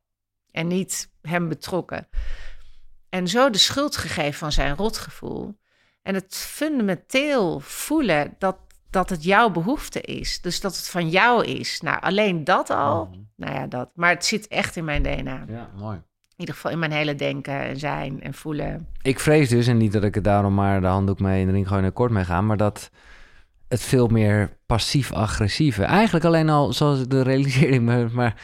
En 0.50 0.66
niet 0.66 1.10
hem 1.22 1.48
betrokken. 1.48 2.08
En 3.08 3.28
zo 3.28 3.50
de 3.50 3.58
schuld 3.58 3.96
gegeven 3.96 4.38
van 4.38 4.52
zijn 4.52 4.76
rotgevoel. 4.76 5.58
En 6.02 6.14
het 6.14 6.36
fundamenteel 6.36 7.60
voelen 7.60 8.34
dat, 8.38 8.56
dat 8.90 9.10
het 9.10 9.24
jouw 9.24 9.50
behoefte 9.50 10.00
is. 10.00 10.40
Dus 10.40 10.60
dat 10.60 10.76
het 10.76 10.88
van 10.88 11.08
jou 11.08 11.44
is. 11.44 11.80
Nou, 11.80 12.00
alleen 12.00 12.44
dat 12.44 12.70
al. 12.70 13.04
Mhm. 13.10 13.18
Nou 13.36 13.54
ja, 13.54 13.66
dat. 13.66 13.90
Maar 13.94 14.10
het 14.10 14.24
zit 14.24 14.48
echt 14.48 14.76
in 14.76 14.84
mijn 14.84 15.02
DNA. 15.02 15.44
In 15.46 15.54
Ja, 15.54 15.68
mooi. 15.78 16.02
ieder 16.36 16.54
geval 16.54 16.70
in 16.70 16.78
mijn 16.78 16.92
hele 16.92 17.14
denken 17.14 17.60
en 17.60 17.78
zijn 17.78 18.22
en 18.22 18.34
voelen. 18.34 18.86
Ik 19.02 19.20
vrees 19.20 19.48
dus, 19.48 19.66
en 19.66 19.76
niet 19.76 19.92
dat 19.92 20.04
ik 20.04 20.16
er 20.16 20.22
daarom 20.22 20.54
maar 20.54 20.80
de 20.80 20.86
handdoek 20.86 21.20
mee 21.20 21.40
in 21.40 21.46
de 21.46 21.52
ring 21.52 21.68
gewoon 21.68 21.84
akkoord 21.84 22.10
mee 22.10 22.24
ga, 22.24 22.40
maar 22.40 22.56
dat 22.56 22.90
het 23.68 23.80
veel 23.82 24.06
meer 24.06 24.56
passief-agressieve. 24.66 25.82
Eigenlijk 25.84 26.24
alleen 26.24 26.48
al, 26.48 26.72
zoals 26.72 27.00
ik 27.00 27.10
de 27.10 27.22
realiseerde 27.22 27.74
ik 27.74 27.80
me, 27.80 28.08
maar 28.12 28.34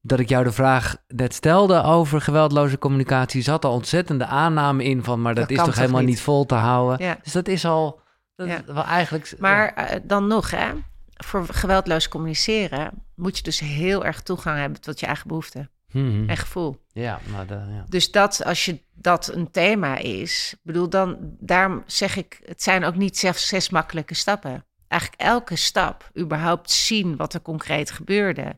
dat 0.00 0.18
ik 0.20 0.28
jou 0.28 0.44
de 0.44 0.52
vraag 0.52 0.96
net 1.08 1.34
stelde 1.34 1.82
over 1.82 2.20
geweldloze 2.20 2.78
communicatie, 2.78 3.42
zat 3.42 3.64
al 3.64 3.72
ontzettende 3.72 4.26
aanname 4.26 4.84
in 4.84 5.04
van, 5.04 5.22
maar 5.22 5.34
dat, 5.34 5.48
Dat 5.48 5.58
is 5.58 5.64
toch 5.64 5.76
helemaal 5.76 6.00
niet 6.00 6.08
niet? 6.08 6.20
vol 6.20 6.46
te 6.46 6.54
houden. 6.54 7.06
Ja. 7.06 7.18
Dus 7.22 7.32
dat 7.32 7.48
is 7.48 7.64
al, 7.64 7.99
dat 8.40 8.48
Ja. 8.48 8.58
is 8.68 8.74
wel 8.74 8.84
eigenlijk. 8.84 9.34
Maar 9.38 9.72
eh, 9.74 10.00
dan 10.04 10.26
nog, 10.26 10.50
hè, 10.50 10.72
voor 11.16 11.46
geweldloos 11.50 12.08
communiceren 12.08 12.90
moet 13.14 13.36
je 13.36 13.42
dus 13.42 13.60
heel 13.60 14.04
erg 14.04 14.22
toegang 14.22 14.58
hebben 14.58 14.80
tot 14.80 15.00
je 15.00 15.06
eigen 15.06 15.28
behoeften 15.28 15.70
Mhm. 15.92 16.28
en 16.28 16.36
gevoel. 16.36 16.84
Ja, 16.92 17.20
maar 17.30 17.46
dat, 17.46 17.60
ja. 17.68 17.84
Dus 17.88 18.10
dat, 18.10 18.44
als 18.44 18.64
je 18.64 18.80
dat 18.94 19.32
een 19.34 19.50
thema 19.50 19.96
is, 19.96 20.54
bedoel 20.62 20.88
dan, 20.88 21.16
daarom 21.40 21.82
zeg 21.86 22.16
ik, 22.16 22.40
het 22.44 22.62
zijn 22.62 22.84
ook 22.84 22.96
niet 22.96 23.18
zelfs 23.18 23.48
zes 23.48 23.70
makkelijke 23.70 24.14
stappen. 24.14 24.64
Eigenlijk 24.88 25.20
elke 25.22 25.56
stap, 25.56 26.10
überhaupt 26.18 26.70
zien 26.70 27.16
wat 27.16 27.34
er 27.34 27.42
concreet 27.42 27.90
gebeurde, 27.90 28.56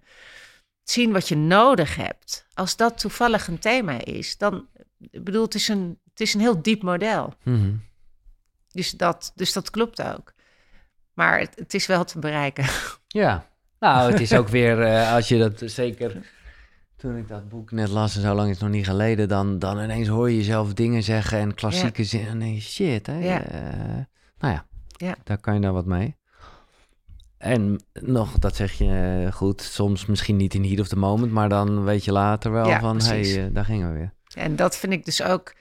zien 0.83 1.13
wat 1.13 1.29
je 1.29 1.37
nodig 1.37 1.97
hebt. 1.97 2.47
Als 2.55 2.77
dat 2.77 2.99
toevallig 2.99 3.47
een 3.49 3.59
thema 3.59 4.05
is, 4.05 4.39
dan, 4.39 4.67
bedoel, 4.99 5.43
het 5.45 5.55
is 5.55 5.69
een, 5.69 5.99
het 6.11 6.21
is 6.21 6.35
een 6.35 6.41
heel 6.41 6.63
diep 6.63 6.83
model. 6.83 7.35
Mhm. 7.43 7.73
Dus 8.73 8.91
dat, 8.91 9.33
dus 9.35 9.53
dat 9.53 9.71
klopt 9.71 10.03
ook. 10.03 10.33
Maar 11.15 11.39
het, 11.39 11.53
het 11.57 11.75
is 11.75 11.87
wel 11.87 12.05
te 12.05 12.19
bereiken. 12.19 12.65
Ja, 13.15 13.47
nou, 13.79 14.11
het 14.11 14.21
is 14.21 14.33
ook 14.33 14.49
weer, 14.49 14.83
eh, 14.83 15.13
als 15.15 15.29
je 15.29 15.39
dat 15.39 15.63
zeker... 15.65 16.27
Toen 16.97 17.17
ik 17.17 17.29
dat 17.29 17.49
boek 17.49 17.71
net 17.71 17.89
las, 17.89 18.17
en 18.17 18.23
zo 18.23 18.35
lang 18.35 18.49
is 18.49 18.55
het 18.55 18.65
nog 18.65 18.75
niet 18.75 18.87
geleden... 18.87 19.29
dan, 19.29 19.59
dan 19.59 19.83
ineens 19.83 20.09
hoor 20.09 20.31
je 20.31 20.37
jezelf 20.37 20.75
dingen 20.75 21.03
zeggen 21.03 21.39
en 21.39 21.55
klassieke 21.55 22.05
zinnen. 22.05 22.29
En 22.29 22.39
dan 22.39 22.49
denk 22.49 22.61
je, 22.61 22.69
shit, 22.69 23.07
hè. 23.07 23.19
Ja. 23.19 23.43
eh, 23.45 24.05
nou 24.39 24.55
ja, 24.55 24.67
Ja. 24.97 25.15
daar 25.25 25.39
kan 25.39 25.55
je 25.55 25.61
nou 25.61 25.75
wat 25.75 25.87
mee. 25.87 26.17
En 27.39 27.85
nog, 27.93 28.39
dat 28.39 28.57
zeg 28.57 28.73
je 28.73 29.23
eh, 29.27 29.33
goed, 29.33 29.61
soms 29.61 30.07
misschien 30.07 30.37
niet 30.37 30.55
in 30.55 30.65
heat 30.65 30.81
of 30.81 30.89
the 30.89 30.97
moment... 30.99 31.33
maar 31.33 31.49
dan 31.49 31.85
weet 31.85 32.05
je 32.05 32.13
later 32.13 32.53
wel 32.53 32.79
van, 32.81 32.97
precies. 32.97 33.35
hey, 33.35 33.53
daar 33.53 33.65
gingen 33.65 33.93
we 33.93 33.99
weer. 33.99 34.13
En 34.35 34.57
dat 34.57 34.77
vind 34.77 34.93
ik 34.93 35.05
dus 35.05 35.23
ook, 35.23 35.55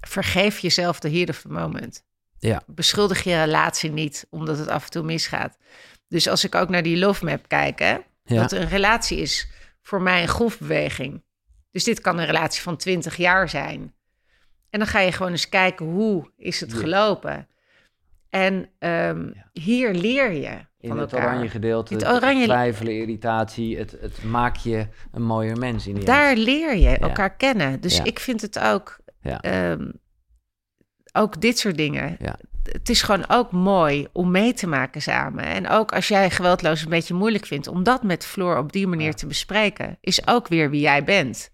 vergeef 0.00 0.58
jezelf 0.58 1.00
de 1.00 1.10
heat 1.10 1.28
of 1.28 1.40
the 1.40 1.48
moment. 1.48 2.04
Ja. 2.48 2.62
Beschuldig 2.66 3.22
je 3.24 3.34
relatie 3.44 3.90
niet, 3.90 4.26
omdat 4.30 4.58
het 4.58 4.68
af 4.68 4.84
en 4.84 4.90
toe 4.90 5.02
misgaat. 5.02 5.56
Dus 6.08 6.28
als 6.28 6.44
ik 6.44 6.54
ook 6.54 6.68
naar 6.68 6.82
die 6.82 6.98
love 6.98 7.24
map 7.24 7.48
kijk, 7.48 7.78
hè, 7.78 7.96
Ja, 8.24 8.40
dat 8.40 8.52
een 8.52 8.68
relatie 8.68 9.18
is 9.18 9.48
voor 9.82 10.02
mij 10.02 10.22
een 10.22 10.28
golfbeweging. 10.28 11.22
Dus 11.70 11.84
dit 11.84 12.00
kan 12.00 12.18
een 12.18 12.26
relatie 12.26 12.62
van 12.62 12.76
20 12.76 13.16
jaar 13.16 13.48
zijn. 13.48 13.94
En 14.70 14.78
dan 14.78 14.88
ga 14.88 15.00
je 15.00 15.12
gewoon 15.12 15.32
eens 15.32 15.48
kijken 15.48 15.86
hoe 15.86 16.30
is 16.36 16.60
het 16.60 16.74
gelopen. 16.74 17.48
En 18.30 18.68
ehm, 18.78 19.26
Ja. 19.26 19.50
hier 19.52 19.92
leer 19.94 20.32
je 20.32 20.66
in 20.78 20.88
van 20.88 20.98
het 20.98 21.12
elkaar. 21.12 21.28
oranje 21.28 21.48
gedeelte, 21.48 21.94
Het 21.94 22.06
oranje- 22.06 22.44
twijfelen, 22.44 22.94
irritatie... 22.96 23.78
Het, 23.78 23.96
het 24.00 24.24
maakt 24.24 24.62
je 24.62 24.86
een 25.12 25.22
mooier 25.22 25.56
mens 25.58 25.86
in 25.86 25.94
die. 25.94 26.04
Daar 26.04 26.36
leer 26.36 26.76
je 26.76 26.98
elkaar 26.98 27.36
kennen. 27.36 27.80
Dus 27.80 28.00
ik 28.00 28.18
vind 28.18 28.40
het 28.40 28.58
ook, 28.58 28.98
Ja. 29.20 29.40
Ook 31.16 31.40
dit 31.40 31.58
soort 31.58 31.76
dingen. 31.76 32.16
Ja. 32.20 32.38
Het 32.62 32.88
is 32.88 33.02
gewoon 33.02 33.24
ook 33.28 33.52
mooi 33.52 34.08
om 34.12 34.30
mee 34.30 34.52
te 34.52 34.66
maken 34.66 35.02
samen. 35.02 35.44
En 35.44 35.68
ook 35.68 35.92
als 35.92 36.08
jij 36.08 36.30
geweldloos 36.30 36.82
een 36.82 36.88
beetje 36.88 37.14
moeilijk 37.14 37.46
vindt, 37.46 37.68
om 37.68 37.82
dat 37.82 38.02
met 38.02 38.24
Floor 38.24 38.58
op 38.58 38.72
die 38.72 38.86
manier 38.86 39.14
te 39.14 39.26
bespreken, 39.26 39.98
is 40.00 40.26
ook 40.26 40.48
weer 40.48 40.70
wie 40.70 40.80
jij 40.80 41.04
bent. 41.04 41.50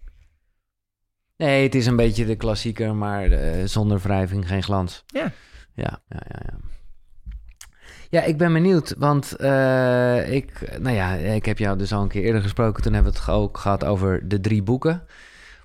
Nee, 1.37 1.63
het 1.63 1.75
is 1.75 1.85
een 1.85 1.95
beetje 1.95 2.25
de 2.25 2.35
klassieker, 2.35 2.95
maar 2.95 3.31
eh, 3.31 3.65
zonder 3.65 3.99
wrijving 3.99 4.47
geen 4.47 4.63
glans. 4.63 5.03
Ja. 5.07 5.31
Ja, 5.73 6.01
ja, 6.09 6.21
ja, 6.27 6.39
ja. 6.45 6.57
Ja, 8.09 8.23
ik 8.23 8.37
ben 8.37 8.53
benieuwd, 8.53 8.95
want 8.97 9.35
eh, 9.35 10.33
ik, 10.33 10.77
nou 10.79 10.95
ja, 10.95 11.13
ik 11.13 11.45
heb 11.45 11.57
jou 11.57 11.77
dus 11.77 11.93
al 11.93 12.01
een 12.01 12.07
keer 12.07 12.23
eerder 12.23 12.41
gesproken. 12.41 12.83
Toen 12.83 12.93
hebben 12.93 13.11
we 13.11 13.19
het 13.19 13.29
ook 13.29 13.57
gehad 13.57 13.83
over 13.85 14.27
de 14.27 14.39
drie 14.39 14.63
boeken. 14.63 15.03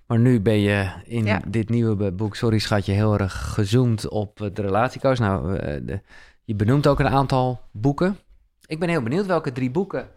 Maar 0.06 0.18
nu 0.18 0.40
ben 0.40 0.58
je 0.60 0.90
in 1.04 1.24
Ja. 1.24 1.40
dit 1.48 1.68
nieuwe 1.68 2.12
boek, 2.12 2.36
sorry 2.36 2.58
schatje, 2.58 2.92
heel 2.92 3.18
erg 3.18 3.52
gezoomd 3.54 4.08
op 4.08 4.36
de 4.52 4.62
relatiecoach. 4.62 5.18
Nou, 5.18 5.56
eh, 5.56 5.80
de, 5.82 6.00
je 6.44 6.54
benoemt 6.54 6.86
ook 6.86 7.00
een 7.00 7.08
aantal 7.08 7.60
boeken. 7.72 8.18
Ik 8.66 8.78
ben 8.78 8.88
heel 8.88 9.02
benieuwd 9.02 9.26
welke 9.26 9.52
drie 9.52 9.70
boeken 9.70 10.08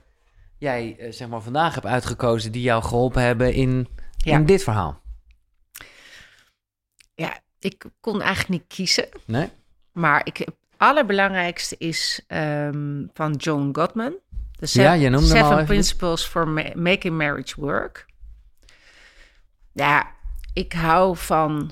jij 0.57 0.95
eh, 0.99 1.11
zeg 1.11 1.28
maar 1.28 1.41
vandaag 1.41 1.74
hebt 1.74 1.86
uitgekozen 1.86 2.52
die 2.52 2.61
jou 2.61 2.84
geholpen 2.84 3.22
hebben 3.22 3.53
in, 3.53 3.88
Ja. 4.18 4.38
in 4.38 4.45
dit 4.45 4.64
verhaal. 4.64 5.02
Ja, 7.16 7.40
ik 7.60 7.86
kon 7.99 8.22
eigenlijk 8.22 8.49
niet 8.49 8.68
kiezen. 8.68 9.06
Nee? 9.26 9.49
Maar 9.91 10.22
ik, 10.26 10.38
het 10.38 10.56
allerbelangrijkste 10.78 11.76
is 11.78 12.24
ehm, 12.28 13.06
van 13.14 13.34
John 13.34 13.70
Gottman. 13.74 14.14
De 14.52 14.68
Ja, 14.72 14.94
je 14.94 15.10
noemde 15.10 15.28
Seven. 15.28 15.66
Principles 15.66 16.26
for 16.26 16.48
Ma- 16.48 16.72
Making 16.76 17.18
Marriage 17.18 17.61
Work. 17.61 18.06
Ja, 19.80 20.11
ik 20.53 20.73
hou 20.73 21.18
van 21.18 21.72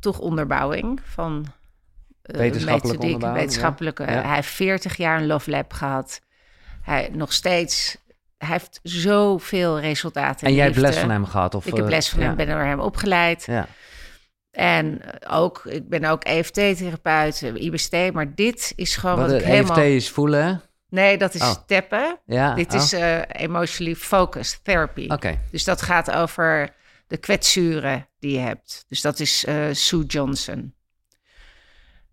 toch 0.00 0.18
onderbouwing, 0.18 1.00
van 1.04 1.46
eh, 2.22 2.36
Wetenschappelijke 2.36 2.86
methodiek, 2.86 3.02
onderbouwing, 3.02 3.42
wetenschappelijke. 3.44 4.02
ja. 4.02 4.22
Hij 4.22 4.34
heeft 4.34 4.48
40 4.48 4.96
jaar 4.96 5.20
een 5.20 5.26
Love 5.26 5.50
Lab 5.50 5.72
gehad. 5.72 6.20
Hij 6.82 7.10
nog 7.12 7.32
steeds, 7.32 7.96
hij 8.38 8.48
heeft 8.48 8.80
zoveel 8.82 9.80
resultaten. 9.80 10.46
En 10.46 10.54
jij 10.54 10.64
hebt 10.64 10.76
les 10.76 10.98
van 10.98 11.10
hem 11.10 11.24
gehad? 11.24 11.54
Of, 11.54 11.66
Ik 11.66 11.74
heb 11.76 11.84
eh, 11.84 11.90
les 11.90 12.08
van 12.08 12.20
ja. 12.20 12.26
hem, 12.26 12.36
ben 12.36 12.46
door 12.46 12.56
hem 12.56 12.80
opgeleid. 12.80 13.44
Ja. 13.46 13.66
En 14.54 15.00
eh, 15.02 15.38
ook, 15.38 15.64
ik 15.64 15.88
ben 15.88 16.04
ook 16.04 16.24
EFT-therapeut, 16.24 17.42
eh, 17.42 17.54
IBST, 17.54 18.12
maar 18.12 18.34
dit 18.34 18.72
is 18.76 18.96
gewoon 18.96 19.16
Wat 19.16 19.30
wat, 19.30 19.40
ik 19.40 19.46
helemaal... 19.46 19.76
EFT 19.76 19.84
is 19.84 20.10
voelen? 20.10 20.62
Nee, 20.88 21.18
dat 21.18 21.34
is 21.34 21.40
Oh. 21.40 22.10
Ja. 22.26 22.54
dit 22.54 22.74
oh, 22.74 22.80
is 22.80 22.92
eh, 22.92 23.20
emotionally 23.26 23.94
focused 23.94 24.64
therapy. 24.64 25.08
Oké. 25.08 25.38
Dus 25.50 25.64
dat 25.64 25.82
gaat 25.82 26.10
over 26.10 26.74
de 27.06 27.16
kwetsuren 27.16 28.08
die 28.18 28.32
je 28.32 28.38
hebt. 28.38 28.84
Dus 28.88 29.00
dat 29.00 29.20
is 29.20 29.44
eh, 29.44 29.68
Sue 29.72 30.04
Johnson. 30.04 30.74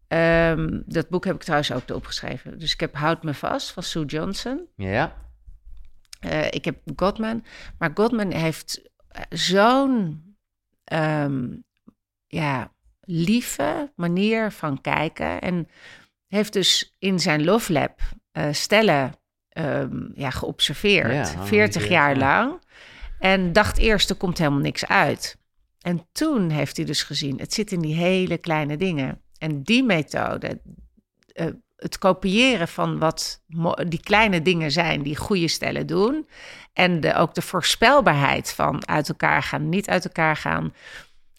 Ehm, 0.08 0.82
dat 0.86 1.10
boek 1.10 1.26
heb 1.26 1.36
ik 1.36 1.42
trouwens 1.42 1.72
ook 1.72 1.90
erop 1.90 2.06
geschreven. 2.06 2.60
Dus 2.60 2.74
ik 2.74 2.80
heb 2.80 2.96
Houd 2.96 3.24
me 3.24 3.34
vast 3.34 3.72
van 3.72 3.84
Sue 3.84 4.06
Johnson. 4.06 4.68
Ja. 4.76 5.16
Eh, 6.20 6.46
ik 6.46 6.66
heb 6.66 6.78
Gottman. 6.96 7.46
Maar 7.78 7.92
Gottman 7.94 8.32
heeft 8.32 8.82
eh, 9.08 9.22
zo'n 9.30 10.24
ehm, 10.84 11.48
ja, 12.28 12.74
lieve 13.00 13.92
manier 13.96 14.52
van 14.52 14.82
kijken. 14.82 15.42
En 15.42 15.68
heeft 16.28 16.54
dus 16.54 16.96
in 17.00 17.20
zijn 17.20 17.44
Love 17.44 17.74
Lab 17.74 18.00
stellen 18.52 19.14
ehm, 19.50 20.10
ja, 20.14 20.30
geobserveerd. 20.30 21.12
Ja, 21.12 21.26
40 21.26 21.48
geanalyseerd, 21.48 21.90
jaar 21.90 22.14
ja. 22.14 22.18
lang. 22.18 22.62
En 23.22 23.54
dacht 23.54 23.78
eerst, 23.78 24.10
er 24.10 24.16
komt 24.16 24.38
helemaal 24.38 24.60
niks 24.60 24.88
uit. 24.88 25.38
En 25.82 26.08
toen 26.12 26.50
heeft 26.50 26.78
hij 26.78 26.86
dus 26.86 27.04
gezien, 27.04 27.40
het 27.40 27.54
zit 27.54 27.72
in 27.72 27.80
die 27.80 27.96
hele 27.96 28.38
kleine 28.38 28.78
dingen. 28.78 29.22
En 29.38 29.64
die 29.64 29.84
methode, 29.84 30.62
eh, 31.34 31.46
het 31.76 31.98
kopiëren 31.98 32.68
van 32.68 33.00
wat 33.00 33.44
die 33.88 34.02
kleine 34.04 34.42
dingen 34.42 34.72
zijn 34.72 35.04
die 35.04 35.16
goede 35.16 35.48
stellen 35.48 35.88
doen. 35.88 36.28
En 36.74 37.00
de, 37.00 37.16
ook 37.16 37.34
de 37.34 37.42
voorspelbaarheid 37.42 38.52
van 38.52 38.88
uit 38.88 39.10
elkaar 39.10 39.44
gaan, 39.44 39.70
niet 39.70 39.90
uit 39.90 40.06
elkaar 40.06 40.36
gaan. 40.36 40.74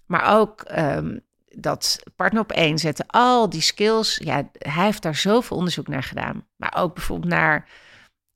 Maar 0.06 0.38
ook 0.38 0.60
ehm, 0.60 1.18
dat 1.48 2.02
partner 2.16 2.42
op 2.42 2.52
één 2.52 2.78
zetten, 2.78 3.06
al 3.06 3.48
die 3.48 3.60
skills. 3.60 4.20
Ja, 4.24 4.50
hij 4.58 4.84
heeft 4.84 5.02
daar 5.02 5.16
zoveel 5.16 5.56
onderzoek 5.56 5.88
naar 5.88 6.02
gedaan. 6.02 6.46
Maar 6.56 6.74
ook 6.76 6.94
bijvoorbeeld 6.94 7.32
naar 7.32 7.68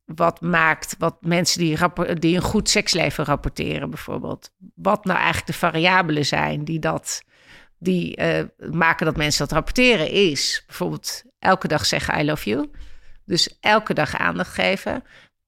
wat 0.07 0.41
maakt, 0.41 0.95
wat 0.99 1.17
mensen 1.21 1.61
die, 1.61 2.37
een 2.37 2.41
goed 2.41 2.69
seksleven 2.69 3.25
rapporteren 3.25 3.91
bijvoorbeeld. 3.91 4.51
Wat 4.75 5.05
nou 5.05 5.17
eigenlijk 5.17 5.47
de 5.47 5.53
variabelen 5.53 6.27
zijn 6.27 6.65
die 6.65 6.79
dat 6.79 7.23
die 7.79 8.17
eh, 8.17 8.45
maken 8.71 9.07
dat 9.07 9.17
mensen 9.17 9.47
dat 9.47 9.53
rapporteren 9.53 10.11
is 10.11 10.63
bijvoorbeeld 10.67 11.23
elke 11.39 11.69
dag 11.69 11.87
zeggen 11.87 12.21
I 12.21 12.25
love 12.25 12.51
you. 12.51 12.71
Dus 13.25 13.59
elke 13.61 13.95
dag 13.95 14.17
aandacht 14.17 14.55
geven. 14.55 15.05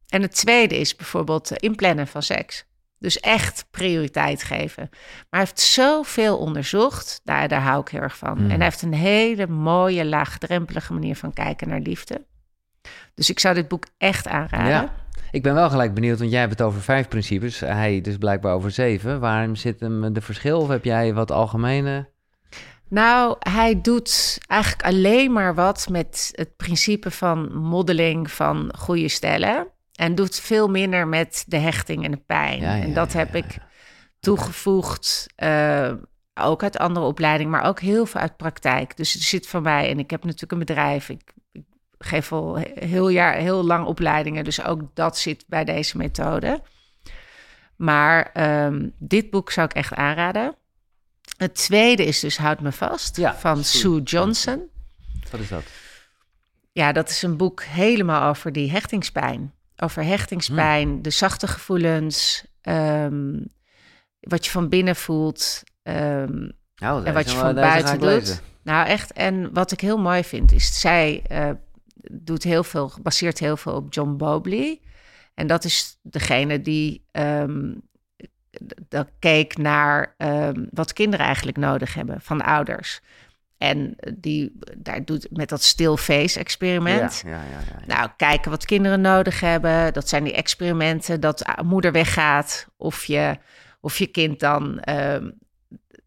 En 0.08 0.22
het 0.22 0.34
tweede 0.34 0.78
is 0.78 0.96
bijvoorbeeld 0.96 1.52
inplannen 1.52 2.06
van 2.06 2.22
seks. 2.22 2.66
Dus 2.98 3.20
echt 3.20 3.66
prioriteit 3.70 4.42
geven. 4.42 4.88
Maar 4.90 5.26
hij 5.30 5.40
heeft 5.40 5.60
zoveel 5.60 6.38
onderzocht. 6.38 7.20
Daar, 7.24 7.48
daar 7.48 7.62
hou 7.62 7.80
ik 7.80 7.88
heel 7.88 8.00
erg 8.00 8.16
van. 8.16 8.38
Mm. 8.38 8.50
En 8.50 8.56
hij 8.56 8.64
heeft 8.64 8.82
een 8.82 8.94
hele 8.94 9.46
mooie, 9.46 10.04
laagdrempelige 10.04 10.92
manier 10.92 11.16
van 11.16 11.32
kijken 11.32 11.68
naar 11.68 11.80
liefde. 11.80 12.26
Dus 13.18 13.30
ik 13.30 13.40
zou 13.40 13.54
dit 13.54 13.68
boek 13.68 13.86
echt 13.96 14.28
aanraden. 14.28 14.70
Ja. 14.70 14.94
Ik 15.30 15.42
ben 15.42 15.54
wel 15.54 15.70
gelijk 15.70 15.94
benieuwd, 15.94 16.18
want 16.18 16.30
jij 16.30 16.40
hebt 16.40 16.52
het 16.52 16.62
over 16.62 16.80
vijf 16.80 17.08
principes. 17.08 17.60
Hij 17.60 18.00
dus 18.00 18.16
blijkbaar 18.16 18.54
over 18.54 18.70
zeven. 18.70 19.20
Waarom 19.20 19.56
zit 19.56 19.80
hem 19.80 20.12
de 20.12 20.20
verschil? 20.20 20.60
Of 20.60 20.68
heb 20.68 20.84
jij 20.84 21.14
wat 21.14 21.30
algemene... 21.30 22.08
Nou, 22.90 23.36
hij 23.38 23.80
doet 23.80 24.38
eigenlijk 24.46 24.82
alleen 24.82 25.32
maar 25.32 25.54
wat 25.54 25.88
met 25.90 26.30
het 26.32 26.56
principe 26.56 27.10
van 27.10 27.58
modeling 27.58 28.30
van 28.30 28.72
goede 28.78 29.08
stellen. 29.08 29.66
En 29.94 30.14
doet 30.14 30.40
veel 30.40 30.68
minder 30.68 31.06
met 31.06 31.44
de 31.46 31.56
hechting 31.56 32.04
en 32.04 32.10
de 32.10 32.22
pijn. 32.26 32.60
Ja, 32.60 32.74
ja, 32.74 32.82
en 32.82 32.94
dat 32.94 33.12
heb 33.12 33.32
ja, 33.32 33.38
ik 33.38 33.56
toegevoegd, 34.20 35.26
eh, 35.36 35.92
ook 36.34 36.62
uit 36.62 36.78
andere 36.78 37.06
opleidingen, 37.06 37.52
maar 37.52 37.64
ook 37.64 37.80
heel 37.80 38.06
veel 38.06 38.20
uit 38.20 38.36
praktijk. 38.36 38.96
Dus 38.96 39.12
het 39.12 39.22
zit 39.22 39.48
van 39.48 39.62
mij, 39.62 39.90
en 39.90 39.98
ik 39.98 40.10
heb 40.10 40.24
natuurlijk 40.24 40.52
een 40.52 40.58
bedrijf. 40.58 41.08
Ik 41.08 41.32
geef 41.98 42.32
al 42.32 42.56
heel, 42.74 43.08
jaar, 43.08 43.34
heel 43.34 43.64
lang 43.64 43.86
opleidingen, 43.86 44.44
dus 44.44 44.64
ook 44.64 44.80
dat 44.94 45.18
zit 45.18 45.44
bij 45.46 45.64
deze 45.64 45.96
methode. 45.96 46.62
Maar 47.76 48.30
ehm, 48.32 48.88
dit 48.98 49.30
boek 49.30 49.50
zou 49.50 49.66
ik 49.66 49.76
echt 49.76 49.94
aanraden. 49.94 50.54
Het 51.36 51.54
tweede 51.54 52.04
is 52.04 52.20
dus 52.20 52.38
Houd 52.38 52.60
me 52.60 52.72
vast 52.72 53.16
Ja, 53.16 53.36
van 53.36 53.64
Sue 53.64 53.80
Sue 53.80 54.02
Johnson. 54.02 54.68
Wat 55.30 55.40
is 55.40 55.48
dat? 55.48 55.62
Ja, 56.72 56.92
dat 56.92 57.08
is 57.08 57.22
een 57.22 57.36
boek 57.36 57.62
helemaal 57.62 58.28
over 58.28 58.52
die 58.52 58.70
hechtingspijn. 58.70 59.52
Over 59.76 60.04
hechtingspijn, 60.04 60.88
Hmm. 60.88 61.02
de 61.02 61.10
zachte 61.10 61.46
gevoelens, 61.46 62.44
ehm, 62.60 63.40
wat 64.20 64.44
je 64.44 64.50
van 64.50 64.68
binnen 64.68 64.96
voelt 64.96 65.62
Nou, 65.82 65.96
ehm, 66.02 66.48
deze 66.74 67.04
en 67.04 67.14
wat 67.14 67.30
je 67.30 67.36
van 67.36 67.54
buiten 67.54 68.00
doet. 68.00 68.42
Nou, 68.62 68.86
echt. 68.86 69.12
En 69.12 69.52
wat 69.52 69.72
ik 69.72 69.80
heel 69.80 69.98
mooi 69.98 70.24
vind, 70.24 70.52
is 70.52 70.80
zij 70.80 71.22
eh, 71.26 71.50
doet 72.10 72.42
heel 72.42 72.64
veel, 72.64 72.88
gebaseerd 72.88 73.38
heel 73.38 73.56
veel 73.56 73.74
op 73.74 73.94
John 73.94 74.16
Bowlby. 74.16 74.78
En 75.34 75.46
dat 75.46 75.64
is 75.64 75.98
degene 76.02 76.60
die 76.60 77.04
ehm, 77.10 77.72
dat 78.88 79.08
keek 79.18 79.56
naar 79.56 80.14
ehm, 80.16 80.64
wat 80.70 80.92
kinderen 80.92 81.26
eigenlijk 81.26 81.56
nodig 81.56 81.94
hebben 81.94 82.20
van 82.20 82.40
ouders. 82.42 83.00
En 83.58 83.96
die 84.18 84.58
daar 84.76 85.04
doet 85.04 85.28
met 85.30 85.48
dat 85.48 85.62
still 85.62 85.96
face 85.96 86.38
experiment. 86.38 87.22
Ja, 87.24 87.30
ja, 87.30 87.40
ja. 87.40 87.86
Nou, 87.86 88.10
kijken 88.16 88.50
wat 88.50 88.64
kinderen 88.64 89.00
nodig 89.00 89.40
hebben. 89.40 89.92
Dat 89.92 90.08
zijn 90.08 90.24
die 90.24 90.32
experimenten 90.32 91.20
dat 91.20 91.44
moeder 91.64 91.92
weggaat. 91.92 92.66
Of 92.76 93.04
je, 93.04 93.38
of 93.80 93.98
je 93.98 94.06
kind 94.06 94.40
dan 94.40 94.80
ehm, 94.80 95.30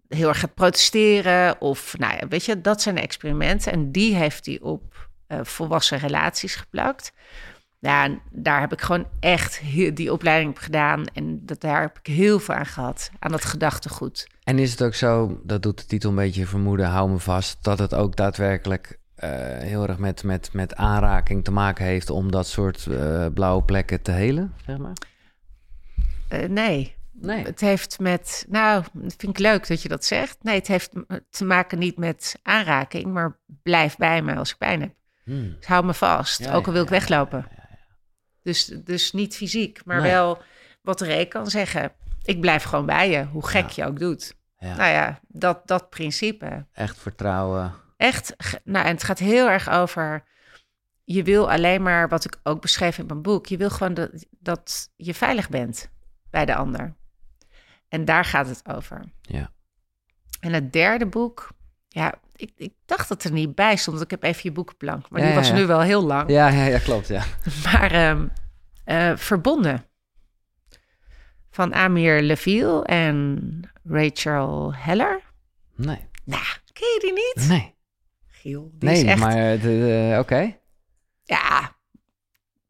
heel 0.07 0.27
erg 0.27 0.39
gaat 0.39 0.53
protesteren. 0.53 1.61
Of, 1.61 1.97
nou 1.97 2.13
ja, 2.19 2.27
weet 2.27 2.45
je, 2.45 2.61
dat 2.61 2.81
zijn 2.81 2.95
de 2.95 3.01
experimenten. 3.01 3.71
En 3.71 3.91
die 3.91 4.15
heeft 4.15 4.45
hij 4.45 4.59
op 4.61 4.90
eh, 5.31 5.39
volwassen 5.43 5.97
relaties 5.97 6.55
geplakt. 6.55 7.11
Ja, 7.79 8.09
daar 8.31 8.59
heb 8.59 8.71
ik 8.71 8.81
gewoon 8.81 9.07
echt 9.19 9.57
heel- 9.59 9.93
die 9.93 10.11
opleiding 10.13 10.51
op 10.51 10.57
gedaan. 10.57 11.05
En 11.13 11.45
dat, 11.45 11.61
daar 11.61 11.81
heb 11.81 11.99
ik 12.03 12.13
heel 12.13 12.39
veel 12.39 12.55
aan 12.55 12.65
gehad. 12.65 13.09
Aan 13.19 13.31
dat 13.31 13.45
gedachtegoed. 13.45 14.27
En 14.43 14.59
is 14.59 14.71
het 14.71 14.83
ook 14.83 14.93
zo, 14.93 15.41
dat 15.43 15.63
doet 15.63 15.77
de 15.79 15.85
titel 15.85 16.09
een 16.09 16.15
beetje 16.15 16.45
vermoeden, 16.45 16.85
hou 16.85 17.09
me 17.09 17.17
vast, 17.19 17.63
dat 17.63 17.79
het 17.79 17.93
ook 17.93 18.15
daadwerkelijk 18.15 18.99
eh, 19.15 19.29
heel 19.57 19.87
erg 19.87 19.97
met, 19.97 20.23
met, 20.23 20.53
met 20.53 20.75
aanraking 20.75 21.43
te 21.43 21.51
maken 21.51 21.85
heeft 21.85 22.09
om 22.09 22.31
dat 22.31 22.47
soort 22.47 22.87
eh, 22.87 23.25
blauwe 23.33 23.63
plekken 23.63 24.01
te 24.01 24.11
helen, 24.11 24.53
zeg 24.65 24.77
maar? 24.77 24.93
Nee, 26.49 26.95
Nee. 27.13 27.43
Het 27.43 27.59
heeft 27.59 27.99
met, 27.99 28.45
nou, 28.49 28.83
vind 29.01 29.23
ik 29.23 29.37
leuk 29.39 29.67
dat 29.67 29.81
je 29.81 29.89
dat 29.89 30.05
zegt. 30.05 30.37
Nee, 30.43 30.55
het 30.55 30.67
heeft 30.67 30.91
te 31.29 31.45
maken 31.45 31.79
niet 31.79 31.97
met 31.97 32.39
aanraking, 32.43 33.05
maar 33.13 33.37
blijf 33.63 33.97
bij 33.97 34.21
me 34.21 34.35
als 34.35 34.51
ik 34.51 34.57
pijn 34.57 34.81
heb. 34.81 34.93
Hmm. 35.23 35.55
Dus 35.57 35.65
hou 35.65 35.85
me 35.85 35.93
vast, 35.93 36.39
Ja, 36.39 36.53
ook 36.53 36.67
al 36.67 36.73
wil 36.73 36.83
ik 36.83 36.89
weglopen. 36.89 37.47
Dus, 38.43 38.65
dus 38.65 39.11
niet 39.11 39.35
fysiek, 39.35 39.85
maar 39.85 40.01
Nee. 40.01 40.11
wel 40.11 40.41
wat 40.81 41.01
Ray 41.01 41.25
kan 41.25 41.47
zeggen. 41.47 41.91
Ik 42.23 42.39
blijf 42.41 42.63
gewoon 42.63 42.85
bij 42.85 43.09
je, 43.09 43.25
hoe 43.25 43.47
gek 43.47 43.69
je 43.69 43.85
ook 43.85 43.99
doet. 43.99 44.35
Nou 44.59 44.83
ja, 44.91 45.19
dat, 45.27 45.67
dat 45.67 45.89
principe. 45.89 46.65
echt 46.73 46.97
vertrouwen. 46.97 47.73
Echt, 47.97 48.35
nou, 48.63 48.85
en 48.85 48.91
het 48.93 49.03
gaat 49.03 49.19
heel 49.19 49.49
erg 49.49 49.69
over. 49.69 50.23
Je 51.03 51.23
wil 51.23 51.51
alleen 51.51 51.81
maar, 51.81 52.09
wat 52.09 52.25
ik 52.25 52.39
ook 52.43 52.61
beschreef 52.61 52.97
in 52.97 53.05
mijn 53.05 53.21
boek, 53.21 53.45
je 53.45 53.57
wil 53.57 53.69
gewoon 53.69 53.93
dat, 53.93 54.25
dat 54.39 54.89
je 54.95 55.13
veilig 55.13 55.49
bent 55.49 55.89
bij 56.29 56.45
de 56.45 56.55
ander. 56.55 56.95
En 57.89 58.05
daar 58.05 58.25
gaat 58.25 58.47
het 58.47 58.61
over. 58.75 59.03
Ja. 59.21 59.51
En 60.39 60.53
het 60.53 60.73
derde 60.73 61.05
boek, 61.05 61.51
ja, 61.93 62.13
ik, 62.35 62.51
ik 62.55 62.73
dacht 62.85 63.09
dat 63.09 63.23
er 63.23 63.31
niet 63.31 63.55
bij 63.55 63.75
stond. 63.75 64.01
Ik 64.01 64.09
heb 64.11 64.23
even 64.23 64.39
je 64.43 64.51
boekenplank, 64.51 65.09
maar 65.09 65.21
Ja, 65.21 65.25
die 65.27 65.35
was 65.35 65.47
ja. 65.47 65.53
nu 65.53 65.65
wel 65.65 65.81
heel 65.81 66.01
lang. 66.05 66.29
Ja, 66.29 66.47
ja, 66.49 66.63
ja, 66.65 66.79
klopt, 66.79 67.07
ja. 67.07 67.23
Maar 67.65 67.91
ehm, 67.91 68.27
eh, 68.83 69.11
Verbonden 69.15 69.85
van 71.51 71.73
Amir 71.73 72.21
Leville 72.21 72.83
en 72.83 73.59
Rachel 73.83 74.73
Heller. 74.75 75.21
Nee. 75.75 76.07
Nou, 76.25 76.43
ken 76.73 76.87
je 76.87 76.99
die 77.01 77.13
niet? 77.13 77.49
Nee. 77.49 77.75
Giel, 78.27 78.71
die 78.73 78.89
Nee, 78.89 78.97
is 78.97 79.03
echt... 79.03 79.19
maar 79.19 79.35
de- 79.35 79.59
de- 79.59 80.17
oké. 80.19 80.57
Ja, 81.23 81.75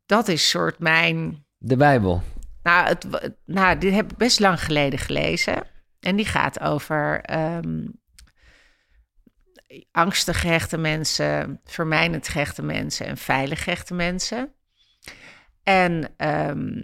dat 0.05 0.27
is 0.27 0.49
soort 0.49 0.79
mijn... 0.79 1.45
De 1.57 1.75
Bijbel. 1.77 2.21
Nou, 2.63 2.87
het, 2.87 3.07
nou, 3.45 3.77
dit 3.77 3.93
heb 3.93 4.11
ik 4.11 4.17
best 4.17 4.39
lang 4.39 4.63
geleden 4.63 4.99
gelezen. 4.99 5.63
En 5.99 6.15
die 6.15 6.25
gaat 6.25 6.59
over 6.59 7.21
ehm 7.21 7.87
angstig 9.91 10.39
gehechte 10.39 10.77
mensen, 10.77 11.61
vermijnend 11.65 12.27
gehechte 12.27 12.61
mensen 12.61 13.05
en 13.05 13.17
veilig 13.17 13.63
gehechte 13.63 13.93
mensen. 13.93 14.53
En 15.63 16.13
ehm, 16.17 16.81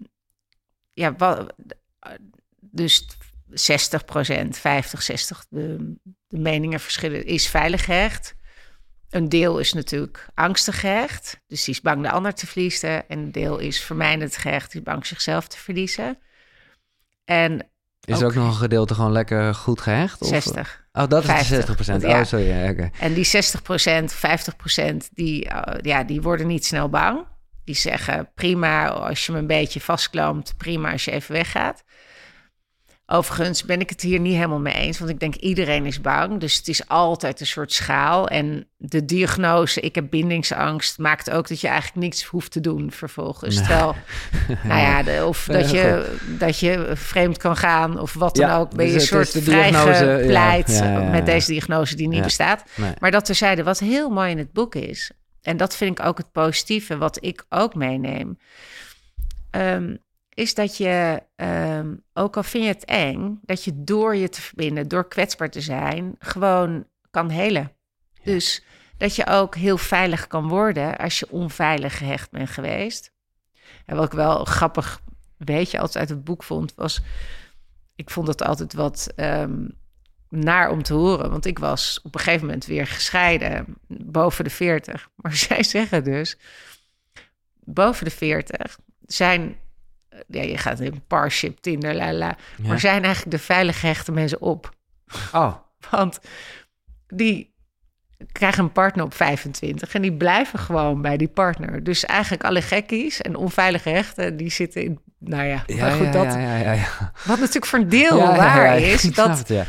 ja, 0.93 1.15
wat, 1.15 1.53
dus 2.59 3.07
60% 3.49 4.49
50, 4.49 5.01
60, 5.01 5.45
de, 5.49 5.95
de 6.27 6.37
meningen 6.37 6.79
verschillen, 6.79 7.25
is 7.25 7.47
veilig 7.47 7.85
gehecht. 7.85 8.35
Een 9.09 9.29
deel 9.29 9.59
is 9.59 9.73
natuurlijk 9.73 10.27
angstig 10.33 10.79
gehecht, 10.79 11.41
dus 11.47 11.63
die 11.63 11.73
is 11.73 11.81
bang 11.81 12.01
de 12.01 12.11
ander 12.11 12.33
te 12.33 12.47
verliezen. 12.47 13.09
En 13.09 13.19
een 13.19 13.31
deel 13.31 13.57
is 13.57 13.81
vermijndend 13.81 14.37
gehecht, 14.37 14.71
die 14.71 14.81
is 14.81 14.87
bang 14.87 15.05
zichzelf 15.05 15.47
te 15.47 15.57
verliezen. 15.57 16.19
En 17.23 17.69
Is 18.07 18.19
er 18.19 18.25
ook 18.25 18.35
nog 18.35 18.47
een 18.47 18.53
gedeelte 18.53 18.93
gewoon 18.93 19.11
lekker 19.11 19.55
goed 19.55 19.81
gehecht? 19.81 20.21
Of? 20.21 20.27
60. 20.27 20.85
Oh, 20.93 21.07
dat 21.07 21.23
is 21.23 21.29
50. 21.29 21.47
de 21.47 21.55
60 21.55 21.75
procent. 21.75 22.01
Ja. 22.01 22.19
Oh, 22.19 22.25
sorry. 22.25 22.47
ja. 22.47 22.89
En 22.99 23.13
die 23.13 23.25
60% 23.25 23.29
50% 25.09 25.09
die, 25.13 25.49
eh, 25.49 25.79
ja, 25.81 26.03
die 26.03 26.21
worden 26.21 26.47
niet 26.47 26.65
snel 26.65 26.89
bang. 26.89 27.25
Die 27.63 27.75
zeggen 27.75 28.31
prima 28.35 28.89
als 28.89 29.25
je 29.25 29.31
me 29.31 29.37
een 29.37 29.47
beetje 29.47 29.81
vastklampt, 29.81 30.57
prima 30.57 30.91
als 30.91 31.05
je 31.05 31.11
even 31.11 31.33
weggaat. 31.33 31.83
Overigens 33.09 33.63
ben 33.63 33.79
ik 33.79 33.89
het 33.89 34.01
hier 34.01 34.19
niet 34.19 34.35
helemaal 34.35 34.59
mee 34.59 34.73
eens, 34.73 34.99
want 34.99 35.11
ik 35.11 35.19
denk 35.19 35.35
iedereen 35.35 35.85
is 35.85 36.01
bang. 36.01 36.39
Dus 36.39 36.57
het 36.57 36.67
is 36.67 36.87
altijd 36.87 37.39
een 37.39 37.45
soort 37.45 37.73
schaal. 37.73 38.27
En 38.27 38.67
de 38.77 39.05
diagnose, 39.05 39.81
ik 39.81 39.95
heb 39.95 40.09
bindingsangst, 40.09 40.97
maakt 40.97 41.29
ook 41.29 41.47
dat 41.47 41.61
je 41.61 41.67
eigenlijk 41.67 42.01
niks 42.01 42.23
hoeft 42.23 42.51
te 42.51 42.61
doen 42.61 42.91
vervolgens. 42.91 43.55
Terwijl, 43.55 43.95
nou 44.63 44.79
ja, 44.81 45.03
de- 45.03 45.25
of 45.25 45.45
dat 45.51 45.69
je, 45.71 46.15
dat 46.39 46.59
je 46.59 46.91
vreemd 46.93 47.37
kan 47.37 47.55
gaan 47.57 47.99
of 47.99 48.13
wat 48.13 48.35
dan 48.35 48.47
Ja, 48.49 48.57
ook. 48.57 48.75
Ben 48.75 48.85
je 48.87 48.93
dus 48.93 49.11
een 49.11 49.17
het 49.17 49.27
is 49.27 49.33
soort 49.33 49.43
vrijgepleit 49.43 50.69
ja, 50.71 50.99
ja, 50.99 51.09
met 51.09 51.25
deze 51.25 51.51
diagnose 51.51 51.95
die 51.95 52.07
niet 52.07 52.23
bestaat. 52.23 52.63
Nee. 52.75 52.91
Maar 52.99 53.11
dat 53.11 53.25
terzijde, 53.25 53.63
wat 53.63 53.79
heel 53.79 54.09
mooi 54.09 54.31
in 54.31 54.37
het 54.37 54.51
boek 54.53 54.75
is, 54.75 55.11
en 55.41 55.57
dat 55.57 55.75
vind 55.75 55.99
ik 55.99 56.05
ook 56.05 56.17
het 56.17 56.31
positieve, 56.31 56.97
wat 56.97 57.17
ik 57.23 57.45
ook 57.49 57.75
meeneem, 57.75 58.37
ehm, 59.51 59.95
is 60.37 60.53
dat 60.53 60.77
je, 60.77 61.23
ehm, 61.35 61.95
ook 62.13 62.37
al 62.37 62.43
vind 62.43 62.63
je 62.63 62.69
het 62.69 62.85
eng, 62.85 63.39
dat 63.41 63.63
je 63.63 63.83
door 63.83 64.15
je 64.15 64.29
te 64.29 64.41
verbinden, 64.41 64.87
door 64.87 65.07
kwetsbaar 65.07 65.49
te 65.49 65.61
zijn, 65.61 66.15
gewoon 66.19 66.87
kan 67.11 67.29
helen. 67.29 67.71
Dus 68.23 68.63
dat 68.97 69.15
je 69.15 69.27
ook 69.27 69.55
heel 69.55 69.77
veilig 69.77 70.27
kan 70.27 70.47
worden 70.47 70.97
als 70.97 71.19
je 71.19 71.31
onveilig 71.31 71.97
gehecht 71.97 72.31
bent 72.31 72.49
geweest. 72.49 73.11
En 73.85 73.95
wat 73.95 74.05
ik 74.05 74.11
wel 74.11 74.45
grappig, 74.45 75.01
weet 75.37 75.71
je, 75.71 75.79
altijd 75.79 75.97
uit 75.97 76.09
het 76.09 76.23
boek 76.23 76.43
vond, 76.43 76.73
was, 76.75 77.01
ik 77.95 78.09
vond 78.09 78.27
het 78.27 78.43
altijd 78.43 78.73
wat 78.73 79.11
ehm, 79.15 79.67
naar 80.29 80.69
om 80.69 80.83
te 80.83 80.93
horen. 80.93 81.29
Want 81.29 81.45
ik 81.45 81.59
was 81.59 81.99
op 82.03 82.15
een 82.15 82.21
gegeven 82.21 82.45
moment 82.45 82.65
weer 82.65 82.87
gescheiden, 82.87 83.77
boven 83.87 84.43
de 84.43 84.49
40. 84.49 85.09
Maar 85.15 85.35
zij 85.47 85.63
zeggen 85.63 86.03
dus, 86.03 86.37
boven 87.63 88.05
de 88.05 88.11
40 88.11 88.79
zijn, 89.05 89.57
ja, 90.27 90.41
je 90.41 90.57
gaat 90.57 90.79
in 90.79 91.03
Parship, 91.07 91.57
Tinder, 91.59 91.95
la 91.95 92.13
la, 92.13 92.37
Ja. 92.57 92.67
maar 92.67 92.79
zijn 92.79 93.03
eigenlijk 93.03 93.37
de 93.37 93.43
veilig 93.43 93.79
gehechte 93.79 94.11
mensen 94.11 94.41
op. 94.41 94.69
Oh, 95.33 95.53
Want 95.91 96.19
die 97.07 97.55
krijgen 98.31 98.63
een 98.63 98.71
partner 98.71 99.05
op 99.05 99.13
25 99.13 99.93
en 99.93 100.01
die 100.01 100.13
blijven 100.13 100.59
gewoon 100.59 101.01
bij 101.01 101.17
die 101.17 101.27
partner. 101.27 101.83
Dus 101.83 102.05
eigenlijk 102.05 102.43
alle 102.43 102.61
gekkies 102.61 103.21
en 103.21 103.35
onveilige 103.35 103.89
hechten, 103.89 104.37
die 104.37 104.51
zitten 104.51 104.83
in, 104.83 104.99
nou 105.19 105.43
ja, 105.43 105.63
ja, 105.65 105.81
maar 105.81 105.91
goed, 105.91 106.13
dat, 106.13 106.33
ja, 106.33 106.39
ja, 106.39 106.57
ja, 106.57 106.71
ja. 106.71 107.11
wat 107.25 107.39
natuurlijk 107.39 107.65
voor 107.65 107.79
een 107.79 107.89
deel 107.89 108.17
waar 108.17 108.79
is, 108.79 109.01
dat 109.01 109.37
het. 109.37 109.67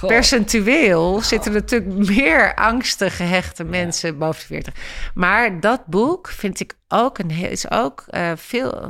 Goh. 0.00 0.08
percentueel 0.08 1.20
zitten 1.20 1.52
natuurlijk 1.52 2.08
meer 2.08 2.54
angstig 2.54 3.16
gehechte 3.16 3.64
mensen 3.64 4.18
boven 4.18 4.40
de 4.40 4.46
40. 4.46 4.74
Maar 5.14 5.60
dat 5.60 5.86
boek 5.86 6.28
vind 6.28 6.60
ik 6.60 6.78
ook 6.88 7.18
een 7.18 7.30
heel, 7.30 7.50
is 7.50 7.70
ook 7.70 8.04
eh, 8.06 8.32
veel 8.36 8.88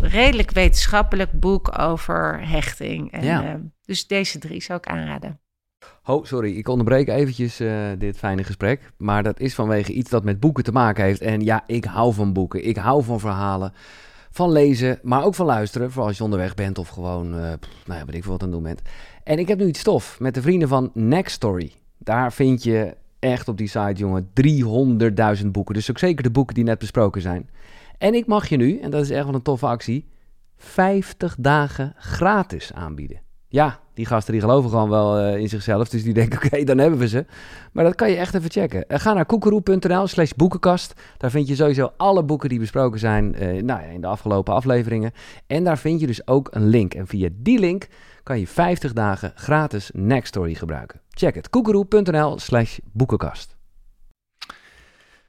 redelijk 0.00 0.50
wetenschappelijk 0.50 1.40
boek 1.40 1.78
over 1.80 2.48
hechting. 2.48 3.12
En, 3.12 3.24
Ja. 3.24 3.44
eh, 3.44 3.54
dus 3.84 4.06
deze 4.06 4.38
drie 4.38 4.62
zou 4.62 4.78
ik 4.78 4.86
aanraden. 4.86 5.40
Oh, 6.04 6.24
sorry, 6.24 6.56
ik 6.56 6.68
onderbreek 6.68 7.08
eventjes 7.08 7.60
eh, 7.60 7.74
dit 7.98 8.18
fijne 8.18 8.44
gesprek. 8.44 8.80
Maar 8.96 9.22
dat 9.22 9.40
is 9.40 9.54
vanwege 9.54 9.92
iets 9.92 10.10
dat 10.10 10.24
met 10.24 10.40
boeken 10.40 10.64
te 10.64 10.72
maken 10.72 11.04
heeft. 11.04 11.20
En 11.20 11.40
ja, 11.40 11.62
ik 11.66 11.84
hou 11.84 12.14
van 12.14 12.32
boeken. 12.32 12.66
Ik 12.66 12.76
hou 12.76 13.04
van 13.04 13.20
verhalen. 13.20 13.72
Van 14.30 14.52
lezen, 14.52 14.98
maar 15.02 15.24
ook 15.24 15.34
van 15.34 15.46
luisteren. 15.46 15.90
Vooral 15.90 16.08
als 16.08 16.16
je 16.16 16.24
onderweg 16.24 16.54
bent 16.54 16.78
of 16.78 16.88
gewoon, 16.88 17.38
eh 17.38 17.52
pff, 17.60 17.86
nou 17.86 17.98
ja, 17.98 18.04
weet 18.06 18.14
ik 18.14 18.22
veel 18.22 18.32
wat 18.32 18.42
aan 18.42 18.48
het 18.48 18.56
doen 18.56 18.66
bent. 18.66 18.82
En 19.24 19.38
ik 19.38 19.48
heb 19.48 19.58
nu 19.58 19.66
iets 19.66 19.80
stof 19.80 20.20
met 20.20 20.34
de 20.34 20.42
vrienden 20.42 20.68
van 20.68 20.90
Next 20.94 21.34
Story. 21.34 21.72
Daar 21.98 22.32
vind 22.32 22.62
je 22.62 22.96
echt 23.18 23.48
op 23.48 23.56
die 23.56 23.68
site, 23.68 23.92
jongen, 23.94 24.30
300.000 25.42 25.46
boeken. 25.46 25.74
Dus 25.74 25.90
ook 25.90 25.98
zeker 25.98 26.22
de 26.22 26.30
boeken 26.30 26.54
die 26.54 26.64
net 26.64 26.78
besproken 26.78 27.22
zijn. 27.22 27.50
En 27.98 28.14
ik 28.14 28.26
mag 28.26 28.48
je 28.48 28.56
nu, 28.56 28.78
en 28.78 28.90
dat 28.90 29.02
is 29.02 29.10
echt 29.10 29.24
wel 29.24 29.34
een 29.34 29.42
toffe 29.42 29.66
actie, 29.66 30.08
50 30.56 31.36
dagen 31.38 31.94
gratis 31.96 32.72
aanbieden. 32.72 33.20
Ja, 33.48 33.80
die 33.94 34.06
gasten 34.06 34.32
die 34.32 34.42
geloven 34.42 34.70
gewoon 34.70 34.88
wel 34.88 35.18
eh, 35.18 35.40
in 35.40 35.48
zichzelf. 35.48 35.88
Dus 35.88 36.02
die 36.02 36.14
denken, 36.14 36.38
oké, 36.44 36.64
dan 36.64 36.78
hebben 36.78 36.98
we 36.98 37.08
ze. 37.08 37.24
Maar 37.72 37.84
dat 37.84 37.94
kan 37.94 38.10
je 38.10 38.16
echt 38.16 38.34
even 38.34 38.50
checken. 38.50 38.84
Uh, 38.88 38.98
ga 38.98 39.12
naar 39.12 39.26
koekeroe.nl 39.26 40.06
slash 40.06 40.30
boekenkast. 40.36 40.94
Daar 41.16 41.30
vind 41.30 41.48
je 41.48 41.54
sowieso 41.54 41.92
alle 41.96 42.22
boeken 42.24 42.48
die 42.48 42.58
besproken 42.58 42.98
zijn 42.98 43.34
uh, 43.34 43.62
nou 43.62 43.80
ja, 43.80 43.86
in 43.86 44.00
de 44.00 44.06
afgelopen 44.06 44.54
afleveringen. 44.54 45.12
En 45.46 45.64
daar 45.64 45.78
vind 45.78 46.00
je 46.00 46.06
dus 46.06 46.26
ook 46.26 46.48
een 46.50 46.66
link. 46.66 46.94
En 46.94 47.06
via 47.06 47.28
die 47.32 47.58
link 47.58 47.88
kan 48.22 48.38
je 48.38 48.46
50 48.46 48.92
dagen 48.92 49.32
gratis 49.34 49.90
Nextory 49.94 50.54
gebruiken. 50.54 51.00
Check 51.10 51.34
het. 51.34 51.50
koekeroe.nl 51.50 52.38
slash 52.38 52.78
boekenkast. 52.92 53.56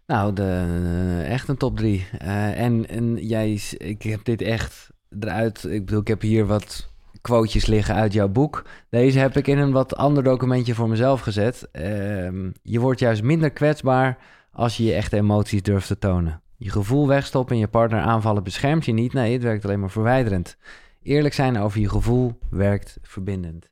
Nou, 0.06 0.34
de, 0.34 1.24
echt 1.28 1.48
een 1.48 1.58
top 1.58 1.78
3. 1.78 2.08
en, 2.18 2.88
en 2.90 3.16
jij, 3.16 3.62
ik 3.78 4.02
heb 4.02 4.24
dit 4.24 4.42
echt 4.42 4.90
eruit. 5.20 5.64
Ik 5.64 5.86
bedoel, 5.86 6.02
ik 6.02 6.08
heb 6.08 6.22
hier 6.22 6.46
wat 6.46 6.92
quotejes 7.22 7.66
liggen 7.66 7.96
uit 7.96 8.14
jouw 8.14 8.28
boek. 8.28 8.66
Deze 8.90 9.20
heb 9.20 9.38
ik 9.38 9.48
in 9.48 9.58
een 9.58 9.72
wat 9.72 9.96
ander 9.96 10.24
documentje 10.24 10.76
voor 10.76 10.90
mezelf 10.90 11.22
gezet. 11.22 11.68
Ehm, 11.72 12.50
je 12.62 12.80
wordt 12.80 13.00
juist 13.00 13.24
minder 13.24 13.52
kwetsbaar 13.52 14.18
als 14.52 14.78
je 14.78 14.84
je 14.84 14.94
echte 14.94 15.18
emoties 15.18 15.62
durft 15.62 15.88
te 15.88 15.98
tonen. 15.98 16.42
Je 16.58 16.70
gevoel 16.70 17.08
wegstoppen 17.08 17.56
en 17.56 17.62
je 17.62 17.68
partner 17.68 18.02
aanvallen 18.02 18.44
beschermt 18.44 18.86
je 18.86 18.94
niet. 18.94 19.14
Nee, 19.14 19.34
het 19.34 19.44
werkt 19.44 19.66
alleen 19.66 19.80
maar 19.80 19.90
verwijderend. 19.90 20.58
Eerlijk 21.04 21.34
zijn 21.34 21.58
over 21.58 21.80
je 21.80 21.90
gevoel 21.90 22.40
werkt 22.50 22.98
verbindend. 23.02 23.70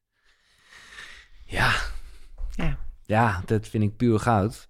Ja. 1.46 1.72
Ja. 2.52 2.78
Ja, 3.04 3.42
dat 3.46 3.68
vind 3.68 3.84
ik 3.84 3.96
puur 3.96 4.20
goud. 4.20 4.70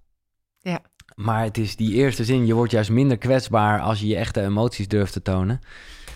Ja. 0.60 0.82
Maar 1.16 1.44
het 1.44 1.58
is 1.58 1.76
die 1.76 1.94
eerste 1.94 2.26
zin, 2.26 2.46
je 2.46 2.54
wordt 2.54 2.72
juist 2.72 2.90
minder 2.90 3.18
kwetsbaar 3.18 3.80
als 3.80 4.00
je 4.00 4.08
je 4.08 4.16
echte 4.16 4.42
emoties 4.42 4.88
durft 4.88 5.14
te 5.14 5.22
tonen. 5.22 5.60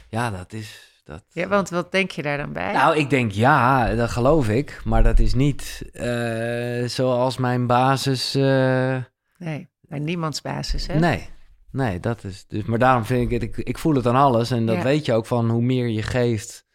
Ja, 0.10 0.32
dat 0.32 0.54
is, 0.54 1.02
dat, 1.04 1.24
ja, 1.30 1.48
want 1.48 1.70
wat 1.70 1.92
denk 1.92 2.12
je 2.12 2.22
daar 2.22 2.38
dan 2.38 2.54
bij? 2.54 2.74
Nou, 2.74 2.98
ik 2.98 3.10
denk 3.10 3.32
ja, 3.32 3.96
dat 3.96 4.10
geloof 4.10 4.50
ik. 4.50 4.82
Maar 4.84 5.04
dat 5.04 5.20
is 5.20 5.34
niet 5.34 5.90
uh, 5.94 6.88
zoals 6.88 7.38
mijn 7.38 7.68
basis. 7.68 8.36
Uh... 8.36 8.98
Nee, 9.38 9.68
bij 9.82 10.00
niemands 10.00 10.42
basis, 10.42 10.88
hè? 10.88 11.00
Nee, 11.00 11.30
nee, 11.76 12.00
dat 12.00 12.24
is. 12.24 12.46
Dus, 12.48 12.64
maar 12.64 12.80
daarom 12.80 13.06
vind 13.06 13.32
ik 13.32 13.42
het, 13.42 13.58
ik, 13.58 13.68
ik 13.68 13.78
voel 13.78 13.96
het 13.96 14.08
aan 14.08 14.16
alles. 14.16 14.52
En 14.52 14.66
dat 14.66 14.76
ja. 14.76 14.84
weet 14.84 15.06
je 15.06 15.14
ook 15.14 15.26
van 15.26 15.50
hoe 15.50 15.62
meer 15.62 15.88
je 15.88 16.04
geeft. 16.04 16.66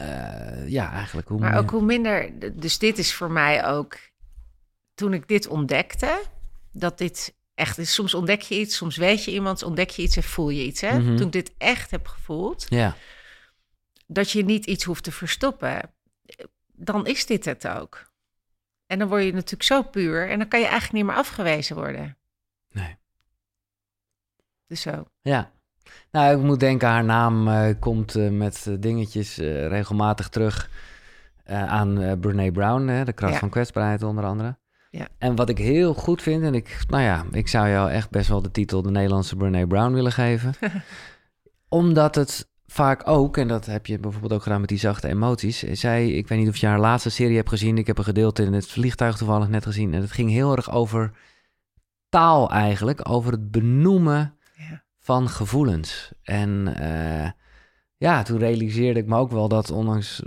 Uh, 0.00 0.68
ja, 0.68 0.92
eigenlijk 0.92 1.28
hoe 1.28 1.38
maar 1.38 1.50
meer... 1.50 1.60
ook 1.60 1.70
hoe 1.70 1.82
minder. 1.82 2.30
Dus 2.54 2.78
dit 2.78 2.98
is 2.98 3.14
voor 3.14 3.30
mij 3.30 3.66
ook. 3.66 3.96
Toen 4.94 5.12
ik 5.12 5.28
dit 5.28 5.48
ontdekte, 5.48 6.22
dat 6.72 6.98
dit 6.98 7.34
echt 7.54 7.78
is. 7.78 7.94
Soms 7.94 8.14
ontdek 8.14 8.40
je 8.40 8.60
iets, 8.60 8.76
soms 8.76 8.96
weet 8.96 9.24
je 9.24 9.30
iemand, 9.30 9.62
ontdek 9.62 9.90
je 9.90 10.02
iets 10.02 10.16
en 10.16 10.22
voel 10.22 10.48
je 10.48 10.64
iets. 10.64 10.80
Hè? 10.80 10.98
Mhm. 10.98 11.16
Toen 11.16 11.26
ik 11.26 11.32
dit 11.32 11.52
echt 11.58 11.90
heb 11.90 12.06
gevoeld. 12.06 12.66
Ja 12.68 12.96
dat 14.08 14.30
je 14.30 14.44
niet 14.44 14.66
iets 14.66 14.84
hoeft 14.84 15.04
te 15.04 15.12
verstoppen, 15.12 15.94
dan 16.72 17.06
is 17.06 17.26
dit 17.26 17.44
het 17.44 17.68
ook. 17.68 18.10
En 18.86 18.98
dan 18.98 19.08
word 19.08 19.24
je 19.24 19.32
natuurlijk 19.32 19.62
zo 19.62 19.82
puur 19.82 20.28
en 20.30 20.38
dan 20.38 20.48
kan 20.48 20.60
je 20.60 20.66
eigenlijk 20.66 20.94
niet 20.94 21.04
meer 21.04 21.22
afgewezen 21.22 21.76
worden. 21.76 22.17
Dus 24.68 24.80
zo. 24.80 25.04
Ja. 25.20 25.50
Nou, 26.10 26.36
ik 26.38 26.44
moet 26.44 26.60
denken, 26.60 26.88
haar 26.88 27.04
naam 27.04 27.48
uh, 27.48 27.68
komt 27.80 28.16
uh, 28.16 28.30
met 28.30 28.66
uh, 28.68 28.74
dingetjes 28.80 29.36
regelmatig 29.68 30.28
terug 30.28 30.70
aan 31.46 32.18
Brene 32.20 32.52
Brown, 32.52 32.86
hè, 32.86 33.04
de 33.04 33.12
kracht 33.12 33.32
Ja. 33.32 33.38
van 33.38 33.48
kwetsbaarheid 33.50 34.02
onder 34.02 34.24
andere. 34.24 34.56
Ja. 34.90 35.08
En 35.18 35.36
wat 35.36 35.48
ik 35.48 35.58
heel 35.58 35.94
goed 35.94 36.22
vind, 36.22 36.42
en 36.42 36.54
ik, 36.54 36.78
nou 36.88 37.02
ja, 37.02 37.24
ik 37.30 37.48
zou 37.48 37.68
jou 37.68 37.90
echt 37.90 38.10
best 38.10 38.28
wel 38.28 38.42
de 38.42 38.50
titel 38.50 38.82
de 38.82 38.90
Nederlandse 38.90 39.36
Brene 39.36 39.66
Brown 39.66 39.92
willen 39.92 40.12
geven. 40.12 40.54
Omdat 41.68 42.14
het 42.14 42.48
vaak 42.66 43.08
ook, 43.08 43.36
en 43.36 43.48
dat 43.48 43.66
heb 43.66 43.86
je 43.86 43.98
bijvoorbeeld 43.98 44.32
ook 44.32 44.42
gedaan 44.42 44.60
met 44.60 44.68
die 44.68 44.78
zachte 44.78 45.08
emoties. 45.08 45.58
Zij, 45.58 46.10
ik 46.10 46.28
weet 46.28 46.38
niet 46.38 46.48
of 46.48 46.56
je 46.56 46.66
haar 46.66 46.80
laatste 46.80 47.10
serie 47.10 47.36
hebt 47.36 47.48
gezien. 47.48 47.78
Ik 47.78 47.86
heb 47.86 47.98
een 47.98 48.04
gedeelte 48.04 48.42
in 48.42 48.52
het 48.52 48.66
vliegtuig 48.66 49.16
toevallig 49.16 49.48
net 49.48 49.64
gezien. 49.66 49.94
En 49.94 50.00
het 50.00 50.12
ging 50.12 50.30
heel 50.30 50.56
erg 50.56 50.70
over 50.70 51.12
taal 52.08 52.50
eigenlijk. 52.50 53.08
Over 53.08 53.32
het 53.32 53.50
benoemen. 53.50 54.37
Van 55.08 55.28
gevoelens. 55.28 56.12
En 56.22 56.74
eh, 56.76 57.30
ja, 57.96 58.22
toen 58.22 58.38
realiseerde 58.38 59.00
ik 59.00 59.06
me 59.06 59.16
ook 59.16 59.30
wel 59.30 59.48
dat 59.48 59.70
ondanks 59.70 60.22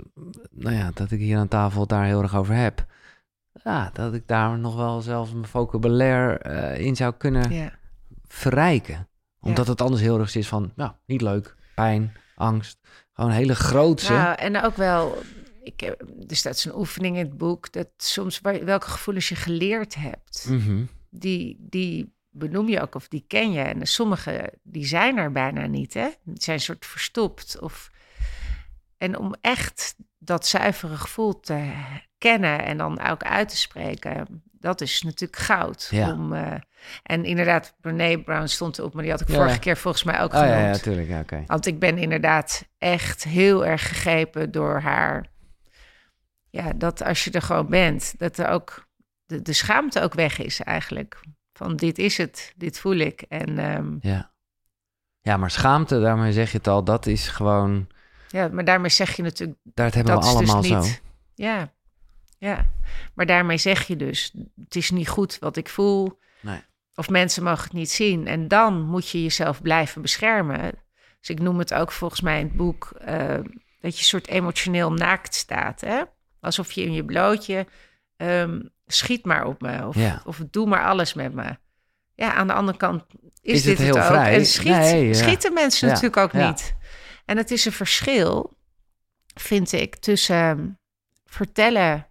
nou 0.50 0.74
ja, 0.76 0.90
dat 0.94 1.10
ik 1.10 1.18
hier 1.20 1.38
aan 1.38 1.48
tafel 1.48 1.80
het 1.80 1.88
daar 1.88 2.04
heel 2.04 2.22
erg 2.22 2.36
over 2.36 2.54
heb. 2.54 2.86
Ja, 3.64 3.90
dat 3.92 4.14
ik 4.14 4.26
daar 4.26 4.58
nog 4.58 4.76
wel 4.76 5.00
zelfs 5.00 5.32
mijn 5.32 5.44
vocabulaire 5.46 6.38
eh, 6.38 6.86
in 6.86 6.96
zou 6.96 7.14
kunnen 7.18 7.52
Ja. 7.52 7.72
verrijken. 8.26 9.08
Omdat 9.40 9.66
het 9.66 9.80
anders 9.80 10.02
heel 10.02 10.18
erg 10.18 10.34
is 10.34 10.48
van, 10.48 10.72
nou, 10.76 10.92
niet 11.06 11.20
leuk, 11.20 11.54
pijn, 11.74 12.12
angst. 12.34 12.78
Gewoon 13.12 13.30
hele 13.30 13.54
grootse. 13.54 14.12
Nou, 14.12 14.34
en 14.38 14.62
ook 14.62 14.76
wel, 14.76 15.16
ik, 15.62 15.80
heb- 15.80 16.04
er 16.28 16.36
staat 16.36 16.58
zo'n 16.58 16.76
oefening 16.78 17.16
in 17.16 17.24
het 17.24 17.36
boek, 17.36 17.72
dat 17.72 17.88
soms 17.96 18.40
welke 18.40 18.86
gevoelens 18.90 19.28
je 19.28 19.34
geleerd 19.34 19.94
hebt, 19.94 20.46
Mhm. 20.50 20.82
die, 21.10 21.56
die 21.60 22.14
benoem 22.32 22.68
je 22.68 22.80
ook 22.80 22.94
of 22.94 23.08
die 23.08 23.24
ken 23.26 23.52
je. 23.52 23.60
En 23.60 23.86
sommige, 23.86 24.52
die 24.62 24.84
zijn 24.86 25.16
er 25.18 25.32
bijna 25.32 25.66
niet, 25.66 25.94
hè? 25.94 26.08
Die 26.24 26.42
zijn 26.42 26.56
een 26.56 26.62
soort 26.62 26.86
verstopt. 26.86 27.58
Of... 27.60 27.90
En 28.98 29.18
om 29.18 29.34
echt 29.40 29.94
dat 30.18 30.46
zuivere 30.46 30.96
gevoel 30.96 31.40
te 31.40 31.72
kennen 32.18 32.64
en 32.64 32.76
dan 32.76 33.00
ook 33.00 33.22
uit 33.22 33.48
te 33.48 33.56
spreken, 33.56 34.42
dat 34.52 34.80
is 34.80 35.02
natuurlijk 35.02 35.40
goud. 35.40 35.88
Ja. 35.90 36.12
Om, 36.12 36.32
eh, 36.32 36.54
en 37.02 37.24
inderdaad, 37.24 37.74
Brene 37.80 38.22
Brown 38.22 38.46
stond 38.46 38.78
erop, 38.78 38.94
maar 38.94 39.02
die 39.02 39.12
had 39.12 39.20
ik 39.20 39.28
Ja. 39.28 39.34
vorige 39.34 39.58
keer 39.58 39.76
volgens 39.76 40.02
mij 40.04 40.20
ook 40.20 40.32
Oh 40.32 40.38
genoemd. 40.38 40.58
ja, 40.58 40.66
ja, 40.66 40.76
tuurlijk. 40.78 41.08
Ja, 41.08 41.20
oké. 41.20 41.44
Want 41.46 41.66
ik 41.66 41.78
ben 41.78 41.98
inderdaad 41.98 42.68
echt 42.78 43.24
heel 43.24 43.66
erg 43.66 43.88
gegrepen 43.88 44.50
door 44.50 44.80
haar. 44.80 45.26
Ja, 46.50 46.72
dat 46.72 47.02
als 47.02 47.24
je 47.24 47.30
er 47.30 47.42
gewoon 47.42 47.68
bent, 47.68 48.14
dat 48.18 48.38
er 48.38 48.48
ook 48.48 48.88
de, 49.26 49.42
de 49.42 49.52
schaamte 49.52 50.00
ook 50.00 50.14
weg 50.14 50.38
is 50.38 50.60
eigenlijk. 50.60 51.20
Van 51.62 51.76
dit 51.76 51.98
is 51.98 52.16
het, 52.16 52.52
dit 52.56 52.78
voel 52.78 52.96
ik. 52.96 53.22
En 53.28 53.58
ehm, 53.58 53.96
Ja. 54.00 54.32
ja, 55.20 55.36
maar 55.36 55.50
schaamte, 55.50 56.00
daarmee 56.00 56.32
zeg 56.32 56.50
je 56.52 56.56
het 56.58 56.66
al, 56.68 56.84
dat 56.84 57.06
is 57.06 57.28
gewoon... 57.28 57.86
ja, 58.28 58.48
maar 58.48 58.64
daarmee 58.64 58.90
zeg 58.90 59.16
je 59.16 59.22
natuurlijk, 59.22 59.58
Dat 59.62 59.94
hebben 59.94 60.14
we 60.14 60.20
dus 60.20 60.28
allemaal 60.28 60.60
niet. 60.62 60.84
zo. 60.84 61.00
Ja, 61.34 61.72
ja. 62.38 62.66
Maar 63.14 63.26
daarmee 63.26 63.58
zeg 63.58 63.86
je 63.86 63.96
dus, 63.96 64.34
het 64.64 64.76
is 64.76 64.90
niet 64.90 65.08
goed 65.08 65.38
wat 65.38 65.56
ik 65.56 65.68
voel. 65.68 66.18
Nee. 66.40 66.60
Of 66.94 67.08
mensen 67.08 67.42
mogen 67.42 67.64
het 67.64 67.72
niet 67.72 67.90
zien. 67.90 68.26
En 68.26 68.48
dan 68.48 68.80
moet 68.82 69.08
je 69.08 69.22
jezelf 69.22 69.62
blijven 69.62 70.02
beschermen. 70.02 70.72
Dus 71.20 71.28
ik 71.30 71.40
noem 71.40 71.58
het 71.58 71.74
ook 71.74 71.92
volgens 71.92 72.20
mij 72.20 72.40
in 72.40 72.46
het 72.46 72.56
boek 72.56 72.90
eh, 72.98 73.38
dat 73.80 73.98
je 73.98 74.04
soort 74.04 74.26
emotioneel 74.26 74.92
naakt 74.92 75.34
staat. 75.34 75.80
Hè? 75.80 76.02
Alsof 76.40 76.72
je 76.72 76.82
in 76.82 76.92
je 76.92 77.04
blootje 77.04 77.66
ehm, 78.16 78.60
schiet 78.92 79.24
maar 79.24 79.44
op 79.46 79.60
me. 79.60 79.86
Of, 79.86 79.96
Ja. 79.96 80.22
of 80.24 80.40
doe 80.50 80.66
maar 80.66 80.84
alles 80.84 81.14
met 81.14 81.32
me. 81.34 81.56
Ja, 82.14 82.34
aan 82.34 82.46
de 82.46 82.52
andere 82.52 82.78
kant 82.78 83.04
is, 83.40 83.52
Is 83.52 83.64
het 83.64 83.76
dit 83.76 83.86
heel 83.86 83.94
het 83.96 84.04
ook. 84.04 84.10
vrij? 84.10 84.34
En 84.34 84.46
schiet, 84.46 84.66
Nee, 84.72 85.06
ja. 85.06 85.12
schieten 85.14 85.52
mensen 85.52 85.88
Ja, 85.88 85.94
natuurlijk 85.94 86.22
ook 86.22 86.32
niet. 86.42 86.74
En 87.24 87.36
het 87.36 87.50
is 87.50 87.64
een 87.64 87.72
verschil, 87.72 88.56
vind 89.34 89.72
ik, 89.72 89.96
tussen 89.96 90.36
ehm, 90.36 90.68
vertellen 91.26 92.06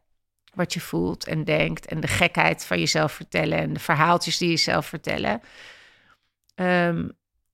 wat 0.54 0.74
je 0.74 0.80
voelt 0.80 1.26
en 1.28 1.44
denkt 1.44 1.86
en 1.86 2.00
de 2.00 2.08
gekheid 2.08 2.66
van 2.66 2.80
jezelf 2.80 3.12
vertellen 3.12 3.58
en 3.58 3.74
de 3.74 3.80
verhaaltjes 3.80 4.38
die 4.38 4.50
je 4.50 4.58
zelf 4.58 4.86
vertellen. 4.86 5.42
Ehm, 6.56 7.10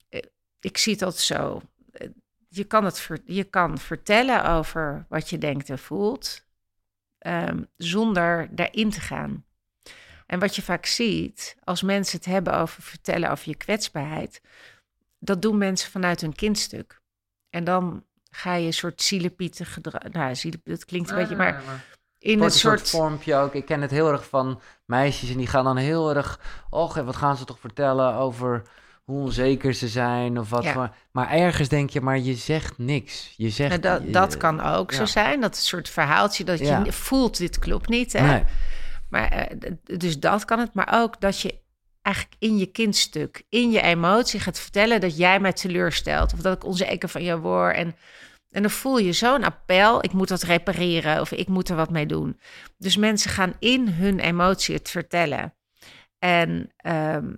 eh, 0.10 0.22
ik 0.60 0.78
zie 0.78 1.04
altijd 1.04 1.22
zo. 1.24 1.62
Eh, 1.92 2.08
Je 2.50 2.64
kan, 2.64 2.86
het 2.86 3.08
je 3.26 3.44
kan 3.44 3.78
vertellen 3.78 4.46
over 4.50 5.06
wat 5.10 5.30
je 5.30 5.38
denkt 5.38 5.70
en 5.70 5.80
voelt, 5.80 6.46
ehm, 7.28 7.64
zonder 7.78 8.48
daarin 8.52 8.90
te 8.90 9.00
gaan. 9.00 9.46
En 10.26 10.40
wat 10.40 10.56
je 10.56 10.62
vaak 10.62 10.86
ziet, 10.86 11.56
als 11.64 11.82
mensen 11.82 12.18
het 12.18 12.28
hebben 12.28 12.54
over 12.54 12.84
vertellen 12.84 13.32
over 13.32 13.50
je 13.50 13.56
kwetsbaarheid, 13.56 14.42
dat 15.20 15.42
doen 15.42 15.58
mensen 15.58 15.92
vanuit 15.92 16.22
hun 16.22 16.36
kindstuk. 16.36 17.02
En 17.50 17.64
dan 17.64 18.04
ga 18.30 18.54
je 18.54 18.66
een 18.66 18.74
soort 18.74 19.02
zielepieten 19.02 19.66
gedrag. 19.66 20.12
Nou, 20.12 20.36
zielepiet, 20.36 20.74
dat 20.74 20.86
klinkt 20.86 21.10
een 21.10 21.16
beetje, 21.16 21.36
maar 21.36 21.64
in 22.20 22.32
een 22.34 22.40
Wordt 22.40 22.54
een 22.54 22.60
soort 22.60 22.80
soort. 22.80 22.90
vormpje 22.90 23.36
ook. 23.36 23.54
Ik 23.54 23.66
ken 23.66 23.82
het 23.82 23.92
heel 23.92 24.12
erg 24.12 24.28
van 24.28 24.62
meisjes 24.86 25.30
en 25.30 25.38
die 25.38 25.48
gaan 25.48 25.64
dan 25.64 25.78
heel 25.78 26.16
erg... 26.16 26.40
Och, 26.70 26.98
en 26.98 27.06
wat 27.06 27.16
gaan 27.16 27.38
ze 27.38 27.46
toch 27.46 27.60
vertellen 27.60 28.14
over 28.14 28.70
hoe 29.08 29.22
onzeker 29.22 29.74
ze 29.74 29.88
zijn 29.88 30.40
of 30.40 30.50
wat 30.50 30.64
Ja. 30.64 30.74
voor... 30.74 30.96
Maar 31.12 31.30
ergens 31.30 31.70
denk 31.70 31.90
je, 31.90 32.02
maar 32.02 32.20
je 32.20 32.34
zegt 32.36 32.78
niks. 32.78 33.34
Je 33.38 33.50
zegt... 33.50 33.70
Nou, 33.70 33.82
dat, 33.82 34.04
je- 34.06 34.12
dat 34.12 34.38
kan 34.38 34.62
ook 34.62 34.92
zo 34.92 35.06
zijn. 35.06 35.42
Dat 35.42 35.56
soort 35.58 35.90
verhaaltje 35.90 36.44
dat 36.44 36.60
Ja. 36.60 36.82
je 36.84 36.92
voelt, 36.92 37.38
dit 37.38 37.60
klopt 37.60 37.90
niet. 37.90 38.14
Hè? 38.14 38.28
Nee. 38.28 38.44
Maar, 39.10 39.28
eh, 39.32 39.72
dus 39.98 40.20
dat 40.20 40.46
kan 40.46 40.60
het. 40.60 40.74
Maar 40.74 40.90
ook 41.02 41.22
dat 41.22 41.42
je 41.42 41.60
eigenlijk 42.02 42.36
in 42.40 42.58
je 42.58 42.66
kindstuk, 42.66 43.44
in 43.50 43.72
je 43.72 43.82
emotie 43.82 44.40
gaat 44.40 44.60
vertellen 44.60 45.02
dat 45.02 45.18
jij 45.18 45.40
mij 45.40 45.54
teleurstelt. 45.54 46.34
Of 46.34 46.40
dat 46.40 46.56
ik 46.56 46.64
onzeker 46.66 47.10
van 47.10 47.24
je 47.24 47.40
word. 47.40 47.76
En, 47.76 47.96
en 48.52 48.62
dan 48.62 48.72
voel 48.72 48.98
je 48.98 49.14
zo'n 49.14 49.44
appel, 49.44 50.04
ik 50.04 50.14
moet 50.14 50.28
dat 50.28 50.42
repareren 50.44 51.22
of 51.22 51.32
ik 51.32 51.48
moet 51.48 51.70
er 51.70 51.76
wat 51.76 51.90
mee 51.92 52.06
doen. 52.06 52.40
Dus 52.78 52.98
mensen 52.98 53.30
gaan 53.32 53.54
in 53.60 53.88
hun 53.90 54.20
emotie 54.20 54.76
het 54.76 54.90
vertellen. 54.90 55.54
En 56.20 56.72
ehm, 56.78 57.34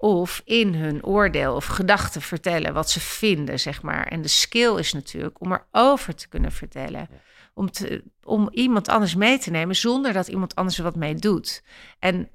Of 0.00 0.42
in 0.44 0.74
hun 0.74 1.04
oordeel 1.04 1.54
of 1.54 1.66
gedachten 1.66 2.22
vertellen 2.22 2.74
wat 2.74 2.90
ze 2.90 3.00
vinden, 3.00 3.60
zeg 3.60 3.82
maar. 3.82 4.06
En 4.06 4.22
de 4.22 4.28
skill 4.28 4.74
is 4.76 4.92
natuurlijk 4.92 5.40
om 5.40 5.52
erover 5.52 6.14
te 6.14 6.28
kunnen 6.28 6.52
vertellen. 6.52 7.08
Om, 7.54 7.70
te, 7.70 8.02
om 8.24 8.48
iemand 8.50 8.88
anders 8.88 9.14
mee 9.14 9.38
te 9.38 9.50
nemen 9.50 9.76
zonder 9.76 10.12
dat 10.12 10.28
iemand 10.28 10.54
anders 10.54 10.78
er 10.78 10.84
wat 10.84 10.96
mee 10.96 11.14
doet. 11.14 11.62
En 11.98 12.28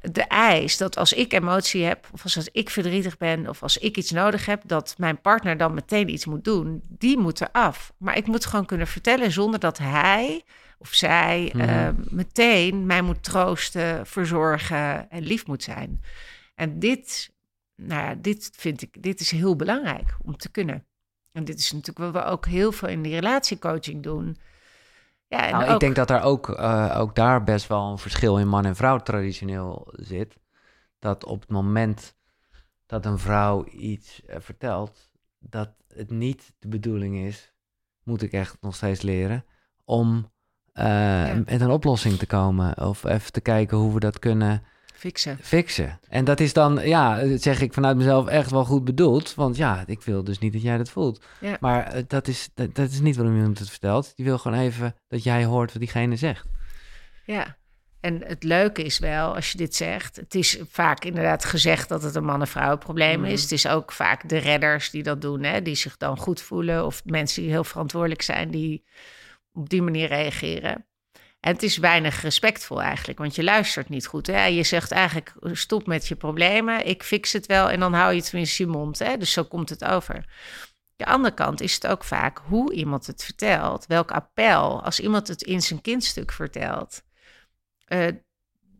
de 0.00 0.22
eis 0.22 0.76
dat 0.76 0.96
als 0.96 1.12
ik 1.12 1.32
emotie 1.32 1.84
heb, 1.84 2.08
of 2.12 2.22
als 2.22 2.48
ik 2.52 2.70
verdrietig 2.70 3.16
ben, 3.16 3.48
of 3.48 3.62
als 3.62 3.78
ik 3.78 3.96
iets 3.96 4.10
nodig 4.10 4.46
heb, 4.46 4.62
dat 4.66 4.94
mijn 4.98 5.20
partner 5.20 5.56
dan 5.56 5.74
meteen 5.74 6.08
iets 6.08 6.26
moet 6.26 6.44
doen, 6.44 6.82
die 6.88 7.18
moet 7.18 7.40
eraf. 7.40 7.92
Maar 7.98 8.16
ik 8.16 8.26
moet 8.26 8.46
gewoon 8.46 8.66
kunnen 8.66 8.86
vertellen 8.86 9.32
zonder 9.32 9.60
dat 9.60 9.78
hij 9.78 10.42
of 10.78 10.92
zij 10.94 11.52
Mhm. 11.54 11.68
eh, 11.68 11.88
meteen 12.10 12.86
mij 12.86 13.02
moet 13.02 13.22
troosten, 13.22 14.06
verzorgen 14.06 15.10
en 15.10 15.22
lief 15.22 15.46
moet 15.46 15.62
zijn. 15.62 16.02
En 16.56 16.78
dit, 16.78 17.32
nou 17.74 18.02
ja, 18.02 18.14
dit 18.14 18.50
vind 18.52 18.82
ik, 18.82 19.02
dit 19.02 19.20
is 19.20 19.30
heel 19.30 19.56
belangrijk 19.56 20.16
om 20.22 20.36
te 20.36 20.50
kunnen. 20.50 20.84
En 21.32 21.44
dit 21.44 21.58
is 21.58 21.72
natuurlijk 21.72 22.12
wat 22.12 22.22
we 22.22 22.30
ook 22.30 22.46
heel 22.46 22.72
veel 22.72 22.88
in 22.88 23.02
die 23.02 23.14
relatiecoaching 23.14 24.02
doen. 24.02 24.36
Ja, 25.28 25.46
en 25.46 25.52
Nou, 25.52 25.64
ook, 25.64 25.70
ik 25.70 25.80
denk 25.80 25.96
dat 25.96 26.08
daar 26.08 26.22
ook, 26.22 26.50
eh, 26.50 26.96
ook 26.98 27.14
daar 27.14 27.44
best 27.44 27.66
wel 27.66 27.90
een 27.90 27.98
verschil 27.98 28.38
in 28.38 28.48
man 28.48 28.64
en 28.64 28.76
vrouw 28.76 28.98
traditioneel 28.98 29.88
zit. 29.92 30.38
Dat 30.98 31.24
op 31.24 31.40
het 31.40 31.50
moment 31.50 32.16
dat 32.86 33.06
een 33.06 33.18
vrouw 33.18 33.64
iets 33.64 34.24
eh, 34.24 34.36
vertelt, 34.40 35.10
dat 35.38 35.70
het 35.94 36.10
niet 36.10 36.52
de 36.58 36.68
bedoeling 36.68 37.16
is, 37.16 37.52
moet 38.02 38.22
ik 38.22 38.32
echt 38.32 38.56
nog 38.60 38.74
steeds 38.74 39.02
leren, 39.02 39.44
om 39.84 40.30
eh, 40.72 41.34
met 41.34 41.60
een 41.60 41.70
oplossing 41.70 42.18
te 42.18 42.26
komen. 42.26 42.86
Of 42.86 43.04
even 43.04 43.32
te 43.32 43.40
kijken 43.40 43.76
hoe 43.76 43.94
we 43.94 44.00
dat 44.00 44.18
kunnen 44.18 44.62
fixen. 45.06 45.38
fixen. 45.42 46.00
En 46.08 46.24
dat 46.24 46.40
is 46.40 46.52
dan, 46.52 46.80
ja, 46.88 47.24
dat 47.24 47.42
zeg 47.42 47.60
ik 47.60 47.72
vanuit 47.72 47.96
mezelf 47.96 48.26
echt 48.26 48.50
wel 48.50 48.64
goed 48.64 48.84
bedoeld. 48.84 49.34
Want 49.34 49.56
ja, 49.56 49.84
ik 49.86 50.02
wil 50.02 50.24
dus 50.24 50.38
niet 50.38 50.52
dat 50.52 50.62
jij 50.62 50.76
dat 50.76 50.90
voelt. 50.90 51.24
Ja. 51.40 51.56
Maar 51.60 51.86
eh, 51.86 52.02
dat, 52.06 52.28
is, 52.28 52.48
dat, 52.54 52.74
dat 52.74 52.90
is 52.90 53.00
niet 53.00 53.16
waarom 53.16 53.36
iemand 53.36 53.58
het 53.58 53.70
vertelt. 53.70 54.12
Die 54.16 54.24
wil 54.24 54.38
gewoon 54.38 54.58
even 54.58 54.94
dat 55.08 55.22
jij 55.22 55.44
hoort 55.44 55.72
wat 55.72 55.80
diegene 55.80 56.16
zegt. 56.16 56.46
Ja. 57.24 57.56
En 58.00 58.22
het 58.26 58.42
leuke 58.42 58.82
is 58.82 58.98
wel, 58.98 59.34
als 59.34 59.52
je 59.52 59.58
dit 59.58 59.74
zegt, 59.74 60.16
het 60.16 60.34
is 60.34 60.58
vaak 60.68 61.04
inderdaad 61.04 61.44
gezegd 61.44 61.88
dat 61.88 62.02
het 62.02 62.14
een 62.14 62.24
man-en-vrouw 62.24 62.76
probleem 62.78 63.24
is. 63.24 63.42
Het 63.42 63.52
is 63.52 63.68
ook 63.68 63.92
vaak 63.92 64.28
de 64.28 64.38
redders 64.38 64.90
die 64.90 65.02
dat 65.02 65.20
doen, 65.20 65.42
hè, 65.42 65.62
die 65.62 65.74
zich 65.74 65.96
dan 65.96 66.18
goed 66.18 66.40
voelen. 66.40 66.86
Of 66.86 67.04
mensen 67.04 67.42
die 67.42 67.50
heel 67.50 67.64
verantwoordelijk 67.64 68.22
zijn, 68.22 68.50
die 68.50 68.84
op 69.52 69.68
die 69.68 69.82
manier 69.82 70.08
reageren. 70.08 70.86
En 71.40 71.52
het 71.52 71.62
is 71.62 71.76
weinig 71.76 72.22
respectvol 72.22 72.82
eigenlijk, 72.82 73.18
want 73.18 73.34
je 73.34 73.44
luistert 73.44 73.88
niet 73.88 74.06
goed. 74.06 74.26
Hè? 74.26 74.44
Je 74.44 74.62
zegt 74.62 74.90
eigenlijk, 74.90 75.34
stop 75.52 75.86
met 75.86 76.08
je 76.08 76.14
problemen, 76.14 76.86
ik 76.86 77.02
fix 77.02 77.32
het 77.32 77.46
wel. 77.46 77.70
En 77.70 77.80
dan 77.80 77.92
hou 77.92 78.14
je 78.14 78.22
tenminste 78.22 78.62
je 78.62 78.68
mond. 78.68 78.98
Hè? 78.98 79.16
Dus 79.16 79.32
zo 79.32 79.44
komt 79.44 79.68
het 79.68 79.84
over. 79.84 80.24
De 80.96 81.06
andere 81.06 81.34
kant 81.34 81.60
is 81.60 81.74
het 81.74 81.86
ook 81.86 82.04
vaak 82.04 82.38
hoe 82.38 82.72
iemand 82.72 83.06
het 83.06 83.24
vertelt. 83.24 83.86
Welk 83.86 84.10
appel. 84.10 84.82
Als 84.82 85.00
iemand 85.00 85.28
het 85.28 85.42
in 85.42 85.62
zijn 85.62 85.80
kindstuk 85.80 86.32
vertelt, 86.32 87.02
eh, 87.84 88.12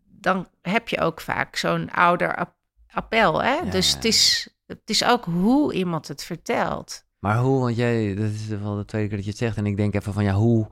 dan 0.06 0.48
heb 0.62 0.88
je 0.88 1.00
ook 1.00 1.20
vaak 1.20 1.56
zo'n 1.56 1.90
ouder 1.90 2.36
ap- 2.36 2.56
appel. 2.90 3.42
Hè? 3.42 3.54
Ja, 3.54 3.70
dus 3.70 3.90
ja, 3.90 3.94
het 3.96 4.04
is, 4.04 4.48
het 4.66 4.90
is 4.90 5.04
ook 5.04 5.24
hoe 5.24 5.72
iemand 5.72 6.08
het 6.08 6.24
vertelt. 6.24 7.04
Maar 7.18 7.38
hoe, 7.38 7.60
want 7.60 7.76
jij, 7.76 8.14
dat 8.14 8.30
is 8.30 8.46
wel 8.46 8.76
de 8.76 8.84
tweede 8.84 9.08
keer 9.08 9.16
dat 9.16 9.26
je 9.26 9.30
het 9.30 9.40
zegt. 9.40 9.56
En 9.56 9.66
ik 9.66 9.76
denk 9.76 9.94
even 9.94 10.12
van, 10.12 10.24
ja, 10.24 10.34
hoe 10.34 10.68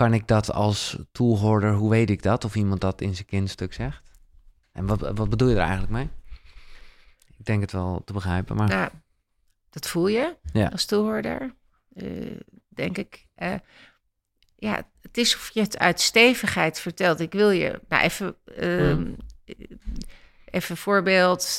kan 0.00 0.14
ik 0.14 0.26
dat 0.26 0.52
als 0.52 0.98
toehoorder, 1.12 1.72
hoe 1.74 1.90
weet 1.90 2.10
ik 2.10 2.22
dat? 2.22 2.44
Of 2.44 2.54
iemand 2.54 2.80
dat 2.80 3.00
in 3.00 3.14
zijn 3.14 3.26
kindstuk 3.26 3.72
zegt? 3.72 4.02
En 4.72 4.86
wat, 4.86 5.00
wat 5.00 5.28
bedoel 5.30 5.48
je 5.48 5.54
er 5.54 5.60
eigenlijk 5.60 5.92
mee? 5.92 6.08
Ik 7.38 7.44
denk 7.46 7.60
het 7.60 7.72
wel 7.72 8.02
te 8.04 8.12
begrijpen, 8.12 8.56
maar... 8.56 8.68
Nou, 8.68 8.90
dat 9.70 9.88
voel 9.88 10.08
je 10.08 10.36
Ja. 10.52 10.66
als 10.68 10.84
toehoorder, 10.84 11.54
eh, 11.94 12.36
denk 12.68 12.98
ik. 12.98 13.26
Eh, 13.34 13.54
ja, 14.56 14.86
het 15.00 15.16
is 15.18 15.34
of 15.34 15.50
je 15.54 15.60
het 15.60 15.78
uit 15.78 16.00
stevigheid 16.00 16.80
vertelt. 16.80 17.20
Ik 17.20 17.32
wil 17.32 17.50
je, 17.50 17.80
nou 17.88 18.02
even, 18.02 18.36
ehm, 18.56 18.94
Hmm. 18.94 19.16
even 20.44 20.70
een 20.70 20.76
voorbeeld. 20.76 21.58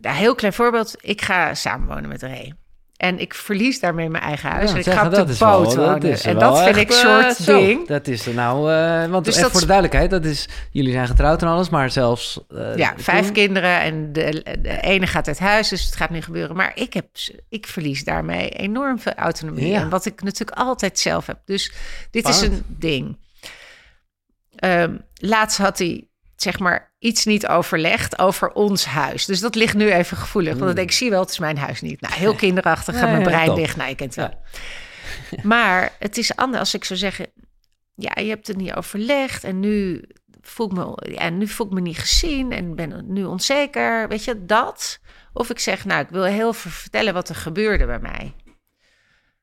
nou, 0.00 0.16
heel 0.16 0.34
klein 0.34 0.52
voorbeeld. 0.54 0.94
Ik 1.00 1.22
ga 1.22 1.54
samenwonen 1.54 2.08
met 2.08 2.22
Ray. 2.22 2.54
En 2.96 3.18
ik 3.18 3.34
verlies 3.34 3.80
daarmee 3.80 4.08
mijn 4.08 4.22
eigen 4.24 4.50
huis. 4.50 4.64
Ja, 4.64 4.70
en 4.72 4.76
ik 4.78 4.84
zeggen, 4.84 5.02
ga 5.12 5.20
op 5.20 5.26
de 5.26 5.32
is 5.32 5.38
wel- 5.38 5.64
wonen. 5.64 6.00
en 6.22 6.38
dat 6.38 6.62
vind 6.62 6.76
ik 6.76 6.88
een 6.88 6.94
soort 6.96 7.24
eh, 7.38 7.44
zo. 7.44 7.58
ding. 7.60 7.86
Dat 7.88 8.06
is 8.06 8.26
er 8.26 8.34
nou, 8.34 8.72
eh, 8.72 9.10
want 9.10 9.24
Dus 9.24 9.38
dat 9.40 9.50
voor 9.50 9.60
de 9.60 9.66
duidelijkheid, 9.66 10.10
dat 10.10 10.24
is, 10.24 10.48
jullie 10.70 10.92
zijn 10.92 11.06
getrouwd 11.06 11.42
en 11.42 11.48
alles, 11.48 11.68
maar 11.68 11.90
zelfs... 11.90 12.40
eh, 12.48 12.76
Ja, 12.76 12.94
vijf 12.96 13.24
toen- 13.24 13.32
kinderen 13.32 13.80
en 13.80 14.12
de, 14.12 14.44
de 14.62 14.80
ene 14.80 15.06
gaat 15.06 15.28
uit 15.28 15.38
huis, 15.38 15.68
dus 15.68 15.84
het 15.84 15.96
gaat 15.96 16.10
nu 16.10 16.20
gebeuren. 16.22 16.56
Maar 16.56 16.72
ik, 16.74 16.92
heb, 16.94 17.06
ik 17.48 17.66
verlies 17.66 18.04
daarmee 18.04 18.48
enorm 18.48 18.98
veel 18.98 19.14
autonomie. 19.14 19.68
Ja. 19.68 19.80
En 19.80 19.88
wat 19.88 20.06
ik 20.06 20.22
natuurlijk 20.22 20.58
altijd 20.58 20.98
zelf 20.98 21.26
heb. 21.26 21.38
Dus 21.44 21.72
dit 22.10 22.28
is 22.28 22.40
een 22.40 22.62
ding. 22.66 23.18
Ehm, 24.56 24.96
laatst 25.14 25.58
had 25.58 25.78
hij, 25.78 26.08
zeg 26.36 26.58
maar, 26.58 26.94
iets 27.06 27.24
niet 27.24 27.46
overlegd 27.46 28.18
over 28.18 28.52
ons 28.52 28.84
huis. 28.84 29.24
Dus 29.24 29.40
dat 29.40 29.54
ligt 29.54 29.74
nu 29.74 29.92
even 29.92 30.16
gevoelig. 30.16 30.52
Want 30.52 30.64
dan 30.64 30.74
denk 30.74 30.88
ik, 30.88 30.94
zie 30.96 31.10
wel, 31.10 31.20
het 31.20 31.30
is 31.30 31.38
mijn 31.38 31.58
huis 31.58 31.80
niet. 31.80 32.00
Nou, 32.00 32.14
heel 32.14 32.34
kinderachtig, 32.34 32.94
gaat 32.94 33.02
Nee, 33.04 33.12
mijn 33.12 33.22
brein 33.22 33.46
top. 33.46 33.56
dicht. 33.56 33.76
Nou, 33.76 33.88
je 33.88 33.94
kent 33.94 34.14
het 34.14 34.28
wel. 34.28 34.42
Maar 35.52 35.92
het 35.98 36.18
is 36.18 36.36
anders 36.36 36.60
als 36.60 36.74
ik 36.74 36.84
zou 36.84 36.98
zeggen... 36.98 37.26
ja, 37.94 38.12
je 38.22 38.28
hebt 38.28 38.46
het 38.46 38.56
niet 38.56 38.74
overlegd 38.74 39.44
en 39.44 39.60
nu 39.60 40.04
voel 40.40 40.66
ik 40.66 40.72
me, 40.72 41.12
ja, 41.12 41.28
nu 41.28 41.48
voel 41.48 41.66
ik 41.66 41.72
me 41.72 41.80
niet 41.80 41.98
gezien 41.98 42.52
en 42.52 42.74
ben 42.74 43.04
nu 43.06 43.24
onzeker. 43.24 44.08
Weet 44.08 44.24
je, 44.24 44.44
dat. 44.44 45.00
Of 45.32 45.50
ik 45.50 45.58
zeg, 45.58 45.84
nou, 45.84 46.00
ik 46.00 46.08
wil 46.08 46.24
heel 46.24 46.52
veel 46.52 46.70
vertellen 46.70 47.14
wat 47.14 47.28
er 47.28 47.34
gebeurde 47.34 47.86
bij 47.86 48.00
mij. 48.00 48.34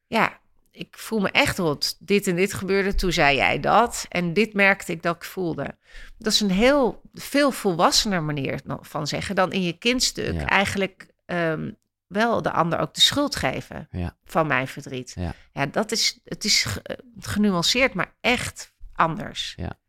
Ja, 0.07 0.39
ik 0.75 0.97
voel 0.97 1.19
me 1.19 1.29
echt 1.31 1.57
rot. 1.57 1.95
Dit 1.99 2.27
en 2.27 2.35
dit 2.35 2.53
gebeurde, 2.53 2.95
toen 2.95 3.11
zei 3.11 3.35
jij 3.35 3.59
dat. 3.59 4.05
En 4.09 4.33
dit 4.33 4.53
merkte 4.53 4.91
ik 4.91 5.01
dat 5.03 5.15
ik 5.15 5.23
voelde. 5.23 5.77
Dat 6.17 6.33
is 6.33 6.39
een 6.39 6.51
heel 6.51 7.01
veel 7.13 7.51
volwassener 7.51 8.23
manier 8.23 8.61
van 8.81 9.07
zeggen... 9.07 9.35
dan 9.35 9.51
in 9.51 9.61
je 9.63 9.77
kindstuk 9.77 10.33
Ja. 10.33 10.45
eigenlijk 10.47 11.07
ehm, 11.25 11.71
wel 12.07 12.41
de 12.41 12.51
ander 12.51 12.79
ook 12.79 12.93
de 12.93 13.01
schuld 13.01 13.35
geven 13.35 13.87
Ja. 13.91 14.17
van 14.23 14.47
mijn 14.47 14.67
verdriet. 14.67 15.13
Ja. 15.19 15.33
Ja, 15.53 15.65
dat 15.65 15.91
is, 15.91 16.19
het 16.23 16.43
is 16.43 16.63
ge- 16.63 16.99
genuanceerd, 17.19 17.93
maar 17.93 18.15
echt 18.21 18.73
anders. 18.93 19.53
Ja. 19.57 19.79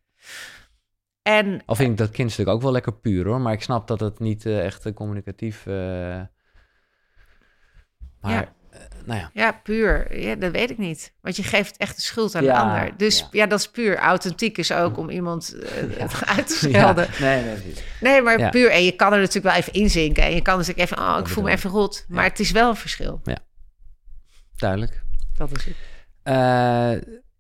En 1.23 1.63
Al 1.67 1.75
vind 1.75 1.91
ik 1.91 1.97
dat 1.97 2.11
kindstuk 2.11 2.47
ook 2.49 2.63
wel 2.63 2.73
lekker 2.73 2.93
puur 2.95 3.27
hoor, 3.27 3.41
maar 3.41 3.53
ik 3.53 3.63
snap 3.63 3.87
dat 3.87 4.01
het 4.01 4.19
niet 4.19 4.47
eh, 4.47 4.65
echt 4.65 4.87
eh, 4.87 4.95
communicatief... 4.95 5.67
eh, 5.67 5.73
maar, 8.21 8.33
Ja. 8.33 8.53
Nou 9.05 9.21
ja. 9.21 9.31
ja, 9.33 9.53
puur, 9.63 10.19
ja, 10.21 10.35
dat 10.35 10.53
weet 10.53 10.71
ik 10.71 10.79
niet. 10.79 11.13
Want 11.21 11.37
je 11.37 11.43
geeft 11.43 11.77
echt 11.77 11.97
de 11.97 12.03
schuld 12.03 12.35
aan 12.35 12.45
Ja, 12.45 12.53
de 12.55 12.59
ander. 12.61 12.97
Dus 12.97 13.19
ja. 13.19 13.27
ja. 13.31 13.47
dat 13.47 13.59
is 13.59 13.69
puur. 13.71 13.97
Authentiek 13.97 14.59
is 14.59 14.73
ook 14.73 14.97
om 14.97 15.11
iemand 15.11 15.55
eh, 15.59 15.99
Ja. 15.99 16.07
uit 16.27 16.47
te 16.47 16.55
schelden. 16.55 17.09
Ja, 17.13 17.21
nee, 17.25 17.43
nee. 17.43 17.75
Nee, 18.01 18.23
maar 18.23 18.39
Ja. 18.39 18.49
puur. 18.51 18.71
En 18.71 18.85
je 18.85 18.93
kan 18.93 19.13
er 19.13 19.19
natuurlijk 19.19 19.47
wel 19.47 19.55
even 19.55 19.73
inzinken. 19.73 20.23
En 20.23 20.35
je 20.35 20.43
kan 20.43 20.59
dus 20.59 20.71
ook 20.71 20.77
even, 20.77 20.99
oh, 20.99 21.17
ik 21.21 21.27
voel 21.29 21.45
me 21.45 21.51
even 21.51 21.71
rot. 21.71 22.05
Maar 22.09 22.25
Ja. 22.25 22.29
het 22.31 22.41
is 22.41 22.51
wel 22.51 22.69
een 22.69 22.77
verschil. 22.77 23.21
Duidelijk. 24.57 25.03
Dat 25.37 25.51
is 25.57 25.65
het. 25.65 25.75
Eh, 26.23 26.91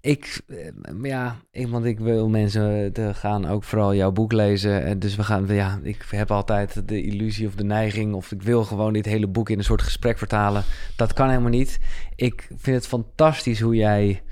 ik, 0.04 0.40
eh, 0.48 0.56
ja, 1.02 1.36
want 1.68 1.84
ik 1.84 1.98
wil 1.98 2.28
mensen 2.28 2.92
te 2.92 3.14
gaan 3.14 3.46
ook 3.46 3.64
vooral 3.64 3.94
jouw 3.94 4.10
boek 4.10 4.32
lezen. 4.32 4.84
En 4.84 4.98
dus 4.98 5.16
we 5.16 5.22
gaan, 5.22 5.46
ja, 5.46 5.78
ik 5.82 6.04
heb 6.10 6.30
altijd 6.30 6.88
de 6.88 7.02
illusie 7.02 7.46
of 7.46 7.54
de 7.54 7.64
neiging, 7.64 8.14
of 8.14 8.32
ik 8.32 8.42
wil 8.42 8.64
gewoon 8.64 8.92
dit 8.92 9.04
hele 9.04 9.26
boek 9.26 9.50
in 9.50 9.58
een 9.58 9.64
soort 9.64 9.82
gesprek 9.82 10.18
vertalen. 10.18 10.64
Dat 10.96 11.12
kan 11.12 11.28
helemaal 11.28 11.50
niet. 11.50 11.78
Ik 12.16 12.48
vind 12.56 12.76
het 12.76 12.86
fantastisch 12.86 13.60
hoe 13.60 13.74
jij, 13.74 14.22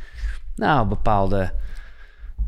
nou, 0.54 0.88
bepaalde, 0.88 1.52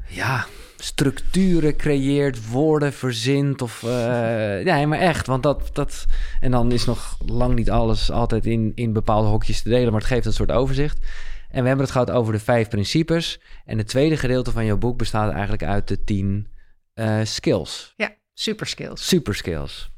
ja, 0.06 0.46
structuren 0.76 1.76
creëert, 1.76 2.50
woorden 2.50 2.92
verzint 2.92 3.62
of, 3.62 3.82
eh, 3.82 4.64
ja, 4.70 4.86
maar 4.86 4.98
echt, 4.98 5.26
want 5.26 5.42
dat, 5.42 5.70
dat, 5.72 6.06
en 6.40 6.50
dan 6.50 6.72
is 6.72 6.84
nog 6.84 7.18
lang 7.26 7.54
niet 7.54 7.70
alles 7.70 8.10
altijd 8.10 8.46
in, 8.46 8.72
in 8.74 8.92
bepaalde 8.92 9.28
hokjes 9.28 9.62
te 9.62 9.68
delen, 9.68 9.92
maar 9.92 10.00
het 10.00 10.10
geeft 10.10 10.26
een 10.26 10.32
soort 10.32 10.52
overzicht. 10.52 10.98
En 11.54 11.60
we 11.62 11.66
hebben 11.68 11.84
het 11.84 11.94
gehad 11.94 12.10
over 12.10 12.32
de 12.32 12.38
vijf 12.38 12.68
principes. 12.68 13.40
En 13.64 13.78
het 13.78 13.88
tweede 13.88 14.16
gedeelte 14.16 14.50
van 14.50 14.64
jouw 14.64 14.76
boek 14.76 14.98
bestaat 14.98 15.32
eigenlijk 15.32 15.62
uit 15.62 15.88
de 15.88 16.04
tien 16.04 16.48
eh, 16.94 17.20
skills. 17.24 17.94
Ja, 17.96 18.14
super 18.32 18.66
skills. 18.66 19.08
Super 19.08 19.34
skills. 19.34 19.90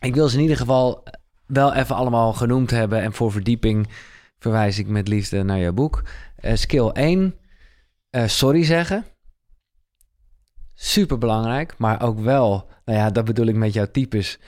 Ik 0.00 0.14
wil 0.14 0.28
ze 0.28 0.36
in 0.36 0.42
ieder 0.42 0.56
geval 0.56 1.02
wel 1.46 1.74
even 1.74 1.96
allemaal 1.96 2.32
genoemd 2.32 2.70
hebben. 2.70 3.02
En 3.02 3.12
voor 3.12 3.32
verdieping 3.32 3.88
verwijs 4.38 4.78
ik 4.78 4.86
met 4.86 5.08
liefde 5.08 5.42
naar 5.42 5.58
jouw 5.58 5.72
boek. 5.72 6.02
Eh, 6.36 6.56
skill 6.56 6.90
1, 6.92 7.34
eh, 8.10 8.26
sorry 8.26 8.64
zeggen. 8.64 9.04
Super 10.74 11.18
belangrijk, 11.18 11.74
maar 11.78 12.02
ook 12.02 12.20
wel, 12.20 12.68
nou 12.84 12.98
ja, 12.98 13.10
dat 13.10 13.24
bedoel 13.24 13.46
ik 13.46 13.56
met 13.56 13.72
jouw 13.72 13.90
types. 13.90 14.38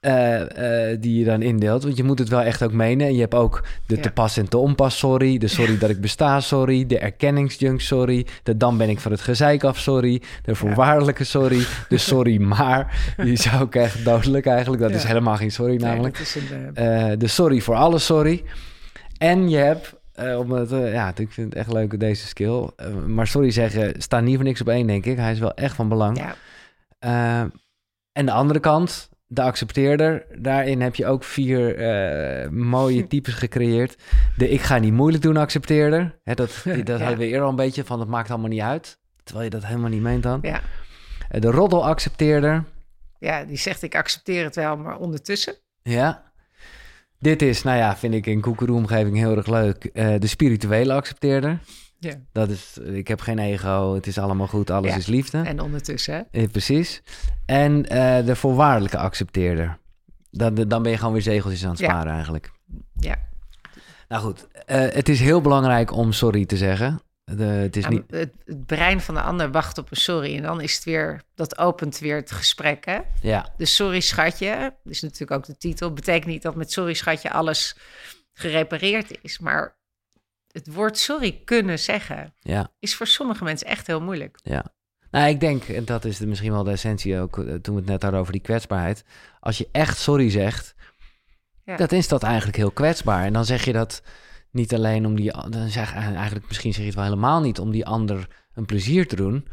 Eh, 0.00 0.90
eh, 0.92 1.00
die 1.00 1.18
je 1.18 1.24
dan 1.24 1.42
indeelt. 1.42 1.82
Want 1.82 1.96
je 1.96 2.04
moet 2.04 2.18
het 2.18 2.28
wel 2.28 2.40
echt 2.40 2.62
ook 2.62 2.72
menen. 2.72 3.06
En 3.06 3.14
je 3.14 3.20
hebt 3.20 3.34
ook 3.34 3.64
de 3.86 3.96
Ja. 3.96 4.02
te 4.02 4.10
pas 4.10 4.36
en 4.36 4.48
te 4.48 4.58
onpas 4.58 4.98
sorry. 4.98 5.38
De 5.38 5.48
sorry 5.48 5.78
dat 5.78 5.90
ik 5.90 6.00
besta 6.00 6.40
sorry. 6.40 6.86
De 6.86 6.98
erkenningsjunk 6.98 7.80
sorry. 7.80 8.26
De 8.42 8.56
dan 8.56 8.76
ben 8.76 8.88
ik 8.88 9.00
van 9.00 9.12
het 9.12 9.20
gezeik 9.20 9.64
af 9.64 9.78
sorry. 9.78 10.22
De 10.42 10.54
voorwaardelijke 10.54 11.24
sorry. 11.24 11.62
De 11.88 11.98
sorry 12.10 12.40
maar. 12.42 13.12
Die 13.16 13.32
is 13.32 13.52
ook 13.60 13.74
echt 13.74 14.04
dodelijk 14.04 14.46
eigenlijk. 14.46 14.82
Dat 14.82 14.90
Ja. 14.90 14.96
is 14.96 15.04
helemaal 15.04 15.36
geen 15.36 15.50
sorry 15.52 15.76
namelijk. 15.76 16.18
een, 16.18 16.74
eh, 16.74 17.12
de 17.18 17.26
sorry 17.26 17.60
voor 17.60 17.74
alles 17.74 18.04
sorry. 18.06 18.44
En 19.18 19.48
je 19.50 19.56
hebt, 19.56 19.94
ja, 20.92 21.08
ik 21.16 21.32
vind 21.32 21.48
het 21.48 21.54
echt 21.54 21.72
leuk 21.72 22.00
deze 22.00 22.26
skill. 22.26 22.68
Maar 23.06 23.26
sorry 23.26 23.50
zeggen 23.50 23.94
staat 24.02 24.22
niet 24.22 24.34
voor 24.34 24.44
niks 24.44 24.60
op 24.60 24.68
één, 24.68 24.86
denk 24.86 25.06
ik. 25.06 25.16
Hij 25.16 25.32
is 25.32 25.38
wel 25.38 25.54
echt 25.54 25.74
van 25.74 25.88
belang. 25.88 26.18
ja, 26.98 27.50
en 28.12 28.26
de 28.26 28.32
andere 28.32 28.60
kant, 28.60 29.07
de 29.30 29.42
accepteerder. 29.42 30.26
Daarin 30.38 30.80
heb 30.80 30.94
je 30.94 31.06
ook 31.06 31.24
vier 31.24 31.76
eh, 31.76 32.48
mooie 32.50 33.06
types 33.12 33.34
gecreëerd. 33.34 33.96
De 34.36 34.48
ik 34.48 34.60
ga 34.60 34.78
niet 34.78 34.92
moeilijk 34.92 35.22
doen 35.22 35.36
accepteerder. 35.36 36.18
Hè, 36.24 36.34
dat 36.34 36.62
dat 36.84 36.86
Ja. 36.86 36.98
hadden 36.98 37.18
we 37.18 37.26
eerder 37.26 37.42
al 37.42 37.48
een 37.48 37.56
beetje 37.56 37.84
van, 37.84 38.00
het 38.00 38.08
maakt 38.08 38.30
allemaal 38.30 38.48
niet 38.48 38.60
uit. 38.60 38.98
Terwijl 39.22 39.44
je 39.46 39.50
dat 39.58 39.66
helemaal 39.66 39.90
niet 39.90 40.02
meent 40.02 40.22
dan. 40.22 40.38
ja. 40.42 40.60
Eh, 41.28 41.40
de 41.40 41.50
roddel 41.50 41.86
accepteerder. 41.86 42.64
ja, 43.18 43.44
die 43.44 43.56
zegt 43.58 43.82
ik 43.82 43.94
accepteer 43.94 44.44
het 44.44 44.54
wel, 44.56 44.76
maar 44.76 44.96
ondertussen. 44.98 45.54
Ja. 45.82 46.26
Dit 47.18 47.42
is, 47.42 47.62
nou 47.62 47.76
ja, 47.78 47.96
vind 47.96 48.14
ik 48.14 48.26
in 48.26 48.40
koekeroe-omgeving 48.40 49.16
heel 49.16 49.36
erg 49.36 49.46
leuk. 49.46 49.84
eh, 49.84 50.14
de 50.18 50.26
spirituele 50.26 50.92
accepteerder. 50.92 51.58
Ja. 51.98 52.14
Dat 52.32 52.48
is, 52.48 52.78
ik 52.78 53.08
heb 53.08 53.20
geen 53.20 53.38
ego, 53.38 53.94
het 53.94 54.06
is 54.06 54.18
allemaal 54.18 54.46
goed, 54.46 54.70
alles 54.70 54.90
Ja. 54.90 54.96
is 54.96 55.06
liefde. 55.06 55.38
En 55.38 55.60
ondertussen, 55.60 56.14
hè? 56.14 56.40
Eh, 56.40 56.48
precies. 56.48 57.02
En 57.46 57.86
eh, 57.88 58.26
de 58.26 58.36
voorwaardelijke 58.36 58.98
accepteerder. 58.98 59.78
Dan, 60.30 60.54
dan 60.54 60.82
ben 60.82 60.90
je 60.92 60.98
gewoon 60.98 61.12
weer 61.12 61.22
zegeltjes 61.22 61.64
aan 61.64 61.70
het 61.70 61.78
Ja. 61.78 61.88
sparen 61.88 62.12
eigenlijk. 62.12 62.50
Ja. 62.94 63.16
Nou 64.08 64.22
goed, 64.22 64.46
eh, 64.66 64.80
het 64.80 65.08
is 65.08 65.20
heel 65.20 65.40
belangrijk 65.40 65.92
om 65.92 66.12
sorry 66.12 66.44
te 66.46 66.56
zeggen. 66.56 67.00
De, 67.24 67.44
het 67.44 67.76
is 67.76 67.82
Ja, 67.82 67.88
niet... 67.90 68.02
het, 68.06 68.32
het 68.44 68.66
brein 68.66 69.00
van 69.00 69.14
de 69.14 69.20
ander 69.20 69.50
wacht 69.50 69.78
op 69.78 69.90
een 69.90 69.96
sorry. 69.96 70.36
En 70.36 70.42
dan 70.42 70.60
is 70.60 70.74
het 70.74 70.84
weer, 70.84 71.22
dat 71.34 71.58
opent 71.58 71.98
weer 71.98 72.16
het 72.16 72.30
gesprek, 72.30 72.84
hè? 72.84 72.98
Ja, 73.20 73.52
Dus 73.56 73.74
sorry 73.74 74.00
schatje, 74.00 74.56
dat 74.84 74.92
is 74.92 75.00
natuurlijk 75.02 75.30
ook 75.30 75.46
de 75.46 75.56
titel. 75.56 75.92
Betekent 75.92 76.26
niet 76.26 76.42
dat 76.42 76.54
met 76.54 76.72
sorry 76.72 76.94
schatje 76.94 77.30
alles 77.30 77.76
gerepareerd 78.32 79.18
is. 79.22 79.38
Maar 79.38 79.76
het 80.52 80.72
woord 80.74 80.98
sorry 80.98 81.40
kunnen 81.44 81.78
zeggen 81.78 82.34
ja, 82.40 82.68
is 82.78 82.94
voor 82.94 83.06
sommige 83.06 83.44
mensen 83.44 83.66
echt 83.66 83.86
heel 83.86 84.00
moeilijk. 84.00 84.38
ja. 84.42 84.76
Nou, 85.10 85.28
ik 85.28 85.40
denk, 85.40 85.64
en 85.64 85.84
dat 85.84 86.04
is 86.04 86.18
de, 86.18 86.26
misschien 86.26 86.52
wel 86.52 86.64
de 86.64 86.70
essentie 86.70 87.18
ook, 87.20 87.38
eh, 87.38 87.54
toen 87.54 87.74
we 87.74 87.80
het 87.80 87.90
net 87.90 88.02
hadden 88.02 88.20
over 88.20 88.32
die 88.32 88.40
kwetsbaarheid. 88.42 89.04
Als 89.40 89.58
je 89.58 89.68
echt 89.72 89.98
sorry 89.98 90.30
zegt, 90.30 90.74
Ja. 91.64 91.76
dat 91.76 91.92
is 91.92 92.08
dat 92.08 92.22
eigenlijk 92.22 92.56
heel 92.56 92.70
kwetsbaar. 92.70 93.24
En 93.24 93.32
dan 93.32 93.44
zeg 93.44 93.64
je 93.64 93.72
dat 93.72 94.02
niet 94.50 94.74
alleen 94.74 95.06
om 95.06 95.16
die... 95.16 95.32
Dan 95.48 95.68
zeg, 95.68 95.94
eigenlijk, 95.94 96.46
misschien 96.48 96.70
zeg 96.72 96.80
je 96.80 96.86
het 96.86 96.94
wel 96.94 97.04
helemaal 97.04 97.40
niet 97.40 97.58
om 97.58 97.70
die 97.70 97.86
ander 97.86 98.26
een 98.54 98.66
plezier 98.66 99.06
te 99.08 99.16
doen. 99.16 99.48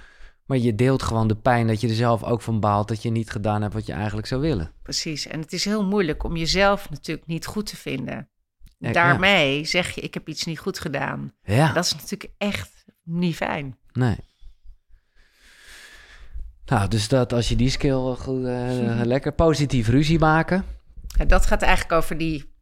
Maar 0.46 0.58
je 0.58 0.76
deelt 0.76 1.04
gewoon 1.04 1.28
de 1.28 1.36
pijn 1.36 1.68
dat 1.68 1.82
je 1.82 1.88
er 1.88 1.94
zelf 1.96 2.24
ook 2.24 2.42
van 2.42 2.60
baalt 2.60 2.88
dat 2.88 3.02
je 3.02 3.10
niet 3.10 3.32
gedaan 3.32 3.62
hebt 3.62 3.74
wat 3.74 3.86
je 3.86 3.94
eigenlijk 3.94 4.28
zou 4.28 4.42
willen. 4.42 4.72
Precies. 4.82 5.28
En 5.28 5.40
het 5.40 5.54
is 5.54 5.66
heel 5.66 5.86
moeilijk 5.86 6.24
om 6.24 6.36
jezelf 6.38 6.90
natuurlijk 6.90 7.28
niet 7.28 7.46
goed 7.46 7.66
te 7.66 7.76
vinden. 7.78 8.30
Ja, 8.78 8.92
Daarmee 8.92 9.66
zeg 9.66 9.90
je, 9.92 10.02
ik 10.02 10.14
heb 10.14 10.28
iets 10.28 10.44
niet 10.46 10.60
goed 10.60 10.80
gedaan. 10.80 11.34
Ja, 11.44 11.74
Dat 11.74 11.86
is 11.86 11.94
natuurlijk 11.94 12.32
echt 12.38 12.86
niet 13.04 13.36
fijn. 13.36 13.78
nee. 13.94 14.18
Nou, 16.66 16.88
dus 16.88 17.08
dat 17.08 17.34
als 17.34 17.50
je 17.50 17.56
die 17.56 17.70
skill 17.70 18.16
goed, 18.16 18.46
eh, 18.46 19.02
lekker 19.14 19.34
positief 19.34 19.88
ruzie 19.88 20.20
maken. 20.20 20.66
En 21.18 21.28
dat 21.28 21.46
gaat 21.46 21.62
eigenlijk 21.62 21.94
over 21.94 22.18
die, 22.18 22.54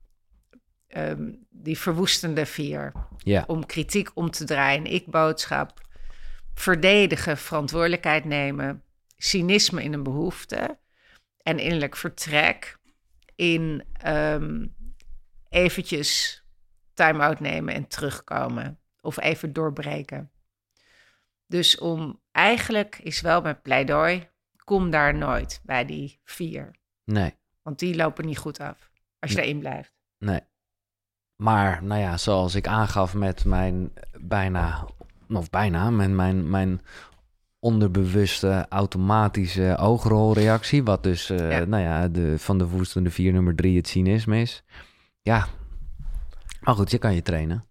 ehm, 0.88 1.32
die 1.50 1.78
verwoestende 1.78 2.46
vier. 2.46 2.92
Ja, 3.18 3.44
Om 3.48 3.66
kritiek 3.66 4.12
om 4.14 4.32
te 4.32 4.44
draaien, 4.46 4.86
ik-boodschap, 4.86 5.82
verdedigen, 6.54 7.38
verantwoordelijkheid 7.38 8.26
nemen, 8.26 8.84
cynisme 9.18 9.84
in 9.84 9.94
een 9.94 10.04
behoefte 10.04 10.78
en 11.38 11.60
innerlijk 11.60 11.96
vertrek 11.96 12.78
in 13.36 13.84
ehm, 13.94 14.66
eventjes 15.54 16.42
time-out 16.94 17.40
nemen 17.40 17.74
en 17.74 17.88
terugkomen 17.88 18.80
of 19.02 19.20
even 19.20 19.54
doorbreken. 19.54 20.32
Dus 21.48 21.78
om 21.80 22.22
eigenlijk 22.32 23.00
is 23.04 23.22
wel 23.22 23.42
mijn 23.42 23.62
pleidooi, 23.62 24.28
kom 24.64 24.90
daar 24.90 25.16
nooit 25.16 25.62
bij 25.64 25.86
die 25.86 26.20
vier. 26.24 26.72
nee, 27.06 27.36
Want 27.62 27.80
die 27.80 27.96
lopen 27.96 28.26
niet 28.26 28.38
goed 28.38 28.60
af 28.60 28.90
als 29.20 29.32
je 29.32 29.36
Nee. 29.38 29.46
daarin 29.46 29.60
blijft. 29.60 29.94
nee. 30.18 30.40
Maar, 31.36 31.84
nou 31.84 32.02
ja, 32.02 32.18
zoals 32.18 32.56
ik 32.56 32.68
aangaf 32.68 33.14
met 33.14 33.46
mijn 33.46 33.94
bijna, 34.22 34.88
of 35.30 35.50
bijna, 35.50 35.90
met 35.90 36.10
mijn, 36.10 36.50
mijn 36.50 36.82
onderbewuste 37.60 38.66
automatische 38.70 39.76
oogrolreactie, 39.80 40.84
wat 40.84 41.04
dus, 41.04 41.30
eh, 41.30 41.52
Ja. 41.52 41.66
nou 41.66 41.84
ja, 41.84 42.08
de, 42.08 42.40
van 42.40 42.58
de 42.58 42.68
woestende 42.68 43.10
vier 43.12 43.32
nummer 43.34 43.56
drie 43.56 43.78
het 43.78 43.88
cynisme 43.88 44.42
is. 44.42 44.64
Ja, 45.24 45.48
maar 46.62 46.76
goed, 46.76 46.92
je 46.92 46.98
kan 46.98 47.16
je 47.16 47.22
trainen. 47.22 47.64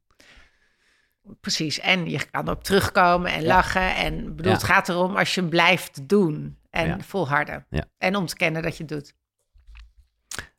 Precies. 1.41 1.81
En 1.81 2.11
je 2.11 2.21
kan 2.31 2.49
op 2.49 2.65
terugkomen 2.65 3.33
en 3.33 3.41
Ja. 3.41 3.47
lachen. 3.47 3.95
En 3.97 4.37
bedoel, 4.37 4.51
Ja. 4.53 4.57
het 4.59 4.67
gaat 4.67 4.89
erom 4.89 5.17
als 5.17 5.35
je 5.35 5.45
blijft 5.45 6.09
doen 6.09 6.57
en 6.71 6.87
Ja. 6.87 6.97
volharden. 7.01 7.67
En 7.99 8.17
om 8.17 8.27
te 8.27 8.37
kennen 8.37 8.63
dat 8.63 8.77
je 8.77 8.85
het 8.85 8.93
doet. 8.93 9.15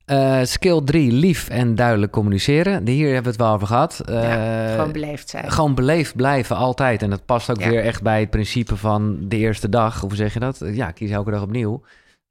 Eh, 0.06 0.44
skill 0.44 0.82
3, 0.84 1.12
lief 1.12 1.50
en 1.50 1.76
duidelijk 1.76 2.12
communiceren. 2.12 2.88
Hier 2.88 3.06
hebben 3.06 3.24
we 3.24 3.30
het 3.30 3.38
wel 3.38 3.54
over 3.54 3.68
gehad. 3.68 4.02
Ja, 4.06 4.66
Eh, 4.68 4.72
gewoon 4.76 4.92
beleefd 4.92 5.30
zijn. 5.30 5.52
Gewoon 5.52 5.76
beleefd 5.76 6.16
blijven 6.16 6.56
altijd. 6.56 7.02
En 7.02 7.10
dat 7.10 7.26
past 7.26 7.50
ook 7.50 7.60
Ja. 7.60 7.70
weer 7.70 7.84
echt 7.84 8.02
bij 8.02 8.20
het 8.20 8.30
principe 8.30 8.78
van 8.78 9.18
de 9.28 9.38
eerste 9.38 9.70
dag. 9.70 10.00
Hoe 10.02 10.16
zeg 10.16 10.34
je 10.34 10.40
dat? 10.40 10.60
Ja, 10.66 10.92
kies 10.92 11.10
elke 11.12 11.32
dag 11.32 11.42
opnieuw. 11.42 11.84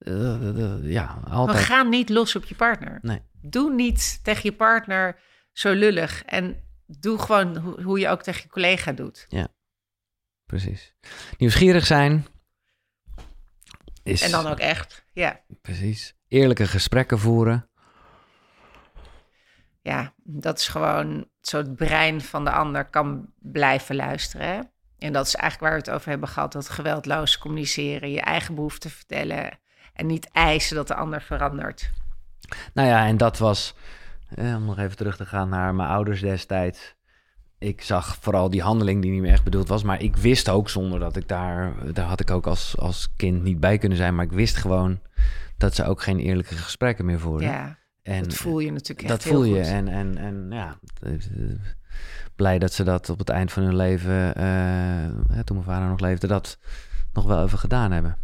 Eh, 0.04 0.48
eh, 0.48 0.90
ja, 0.90 1.18
Maar 1.22 1.32
altijd. 1.32 1.58
ga 1.64 1.82
niet 1.82 2.08
los 2.08 2.36
op 2.36 2.44
je 2.44 2.54
partner. 2.54 2.98
Nee. 3.02 3.20
Doe 3.40 3.74
niet 3.74 4.20
tegen 4.24 4.42
je 4.42 4.52
partner 4.56 5.20
zo 5.52 5.72
lullig. 5.72 6.24
En 6.24 6.62
doe 6.86 7.18
gewoon 7.18 7.56
hoe, 7.56 7.82
hoe 7.82 7.98
je 7.98 8.08
ook 8.08 8.22
tegen 8.22 8.42
je 8.42 8.48
collega 8.48 8.92
doet. 8.92 9.26
Precies. 10.46 10.94
Nieuwsgierig 11.38 11.86
zijn. 11.86 12.26
Is, 14.02 14.22
En 14.22 14.30
dan 14.30 14.46
ook 14.46 14.58
echt. 14.58 15.04
Ja, 15.12 15.40
Precies. 15.62 16.14
Eerlijke 16.28 16.66
gesprekken 16.66 17.18
voeren. 17.18 17.68
ja 19.80 20.14
dat 20.16 20.58
is 20.58 20.68
gewoon 20.68 21.28
zo 21.40 21.56
het 21.56 21.76
brein 21.76 22.20
van 22.20 22.44
de 22.44 22.50
ander 22.50 22.84
kan 22.84 23.32
blijven 23.38 23.96
luisteren. 23.96 24.46
Hè? 24.46 24.60
En 24.98 25.12
dat 25.12 25.26
is 25.26 25.34
eigenlijk 25.34 25.72
waar 25.72 25.82
we 25.82 25.86
het 25.86 25.96
over 25.96 26.10
hebben 26.10 26.28
gehad. 26.28 26.52
Dat 26.52 26.68
geweldloos 26.68 27.38
communiceren, 27.38 28.10
je 28.10 28.20
eigen 28.20 28.54
behoeften 28.54 28.90
vertellen. 28.90 29.60
En 30.02 30.08
niet 30.08 30.28
eisen 30.32 30.76
dat 30.76 30.88
de 30.88 30.94
ander 30.94 31.22
verandert. 31.22 31.90
Nou 32.74 32.88
ja, 32.88 33.06
en 33.06 33.16
dat 33.16 33.38
was, 33.38 33.74
eh, 34.34 34.54
om 34.56 34.64
nog 34.64 34.78
even 34.78 34.96
terug 34.96 35.16
te 35.16 35.26
gaan 35.26 35.48
naar 35.48 35.74
mijn 35.74 35.88
ouders 35.88 36.20
destijds. 36.20 36.94
Ik 37.58 37.82
zag 37.82 38.16
vooral 38.20 38.50
die 38.50 38.62
handeling 38.62 39.02
die 39.02 39.10
niet 39.10 39.20
meer 39.20 39.32
echt 39.32 39.44
bedoeld 39.44 39.68
was. 39.68 39.82
Maar 39.82 40.02
ik 40.02 40.16
wist 40.16 40.48
ook 40.48 40.68
zonder 40.68 40.98
dat 40.98 41.16
ik 41.16 41.28
daar, 41.28 41.92
daar 41.92 42.06
had 42.06 42.20
ik 42.20 42.30
ook 42.30 42.46
als, 42.46 42.78
als 42.78 43.12
kind 43.16 43.42
niet 43.42 43.60
bij 43.60 43.78
kunnen 43.78 43.98
zijn. 43.98 44.14
Maar 44.14 44.24
ik 44.24 44.32
wist 44.32 44.56
gewoon 44.56 45.00
dat 45.56 45.74
ze 45.74 45.84
ook 45.84 46.02
geen 46.02 46.18
eerlijke 46.18 46.54
gesprekken 46.54 47.04
meer 47.04 47.20
voerden. 47.20 47.48
Ja, 47.48 47.78
en 48.02 48.22
dat 48.22 48.34
voel 48.34 48.58
je 48.58 48.72
natuurlijk 48.72 49.08
dat 49.08 49.16
echt 49.16 49.28
heel 49.28 49.34
voel 49.34 49.44
je. 49.44 49.64
goed. 49.64 49.72
En, 49.72 49.88
en, 49.88 50.18
en 50.18 50.46
ja, 50.50 50.78
eh, 51.02 51.12
blij 52.36 52.58
dat 52.58 52.72
ze 52.72 52.84
dat 52.84 53.10
op 53.10 53.18
het 53.18 53.28
eind 53.28 53.52
van 53.52 53.62
hun 53.62 53.76
leven, 53.76 54.34
eh, 54.34 54.44
hè, 55.28 55.44
toen 55.44 55.56
mijn 55.56 55.68
vader 55.68 55.88
nog 55.88 56.00
leefde, 56.00 56.26
dat 56.26 56.58
nog 57.12 57.24
wel 57.24 57.44
even 57.44 57.58
gedaan 57.58 57.92
hebben. 57.92 58.18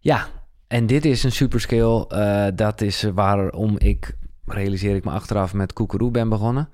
Ja, 0.00 0.28
en 0.70 0.86
dit 0.86 1.04
is 1.04 1.22
een 1.22 1.32
super 1.32 1.60
skill. 1.60 2.00
eh, 2.08 2.46
dat 2.54 2.80
is 2.80 3.02
waarom 3.02 3.78
ik, 3.78 4.16
realiseer 4.46 4.96
ik 4.96 5.04
me 5.04 5.10
achteraf, 5.10 5.52
met 5.54 5.72
koekeroe 5.72 6.10
ben 6.10 6.28
begonnen. 6.28 6.68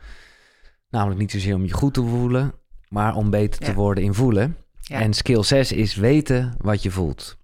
Namelijk 0.88 1.20
niet 1.20 1.30
zozeer 1.30 1.54
om 1.54 1.64
je 1.64 1.72
goed 1.72 1.94
te 1.94 2.02
voelen, 2.02 2.52
maar 2.88 3.14
om 3.14 3.30
beter 3.30 3.60
te 3.60 3.66
Ja. 3.70 3.74
worden 3.74 4.04
in 4.04 4.14
voelen. 4.14 4.56
Ja. 4.80 5.00
En 5.00 5.14
skill 5.14 5.42
6 5.42 5.72
is 5.72 5.94
weten 5.94 6.54
wat 6.58 6.82
je 6.82 6.90
voelt. 6.90 7.36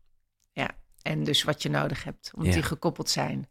En 1.02 1.24
dus 1.24 1.42
wat 1.42 1.62
je 1.62 1.68
nodig 1.70 2.04
hebt, 2.04 2.30
omdat 2.34 2.48
Ja. 2.54 2.58
die 2.60 2.68
gekoppeld 2.68 3.10
zijn. 3.10 3.48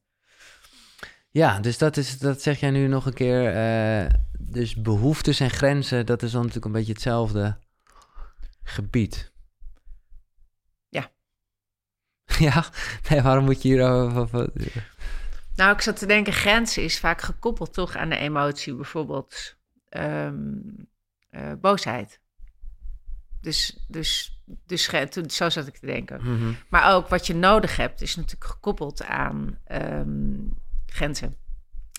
Ja, 1.30 1.60
dus 1.60 1.78
dat, 1.78 1.98
is, 1.98 2.19
dat 2.19 2.41
zeg 2.41 2.60
jij 2.60 2.69
nu 2.72 2.88
nog 2.88 3.06
een 3.06 3.14
keer. 3.14 3.53
eh, 3.56 4.10
dus 4.40 4.76
behoeftes 4.76 5.40
en 5.40 5.49
grenzen, 5.49 6.06
dat 6.06 6.23
is 6.23 6.32
dan 6.32 6.40
natuurlijk 6.40 6.65
een 6.65 6.72
beetje 6.72 6.91
hetzelfde 6.94 7.57
gebied. 8.64 9.32
Ja. 10.90 11.11
Ja? 12.49 12.65
Nee, 13.09 13.21
waarom 13.21 13.43
moet 13.43 13.61
je 13.61 13.67
hier... 13.67 13.81
Nou, 15.55 15.73
ik 15.73 15.81
zat 15.81 15.97
te 15.97 16.05
denken, 16.05 16.33
grenzen 16.33 16.83
is 16.83 16.99
vaak 16.99 17.21
gekoppeld 17.21 17.73
toch 17.73 17.95
aan 17.95 18.09
de 18.09 18.17
emotie, 18.17 18.75
bijvoorbeeld 18.75 19.55
ehm, 19.89 20.43
eh, 21.29 21.51
boosheid. 21.61 22.19
Dus, 23.41 23.85
dus, 23.87 24.41
dus 24.65 24.89
toen- 25.09 25.29
zo 25.29 25.49
zat 25.49 25.67
ik 25.67 25.77
te 25.77 25.85
denken. 25.85 26.19
Mhm. 26.23 26.51
Maar 26.69 26.93
ook 26.93 27.07
wat 27.07 27.27
je 27.27 27.35
nodig 27.35 27.75
hebt, 27.77 28.01
is 28.01 28.15
natuurlijk 28.15 28.51
gekoppeld 28.51 29.03
aan 29.03 29.57
ehm, 29.65 30.37
grenzen 30.85 31.35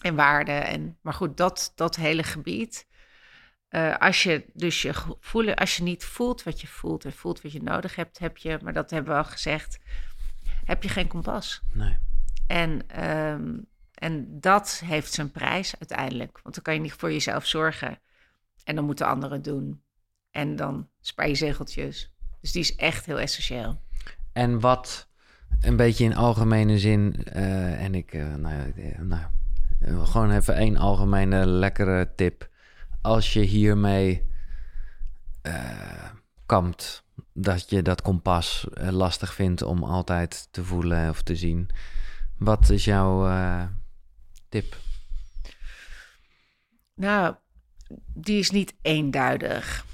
en 0.03 0.15
waarden. 0.15 0.67
En, 0.67 0.99
maar 1.03 1.15
goed, 1.15 1.37
dat, 1.37 1.73
dat 1.75 1.97
hele 1.97 2.23
gebied. 2.23 2.87
eh, 3.69 3.97
als 3.99 4.23
je 4.23 4.45
dus 4.55 4.83
je 4.83 4.93
voelen, 5.21 5.55
als 5.57 5.77
je 5.77 5.83
niet 5.83 6.05
voelt 6.05 6.43
wat 6.43 6.61
je 6.61 6.67
voelt 6.67 7.05
en 7.05 7.13
voelt 7.13 7.43
wat 7.43 7.53
je 7.53 7.63
nodig 7.63 7.97
hebt, 7.97 8.19
heb 8.19 8.37
je, 8.37 8.59
maar 8.63 8.73
dat 8.73 8.91
hebben 8.91 9.13
we 9.13 9.19
al 9.19 9.25
gezegd, 9.25 9.79
heb 10.65 10.83
je 10.83 10.89
geen 10.89 11.09
kompas. 11.09 11.63
Nee. 11.73 11.99
En, 12.47 12.89
ehm, 12.89 13.59
en 13.95 14.41
dat 14.41 14.83
heeft 14.85 15.13
zijn 15.13 15.31
prijs 15.31 15.75
uiteindelijk. 15.79 16.41
Want 16.43 16.55
dan 16.55 16.65
kan 16.65 16.75
je 16.75 16.81
niet 16.81 16.93
voor 16.93 17.13
jezelf 17.13 17.47
zorgen. 17.47 17.99
En 18.65 18.75
dan 18.75 18.85
moeten 18.85 19.07
anderen 19.07 19.43
doen. 19.43 19.83
En 20.31 20.57
dan 20.57 20.89
spaar 21.01 21.29
je 21.29 21.35
zegeltjes. 21.35 22.13
Dus 22.41 22.53
die 22.53 22.63
is 22.63 22.77
echt 22.77 23.07
heel 23.07 23.19
essentieel. 23.19 23.81
En 24.33 24.61
wat 24.61 25.09
een 25.61 25.77
beetje 25.77 26.05
in 26.05 26.17
algemene 26.17 26.79
zin, 26.79 27.25
eh, 27.25 27.85
en 27.85 27.95
ik, 27.95 28.13
eh, 28.13 28.35
nou 28.35 28.55
ja, 28.55 28.67
eh, 28.77 28.99
nou, 28.99 29.27
gewoon 30.07 30.31
even 30.31 30.55
één 30.55 30.77
algemene 30.77 31.47
lekkere 31.47 32.13
tip. 32.17 32.51
Als 33.01 33.33
je 33.33 33.41
hiermee 33.41 34.31
kampt, 36.47 37.05
dat 37.33 37.71
je 37.71 37.83
dat 37.83 38.03
kompas 38.03 38.67
eh, 38.75 38.89
lastig 38.89 39.35
vindt 39.35 39.63
om 39.63 39.85
altijd 39.85 40.49
te 40.51 40.65
voelen 40.65 41.09
of 41.09 41.23
te 41.23 41.37
zien. 41.37 41.69
Wat 42.39 42.71
is 42.71 42.85
jouw 42.85 43.27
eh, 43.27 43.65
tip? 44.49 44.77
Nou, 46.95 47.35
die 48.15 48.39
is 48.39 48.51
niet 48.51 48.75
eenduidig. 48.83 49.85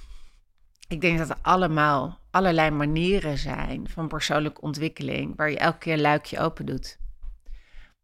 Ik 0.88 1.00
denk 1.00 1.18
dat 1.18 1.30
er 1.30 1.38
allemaal 1.42 2.20
allerlei 2.30 2.70
manieren 2.70 3.38
zijn 3.38 3.88
van 3.88 4.08
persoonlijke 4.08 4.60
ontwikkeling 4.60 5.36
waar 5.36 5.50
je 5.50 5.58
elke 5.58 5.78
keer 5.78 5.92
een 5.92 6.00
luikje 6.00 6.38
open 6.38 6.66
doet. 6.66 6.98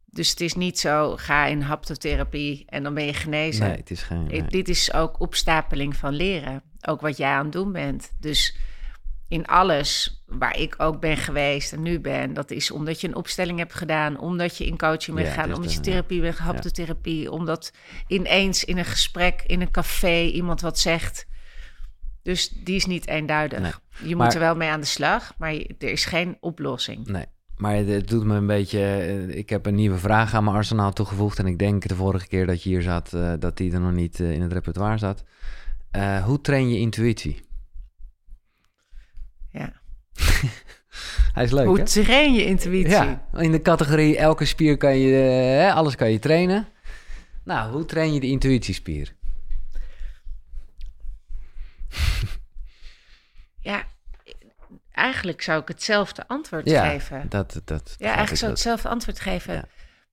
Dus 0.05 0.31
het 0.31 0.41
is 0.41 0.55
niet 0.55 0.79
zo, 0.79 1.17
ga 1.17 1.47
in 1.47 1.61
haptotherapie 1.61 2.65
en 2.67 2.83
dan 2.83 2.95
ben 2.95 3.05
je 3.05 3.15
genezen. 3.15 3.67
Nee, 3.67 3.77
het 3.77 3.91
is 3.91 4.03
geen... 4.03 4.25
Nee. 4.25 4.45
Dit 4.45 4.69
is 4.69 4.93
ook 4.93 5.21
opstapeling 5.21 5.97
van 5.97 6.15
leren. 6.15 6.63
Ook 6.81 7.01
wat 7.01 7.17
jij 7.17 7.31
aan 7.31 7.45
het 7.45 7.53
doen 7.53 7.73
bent. 7.73 8.13
Dus 8.21 8.57
in 9.29 9.47
alles 9.47 10.23
waar 10.27 10.59
ik 10.59 10.75
ook 10.79 11.01
ben 11.01 11.17
geweest 11.17 11.73
en 11.73 11.83
nu 11.83 12.01
ben, 12.01 12.35
dat 12.35 12.51
is 12.51 12.71
omdat 12.71 13.01
je 13.01 13.09
een 13.09 13.15
opstelling 13.17 13.59
hebt 13.59 13.75
gedaan, 13.75 14.19
omdat 14.19 14.57
je 14.57 14.67
in 14.67 14.77
coaching 14.79 15.17
bent 15.17 15.29
Ja, 15.29 15.35
gegaan, 15.35 15.55
omdat 15.55 15.71
je 15.73 15.81
de- 15.81 15.91
therapie 15.91 16.21
bent, 16.21 16.39
haptotherapie, 16.39 17.31
omdat 17.31 17.73
ineens 18.07 18.65
in 18.65 18.79
een 18.79 18.85
gesprek, 18.85 19.43
in 19.47 19.61
een 19.61 19.71
café, 19.71 20.21
iemand 20.23 20.61
wat 20.61 20.79
zegt. 20.79 21.27
Dus 22.23 22.49
die 22.49 22.75
is 22.77 22.87
niet 22.87 23.07
eenduidig. 23.09 23.61
Nee. 23.61 23.73
Je 24.09 24.17
Maar- 24.17 24.25
moet 24.27 24.35
er 24.35 24.41
wel 24.41 24.57
mee 24.57 24.69
aan 24.69 24.81
de 24.81 24.87
slag, 24.87 25.33
maar 25.39 25.55
je- 25.55 25.75
er 25.79 25.89
is 25.91 26.05
geen 26.05 26.37
oplossing. 26.41 27.07
Nee, 27.07 27.25
maar 27.57 27.75
het- 27.77 28.09
doet 28.09 28.25
me 28.25 28.35
een 28.37 28.47
beetje... 28.47 28.79
eh, 28.81 29.29
Ik 29.39 29.49
heb 29.51 29.67
een 29.67 29.75
nieuwe 29.75 29.99
vraag 29.99 30.35
aan 30.35 30.45
mijn 30.45 30.57
arsenaal 30.57 30.93
toegevoegd... 30.93 31.39
en 31.39 31.47
ik 31.47 31.59
denk 31.59 31.89
de 31.89 31.95
vorige 31.95 32.27
keer 32.27 32.47
dat 32.47 32.63
je 32.63 32.69
hier 32.69 32.83
zat... 32.83 33.13
eh, 33.13 33.33
dat 33.39 33.57
die 33.57 33.73
er 33.73 33.81
nog 33.81 33.93
niet 33.93 34.21
eh, 34.21 34.31
in 34.33 34.43
het 34.43 34.53
repertoire 34.53 34.99
zat. 34.99 35.25
Hoe 36.25 36.41
train 36.41 36.69
je 36.69 36.79
intuïtie? 36.79 37.43
Ja. 39.55 39.73
Hij 41.35 41.45
is 41.45 41.51
leuk, 41.51 41.67
Hoe 41.67 41.79
hè? 41.79 41.85
train 41.85 42.33
je 42.35 42.45
intuïtie? 42.45 42.91
Ja, 42.91 43.27
in 43.37 43.53
de 43.53 43.63
categorie 43.63 44.17
elke 44.19 44.45
spier 44.45 44.77
kan 44.77 44.97
je... 44.99 45.17
eh, 45.17 45.65
hè, 45.67 45.73
alles 45.73 45.97
kan 45.97 46.11
je 46.11 46.19
trainen. 46.19 46.69
Nou, 47.45 47.73
hoe 47.73 47.85
train 47.85 48.15
je 48.15 48.21
de 48.21 48.27
intuïtiespier? 48.27 49.15
Ja, 53.61 53.85
eigenlijk 54.93 55.43
zou 55.43 55.61
ik 55.61 55.69
hetzelfde 55.69 56.29
antwoord 56.29 56.69
Ja, 56.71 56.89
geven. 56.89 57.27
dat... 57.29 57.61
dat 57.65 57.95
Ja, 57.99 58.07
eigenlijk 58.07 58.37
zou 58.37 58.51
ik 58.51 58.57
hetzelfde 58.57 58.89
antwoord 58.89 59.21
geven. 59.21 59.55
Ja. 59.55 59.65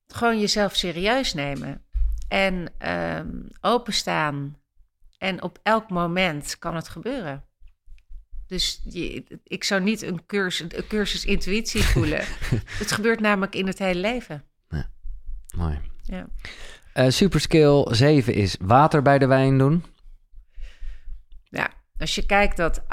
Gewoon 0.06 0.40
jezelf 0.40 0.74
serieus 0.74 1.34
nemen. 1.34 1.82
En 2.28 2.68
ehm, 2.78 3.28
openstaan. 3.60 4.56
En 5.18 5.42
op 5.42 5.58
elk 5.62 5.90
moment 5.90 6.58
kan 6.58 6.74
het 6.76 6.88
gebeuren. 6.88 7.44
Dus 8.52 8.80
je, 8.84 9.24
ik 9.44 9.64
zou 9.64 9.82
niet 9.82 10.02
een 10.02 10.26
cursus, 10.26 10.66
een 10.74 10.86
cursus 10.86 11.24
intuïtie 11.24 11.82
voelen. 11.82 12.24
het 12.82 12.92
gebeurt 12.92 13.20
namelijk 13.20 13.54
in 13.54 13.66
het 13.66 13.78
hele 13.78 14.00
leven. 14.00 14.44
Mooi. 15.56 15.80
Ja. 16.02 16.26
Eh, 16.92 17.08
superskill 17.08 17.94
7 17.94 18.34
is 18.34 18.56
water 18.60 19.02
bij 19.02 19.18
de 19.18 19.26
wijn 19.26 19.58
doen. 19.58 19.84
ja, 21.48 21.70
als 21.98 22.14
je 22.14 22.26
kijkt 22.26 22.56
dat 22.56 22.80
68% 22.80 22.84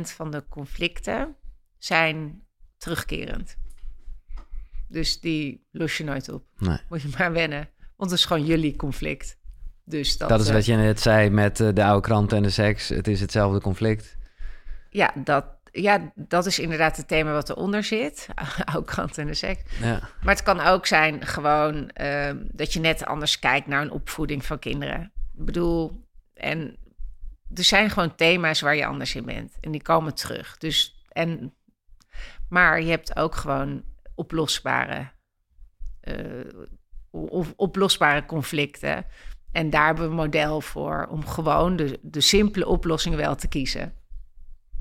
van 0.00 0.30
de 0.30 0.44
conflicten 0.48 1.36
zijn 1.78 2.42
terugkerend. 2.76 3.56
Dus 4.88 5.20
die 5.20 5.66
los 5.70 5.96
je 5.96 6.04
nooit 6.04 6.28
op. 6.28 6.44
Nee. 6.58 6.78
Moet 6.88 7.02
je 7.02 7.08
maar 7.18 7.32
wennen. 7.32 7.68
Want 7.96 8.10
het 8.10 8.18
is 8.18 8.24
gewoon 8.24 8.46
jullie 8.46 8.76
conflict. 8.76 9.38
Dus 9.84 10.18
dat, 10.18 10.28
Dat 10.28 10.40
is 10.40 10.48
eh, 10.48 10.54
wat 10.54 10.64
je 10.64 10.74
net 10.74 11.00
zei 11.00 11.30
met 11.30 11.60
eh, 11.60 11.68
de 11.74 11.84
oude 11.84 12.06
krant 12.06 12.32
en 12.32 12.42
de 12.42 12.50
seks. 12.50 12.88
Het 12.88 13.08
is 13.08 13.20
hetzelfde 13.20 13.60
conflict. 13.60 14.17
Ja 14.98 15.12
dat, 15.14 15.44
ja, 15.72 16.12
dat 16.14 16.46
is 16.46 16.58
inderdaad 16.58 16.96
het 16.96 17.08
thema 17.08 17.32
wat 17.32 17.50
eronder 17.50 17.84
zit. 17.84 18.28
Oude 18.72 18.92
kant 18.94 19.18
en 19.18 19.26
de 19.26 19.34
seks. 19.34 19.62
Ja. 19.80 20.00
Maar 20.22 20.34
het 20.34 20.42
kan 20.42 20.60
ook 20.60 20.86
zijn 20.86 21.26
gewoon 21.26 21.90
ehm, 21.90 22.36
dat 22.52 22.72
je 22.72 22.80
net 22.80 23.04
anders 23.04 23.38
kijkt 23.38 23.66
naar 23.66 23.82
een 23.82 23.90
opvoeding 23.90 24.44
van 24.44 24.58
kinderen. 24.58 25.12
Ik 25.36 25.44
bedoel, 25.44 26.06
en 26.34 26.76
er 27.54 27.64
zijn 27.64 27.90
gewoon 27.90 28.14
thema's 28.14 28.60
waar 28.60 28.76
je 28.76 28.86
anders 28.86 29.14
in 29.14 29.24
bent. 29.24 29.56
En 29.60 29.70
die 29.70 29.82
komen 29.82 30.14
terug. 30.14 30.58
Dus, 30.58 31.04
en, 31.08 31.54
maar 32.48 32.82
je 32.82 32.90
hebt 32.90 33.16
ook 33.16 33.34
gewoon 33.34 33.84
oplosbare, 34.14 35.10
eh, 36.00 36.14
of 37.10 37.52
oplosbare 37.56 38.24
conflicten. 38.24 39.06
En 39.52 39.70
daar 39.70 39.86
hebben 39.86 40.04
we 40.04 40.10
een 40.10 40.16
model 40.16 40.60
voor 40.60 41.06
om 41.10 41.26
gewoon 41.26 41.76
de, 41.76 41.98
de 42.02 42.20
simpele 42.20 42.66
oplossing 42.66 43.14
wel 43.14 43.34
te 43.34 43.48
kiezen. 43.48 43.97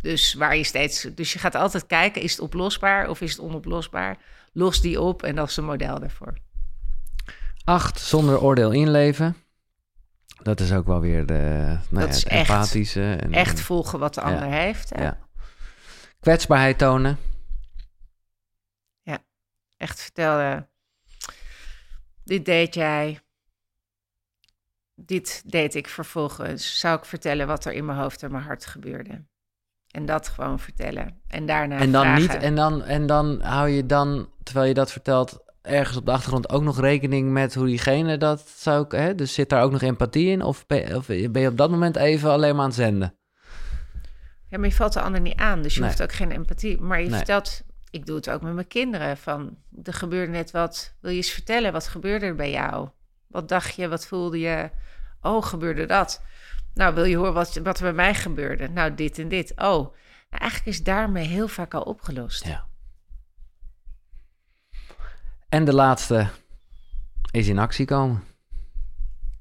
Dus 0.02 0.34
waar 0.34 0.56
je 0.56 0.64
steeds. 0.64 1.02
Dus 1.02 1.34
je 1.34 1.40
gaat 1.40 1.56
altijd 1.56 1.86
kijken: 1.86 2.22
is 2.22 2.32
het 2.32 2.40
oplosbaar 2.40 3.10
of 3.10 3.22
is 3.22 3.32
het 3.32 3.40
onoplosbaar? 3.40 4.18
Los 4.54 4.82
die 4.82 5.02
op 5.02 5.24
en 5.24 5.36
dat 5.36 5.50
is 5.50 5.58
een 5.58 5.66
model 5.66 6.00
daarvoor. 6.00 6.34
8. 7.64 8.00
Zonder 8.00 8.42
oordeel 8.42 8.72
inleven. 8.72 9.36
Dat 10.44 10.60
is 10.60 10.72
ook 10.74 10.86
wel 10.86 11.00
weer 11.00 11.26
de 11.26 11.34
nou 11.90 12.06
Dat 12.08 12.10
ja, 12.10 12.16
is 12.16 12.24
echt- 12.26 12.50
empathische. 12.50 13.14
En, 13.16 13.34
Echt 13.34 13.60
volgen 13.62 14.00
wat 14.00 14.14
de 14.14 14.22
Ja. 14.22 14.28
ander 14.28 14.50
heeft. 14.52 14.92
Ja. 14.98 15.18
Kwetsbaarheid 16.20 16.78
tonen. 16.78 17.18
Echt 19.78 20.02
vertellen: 20.02 20.70
dit 22.24 22.46
deed 22.46 22.74
jij. 22.74 23.20
Dit 24.96 25.44
deed 25.52 25.76
ik 25.76 25.88
vervolgens. 25.88 26.80
Zou 26.80 26.98
ik 26.98 27.06
vertellen 27.06 27.48
wat 27.48 27.66
er 27.66 27.74
in 27.74 27.86
mijn 27.86 27.98
hoofd 27.98 28.24
en 28.24 28.32
mijn 28.32 28.44
hart 28.44 28.66
gebeurde? 28.66 29.26
En 29.98 30.06
dat 30.06 30.28
gewoon 30.28 30.60
vertellen. 30.60 31.22
En 31.28 31.46
daarna. 31.46 31.78
en 31.78 31.92
dan 31.92 32.02
vragen. 32.04 32.22
niet. 32.22 32.34
En 32.34 32.56
dan, 32.56 32.84
en 32.84 33.06
dan 33.06 33.42
hou 33.42 33.70
je 33.70 33.86
dan, 33.86 34.30
terwijl 34.44 34.68
je 34.68 34.74
dat 34.74 34.92
vertelt, 34.92 35.38
ergens 35.62 35.98
op 35.98 36.06
de 36.06 36.12
achtergrond 36.12 36.50
ook 36.50 36.62
nog 36.64 36.80
rekening 36.80 37.32
met 37.32 37.54
hoe 37.56 37.66
diegene 37.66 38.18
dat 38.18 38.50
zou. 38.56 38.86
Hè? 38.90 39.16
Dus 39.16 39.34
zit 39.34 39.50
daar 39.50 39.64
ook 39.64 39.72
nog 39.72 39.82
empathie 39.82 40.30
in? 40.30 40.42
Of 40.42 40.66
ben, 40.68 40.96
of 40.96 41.06
ben 41.08 41.42
je 41.42 41.48
op 41.48 41.58
dat 41.58 41.70
moment 41.70 41.96
even 41.96 42.30
alleen 42.32 42.52
maar 42.54 42.62
aan 42.64 42.68
het 42.70 42.78
zenden? 42.78 43.16
Ja, 44.50 44.58
maar 44.58 44.68
je 44.70 44.76
valt 44.76 44.94
de 44.94 45.02
ander 45.02 45.22
niet 45.22 45.38
aan, 45.38 45.62
dus 45.62 45.74
je 45.74 45.80
Nee. 45.80 45.90
hoeft 45.90 46.02
ook 46.04 46.14
geen 46.14 46.32
empathie. 46.32 46.82
Maar 46.82 47.02
je 47.02 47.08
Nee. 47.08 47.16
vertelt, 47.18 47.62
ik 47.90 48.06
doe 48.06 48.16
het 48.16 48.30
ook 48.30 48.42
met 48.42 48.54
mijn 48.54 48.68
kinderen, 48.68 49.18
van 49.18 49.58
er 49.84 49.94
gebeurde 49.94 50.32
net 50.32 50.52
wat. 50.52 50.94
Wil 51.02 51.12
je 51.12 51.18
eens 51.18 51.32
vertellen, 51.32 51.72
wat 51.72 51.88
gebeurde 51.88 52.26
er 52.26 52.36
bij 52.36 52.52
jou? 52.52 52.90
Wat 53.28 53.50
dacht 53.50 53.76
je, 53.76 53.88
wat 53.88 54.06
voelde 54.08 54.40
je? 54.40 54.70
Oh, 55.22 55.44
gebeurde 55.44 55.86
dat? 55.86 56.22
Nou, 56.78 56.96
wil 56.96 57.04
je 57.04 57.16
horen 57.18 57.34
wat, 57.34 57.56
wat 57.64 57.78
er 57.78 57.84
bij 57.84 57.94
mij 57.94 58.16
gebeurde? 58.16 58.70
Nou, 58.70 58.94
dit 58.96 59.20
en 59.20 59.28
dit. 59.28 59.52
Oh, 59.52 59.58
nou, 59.66 59.92
eigenlijk 60.30 60.66
is 60.66 60.84
daarmee 60.84 61.26
heel 61.28 61.48
vaak 61.48 61.74
al 61.74 61.82
opgelost. 61.82 62.46
Ja. 62.46 62.66
En 65.50 65.66
de 65.66 65.74
laatste 65.74 66.28
is 67.32 67.48
in 67.48 67.60
actie 67.60 67.86
komen. 67.86 68.24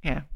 Ja. 0.01 0.27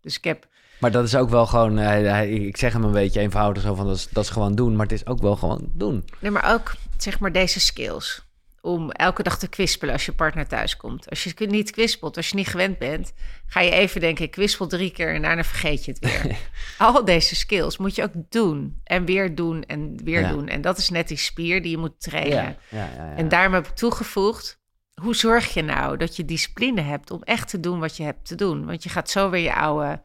Dus 0.00 0.16
ik 0.16 0.24
heb, 0.24 0.48
Maar 0.80 0.90
dat 0.90 1.04
is 1.04 1.14
ook 1.16 1.28
wel 1.30 1.46
gewoon, 1.46 1.76
hij- 1.76 2.30
ik 2.30 2.56
zeg 2.56 2.72
hem 2.72 2.84
een 2.84 2.92
beetje 2.92 3.20
eenvoudig 3.20 3.62
zo 3.62 3.74
van, 3.74 3.86
dat 3.86 3.96
is, 3.96 4.08
dat 4.08 4.24
is 4.24 4.30
gewoon 4.30 4.54
doen. 4.54 4.76
Maar 4.76 4.86
het 4.86 4.94
is 4.94 5.06
ook 5.06 5.20
wel 5.20 5.36
gewoon 5.36 5.70
doen. 5.74 6.04
nee, 6.20 6.30
maar 6.30 6.52
ook 6.54 6.74
zeg 6.96 7.18
maar 7.20 7.32
deze 7.32 7.60
skills. 7.60 8.28
Om 8.62 8.90
elke 8.90 9.22
dag 9.22 9.38
te 9.38 9.48
kwispelen 9.48 9.92
als 9.94 10.04
je 10.06 10.12
partner 10.12 10.46
thuis 10.46 10.76
komt. 10.76 11.10
Als 11.10 11.22
je 11.22 11.46
niet 11.46 11.70
kwispelt, 11.70 12.16
als 12.16 12.28
je 12.28 12.36
niet 12.36 12.46
gewend 12.46 12.78
bent, 12.78 13.12
ga 13.46 13.60
je 13.60 13.70
even 13.70 14.00
denken: 14.00 14.24
ik 14.24 14.30
kwispel 14.30 14.66
drie 14.66 14.90
keer 14.90 15.14
en 15.14 15.22
daarna 15.22 15.44
vergeet 15.44 15.84
je 15.84 15.92
het 15.92 16.00
weer. 16.00 16.36
Al 16.86 17.04
deze 17.04 17.34
skills 17.36 17.76
moet 17.76 17.94
je 17.94 18.02
ook 18.02 18.12
doen. 18.28 18.80
En 18.84 19.04
weer 19.04 19.34
doen 19.34 19.64
en 19.64 20.04
weer 20.04 20.20
Ja. 20.20 20.28
doen. 20.28 20.48
En 20.48 20.60
dat 20.60 20.78
is 20.78 20.88
net 20.88 21.08
die 21.08 21.16
spier 21.16 21.62
die 21.62 21.70
je 21.70 21.76
moet 21.78 22.00
trainen. 22.00 22.34
ja, 22.34 22.56
ja, 22.68 22.88
ja. 22.96 23.14
En 23.16 23.28
daarom 23.28 23.54
heb 23.54 23.66
ik 23.66 23.74
toegevoegd: 23.74 24.60
hoe 24.94 25.14
zorg 25.14 25.54
je 25.54 25.62
nou 25.62 25.96
dat 25.96 26.16
je 26.16 26.24
discipline 26.24 26.80
hebt 26.80 27.10
om 27.10 27.22
echt 27.22 27.48
te 27.48 27.60
doen 27.60 27.78
wat 27.80 27.96
je 27.96 28.02
hebt 28.02 28.26
te 28.26 28.34
doen? 28.34 28.66
Want 28.66 28.82
je 28.82 28.88
gaat 28.88 29.10
zo 29.10 29.30
weer 29.30 29.42
je 29.42 29.54
oude, 29.54 30.02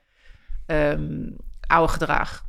ehm, 0.65 1.29
oude 1.67 1.91
gedrag. 1.91 2.43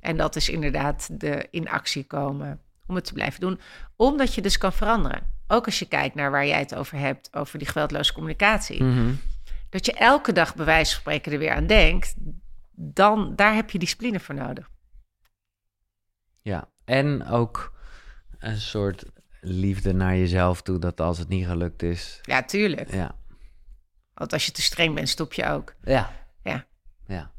En 0.00 0.16
dat 0.16 0.36
is 0.36 0.48
inderdaad 0.48 1.08
de 1.20 1.46
in 1.50 1.68
actie 1.68 2.04
komen 2.04 2.60
om 2.86 2.94
het 2.94 3.04
te 3.04 3.12
blijven 3.12 3.40
doen. 3.40 3.60
Omdat 3.96 4.34
je 4.34 4.40
dus 4.42 4.58
kan 4.58 4.72
veranderen. 4.72 5.34
Ook 5.46 5.64
als 5.66 5.78
je 5.78 5.86
kijkt 5.88 6.14
naar 6.14 6.30
waar 6.30 6.46
jij 6.46 6.58
het 6.58 6.74
over 6.74 6.98
hebt, 6.98 7.34
over 7.34 7.58
die 7.58 7.68
geweldloze 7.68 8.12
communicatie. 8.12 8.82
Mhm. 8.84 9.12
Dat 9.70 9.86
je 9.86 9.92
elke 9.92 10.32
dag 10.32 10.54
bij 10.54 10.64
wijze 10.64 10.90
van 10.92 11.00
spreken 11.00 11.32
er 11.32 11.38
weer 11.38 11.54
aan 11.54 11.66
denkt. 11.66 12.14
Dan, 12.78 13.36
daar 13.36 13.54
heb 13.54 13.70
je 13.70 13.78
discipline 13.78 14.20
voor 14.20 14.34
nodig. 14.34 14.70
Ja, 16.42 16.68
en 16.84 17.26
ook 17.26 17.72
een 18.38 18.56
soort 18.60 19.04
liefde 19.40 19.92
naar 19.92 20.16
jezelf 20.16 20.62
toe, 20.62 20.78
dat 20.78 21.00
als 21.00 21.18
het 21.18 21.28
niet 21.28 21.46
gelukt 21.46 21.82
is. 21.82 22.18
Ja, 22.22 22.42
tuurlijk. 22.42 22.92
Ja, 22.92 23.14
Want 24.14 24.32
als 24.32 24.46
je 24.46 24.52
te 24.52 24.62
streng 24.62 24.94
bent, 24.94 25.08
stop 25.08 25.32
je 25.32 25.46
ook. 25.46 25.74
ja, 25.84 26.12
Ja. 26.42 26.66
ja. 27.06 27.30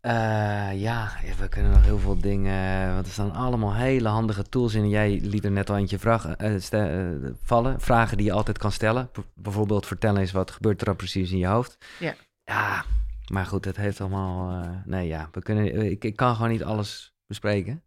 Eh, 0.00 0.80
ja, 0.80 1.10
we 1.38 1.48
kunnen 1.48 1.72
nog 1.72 1.84
heel 1.84 1.98
veel 1.98 2.18
dingen, 2.20 2.94
want 2.94 3.06
er 3.06 3.12
staan 3.12 3.32
allemaal 3.32 3.74
hele 3.74 4.08
handige 4.08 4.42
tools 4.42 4.74
in. 4.74 4.88
Jij 4.88 5.20
liet 5.22 5.44
er 5.44 5.50
net 5.50 5.70
al 5.70 5.76
eentje 5.76 5.98
vraag, 5.98 6.26
eh, 6.36 6.72
eh, 6.72 7.14
vallen, 7.42 7.80
vragen 7.80 8.16
die 8.16 8.26
je 8.26 8.32
altijd 8.32 8.58
kan 8.58 8.72
stellen. 8.72 9.10
B- 9.10 9.24
bijvoorbeeld 9.34 9.86
vertellen 9.86 10.20
eens 10.20 10.32
wat 10.32 10.50
gebeurt 10.50 10.80
er 10.80 10.86
dan 10.86 10.96
precies 10.96 11.30
in 11.30 11.38
je 11.38 11.46
hoofd. 11.46 11.78
Ja. 11.98 12.14
Ja, 12.44 12.84
maar 13.32 13.46
goed, 13.46 13.64
het 13.64 13.76
heeft 13.76 14.00
allemaal, 14.00 14.62
eh, 14.62 14.70
nee 14.84 15.06
ja, 15.08 15.28
we 15.32 15.42
kunnen, 15.42 15.90
ik, 15.90 16.04
ik 16.04 16.16
kan 16.16 16.34
gewoon 16.34 16.50
niet 16.50 16.64
alles 16.64 17.14
bespreken. 17.26 17.82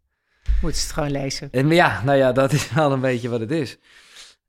Moet 0.62 0.74
je 0.76 0.82
het 0.82 0.92
gewoon 0.92 1.10
lezen. 1.10 1.48
En, 1.52 1.68
ja, 1.68 2.02
nou 2.04 2.18
ja, 2.18 2.32
dat 2.32 2.52
is 2.52 2.72
wel 2.72 2.92
een 2.92 3.00
beetje 3.00 3.28
wat 3.28 3.40
het 3.40 3.50
is. 3.50 3.78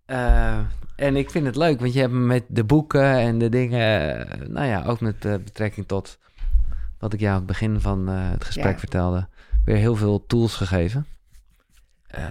Eh, 0.05 0.59
en 0.95 1.15
ik 1.15 1.29
vind 1.29 1.45
het 1.45 1.55
leuk, 1.55 1.79
want 1.79 1.93
je 1.93 1.99
hebt 1.99 2.11
me 2.13 2.19
met 2.19 2.43
de 2.47 2.63
boeken 2.63 3.03
en 3.17 3.37
de 3.37 3.49
dingen, 3.49 4.19
eh, 4.29 4.47
nou 4.47 4.67
ja, 4.67 4.83
ook 4.83 4.99
met 4.99 5.25
eh, 5.25 5.33
betrekking 5.33 5.87
tot 5.87 6.17
wat 7.03 7.13
ik 7.13 7.19
jou 7.19 7.31
aan 7.31 7.37
het 7.37 7.47
begin 7.47 7.79
van 7.81 8.09
eh, 8.09 8.29
het 8.29 8.43
gesprek 8.43 8.73
Ja. 8.73 8.79
vertelde, 8.79 9.27
weer 9.65 9.75
heel 9.75 9.95
veel 9.95 10.25
tools 10.25 10.55
gegeven. 10.55 11.05
Eh, 12.07 12.25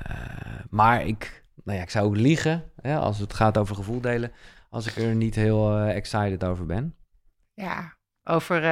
maar 0.71 1.07
ik, 1.07 1.45
nou 1.65 1.77
ja, 1.79 1.83
ik 1.85 1.91
zou 1.91 2.07
ook 2.07 2.17
liegen, 2.17 2.71
hè, 2.81 2.97
als 2.97 3.19
het 3.19 3.35
gaat 3.35 3.59
over 3.59 3.75
gevoel 3.77 4.01
delen, 4.01 4.33
als 4.71 4.87
ik 4.87 4.97
er 4.97 5.15
niet 5.15 5.35
heel 5.35 5.77
eh, 5.79 5.97
excited 5.97 6.45
over 6.45 6.67
ben. 6.67 6.95
Ja, 7.55 7.97
over 8.25 8.63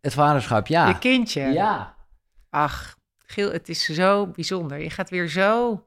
Het 0.00 0.14
vaderschap, 0.14 0.66
ja. 0.66 0.88
je 0.88 0.98
kindje. 0.98 1.40
Ja. 1.42 1.94
Ach, 2.50 2.96
Giel, 3.18 3.52
het 3.52 3.68
is 3.68 3.84
zo 3.84 4.26
bijzonder. 4.26 4.78
Je 4.82 4.90
gaat 4.90 5.10
weer 5.10 5.28
zo 5.28 5.86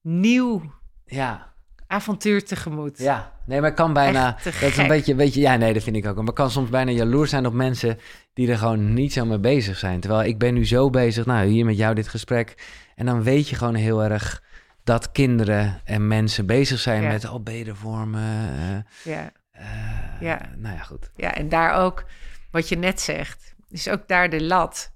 nieuw 0.00 0.72
Ja. 1.04 1.52
avontuur 1.86 2.44
tegemoet. 2.44 2.98
Ja, 2.98 3.32
nee, 3.50 3.60
maar 3.60 3.70
ik 3.70 3.76
kan 3.76 3.92
bijna. 3.92 4.38
Dat 4.44 4.54
is 4.62 4.76
een 4.76 4.88
beetje, 4.88 5.14
beetje. 5.14 5.40
Ja, 5.40 5.56
nee, 5.56 5.72
dat 5.72 5.82
vind 5.82 5.96
ik 5.96 6.06
ook. 6.06 6.16
Maar 6.16 6.28
ik 6.28 6.34
kan 6.34 6.50
soms 6.50 6.68
bijna 6.70 6.90
jaloers 6.90 7.30
zijn 7.30 7.46
op 7.46 7.52
mensen 7.52 7.98
die 8.34 8.50
er 8.50 8.58
gewoon 8.58 8.94
niet 8.94 9.12
zo 9.12 9.24
mee 9.24 9.38
bezig 9.38 9.78
zijn. 9.78 10.00
Terwijl 10.00 10.28
ik 10.28 10.38
ben 10.38 10.54
nu 10.54 10.66
zo 10.66 10.90
bezig, 10.90 11.26
nou, 11.26 11.46
hier 11.46 11.64
met 11.64 11.76
jou 11.76 11.94
dit 11.94 12.08
gesprek. 12.08 12.54
En 12.96 13.06
dan 13.06 13.22
weet 13.22 13.48
je 13.48 13.56
gewoon 13.56 13.74
heel 13.74 14.02
erg 14.04 14.42
dat 14.84 15.12
kinderen 15.12 15.80
en 15.84 16.06
mensen 16.08 16.46
bezig 16.46 16.78
zijn 16.80 17.02
Ja. 17.02 17.08
met 17.08 17.28
oh, 17.28 17.42
beter 17.42 17.76
vormen. 17.76 18.48
eh, 18.58 19.12
Ja, 19.12 19.30
eh, 19.52 19.66
Ja. 20.20 20.40
Nou 20.56 20.74
ja, 20.76 20.82
goed. 20.82 21.10
ja, 21.16 21.34
en 21.34 21.48
daar 21.48 21.72
ook, 21.74 22.04
wat 22.50 22.68
je 22.68 22.76
net 22.76 23.00
zegt, 23.00 23.54
is 23.68 23.88
ook 23.88 24.08
daar 24.08 24.30
de 24.30 24.42
lat. 24.42 24.92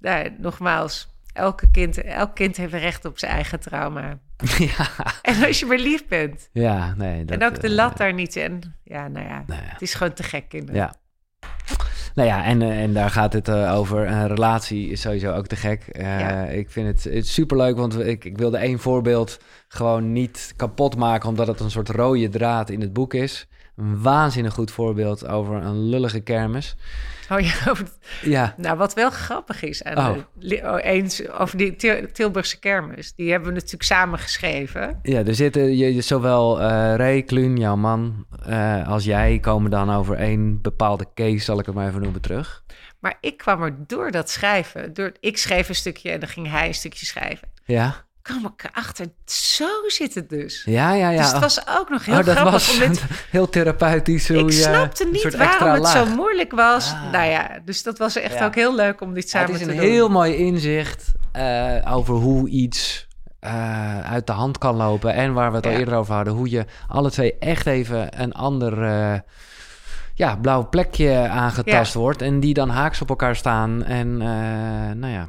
Nou, 0.00 0.30
nogmaals, 0.38 1.11
elke 1.32 1.70
kind, 1.70 2.02
elk 2.02 2.34
kind 2.34 2.56
heeft 2.56 2.72
recht 2.72 3.04
op 3.04 3.18
zijn 3.18 3.32
eigen 3.32 3.60
trauma. 3.60 4.18
ja, 4.76 4.88
En 5.22 5.44
als 5.44 5.60
je 5.60 5.66
maar 5.66 5.78
lief 5.78 6.06
bent. 6.06 6.48
ja, 6.52 6.94
nee. 6.96 7.24
Dat, 7.24 7.40
en 7.40 7.46
ook 7.46 7.60
de 7.60 7.68
eh, 7.68 7.74
lat 7.74 7.96
daar 7.96 8.14
niet. 8.14 8.34
Ja, 8.34 9.08
nou 9.08 9.26
ja, 9.26 9.44
nou 9.46 9.62
ja. 9.62 9.68
het 9.68 9.82
is 9.82 9.94
gewoon 9.94 10.12
te 10.12 10.22
gek, 10.22 10.48
kinderen. 10.48 10.80
Ja. 10.80 10.94
Nou 12.14 12.28
ja, 12.28 12.44
en, 12.44 12.62
eh, 12.62 12.82
en 12.82 12.92
daar 12.92 13.10
gaat 13.10 13.32
het 13.32 13.48
eh, 13.48 13.74
over. 13.76 14.06
Een 14.06 14.28
relatie 14.28 14.88
is 14.88 15.00
sowieso 15.00 15.32
ook 15.32 15.46
te 15.46 15.56
gek. 15.56 15.84
Ja. 15.92 16.44
Ik 16.44 16.70
vind 16.70 16.86
het, 16.86 17.14
het 17.14 17.26
superleuk, 17.26 17.76
want 17.76 17.98
ik, 17.98 18.24
ik 18.24 18.38
wilde 18.38 18.56
één 18.56 18.78
voorbeeld 18.78 19.38
gewoon 19.68 20.12
niet 20.12 20.52
kapot 20.56 20.96
maken... 20.96 21.28
omdat 21.28 21.46
het 21.46 21.60
een 21.60 21.70
soort 21.70 21.88
rode 21.88 22.28
draad 22.28 22.70
in 22.70 22.80
het 22.80 22.92
boek 22.92 23.14
is. 23.14 23.48
Een 23.76 24.02
waanzinnig 24.02 24.54
goed 24.54 24.70
voorbeeld 24.70 25.26
over 25.28 25.54
een 25.54 25.88
lullige 25.88 26.20
kermis. 26.20 26.76
Oh 27.30 27.40
ja, 27.40 27.52
Ja, 28.22 28.54
nou 28.56 28.76
wat 28.76 28.94
wel 28.94 29.10
grappig 29.10 29.62
is 29.62 29.82
aan 29.84 29.98
Oh. 30.16 30.22
de, 30.34 30.56
oh, 30.64 30.78
eens 30.84 31.28
over 31.30 31.56
die 31.58 31.76
Til- 31.76 32.06
Tilburgse 32.12 32.58
kermis. 32.58 33.14
Die 33.14 33.30
hebben 33.30 33.48
we 33.48 33.54
natuurlijk 33.54 33.82
samen 33.82 34.18
geschreven. 34.18 34.98
ja 35.02 35.24
er 35.24 35.34
zitten 35.34 35.76
je, 35.76 36.00
zowel 36.00 36.60
eh 36.60 36.66
Ray, 36.96 37.22
Kluun, 37.22 37.56
jouw 37.56 37.76
man, 37.76 38.26
eh, 38.46 38.88
als 38.88 39.04
jij... 39.04 39.38
komen 39.38 39.70
dan 39.70 39.90
over 39.92 40.16
één 40.16 40.60
bepaalde 40.62 41.06
case, 41.14 41.38
zal 41.44 41.58
ik 41.58 41.66
het 41.66 41.74
maar 41.74 41.88
even 41.88 42.02
noemen, 42.02 42.20
terug. 42.20 42.62
Maar 43.00 43.16
ik 43.20 43.36
kwam 43.36 43.62
er 43.62 43.74
door 43.86 44.10
dat 44.10 44.30
schrijven. 44.30 44.94
Door, 44.94 45.12
ik 45.20 45.38
schreef 45.38 45.68
een 45.68 45.74
stukje 45.74 46.10
en 46.10 46.20
dan 46.20 46.28
ging 46.28 46.50
hij 46.50 46.66
een 46.66 46.74
stukje 46.74 47.06
schrijven. 47.06 47.48
Ja, 47.64 48.04
kwam 48.22 48.44
ik 48.56 48.64
erachter, 48.70 49.06
zo 49.24 49.66
zit 49.86 50.14
het 50.14 50.28
dus. 50.28 50.62
ja, 50.64 50.92
ja. 50.92 51.10
ja. 51.10 51.16
Dus 51.22 51.30
het 51.32 51.40
was 51.40 51.68
ook 51.68 51.88
nog 51.88 52.04
heel 52.04 52.18
oh, 52.18 52.24
dat 52.24 52.34
grappig 52.36 52.52
was 52.52 52.72
om 52.80 52.88
dit... 52.88 53.02
heel 53.30 53.48
therapeutisch. 53.48 54.28
Hoe 54.28 54.36
Ik 54.38 54.52
snapte 54.52 55.04
niet 55.12 55.36
waarom 55.36 55.68
het 55.70 55.82
laag. 55.82 55.92
zo 55.92 56.06
moeilijk 56.14 56.52
was. 56.52 56.92
Ah. 56.92 57.12
Nou 57.12 57.24
ja, 57.30 57.58
dus 57.64 57.82
dat 57.82 57.98
was 57.98 58.16
echt 58.16 58.34
Ja. 58.38 58.44
ook 58.44 58.54
heel 58.54 58.74
leuk 58.74 59.00
om 59.00 59.14
dit 59.14 59.22
Ja, 59.22 59.28
samen 59.30 59.50
het 59.52 59.60
is 59.60 59.66
te 59.66 59.72
een 59.72 59.78
doen. 59.80 59.88
heel 59.90 60.08
mooi 60.08 60.34
inzicht 60.36 61.12
eh, 61.32 61.76
over 61.94 62.14
hoe 62.14 62.48
iets 62.48 63.06
eh, 63.40 64.00
uit 64.00 64.26
de 64.26 64.32
hand 64.32 64.58
kan 64.58 64.76
lopen. 64.76 65.14
En 65.14 65.32
waar 65.32 65.50
we 65.50 65.56
het 65.56 65.66
al 65.66 65.72
eerder 65.72 65.94
over 65.94 66.14
hadden. 66.14 66.32
Hoe 66.34 66.50
je 66.50 66.64
alle 66.88 67.10
twee 67.10 67.38
echt 67.38 67.66
even 67.66 68.20
een 68.22 68.32
ander 68.32 68.82
eh, 68.82 69.18
ja, 70.14 70.36
blauw 70.36 70.68
plekje 70.68 71.28
aangetast 71.28 71.94
wordt. 71.94 72.22
En 72.22 72.40
die 72.40 72.54
dan 72.54 72.68
haaks 72.68 73.00
op 73.00 73.08
elkaar 73.08 73.36
staan. 73.36 73.84
En 73.84 74.16
nou 74.98 75.12
ja, 75.12 75.28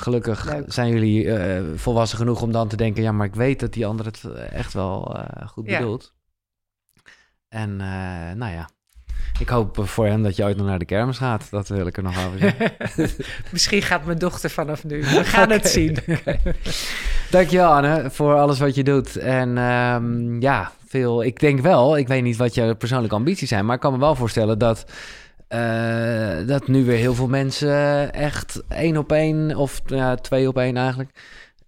gelukkig 0.00 0.44
Leuk. 0.44 0.72
zijn 0.72 0.88
jullie 0.92 1.32
eh, 1.32 1.62
volwassen 1.74 2.18
genoeg 2.18 2.42
om 2.42 2.52
dan 2.52 2.68
te 2.68 2.76
denken... 2.76 3.02
ja, 3.02 3.12
maar 3.12 3.26
ik 3.26 3.34
weet 3.34 3.60
dat 3.60 3.72
die 3.72 3.86
ander 3.86 4.06
het 4.06 4.24
echt 4.52 4.72
wel 4.72 5.16
eh, 5.16 5.48
goed 5.48 5.66
Ja. 5.66 5.78
bedoelt. 5.78 6.12
En 7.48 7.70
eh, 7.80 8.36
nou 8.36 8.52
ja, 8.52 8.68
ik 9.38 9.48
hoop 9.48 9.88
voor 9.88 10.06
hem 10.06 10.22
dat 10.22 10.36
je 10.36 10.44
ooit 10.44 10.56
nog 10.56 10.66
naar 10.66 10.78
de 10.78 10.84
kermis 10.84 11.18
gaat. 11.18 11.50
Dat 11.50 11.68
wil 11.68 11.86
ik 11.86 11.96
er 11.96 12.02
nog 12.02 12.26
over 12.26 12.38
zeggen. 12.38 12.72
Misschien 13.52 13.82
gaat 13.82 14.04
mijn 14.04 14.18
dochter 14.18 14.50
vanaf 14.50 14.84
nu. 14.84 15.00
We 15.18 15.24
gaan 15.24 15.50
het 15.50 15.68
zien. 15.68 15.96
Dankjewel 17.30 17.72
Anne 17.72 18.10
voor 18.10 18.34
alles 18.34 18.58
wat 18.58 18.74
je 18.74 18.84
doet. 18.84 19.16
En 19.16 19.58
ehm, 19.58 20.40
ja, 20.40 20.72
veel. 20.86 21.24
Ik 21.24 21.40
denk 21.40 21.60
wel, 21.60 21.96
ik 21.96 22.08
weet 22.08 22.22
niet 22.22 22.36
wat 22.36 22.54
je 22.54 22.74
persoonlijke 22.74 23.14
ambities 23.16 23.48
zijn, 23.48 23.64
maar 23.66 23.74
ik 23.74 23.80
kan 23.80 23.92
me 23.92 23.98
wel 23.98 24.14
voorstellen 24.14 24.58
dat. 24.58 24.84
Eh, 25.50 26.46
dat 26.46 26.66
nu 26.68 26.84
weer 26.84 26.96
heel 26.96 27.14
veel 27.14 27.28
mensen 27.28 28.12
echt 28.12 28.62
één 28.68 28.96
op 28.96 29.12
één 29.12 29.56
of 29.56 29.80
ja, 29.86 30.14
twee 30.14 30.48
op 30.48 30.58
één 30.58 30.76
eigenlijk 30.76 31.10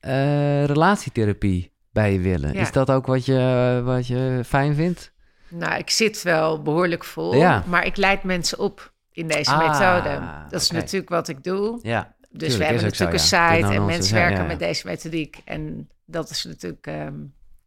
eh, 0.01 0.65
relatietherapie 0.65 1.73
bij 1.91 2.13
je 2.13 2.19
willen. 2.21 2.53
Ja. 2.53 2.61
Is 2.61 2.73
dat 2.73 2.91
ook 2.91 3.07
wat 3.07 3.25
je, 3.27 3.81
wat 3.85 4.07
je 4.07 4.41
fijn 4.47 4.75
vindt? 4.75 5.13
Nou, 5.49 5.79
ik 5.79 5.91
zit 5.91 6.23
wel 6.23 6.63
behoorlijk 6.63 7.05
vol, 7.05 7.35
Ja. 7.35 7.65
maar 7.67 7.87
ik 7.87 7.97
leid 7.97 8.23
mensen 8.23 8.59
op 8.59 8.93
in 9.13 9.27
deze 9.29 9.51
Ah, 9.51 9.59
methode. 9.69 10.21
Dat 10.51 10.61
is 10.61 10.71
natuurlijk 10.71 11.11
wat 11.11 11.29
ik 11.29 11.45
doe. 11.45 11.79
Ja, 11.83 12.15
Dus 12.19 12.29
Tuurlijk, 12.31 12.59
we 12.59 12.65
hebben 12.65 12.81
zo, 12.83 12.87
natuurlijk 12.87 13.19
een 13.19 13.25
site 13.65 13.75
en 13.75 13.85
mensen 13.85 14.15
werken 14.15 14.47
met 14.47 14.59
deze 14.59 14.87
methodiek. 14.87 15.41
En 15.45 15.89
dat 16.05 16.31
is 16.31 16.45
natuurlijk 16.45 16.87
ehm, 16.87 17.15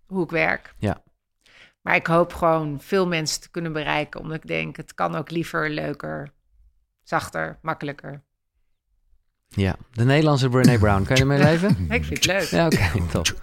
hoe 0.08 0.24
ik 0.24 0.30
werk. 0.30 0.74
Ja. 0.78 1.02
Maar 1.86 1.96
ik 1.96 2.08
hoop 2.08 2.34
gewoon 2.34 2.78
veel 2.82 3.08
mensen 3.08 3.42
te 3.42 3.50
kunnen 3.50 3.74
bereiken. 3.74 4.20
Omdat 4.20 4.38
ik 4.38 4.48
denk, 4.48 4.78
het 4.78 4.94
kan 4.94 5.16
ook 5.16 5.32
liever, 5.32 5.70
leuker, 5.70 6.32
zachter, 7.04 7.58
makkelijker. 7.62 8.24
ja. 9.48 9.76
De 9.92 10.04
Nederlandse 10.04 10.50
Brené 10.50 10.78
Brown, 10.78 11.04
kan 11.04 11.16
je 11.16 11.22
ermee 11.22 11.38
leven? 11.44 11.70
Ik 11.90 12.04
vind 12.06 12.10
het 12.10 12.26
leuk. 12.26 12.42
Ja, 12.42 12.66
oké, 12.66 13.02
top. 13.12 13.34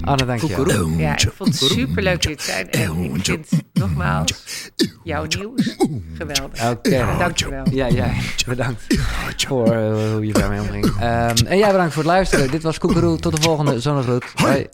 Anne, 0.00 0.24
dankjewel. 0.24 0.88
Ja, 0.88 1.12
ik 1.12 1.30
vond 1.34 1.60
het 1.60 1.70
super 1.70 2.02
leuk 2.02 2.22
dit 2.22 2.38
te 2.38 2.44
zijn. 2.44 2.70
En 2.70 3.04
ik 3.04 3.24
vind 3.24 3.48
nogmaals 3.72 4.70
jouw 5.04 5.24
nieuws 5.38 5.76
geweldig. 6.14 6.70
Oké. 6.70 7.16
Dankjewel. 7.18 7.64
Ja, 7.70 7.88
jij 7.88 8.12
bedankt 8.46 8.84
voor 9.46 9.72
eh, 9.72 10.12
hoe 10.12 10.26
je 10.26 10.32
daarmee 10.32 10.60
omging. 10.60 10.84
Ehm, 10.86 11.46
en 11.46 11.58
jij 11.58 11.70
bedankt 11.70 11.92
voor 11.94 12.02
het 12.02 12.12
luisteren. 12.12 12.50
Dit 12.50 12.62
was 12.62 12.78
Koekeroe. 12.78 13.18
Tot 13.18 13.36
de 13.36 13.42
volgende 13.42 13.80
zonnegroet. 13.80 14.24
Hoi. 14.34 14.66